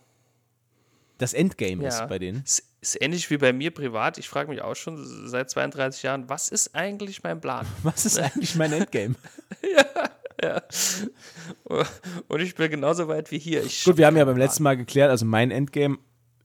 das 1.19 1.33
Endgame 1.33 1.83
Ja. 1.83 1.89
ist 1.89 2.07
bei 2.09 2.19
denen. 2.19 2.43
Ist, 2.43 2.63
ist 2.81 3.01
ähnlich 3.01 3.29
wie 3.29 3.37
bei 3.37 3.53
mir 3.53 3.71
privat. 3.71 4.17
Ich 4.17 4.27
frage 4.29 4.49
mich 4.49 4.61
auch 4.61 4.75
schon 4.75 5.27
seit 5.27 5.49
32 5.49 6.03
Jahren, 6.03 6.29
was 6.29 6.49
ist 6.49 6.75
eigentlich 6.75 7.23
mein 7.23 7.39
Plan? 7.41 7.65
Was 7.83 8.05
ist 8.05 8.19
eigentlich 8.19 8.55
mein 8.55 8.71
Endgame? 8.73 9.15
Und 12.27 12.41
ich 12.41 12.55
bin 12.55 12.69
genauso 12.69 13.07
weit 13.07 13.31
wie 13.31 13.39
hier. 13.39 13.63
Ich, 13.63 13.83
Gut, 13.83 13.97
wir 13.97 14.05
haben 14.05 14.17
ja 14.17 14.25
beim 14.25 14.37
letzten 14.37 14.63
Mal 14.63 14.77
geklärt, 14.77 15.09
also 15.09 15.25
mein 15.25 15.51
Endgame 15.51 15.97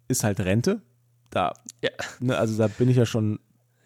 ist 0.09 0.25
halt 0.25 0.41
Rente. 0.41 0.81
Da, 1.31 1.55
Ja. 1.83 1.91
ne, 2.21 2.37
also 2.37 2.57
da 2.59 2.69
bin 2.69 2.89
ich 2.89 2.97
ja 2.97 3.07
schon, 3.07 3.39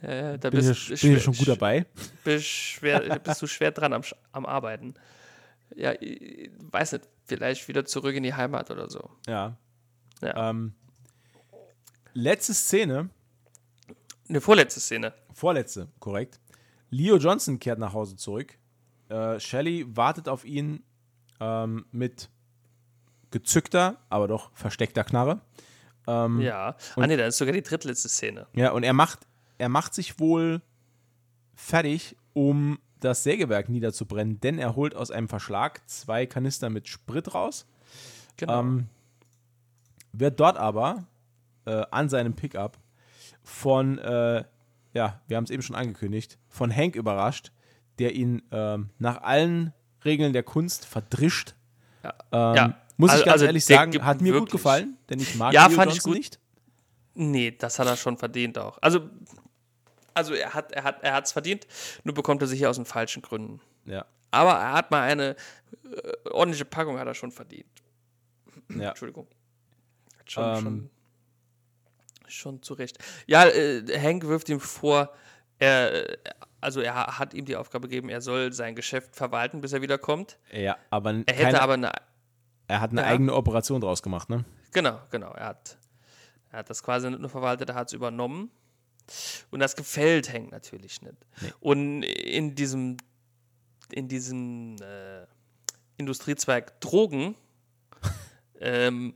äh, 0.06 0.38
da 0.38 0.50
bin 0.50 0.60
bist, 0.66 0.90
ich 0.90 1.02
ja 1.02 1.18
schon 1.18 1.34
gut 1.34 1.48
dabei. 1.48 1.86
bist, 2.24 2.44
schwer, 2.46 3.18
bist 3.24 3.42
du 3.42 3.46
schwer 3.46 3.70
dran 3.72 3.92
am, 3.92 4.02
am 4.32 4.46
Arbeiten. 4.46 4.94
Ja, 5.74 5.92
ich 6.00 6.50
weiß 6.70 6.92
nicht, 6.92 7.08
vielleicht 7.26 7.66
wieder 7.68 7.84
zurück 7.84 8.14
in 8.14 8.22
die 8.22 8.34
Heimat 8.34 8.70
oder 8.70 8.88
so. 8.88 9.10
Ja. 9.26 9.56
Ja. 10.22 10.50
Ähm, 10.50 10.74
letzte 12.14 12.54
Szene, 12.54 13.10
Eine 14.28 14.40
vorletzte 14.40 14.80
Szene. 14.80 15.12
vorletzte, 15.34 15.88
korrekt. 16.00 16.40
Leo 16.90 17.16
Johnson 17.16 17.58
kehrt 17.58 17.78
nach 17.78 17.92
Hause 17.92 18.16
zurück. 18.16 18.56
Äh, 19.08 19.38
Shelley 19.40 19.84
wartet 19.96 20.28
auf 20.28 20.44
ihn 20.44 20.82
ähm, 21.40 21.84
mit 21.90 22.30
gezückter, 23.30 23.98
aber 24.08 24.28
doch 24.28 24.50
versteckter 24.54 25.04
Knarre. 25.04 25.40
Ähm, 26.06 26.40
Ja. 26.40 26.76
Ah, 26.94 27.06
nee, 27.06 27.16
da 27.16 27.26
ist 27.26 27.36
sogar 27.38 27.52
die 27.52 27.62
drittletzte 27.62 28.08
Szene. 28.08 28.46
Ja, 28.54 28.70
und 28.70 28.84
er 28.84 28.92
macht, 28.92 29.26
er 29.58 29.68
macht 29.68 29.94
sich 29.94 30.18
wohl 30.20 30.62
fertig, 31.54 32.16
um 32.34 32.78
das 33.00 33.22
Sägewerk 33.22 33.68
niederzubrennen, 33.68 34.40
denn 34.40 34.58
er 34.58 34.74
holt 34.76 34.94
aus 34.94 35.10
einem 35.10 35.28
Verschlag 35.28 35.80
zwei 35.88 36.26
Kanister 36.26 36.70
mit 36.70 36.88
Sprit 36.88 37.34
raus. 37.34 37.66
Genau. 38.36 38.60
Ähm, 38.60 38.86
wird 40.12 40.40
dort 40.40 40.56
aber 40.56 41.04
äh, 41.66 41.84
an 41.90 42.08
seinem 42.08 42.34
Pickup 42.34 42.78
von, 43.42 43.98
äh, 43.98 44.44
ja, 44.94 45.20
wir 45.28 45.36
haben 45.36 45.44
es 45.44 45.50
eben 45.50 45.62
schon 45.62 45.76
angekündigt, 45.76 46.38
von 46.48 46.74
Hank 46.74 46.96
überrascht, 46.96 47.52
der 47.98 48.14
ihn 48.14 48.42
ähm, 48.50 48.90
nach 48.98 49.22
allen 49.22 49.72
Regeln 50.04 50.32
der 50.32 50.42
Kunst 50.42 50.84
verdrischt. 50.86 51.54
Ja. 52.02 52.14
Ähm, 52.32 52.56
Ja. 52.56 52.76
Muss 52.98 53.10
ich 53.10 53.14
Also- 53.16 53.24
ganz 53.26 53.32
also 53.34 53.44
ehrlich 53.46 53.64
sagen, 53.66 54.04
hat 54.06 54.22
mir 54.22 54.32
gut 54.32 54.42
wirklich- 54.42 54.52
gefallen, 54.52 54.96
denn 55.10 55.20
ich 55.20 55.34
mag 55.36 55.52
Ja, 55.52 55.66
Leo 55.66 55.76
fand 55.76 55.90
ich 55.90 55.96
Johnson 55.98 56.12
gut. 56.12 56.18
nicht. 56.18 56.40
Nee, 57.14 57.50
das 57.50 57.78
hat 57.78 57.86
er 57.86 57.96
schon 57.96 58.16
verdient 58.16 58.56
auch. 58.56 58.78
Also, 58.80 59.00
also 60.16 60.34
er 60.34 60.54
hat 60.54 60.72
er 60.72 60.82
hat 60.84 61.02
er 61.02 61.12
hat's 61.14 61.32
verdient, 61.32 61.66
nur 62.04 62.14
bekommt 62.14 62.40
er 62.42 62.48
sicher 62.48 62.70
aus 62.70 62.76
den 62.76 62.84
falschen 62.86 63.22
Gründen. 63.22 63.60
Ja, 63.84 64.04
Aber 64.30 64.52
er 64.52 64.72
hat 64.72 64.90
mal 64.90 65.02
eine 65.02 65.36
äh, 65.84 66.28
ordentliche 66.30 66.64
Packung 66.64 66.98
hat 66.98 67.06
er 67.06 67.14
schon 67.14 67.30
verdient. 67.30 67.66
ja. 68.70 68.88
Entschuldigung. 68.90 69.28
Hat 70.18 70.30
Schon, 70.30 70.44
Ähm. 70.44 70.60
schon, 70.62 70.90
schon 72.28 72.62
zu 72.62 72.74
Recht. 72.74 72.98
Ja, 73.26 73.44
äh, 73.46 73.82
Hank 74.00 74.24
wirft 74.26 74.48
ihm 74.48 74.58
vor, 74.60 75.12
er, 75.58 76.10
äh, 76.10 76.16
also 76.60 76.80
er 76.80 77.18
hat 77.18 77.32
ihm 77.34 77.44
die 77.44 77.54
Aufgabe 77.56 77.88
gegeben, 77.88 78.08
er 78.08 78.20
soll 78.20 78.52
sein 78.52 78.74
Geschäft 78.74 79.14
verwalten, 79.14 79.60
bis 79.60 79.72
er 79.72 79.82
wiederkommt. 79.82 80.38
ja 80.52 80.76
aber, 80.90 81.10
Er 81.10 81.16
hätte 81.34 81.42
keine, 81.42 81.60
aber 81.62 81.72
eine, 81.74 81.92
er 82.68 82.80
hat 82.80 82.90
eine 82.90 83.02
Ja. 83.02 83.06
eigene 83.06 83.32
Operation 83.34 83.80
draus 83.80 84.02
gemacht, 84.02 84.28
ne? 84.30 84.44
genau, 84.72 85.00
genau, 85.10 85.32
er 85.32 85.46
hat, 85.46 85.78
er 86.50 86.58
hat 86.60 86.70
das 86.70 86.82
quasi 86.82 87.08
nicht 87.08 87.20
nur 87.20 87.30
verwaltet, 87.30 87.68
er 87.68 87.74
hat 87.76 87.86
es 87.88 87.92
übernommen. 87.92 88.50
Und 89.50 89.60
das 89.60 89.76
gefällt 89.76 90.32
Hank 90.32 90.50
natürlich 90.50 91.00
nicht. 91.02 91.14
Nee. 91.40 91.52
Und 91.60 92.02
in 92.02 92.54
diesem, 92.54 92.96
in 93.92 94.08
diesem 94.08 94.76
äh, 94.80 95.26
Industriezweig 95.96 96.80
Drogen, 96.80 97.34
ähm, 98.60 99.14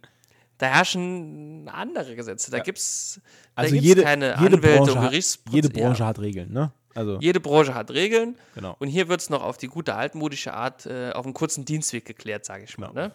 da 0.59 0.67
herrschen 0.67 1.69
andere 1.69 2.15
Gesetze. 2.17 2.51
Da 2.51 2.59
Ja. 2.59 2.63
gibt's, 2.63 3.21
Also 3.55 3.71
da 3.71 3.81
gibt's 3.81 3.87
jede, 3.89 4.03
keine 4.03 4.27
jede 4.41 4.57
Anwälte 4.57 4.59
Branche, 4.79 4.93
und 4.93 4.99
hat, 5.01 5.13
Gerichtsproze- 5.13 5.53
jede 5.55 5.71
Branche 5.71 6.01
ja. 6.03 6.07
hat 6.07 6.19
Regeln, 6.19 6.53
ne? 6.53 6.73
Also, 6.93 7.19
Jede 7.21 7.39
Branche 7.39 7.73
hat 7.73 7.93
Regeln 7.93 8.37
genau. 8.53 8.75
und 8.81 8.89
hier 8.89 9.07
wird 9.09 9.21
es 9.21 9.31
noch 9.31 9.45
auf 9.45 9.57
die 9.57 9.69
gute 9.69 9.95
altmodische 9.95 10.53
Art 10.53 10.87
äh, 10.87 11.13
auf 11.13 11.25
einen 11.25 11.35
kurzen 11.35 11.65
Dienstweg 11.65 12.05
geklärt, 12.05 12.45
sage 12.45 12.65
ich 12.65 12.77
mal. 12.79 12.89
Genau. 12.89 13.01
Ne? 13.03 13.13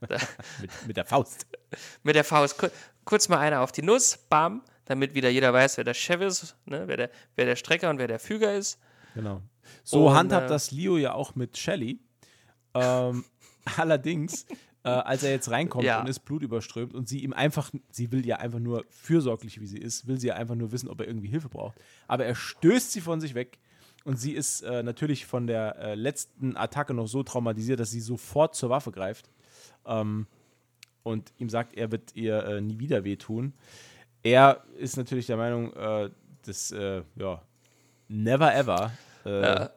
Mit, 0.60 0.70
mit 0.86 0.96
der 0.96 1.04
Faust. 1.04 1.46
Mit 2.04 2.14
der 2.14 2.22
Faust 2.22 2.58
kur 2.58 2.70
kurz 3.04 3.28
mal 3.28 3.38
einer 3.38 3.60
auf 3.62 3.72
die 3.72 3.82
Nuss, 3.82 4.16
bam, 4.28 4.62
damit 4.84 5.14
wieder 5.14 5.28
jeder 5.28 5.52
weiß, 5.52 5.76
wer 5.76 5.84
der 5.84 5.94
Chef 5.94 6.20
ist, 6.20 6.56
ne? 6.66 6.84
wer, 6.86 6.96
der, 6.96 7.10
wer 7.36 7.46
der 7.46 7.56
Strecker 7.56 7.90
und 7.90 7.98
wer 7.98 8.08
der 8.08 8.18
Füger 8.18 8.54
ist. 8.54 8.78
Genau. 9.14 9.42
So 9.84 10.08
Und, 10.08 10.14
handhabt 10.14 10.46
äh, 10.46 10.48
das 10.48 10.70
Leo 10.70 10.96
ja 10.96 11.14
auch 11.14 11.34
mit 11.34 11.56
Shelly. 11.56 12.00
Ähm, 12.74 13.24
allerdings, 13.76 14.46
äh, 14.84 14.88
als 14.88 15.22
er 15.22 15.30
jetzt 15.30 15.50
reinkommt 15.50 15.84
Ja. 15.84 16.00
und 16.00 16.08
ist 16.08 16.20
blutüberströmt 16.20 16.94
und 16.94 17.08
sie 17.08 17.20
ihm 17.20 17.32
einfach, 17.32 17.70
sie 17.90 18.10
will 18.10 18.26
ja 18.26 18.36
einfach 18.36 18.58
nur 18.58 18.84
fürsorglich, 18.90 19.60
wie 19.60 19.66
sie 19.66 19.78
ist, 19.78 20.06
will 20.06 20.18
sie 20.18 20.28
ja 20.28 20.34
einfach 20.34 20.54
nur 20.54 20.72
wissen, 20.72 20.88
ob 20.88 21.00
er 21.00 21.06
irgendwie 21.06 21.28
Hilfe 21.28 21.48
braucht. 21.48 21.76
Aber 22.08 22.24
er 22.24 22.34
stößt 22.34 22.92
sie 22.92 23.00
von 23.00 23.20
sich 23.20 23.34
weg 23.34 23.58
und 24.04 24.18
sie 24.18 24.32
ist 24.32 24.62
äh, 24.62 24.82
natürlich 24.82 25.26
von 25.26 25.46
der 25.46 25.76
äh, 25.78 25.94
letzten 25.94 26.56
Attacke 26.56 26.94
noch 26.94 27.06
so 27.06 27.22
traumatisiert, 27.22 27.78
dass 27.78 27.90
sie 27.90 28.00
sofort 28.00 28.56
zur 28.56 28.70
Waffe 28.70 28.90
greift 28.90 29.30
ähm, 29.86 30.26
und 31.04 31.32
ihm 31.38 31.48
sagt, 31.50 31.74
er 31.74 31.92
wird 31.92 32.14
ihr 32.16 32.42
äh, 32.44 32.60
nie 32.60 32.78
wieder 32.78 33.04
wehtun. 33.04 33.52
Er 34.22 34.62
ist 34.78 34.96
natürlich 34.96 35.26
der 35.26 35.36
Meinung, 35.36 35.72
äh, 35.74 36.10
dass, 36.44 36.70
äh, 36.72 37.02
ja, 37.16 37.42
never 38.08 38.54
ever 38.54 38.92
äh, 39.24 39.42
Ja. 39.42 39.70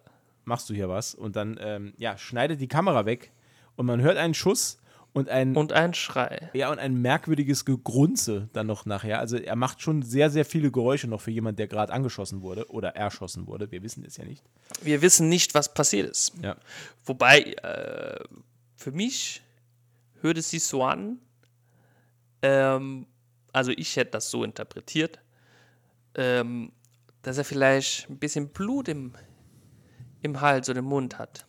machst 0.45 0.69
du 0.69 0.73
hier 0.73 0.89
was. 0.89 1.15
Und 1.15 1.35
dann, 1.35 1.57
ähm, 1.59 1.93
ja, 1.97 2.17
schneidet 2.17 2.59
die 2.61 2.67
Kamera 2.67 3.05
weg 3.05 3.31
und 3.75 3.85
man 3.85 4.01
hört 4.01 4.17
einen 4.17 4.33
Schuss 4.33 4.79
und 5.13 5.29
ein, 5.29 5.55
Und 5.55 5.71
ein 5.71 5.93
Schrei. 5.93 6.49
ja, 6.53 6.69
und 6.71 6.77
ein 6.79 7.01
merkwürdiges 7.01 7.63
Gegrunze 7.65 8.49
dann 8.53 8.67
noch 8.67 8.85
nachher. 8.85 9.19
Also 9.19 9.37
er 9.37 9.55
macht 9.55 9.81
schon 9.81 10.01
sehr, 10.01 10.29
sehr 10.29 10.43
viele 10.45 10.71
Geräusche 10.71 11.07
noch 11.07 11.21
für 11.21 11.31
jemanden, 11.31 11.57
der 11.57 11.67
gerade 11.67 11.93
angeschossen 11.93 12.41
wurde 12.41 12.69
oder 12.69 12.89
erschossen 12.95 13.47
wurde. 13.47 13.71
Wir 13.71 13.81
wissen 13.81 14.03
es 14.05 14.17
ja 14.17 14.25
nicht. 14.25 14.43
Wir 14.81 15.01
wissen 15.01 15.29
nicht, 15.29 15.53
was 15.55 15.73
passiert 15.73 16.09
ist. 16.09 16.33
Ja. 16.43 16.57
Wobei, 17.05 17.39
äh, 17.53 18.23
für 18.75 18.91
mich 18.91 19.41
hört 20.21 20.37
es 20.37 20.49
sich 20.49 20.63
so 20.65 20.83
an, 20.83 21.17
ähm, 22.41 23.07
also 23.55 23.71
ich 23.71 23.95
hätte 23.95 24.11
das 24.11 24.29
so 24.29 24.43
interpretiert, 24.43 25.19
ähm, 26.15 26.73
dass 27.21 27.37
er 27.37 27.45
vielleicht 27.45 28.09
ein 28.09 28.17
bisschen 28.17 28.49
Blut 28.49 28.89
im, 28.89 29.13
im 30.21 30.41
Hals 30.41 30.69
oder 30.69 30.79
im 30.79 30.85
Mund 30.85 31.17
hat. 31.17 31.45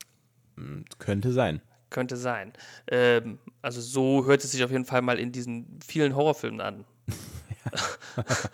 Könnte 1.00 1.32
sein. 1.32 1.60
Könnte 1.90 2.16
sein. 2.16 2.52
Ähm, 2.86 3.40
also 3.60 3.80
so 3.80 4.24
hört 4.24 4.44
es 4.44 4.52
sich 4.52 4.62
auf 4.62 4.70
jeden 4.70 4.84
Fall 4.84 5.02
mal 5.02 5.18
in 5.18 5.32
diesen 5.32 5.80
vielen 5.84 6.14
Horrorfilmen 6.14 6.60
an. 6.60 6.84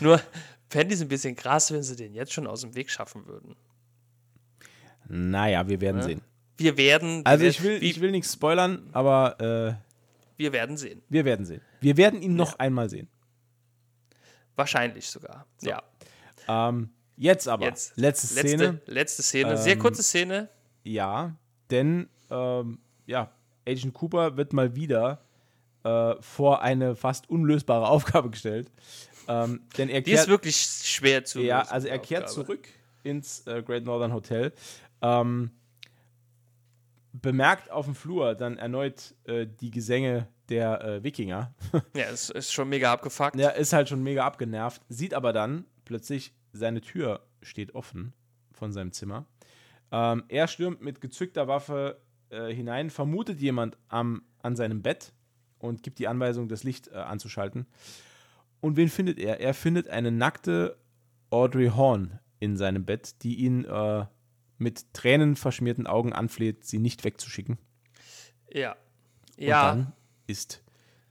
Nur 0.00 0.20
fände 0.68 0.92
ich 0.92 1.00
es 1.00 1.02
ein 1.02 1.08
bisschen 1.08 1.34
krass, 1.34 1.72
wenn 1.72 1.82
sie 1.82 1.96
den 1.96 2.14
jetzt 2.14 2.34
schon 2.34 2.46
aus 2.46 2.60
dem 2.60 2.74
Weg 2.74 2.90
schaffen 2.90 3.26
würden. 3.26 3.56
Naja, 5.08 5.66
wir 5.66 5.80
werden 5.80 6.02
sehen. 6.02 6.20
Wir 6.58 6.76
werden. 6.76 7.24
Also 7.24 7.46
ich 7.46 7.62
will, 7.62 7.82
ich 7.82 8.02
will 8.02 8.10
nichts 8.10 8.34
spoilern, 8.34 8.90
aber 8.92 9.78
äh, 9.80 9.87
wir 10.38 10.52
werden 10.52 10.76
sehen. 10.78 11.02
wir 11.10 11.24
werden 11.26 11.44
sehen. 11.44 11.60
Wir 11.80 11.96
werden 11.98 12.22
ihn 12.22 12.34
noch 12.34 12.58
einmal 12.58 12.88
sehen. 12.88 13.08
Wahrscheinlich 14.56 15.08
sogar. 15.08 15.46
Ja. 15.60 15.82
Ähm, 16.48 16.90
jetzt 17.16 17.46
aber, 17.48 17.66
Jetzt. 17.66 17.96
letzte 17.96 18.26
Szene. 18.28 18.64
Letzte, 18.70 18.92
letzte 18.92 19.22
Szene. 19.22 19.56
Sehr 19.56 19.74
Ähm, 19.74 19.78
kurze 19.78 20.02
Szene. 20.02 20.48
Ja, 20.82 21.36
denn 21.70 22.08
ähm, 22.30 22.78
ja, 23.06 23.30
Agent 23.66 23.94
Cooper 23.94 24.36
wird 24.36 24.52
mal 24.52 24.74
wieder 24.74 25.22
äh, 25.84 26.14
vor 26.20 26.62
eine 26.62 26.96
fast 26.96 27.28
unlösbare 27.30 27.86
Aufgabe 27.88 28.30
gestellt. 28.30 28.70
Ähm, 29.28 29.60
denn 29.76 29.88
er 29.90 30.00
Die 30.00 30.12
ist 30.12 30.20
kehrt, 30.20 30.28
wirklich 30.28 30.56
schwer 30.56 31.24
zu 31.24 31.40
ja, 31.40 31.60
also 31.62 31.86
er 31.86 31.98
kehrt 31.98 32.24
Aufgabe. 32.24 32.46
zurück 32.46 32.68
ins 33.02 33.46
äh, 33.46 33.62
Great 33.62 33.84
Northern 33.84 34.12
Hotel, 34.12 34.52
ähm, 35.02 35.50
bemerkt 37.20 37.70
auf 37.70 37.86
dem 37.86 37.94
Flur 37.94 38.34
dann 38.34 38.56
erneut 38.56 39.14
äh, 39.24 39.46
die 39.46 39.70
Gesänge 39.70 40.28
der 40.48 40.82
äh, 40.82 41.02
Wikinger. 41.04 41.54
Ja, 41.94 42.06
es 42.06 42.30
ist 42.30 42.52
schon 42.52 42.68
mega 42.68 42.92
abgefuckt. 42.92 43.36
er 43.36 43.56
ist 43.56 43.72
halt 43.72 43.88
schon 43.88 44.02
mega 44.02 44.24
abgenervt, 44.24 44.82
sieht 44.88 45.14
aber 45.14 45.32
dann 45.32 45.64
plötzlich, 45.84 46.34
seine 46.52 46.80
Tür 46.80 47.26
steht 47.42 47.74
offen 47.74 48.12
von 48.52 48.72
seinem 48.72 48.92
Zimmer. 48.92 49.26
Ähm, 49.90 50.24
er 50.28 50.48
stürmt 50.48 50.82
mit 50.82 51.00
gezückter 51.00 51.48
Waffe 51.48 52.00
äh, 52.30 52.52
hinein, 52.52 52.90
vermutet 52.90 53.40
jemand 53.40 53.76
am, 53.88 54.22
an 54.42 54.56
seinem 54.56 54.82
Bett 54.82 55.12
und 55.58 55.82
gibt 55.82 55.98
die 55.98 56.08
Anweisung, 56.08 56.48
das 56.48 56.64
Licht 56.64 56.88
äh, 56.88 56.96
anzuschalten. 56.96 57.66
Und 58.60 58.76
wen 58.76 58.88
findet 58.88 59.18
er? 59.18 59.40
Er 59.40 59.54
findet 59.54 59.88
eine 59.88 60.10
nackte 60.10 60.76
Audrey 61.30 61.68
Horn 61.68 62.18
in 62.40 62.56
seinem 62.56 62.84
Bett, 62.84 63.22
die 63.22 63.36
ihn 63.36 63.64
äh, 63.64 64.04
mit 64.58 64.92
tränenverschmierten 64.92 65.86
Augen 65.86 66.12
anfleht, 66.12 66.64
sie 66.64 66.78
nicht 66.78 67.04
wegzuschicken. 67.04 67.58
Ja. 68.50 68.76
Und 69.36 69.44
Ja, 69.44 69.68
dann 69.70 69.92
ist 70.26 70.62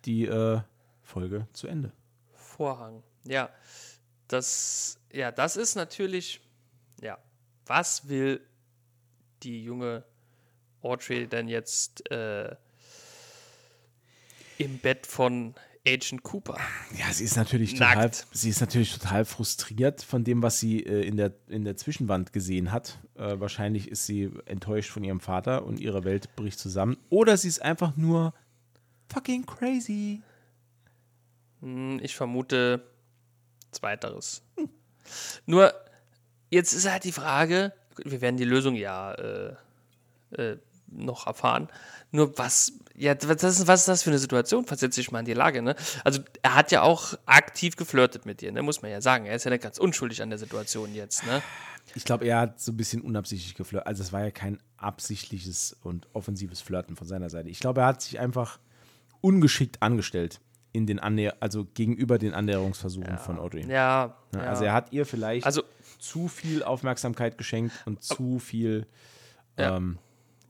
die 0.06 0.26
äh, 0.26 0.62
Folge 1.02 1.48
zu 1.54 1.68
Ende. 1.68 1.94
Vorhang. 2.34 3.04
Ja. 3.24 3.50
Das, 4.28 5.00
ja, 5.12 5.32
das 5.32 5.56
ist 5.56 5.76
natürlich, 5.76 6.42
ja, 7.02 7.18
was 7.66 8.10
will 8.10 8.42
die 9.44 9.64
junge 9.64 10.04
Audrey 10.82 11.28
denn 11.28 11.48
jetzt 11.48 12.10
äh, 12.12 12.56
im 14.58 14.80
Bett 14.80 15.08
von 15.08 15.56
Agent 15.88 16.24
Cooper? 16.24 16.58
Ja, 16.98 17.12
sie 17.12 17.24
ist 17.24 17.36
natürlich 17.38 17.80
Nackt. 17.80 17.94
total, 17.96 18.12
sie 18.32 18.50
ist 18.50 18.60
natürlich 18.62 18.94
total 18.98 19.26
frustriert 19.26 20.04
von 20.04 20.24
dem, 20.24 20.42
was 20.42 20.60
sie 20.60 20.82
äh, 20.84 21.06
in, 21.08 21.18
der, 21.18 21.34
in 21.48 21.64
der 21.64 21.78
Zwischenwand 21.78 22.34
gesehen 22.34 22.72
hat. 22.72 23.00
Äh, 23.16 23.40
wahrscheinlich 23.40 23.90
ist 23.90 24.06
sie 24.06 24.30
enttäuscht 24.46 24.90
von 24.92 25.04
ihrem 25.04 25.20
Vater 25.20 25.66
und 25.66 25.80
ihre 25.80 26.04
Welt 26.04 26.36
bricht 26.36 26.60
zusammen. 26.60 26.98
Oder 27.10 27.38
sie 27.38 27.48
ist 27.48 27.62
einfach 27.62 27.96
nur 27.96 28.34
fucking 29.12 29.46
crazy. 29.46 30.22
Hm, 31.62 32.00
Ich 32.04 32.16
vermute 32.16 32.84
Zweiteres. 33.72 34.42
Nur, 35.46 35.74
jetzt 36.50 36.74
ist 36.74 36.90
halt 36.90 37.04
die 37.04 37.12
Frage, 37.12 37.74
wir 38.04 38.22
werden 38.22 38.38
die 38.38 38.44
Lösung 38.46 38.76
ja 38.76 39.14
äh, 39.14 39.56
äh, 40.32 40.58
noch 40.88 41.28
erfahren. 41.28 41.68
Nur 42.12 42.38
was, 42.38 42.72
ja, 42.96 43.16
was 43.28 43.44
ist, 43.44 43.68
was 43.68 43.82
ist 43.82 43.88
das 43.88 44.04
für 44.04 44.10
eine 44.12 44.20
Situation? 44.20 44.66
Versetze 44.66 45.00
dich 45.02 45.12
mal 45.12 45.20
in 45.20 45.26
die 45.26 45.34
Lage, 45.34 45.62
ne? 45.62 45.76
Also, 46.04 46.22
er 46.42 46.56
hat 46.56 46.72
ja 46.72 46.82
auch 46.82 47.14
aktiv 47.26 47.76
geflirtet 47.76 48.26
mit 48.26 48.42
dir, 48.42 48.52
ne? 48.52 48.62
Muss 48.62 48.82
man 48.82 48.92
ja 48.92 49.02
sagen. 49.02 49.26
Er 49.26 49.36
ist 49.36 49.44
ja 49.44 49.52
nicht 49.52 49.64
ganz 49.64 49.78
unschuldig 49.78 50.22
an 50.22 50.30
der 50.30 50.40
Situation 50.40 50.94
jetzt, 50.96 51.26
ne? 51.26 51.42
Ich 51.96 52.06
glaube, 52.06 52.26
er 52.26 52.40
hat 52.40 52.60
so 52.62 52.72
ein 52.72 52.78
bisschen 52.78 53.02
unabsichtlich 53.02 53.56
geflirtet. 53.56 53.88
Also 53.88 54.04
es 54.04 54.12
war 54.14 54.24
ja 54.24 54.32
kein 54.32 54.60
absichtliches 54.78 55.76
und 55.84 56.08
offensives 56.14 56.62
Flirten 56.62 56.96
von 56.96 57.08
seiner 57.08 57.30
Seite. 57.30 57.50
Ich 57.50 57.60
glaube, 57.60 57.82
er 57.82 57.88
hat 57.88 58.02
sich 58.02 58.20
einfach 58.20 58.60
ungeschickt 59.22 59.82
angestellt 59.82 60.40
in 60.74 60.86
den 60.86 61.00
Annäher 61.00 61.38
also 61.40 61.66
gegenüber 61.74 62.18
den 62.18 62.34
Annäherungsversuchen 62.34 63.18
von 63.18 63.40
Audrey. 63.40 63.62
Ja. 63.62 64.18
Ja, 64.34 64.44
ja. 64.44 64.50
Also 64.50 64.64
er 64.66 64.74
hat 64.74 64.92
ihr 64.92 65.06
vielleicht 65.06 65.46
Also- 65.46 65.64
zu 65.98 66.28
viel 66.28 66.62
Aufmerksamkeit 66.64 67.38
geschenkt 67.38 67.74
und 67.86 68.04
zu 68.04 68.38
viel 68.40 68.86
Ja. 69.58 69.78
ähm, 69.78 69.98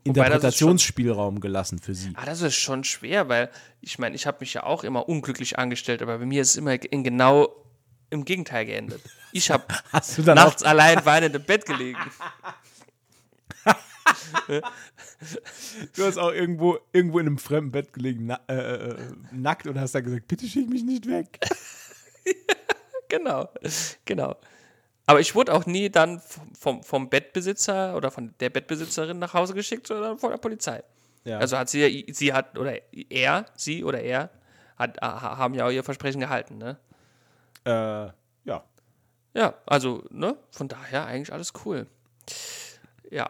Interpretationsspielraum 0.08 1.40
gelassen 1.40 1.80
für 1.80 1.94
sie. 1.94 2.12
Ah, 2.16 2.26
das 2.26 2.42
ist 2.42 2.56
schon 2.56 2.84
schwer, 2.84 3.30
weil 3.30 3.50
ich 3.82 4.00
meine, 4.00 4.16
ich 4.16 4.26
habe 4.26 4.38
mich 4.42 4.54
ja 4.54 4.64
auch 4.64 4.84
immer 4.84 5.08
unglücklich 5.08 5.58
angestellt, 5.58 6.02
aber 6.02 6.18
bei 6.18 6.26
mir 6.26 6.42
ist 6.42 6.52
es 6.52 6.56
immer 6.58 6.82
in 6.84 7.04
genau 7.04 7.50
im 8.10 8.26
Gegenteil 8.26 8.66
geendet. 8.66 9.02
Ich 9.32 9.52
habe 9.52 9.66
nachts 9.92 10.64
allein 10.64 11.06
weinend 11.06 11.36
im 11.36 11.44
Bett 11.44 11.66
gelegen. 11.66 12.00
Du 15.96 16.06
hast 16.06 16.18
auch 16.18 16.32
irgendwo, 16.32 16.78
irgendwo 16.94 17.20
in 17.20 17.28
einem 17.28 17.38
fremden 17.38 17.72
Bett 17.72 17.92
gelegen, 17.92 18.28
na, 18.28 18.40
äh, 18.48 18.92
äh, 18.92 18.96
nackt 19.32 19.68
und 19.68 19.80
hast 19.80 19.96
dann 19.96 20.04
gesagt, 20.04 20.28
bitte 20.28 20.48
schick 20.48 20.70
mich 20.70 20.84
nicht 20.84 21.08
weg. 21.08 21.40
Genau, 23.10 23.48
genau. 24.04 24.36
Aber 25.08 25.20
ich 25.22 25.34
wurde 25.36 25.54
auch 25.54 25.66
nie 25.66 25.90
dann 25.90 26.22
vom, 26.60 26.84
vom 26.84 27.10
Bettbesitzer 27.10 27.96
oder 27.96 28.12
von 28.12 28.34
der 28.40 28.50
Bettbesitzerin 28.50 29.18
nach 29.20 29.34
Hause 29.34 29.54
geschickt, 29.54 29.88
sondern 29.88 30.20
von 30.20 30.30
der 30.32 30.38
Polizei. 30.38 30.84
Ja. 31.24 31.40
Also 31.40 31.58
hat 31.58 31.70
sie 31.70 31.80
ja, 31.86 32.14
sie 32.14 32.34
hat, 32.34 32.58
oder 32.58 32.74
er, 33.10 33.46
sie 33.56 33.84
oder 33.84 34.02
er, 34.02 34.30
hat, 34.78 35.02
ha- 35.02 35.38
haben 35.38 35.54
ja 35.56 35.66
auch 35.66 35.72
ihr 35.72 35.84
Versprechen 35.84 36.20
gehalten, 36.20 36.58
ne? 36.58 36.78
äh, 37.66 38.12
ja. 38.50 38.64
Ja, 39.34 39.54
also, 39.66 40.04
ne, 40.10 40.36
von 40.52 40.68
daher 40.68 41.06
eigentlich 41.06 41.32
alles 41.34 41.54
cool. 41.66 41.88
Ja. 43.10 43.30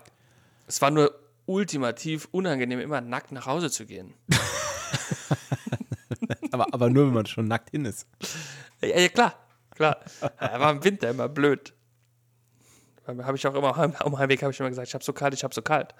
Es 0.68 0.82
war 0.82 0.90
nur 0.92 1.14
ultimativ 1.46 2.28
unangenehm, 2.32 2.80
immer 2.80 3.02
nackt 3.02 3.32
nach 3.32 3.46
Hause 3.46 3.70
zu 3.72 3.86
gehen. 3.86 4.14
Aber, 6.52 6.74
aber 6.74 6.90
nur, 6.90 7.08
wenn 7.08 7.14
man 7.14 7.26
schon 7.26 7.46
nackt 7.46 7.70
hin 7.72 7.86
ist. 7.86 8.08
Ja, 8.82 8.98
ja 9.00 9.10
klar, 9.10 9.34
klar. 9.78 10.00
Er 10.38 10.60
war 10.60 10.72
im 10.72 10.84
Winter 10.84 11.10
immer 11.10 11.30
blöd. 11.30 11.74
Habe 13.08 13.38
ich 13.38 13.48
auch 13.48 13.56
immer, 13.56 13.78
am 13.78 14.18
Heimweg 14.18 14.44
habe 14.44 14.52
ich 14.52 14.60
immer 14.60 14.70
gesagt, 14.70 14.90
ich 14.90 14.94
habe 14.94 15.04
so 15.04 15.14
kalt, 15.14 15.34
ich 15.34 15.44
habe 15.44 15.54
so 15.54 15.62
kalt. 15.62 15.96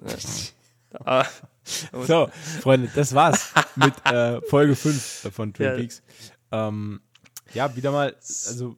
So, 2.04 2.28
Freunde, 2.62 2.90
das 2.96 3.14
war's 3.14 3.52
mit 3.76 3.94
äh, 4.06 4.40
Folge 4.42 4.74
5 4.74 5.30
von 5.32 5.54
Twin 5.54 5.66
Ja. 5.66 5.74
Peaks. 5.74 6.02
Ähm, 6.50 7.00
ja, 7.54 7.76
wieder 7.76 7.92
mal, 7.92 8.16
also, 8.18 8.76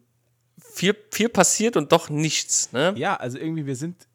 viel, 0.59 0.95
viel 1.11 1.31
passiert 1.31 1.79
und 1.79 1.91
doch 1.91 2.11
nichts, 2.11 2.71
ne? 2.73 2.93
ja, 2.97 3.17
also 3.17 3.39
irgendwie, 3.39 3.65
wir 3.65 3.77
sind 3.77 4.09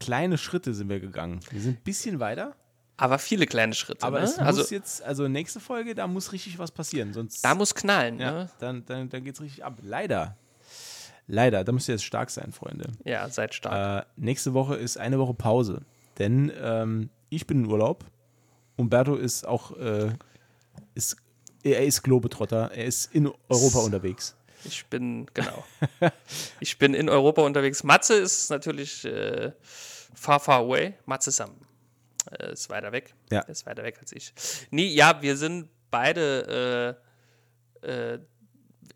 kleine 0.00 0.38
Schritte 0.38 0.72
sind 0.72 0.88
wir 0.88 1.00
gegangen. 1.00 1.40
Wir 1.50 1.60
sind 1.60 1.80
ein 1.80 1.84
bisschen 1.84 2.20
weiter, 2.20 2.56
Aber 2.96 3.18
viele 3.18 3.46
kleine 3.46 3.74
Schritte. 3.74 4.06
aber 4.06 4.20
ne? 4.20 4.24
es 4.24 4.38
also 4.38 4.60
muss 4.60 4.70
jetzt, 4.70 5.02
also 5.02 5.28
nächste 5.28 5.60
Folge, 5.60 5.94
da 5.94 6.06
muss 6.06 6.32
richtig 6.32 6.58
was 6.58 6.70
passieren, 6.70 7.12
sonst 7.12 7.44
da 7.44 7.54
muss 7.54 7.74
knallen, 7.74 8.18
ja, 8.18 8.32
ne? 8.32 8.50
dann, 8.58 8.84
dann, 8.86 9.08
dann 9.08 9.24
geht's 9.24 9.40
richtig 9.40 9.64
ab. 9.64 9.78
Leider. 9.82 10.36
Leider, 11.28 11.64
da 11.64 11.72
müsst 11.72 11.88
ihr 11.88 11.94
jetzt 11.94 12.04
stark 12.04 12.30
sein, 12.30 12.52
Freunde. 12.52 12.92
Ja, 13.04 13.28
seid 13.28 13.54
stark. 13.54 14.04
Äh, 14.04 14.06
nächste 14.16 14.54
Woche 14.54 14.76
ist 14.76 14.96
eine 14.96 15.18
Woche 15.18 15.34
Pause, 15.34 15.82
denn 16.18 16.52
ähm, 16.60 17.10
ich 17.28 17.46
bin 17.46 17.64
in 17.64 17.70
Urlaub. 17.70 18.04
Umberto 18.76 19.16
ist 19.16 19.46
auch, 19.46 19.76
äh, 19.76 20.12
ist, 20.94 21.16
er 21.62 21.84
ist 21.84 22.02
Globetrotter, 22.02 22.70
er 22.72 22.84
ist 22.84 23.12
in 23.12 23.30
Europa 23.48 23.80
unterwegs. 23.80 24.36
Ich 24.64 24.86
bin, 24.86 25.26
genau. 25.34 25.64
ich 26.60 26.78
bin 26.78 26.94
in 26.94 27.08
Europa 27.08 27.42
unterwegs. 27.42 27.84
Matze 27.84 28.14
ist 28.14 28.50
natürlich 28.50 29.04
äh, 29.04 29.52
far, 30.14 30.40
far 30.40 30.60
away. 30.60 30.94
Matze 31.06 31.30
ist, 31.30 31.40
am, 31.40 31.52
äh, 32.38 32.52
ist 32.52 32.68
weiter 32.70 32.92
weg. 32.92 33.14
Ja. 33.30 33.40
Er 33.40 33.48
ist 33.48 33.66
weiter 33.66 33.82
weg 33.84 33.98
als 34.00 34.12
ich. 34.12 34.32
Nee, 34.70 34.86
ja, 34.88 35.20
wir 35.22 35.36
sind 35.36 35.68
beide 35.90 36.98
äh, 37.82 37.86
äh, 38.14 38.18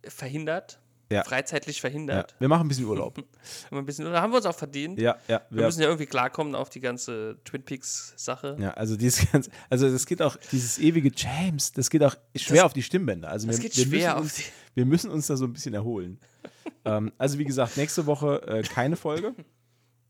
verhindert. 0.08 0.78
Ja. 1.12 1.24
Freizeitlich 1.24 1.78
Ja, 1.78 1.80
verhindert. 1.80 2.36
wir 2.38 2.46
machen 2.46 2.66
ein 2.66 2.68
bisschen 2.68 2.84
Urlaub. 2.84 3.16
Wir 3.70 3.78
ein 3.78 3.84
bisschen, 3.84 4.06
oder 4.06 4.22
haben 4.22 4.30
wir 4.32 4.36
uns 4.36 4.46
auch 4.46 4.54
verdient. 4.54 4.96
Ja, 5.00 5.16
ja. 5.26 5.42
Wir 5.50 5.64
müssen 5.66 5.80
ja 5.80 5.88
irgendwie 5.88 6.06
klarkommen 6.06 6.54
auf 6.54 6.70
die 6.70 6.78
ganze 6.78 7.36
Twin 7.44 7.64
Peaks-Sache. 7.64 8.56
ja, 8.60 8.70
also 8.74 8.96
dieses 8.96 9.28
ganz, 9.32 9.50
also 9.68 9.90
das 9.90 10.06
geht 10.06 10.22
auch, 10.22 10.36
dieses 10.52 10.78
ewige 10.78 11.10
James, 11.12 11.72
das 11.72 11.90
geht 11.90 12.04
auch 12.04 12.14
schwer 12.36 12.58
Das- 12.58 12.64
auf 12.66 12.72
die 12.74 12.84
Stimmbänder. 12.84 13.28
Also 13.28 13.48
das 13.48 13.56
wir, 13.56 13.62
geht 13.68 13.76
wir 13.76 13.84
schwer 13.86 13.98
müssen 13.98 14.14
auf 14.14 14.20
uns, 14.22 14.34
die- 14.36 14.44
Wir 14.76 14.86
müssen 14.86 15.10
uns 15.10 15.26
da 15.26 15.36
so 15.36 15.46
ein 15.46 15.52
bisschen 15.52 15.74
erholen. 15.74 16.20
ähm, 16.84 17.10
also 17.18 17.38
wie 17.38 17.44
gesagt, 17.44 17.76
nächste 17.76 18.06
Woche 18.06 18.42
äh, 18.46 18.62
keine 18.62 18.94
Folge. 18.94 19.34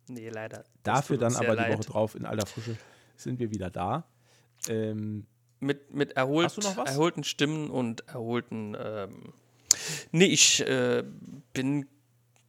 Nee, 0.08 0.28
leider. 0.28 0.64
Dafür 0.82 1.16
dann 1.16 1.34
aber 1.34 1.56
die 1.56 1.62
leid. 1.62 1.78
Woche 1.78 1.84
drauf 1.86 2.14
in 2.14 2.26
alter 2.26 2.46
Frische 2.46 2.76
sind 3.22 3.38
wir 3.38 3.50
wieder 3.50 3.70
da. 3.70 4.04
Ähm, 4.68 5.26
mit, 5.60 5.92
mit 5.94 6.12
erholt, 6.12 6.56
erholten 6.86 7.24
Stimmen 7.24 7.70
und 7.70 8.08
erholten. 8.08 8.76
Ähm, 8.78 9.32
nee, 10.10 10.26
ich 10.26 10.60
äh, 10.66 11.04
bin, 11.52 11.86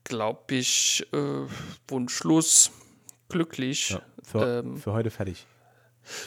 glaube 0.04 0.56
ich, 0.56 1.06
äh, 1.14 1.48
wunschlos 1.88 2.72
glücklich. 3.30 3.92
ja, 3.92 4.02
für, 4.24 4.60
Ähm. 4.60 4.78
für 4.78 4.94
heute 4.94 5.10
fertig. 5.10 5.46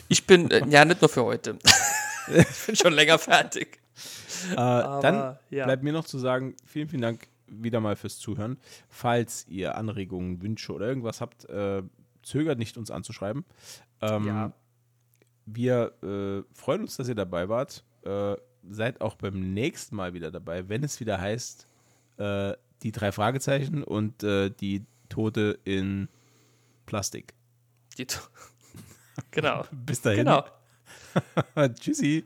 Ich 0.08 0.26
bin, 0.26 0.50
äh, 0.50 0.66
ja, 0.68 0.84
nicht 0.84 1.00
nur 1.00 1.08
für 1.08 1.24
heute. 1.24 1.58
ich 2.28 2.66
bin 2.66 2.76
schon 2.76 2.92
länger 2.92 3.18
fertig. 3.18 3.78
Äh, 4.52 4.56
dann 4.56 5.38
ja. 5.50 5.64
bleibt 5.64 5.82
mir 5.82 5.92
noch 5.92 6.04
zu 6.04 6.18
sagen, 6.18 6.54
vielen, 6.66 6.88
vielen 6.88 7.02
Dank 7.02 7.28
wieder 7.46 7.80
mal 7.80 7.96
fürs 7.96 8.18
Zuhören. 8.18 8.58
Falls 8.88 9.46
ihr 9.48 9.76
Anregungen, 9.76 10.42
Wünsche 10.42 10.72
oder 10.72 10.86
irgendwas 10.86 11.20
habt, 11.20 11.48
äh, 11.48 11.82
zögert 12.22 12.58
nicht, 12.58 12.76
uns 12.76 12.90
anzuschreiben. 12.90 13.44
Ähm, 14.00 14.26
Ja. 14.26 14.52
Wir 15.46 15.92
äh, 16.02 16.42
freuen 16.54 16.82
uns, 16.82 16.96
dass 16.96 17.08
ihr 17.08 17.14
dabei 17.14 17.48
wart. 17.48 17.84
Äh, 18.02 18.36
seid 18.70 19.00
auch 19.02 19.14
beim 19.16 19.52
nächsten 19.52 19.94
Mal 19.96 20.14
wieder 20.14 20.30
dabei, 20.30 20.68
wenn 20.68 20.82
es 20.82 21.00
wieder 21.00 21.20
heißt, 21.20 21.68
äh, 22.16 22.54
die 22.82 22.92
drei 22.92 23.12
Fragezeichen 23.12 23.82
und 23.82 24.22
äh, 24.22 24.50
die 24.50 24.86
Tote 25.10 25.58
in 25.64 26.08
Plastik. 26.86 27.34
Die, 27.98 28.06
genau. 29.30 29.64
Bis 29.72 30.00
dahin. 30.00 30.20
Genau. 30.20 30.44
Tschüssi. 31.74 32.24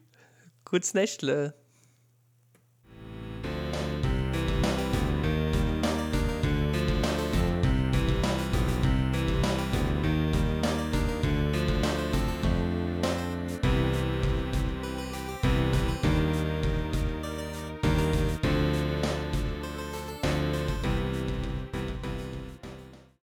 Gutes 0.65 0.95
Nächtle. 0.95 1.55